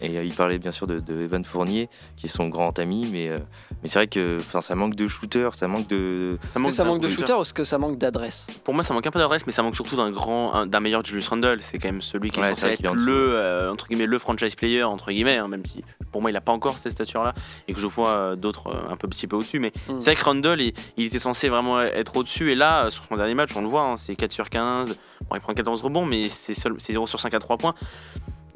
Et 0.03 0.17
euh, 0.17 0.25
il 0.25 0.33
parlait 0.35 0.59
bien 0.59 0.73
sûr 0.73 0.87
de, 0.87 0.99
de 1.01 1.21
Evan 1.23 1.45
Fournier, 1.45 1.89
qui 2.17 2.27
est 2.27 2.29
son 2.31 2.49
grand 2.49 2.79
ami, 2.79 3.07
mais, 3.13 3.29
euh, 3.29 3.37
mais 3.83 3.89
c'est 3.89 3.99
vrai 3.99 4.07
que 4.07 4.39
enfin, 4.41 4.61
ça 4.61 4.75
manque 4.75 4.95
de 4.95 5.07
shooter, 5.09 5.51
ça 5.55 5.69
manque 5.69 5.89
de. 5.89 6.39
Est-ce 6.43 6.63
que 6.65 6.71
ça 6.73 6.85
manque 6.85 7.01
de 7.03 7.09
shooter 7.09 7.33
ou 7.35 7.43
est-ce 7.43 7.53
que 7.55 7.65
ça 7.65 7.79
manque 7.79 7.99
d'adresse? 7.99 8.47
Pour 8.65 8.73
moi, 8.75 8.83
ça 8.83 8.95
manque 8.95 9.07
un 9.07 9.11
peu 9.11 9.19
d'adresse, 9.19 9.47
mais 9.47 9.53
ça 9.53 9.63
manque 9.63 9.75
surtout 9.77 9.97
d'un 9.97 10.11
grand, 10.11 10.55
un- 10.55 10.67
d'un 10.67 10.81
meilleur 10.81 11.05
Julius 11.05 11.29
Randle. 11.29 11.59
C'est 11.61 11.79
quand 11.79 11.89
même 11.89 12.03
celui 12.03 12.31
qui 12.31 12.41
est 12.41 12.43
Ouais, 12.43 12.55
censé 12.55 12.67
est 12.69 12.73
être 12.85 12.95
le, 12.95 13.35
euh, 13.35 13.71
entre 13.73 13.89
guillemets, 13.89 14.07
le 14.07 14.19
franchise 14.19 14.55
player, 14.55 14.83
entre 14.85 15.11
guillemets, 15.11 15.37
hein, 15.37 15.49
même 15.49 15.67
si 15.67 15.85
pour 16.13 16.21
moi, 16.23 16.31
il 16.31 16.35
n'a 16.35 16.41
pas 16.41 16.53
encore 16.53 16.79
cette 16.79 16.93
stature-là, 16.93 17.35
et 17.69 17.73
que 17.75 17.79
je 17.81 17.87
vois 17.87 18.09
euh, 18.11 18.37
d'autres 18.37 18.69
euh, 18.69 18.91
un 18.93 18.97
peu 18.97 19.07
petit 19.07 19.27
peu 19.27 19.37
au-dessus. 19.37 19.59
Mais 19.61 19.73
Mm. 19.89 20.01
c'est 20.01 20.13
vrai 20.13 20.17
que 20.17 20.25
Randle, 20.25 20.61
il, 20.61 20.73
il 20.97 21.07
était 21.07 21.19
censé 21.19 21.49
vraiment 21.49 21.81
être 21.81 22.17
au-dessus, 22.17 22.51
et 22.53 22.55
là, 22.55 22.87
euh, 22.87 22.91
sur 22.91 23.05
son 23.05 23.17
dernier 23.17 23.35
match, 23.35 23.51
on 23.55 23.61
le 23.63 23.69
voit, 23.69 23.83
hein, 23.83 23.97
c'est 23.97 24.17
4 24.17 24.33
sur 24.33 24.49
15. 24.51 24.99
Bon, 25.29 25.37
il 25.37 25.41
prend 25.41 25.53
14 25.55 25.83
rebonds, 25.83 26.07
mais 26.07 26.29
c'est 26.29 26.55
0 26.55 27.07
sur 27.07 27.21
5 27.21 27.35
à 27.35 27.39
3 27.39 27.57
points. 27.59 27.75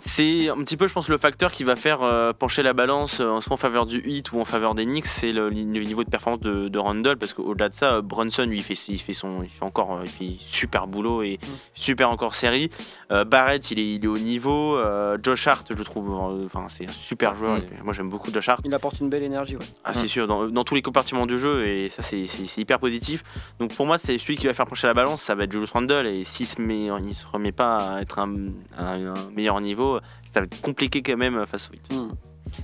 C'est 0.06 0.50
un 0.50 0.56
petit 0.58 0.76
peu, 0.76 0.86
je 0.86 0.92
pense, 0.92 1.08
le 1.08 1.16
facteur 1.16 1.50
qui 1.50 1.64
va 1.64 1.76
faire 1.76 2.02
euh, 2.02 2.34
pencher 2.34 2.62
la 2.62 2.74
balance 2.74 3.20
euh, 3.20 3.40
soit 3.40 3.54
en 3.54 3.56
faveur 3.56 3.86
du 3.86 4.02
Heat 4.06 4.32
ou 4.32 4.40
en 4.40 4.44
faveur 4.44 4.74
des 4.74 4.84
Knicks, 4.84 5.06
c'est 5.06 5.32
le, 5.32 5.48
le 5.48 5.54
niveau 5.54 6.04
de 6.04 6.10
performance 6.10 6.40
de, 6.40 6.68
de 6.68 6.78
Randle, 6.78 7.16
parce 7.16 7.32
qu'au-delà 7.32 7.70
de 7.70 7.74
ça, 7.74 7.94
euh, 7.94 8.02
Brunson, 8.02 8.44
lui, 8.44 8.58
il 8.58 8.62
fait, 8.62 8.74
il 8.88 8.98
fait 8.98 9.14
son, 9.14 9.42
il 9.42 9.48
fait 9.48 9.64
encore, 9.64 10.00
il 10.04 10.10
fait 10.10 10.36
super 10.38 10.86
boulot 10.86 11.22
et 11.22 11.38
super 11.72 12.10
encore 12.10 12.34
série. 12.34 12.68
Euh, 13.12 13.24
Barrett, 13.24 13.70
il 13.70 13.78
est, 13.78 13.94
il 13.94 14.04
est 14.04 14.08
au 14.08 14.18
niveau. 14.18 14.76
Euh, 14.76 15.16
Josh 15.22 15.46
Hart, 15.46 15.72
je 15.74 15.82
trouve, 15.82 16.10
euh, 16.10 16.44
enfin, 16.44 16.66
c'est 16.68 16.86
un 16.86 16.92
super 16.92 17.34
joueur. 17.34 17.56
Mm. 17.58 17.62
et 17.80 17.82
Moi, 17.82 17.94
j'aime 17.94 18.10
beaucoup 18.10 18.30
Josh 18.30 18.48
Hart. 18.50 18.60
Il 18.64 18.74
apporte 18.74 19.00
une 19.00 19.08
belle 19.08 19.22
énergie. 19.22 19.56
Ouais. 19.56 19.64
Ah, 19.84 19.94
c'est 19.94 20.06
sûr, 20.08 20.26
dans, 20.26 20.48
dans 20.48 20.64
tous 20.64 20.74
les 20.74 20.82
compartiments 20.82 21.24
du 21.26 21.38
jeu, 21.38 21.66
et 21.66 21.88
ça, 21.88 22.02
c'est 22.02 22.26
hyper 22.58 22.78
positif. 22.78 23.24
Donc, 23.58 23.74
pour 23.74 23.86
moi, 23.86 23.96
c'est 23.96 24.18
celui 24.18 24.36
qui 24.36 24.46
va 24.46 24.52
faire 24.52 24.66
pencher 24.66 24.86
la 24.86 24.94
balance, 24.94 25.22
ça 25.22 25.34
va 25.34 25.44
être 25.44 25.52
Julius 25.52 25.70
Randle, 25.70 26.06
et 26.06 26.24
s'il 26.24 26.46
se, 26.46 26.60
met- 26.60 26.90
il 27.06 27.14
se 27.14 27.26
remet 27.26 27.52
pas 27.52 27.76
à 27.94 28.00
être 28.02 28.18
un, 28.18 28.34
à 28.76 28.92
un 28.96 29.14
meilleur 29.34 29.60
niveau, 29.62 29.93
ça 30.32 30.40
va 30.40 30.46
être 30.46 30.60
compliqué 30.60 31.02
quand 31.02 31.16
même 31.16 31.44
face 31.46 31.68
au 31.70 31.74
Heat. 31.74 31.92
Mm. 31.92 32.12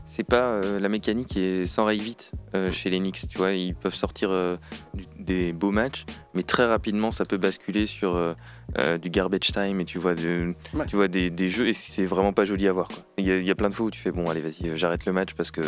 c'est 0.04 0.24
pas 0.24 0.52
euh, 0.52 0.78
la 0.78 0.88
mécanique 0.88 1.28
qui 1.28 1.66
s'enraye 1.66 1.98
vite 1.98 2.32
euh, 2.54 2.70
chez 2.70 2.90
les 2.90 2.98
Knicks. 2.98 3.26
Tu 3.28 3.38
vois, 3.38 3.52
ils 3.52 3.74
peuvent 3.74 3.94
sortir 3.94 4.30
euh, 4.30 4.56
du- 4.94 5.06
des 5.18 5.52
beaux 5.52 5.70
matchs, 5.72 6.04
mais 6.34 6.42
très 6.42 6.66
rapidement, 6.66 7.10
ça 7.10 7.24
peut 7.24 7.38
basculer 7.38 7.86
sur 7.86 8.14
euh, 8.14 8.34
euh, 8.78 8.98
du 8.98 9.10
garbage 9.10 9.52
time 9.52 9.80
et 9.80 9.84
tu 9.84 9.98
vois, 9.98 10.14
de- 10.14 10.54
Ouais. 10.74 10.86
tu 10.86 10.96
vois 10.96 11.08
des, 11.08 11.30
des 11.30 11.48
jeux 11.48 11.66
et 11.68 11.72
c'est 11.72 12.04
vraiment 12.04 12.32
pas 12.32 12.44
joli 12.44 12.68
à 12.68 12.72
voir. 12.72 12.88
Il 13.18 13.26
y, 13.26 13.32
a- 13.32 13.38
il 13.38 13.44
y 13.44 13.50
a 13.50 13.54
plein 13.54 13.68
de 13.70 13.74
fois 13.74 13.86
où 13.86 13.90
tu 13.90 14.00
fais 14.00 14.12
bon, 14.12 14.26
allez, 14.30 14.40
vas-y, 14.42 14.68
euh, 14.68 14.76
j'arrête 14.76 15.06
le 15.06 15.12
match 15.12 15.34
parce 15.34 15.50
que. 15.50 15.60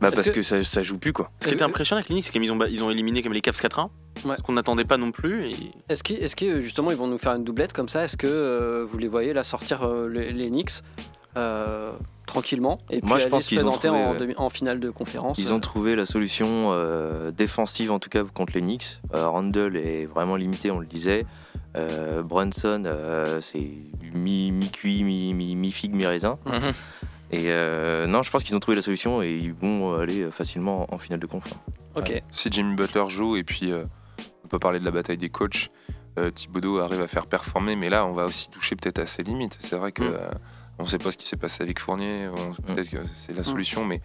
Bah 0.00 0.08
Est-ce 0.08 0.16
parce 0.16 0.28
que- 0.30 0.34
que, 0.36 0.42
ça, 0.42 0.62
ça 0.62 0.82
joue 0.82 0.98
plus 0.98 1.12
quoi. 1.14 1.30
Ce 1.40 1.48
qui 1.48 1.54
était 1.54 1.62
impressionnant 1.62 1.98
avec 2.00 2.08
les 2.10 2.14
Knicks, 2.16 2.26
c'est 2.26 2.32
qu'ils 2.32 2.52
ont, 2.52 2.58
ils 2.66 2.82
ont 2.82 2.90
éliminé 2.90 3.22
comme 3.22 3.32
les 3.32 3.40
Cavs 3.40 3.56
4-1, 3.58 3.88
Ouais. 4.24 4.36
ce 4.36 4.42
qu'on 4.42 4.52
n'attendait 4.54 4.84
pas 4.84 4.96
non 4.96 5.12
plus. 5.12 5.50
Et... 5.50 5.56
Est-ce 5.88 6.02
que, 6.02 6.34
que 6.34 6.60
justement 6.60 6.90
ils 6.90 6.96
vont 6.96 7.06
nous 7.06 7.18
faire 7.18 7.34
une 7.34 7.44
doublette 7.44 7.72
comme 7.72 7.88
ça? 7.88 8.04
Est-ce 8.04 8.16
que 8.16 8.26
euh, 8.26 8.86
vous 8.88 8.98
les 8.98 9.08
voyez 9.08 9.32
là 9.32 9.44
sortir 9.44 9.82
euh, 9.82 10.08
les, 10.08 10.32
les 10.32 10.48
Knicks 10.48 10.82
euh, 11.36 11.92
tranquillement 12.26 12.78
et 12.90 13.00
puis 13.00 13.08
Moi, 13.08 13.18
je 13.18 13.24
aller 13.24 13.30
pense 13.30 13.44
se 13.44 13.48
qu'ils 13.50 13.64
ont 13.66 13.72
trouvé, 13.72 13.88
en, 13.90 14.12
ouais. 14.12 14.18
demi- 14.18 14.34
en 14.36 14.48
finale 14.50 14.80
de 14.80 14.90
conférence 14.90 15.36
Ils 15.38 15.52
ont 15.52 15.60
trouvé 15.60 15.94
la 15.96 16.06
solution 16.06 16.70
euh, 16.72 17.30
défensive 17.30 17.92
en 17.92 17.98
tout 17.98 18.08
cas 18.08 18.24
contre 18.24 18.54
les 18.54 18.60
Knicks. 18.62 19.00
Euh, 19.14 19.28
Randle 19.28 19.76
est 19.76 20.06
vraiment 20.06 20.36
limité, 20.36 20.70
on 20.70 20.78
le 20.80 20.86
disait. 20.86 21.26
Euh, 21.76 22.22
Brunson, 22.22 22.84
euh, 22.86 23.40
c'est 23.42 23.68
mi- 24.14 24.50
mi-cuit, 24.50 25.04
mi- 25.04 25.34
mi- 25.34 25.54
mi-figue, 25.54 25.94
mi-raisin. 25.94 26.38
Mhm. 26.46 26.72
Et 27.32 27.44
euh, 27.48 28.06
non, 28.06 28.22
je 28.22 28.30
pense 28.30 28.44
qu'ils 28.44 28.56
ont 28.56 28.60
trouvé 28.60 28.76
la 28.76 28.82
solution 28.82 29.20
et 29.20 29.34
ils 29.34 29.52
vont 29.52 29.94
aller 29.98 30.30
facilement 30.30 30.86
en 30.92 30.96
finale 30.98 31.20
de 31.20 31.26
conf. 31.26 31.44
Ok. 31.96 32.08
Ouais. 32.08 32.22
Si 32.30 32.48
Jimmy 32.50 32.74
Butler 32.76 33.04
joue, 33.08 33.36
et 33.36 33.42
puis 33.44 33.72
euh, 33.72 33.84
on 34.46 34.48
peut 34.48 34.60
parler 34.60 34.78
de 34.78 34.84
la 34.84 34.92
bataille 34.92 35.18
des 35.18 35.28
coachs, 35.28 35.70
euh, 36.20 36.30
Thibodeau 36.30 36.78
arrive 36.78 37.02
à 37.02 37.08
faire 37.08 37.26
performer, 37.26 37.74
mais 37.74 37.90
là, 37.90 38.06
on 38.06 38.12
va 38.12 38.26
aussi 38.26 38.48
toucher 38.48 38.76
peut-être 38.76 39.00
à 39.00 39.06
ses 39.06 39.24
limites. 39.24 39.56
C'est 39.60 39.74
vrai 39.76 39.90
que 39.90 40.04
Mm. 40.04 40.14
euh, 40.14 40.30
on 40.78 40.84
ne 40.84 40.88
sait 40.88 40.98
pas 40.98 41.10
ce 41.10 41.16
qui 41.16 41.26
s'est 41.26 41.36
passé 41.36 41.64
avec 41.64 41.80
Fournier, 41.80 42.28
on- 42.28 42.50
Mm. 42.50 42.74
peut-être 42.74 42.90
que 42.90 42.98
c'est 43.16 43.32
la 43.36 43.42
solution, 43.42 43.84
mais, 43.84 44.00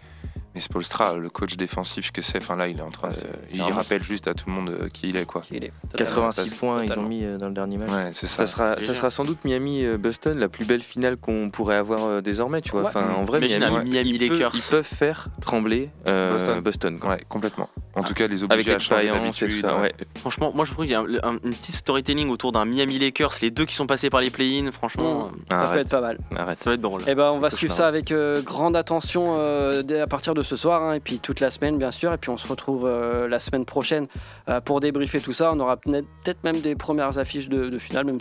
mais 0.54 0.62
Spolstra, 0.62 1.16
le 1.18 1.30
coach 1.30 1.56
défensif 1.58 2.12
que 2.12 2.22
c'est, 2.22 2.38
enfin 2.40 2.56
là, 2.56 2.68
il 2.68 2.78
est 2.80 2.84
en 2.84 2.90
train 2.90 3.10
de- 3.10 3.16
il 3.54 3.62
rappelle 3.62 4.04
juste 4.04 4.28
à 4.28 4.34
tout 4.34 4.46
le 4.50 4.54
monde 4.56 4.70
euh, 4.70 4.90
qui 4.90 5.10
il 5.10 5.18
est, 5.18 5.26
quoi. 5.26 5.44
Il 5.52 5.64
est 5.64 5.72
86 5.98 6.42
Totalement. 6.44 6.58
points, 6.60 6.84
ils 6.84 6.86
ont 6.86 6.88
Totalement. 6.90 7.10
mis 7.10 7.24
euh, 7.24 7.38
dans 7.38 7.48
le 7.48 7.54
dernier 7.54 7.78
match. 7.78 7.90
Ouais, 7.90 8.10
c'est 8.14 8.28
ça. 8.28 8.46
Ça 8.46 8.46
sera, 8.46 8.82
ça 8.82 8.94
sera 8.94 9.10
sans 9.10 9.24
doute 9.24 9.40
Miami-Boston, 9.46 10.38
la 10.38 10.50
plus 10.50 10.66
belle 10.66 10.82
finale 10.82 11.18
qu'on 11.18 11.50
pourrait 11.50 11.76
avoir 11.78 12.04
euh, 12.06 12.22
désormais, 12.22 12.62
tu 12.62 12.72
vois. 12.72 12.82
Ouais. 12.82 12.88
Enfin, 12.88 13.10
en 13.16 13.24
vrai, 13.24 13.40
Imagine 13.40 13.60
Miami, 13.60 13.90
Miami 13.92 14.10
ils, 14.12 14.20
peuvent, 14.20 14.30
Lakers. 14.38 14.56
ils 14.56 14.62
peuvent 14.62 14.84
faire 14.86 15.28
trembler 15.42 15.90
euh, 16.08 16.32
Boston. 16.34 16.60
Boston. 16.62 17.00
quoi. 17.00 17.10
Ouais, 17.12 17.20
complètement. 17.30 17.70
En 17.96 18.04
tout 18.04 18.14
cas, 18.14 18.28
les 18.28 18.44
Avec 18.44 18.52
obliger 18.54 18.72
à 18.72 18.76
et 18.76 19.08
tout 19.08 19.14
d'habitude. 19.14 19.62
ça, 19.62 19.76
ouais. 19.76 19.82
ouais. 19.82 19.94
Franchement, 20.20 20.52
moi 20.56 20.64
je 20.66 20.72
trouve 20.72 20.86
qu'il 20.86 20.94
y 20.94 20.96
a 20.96 21.02
un- 21.02 21.06
un- 21.24 21.40
une 21.44 21.54
petite 21.54 21.76
storytelling 21.76 22.30
autour 22.30 22.52
d'un 22.54 22.64
Miami 22.66 23.00
Lakers, 23.00 23.34
les 23.42 23.52
deux 23.52 23.66
qui 23.66 23.76
sont 23.76 23.88
passés 23.88 24.10
par 24.10 24.22
les 24.22 24.30
play-in, 24.30 24.72
franchement, 24.72 25.26
Mm. 25.26 25.54
euh, 25.54 25.62
Ça 25.64 25.70
peut 25.74 25.80
être 25.80 25.90
pas 25.90 26.02
mal. 26.02 26.18
arrête. 26.36 26.64
ça 26.64 26.70
va 26.70 26.74
être 26.76 26.82
drôle. 26.82 27.02
Eh 27.08 27.16
ben, 27.16 27.32
on 27.32 27.40
va 27.40 27.50
suivre 27.50 27.74
ça 27.76 27.88
avec 27.88 28.12
euh, 28.12 28.42
grande 28.42 28.76
attention 28.76 29.36
euh, 29.40 29.84
à 30.02 30.08
partir 30.08 30.34
de 30.34 30.41
ce 30.44 30.56
soir, 30.56 30.82
hein, 30.84 30.94
et 30.94 31.00
puis 31.00 31.20
toute 31.20 31.40
la 31.40 31.52
semaine, 31.52 31.78
bien 31.78 31.92
sûr. 31.92 32.14
Et 32.14 32.18
puis 32.18 32.30
on 32.30 32.38
se 32.38 32.48
retrouve 32.48 32.86
euh, 32.86 33.28
la 33.28 33.40
semaine 33.40 33.66
prochaine 33.66 34.08
euh, 34.50 34.62
pour 34.62 34.80
débriefer 34.80 35.20
tout 35.20 35.34
ça. 35.34 35.52
On 35.54 35.60
aura 35.60 35.78
peut- 35.78 35.92
peut-être 36.24 36.44
même 36.44 36.60
des 36.62 36.76
premières 36.76 37.18
affiches 37.18 37.50
de, 37.50 37.70
de 37.70 37.78
finale, 37.78 38.06
même 38.06 38.20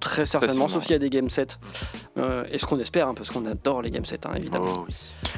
très 0.00 0.26
certainement, 0.26 0.68
sauf 0.68 0.82
s'il 0.82 0.92
y 0.92 0.96
a 0.96 0.98
des 0.98 1.10
game 1.10 1.28
sets. 1.30 1.58
Euh, 2.18 2.44
et 2.50 2.58
ce 2.58 2.66
qu'on 2.66 2.78
espère, 2.78 3.08
hein, 3.08 3.14
parce 3.14 3.30
qu'on 3.30 3.46
adore 3.46 3.82
les 3.82 3.90
game 3.90 4.04
sets, 4.04 4.26
hein, 4.26 4.32
évidemment. 4.36 4.72
Oh 4.78 4.84
oui. 4.88 4.94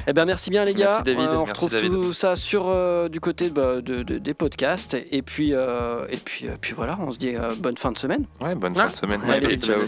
Eh 0.07 0.13
ben, 0.13 0.25
merci 0.25 0.49
bien, 0.49 0.65
les 0.65 0.73
Merci, 0.73 0.97
gars. 0.97 1.01
David. 1.03 1.19
Euh, 1.29 1.33
on 1.35 1.45
Merci, 1.45 1.51
retrouve 1.51 1.71
David. 1.71 1.91
tout 1.91 2.13
ça 2.13 2.35
sur 2.35 2.65
euh, 2.67 3.09
du 3.09 3.19
côté 3.19 3.49
bah, 3.49 3.81
de, 3.81 4.03
de- 4.03 4.17
des 4.17 4.33
podcasts. 4.33 4.95
Et 5.11 5.21
puis, 5.21 5.53
euh, 5.53 6.05
et 6.09 6.17
puis, 6.17 6.47
euh, 6.47 6.51
puis 6.59 6.73
voilà, 6.73 6.97
on 7.01 7.11
se 7.11 7.17
dit 7.17 7.35
euh, 7.35 7.53
bonne 7.59 7.77
fin 7.77 7.91
de 7.91 7.97
semaine. 7.97 8.25
Ouais, 8.41 8.55
bonne 8.55 8.73
Ah. 8.75 8.83
fin 8.85 8.89
de 8.89 8.95
semaine. 8.95 9.21
Allez, 9.27 9.57
ciao. 9.57 9.79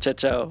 Ciao, 0.00 0.12
ciao. 0.14 0.50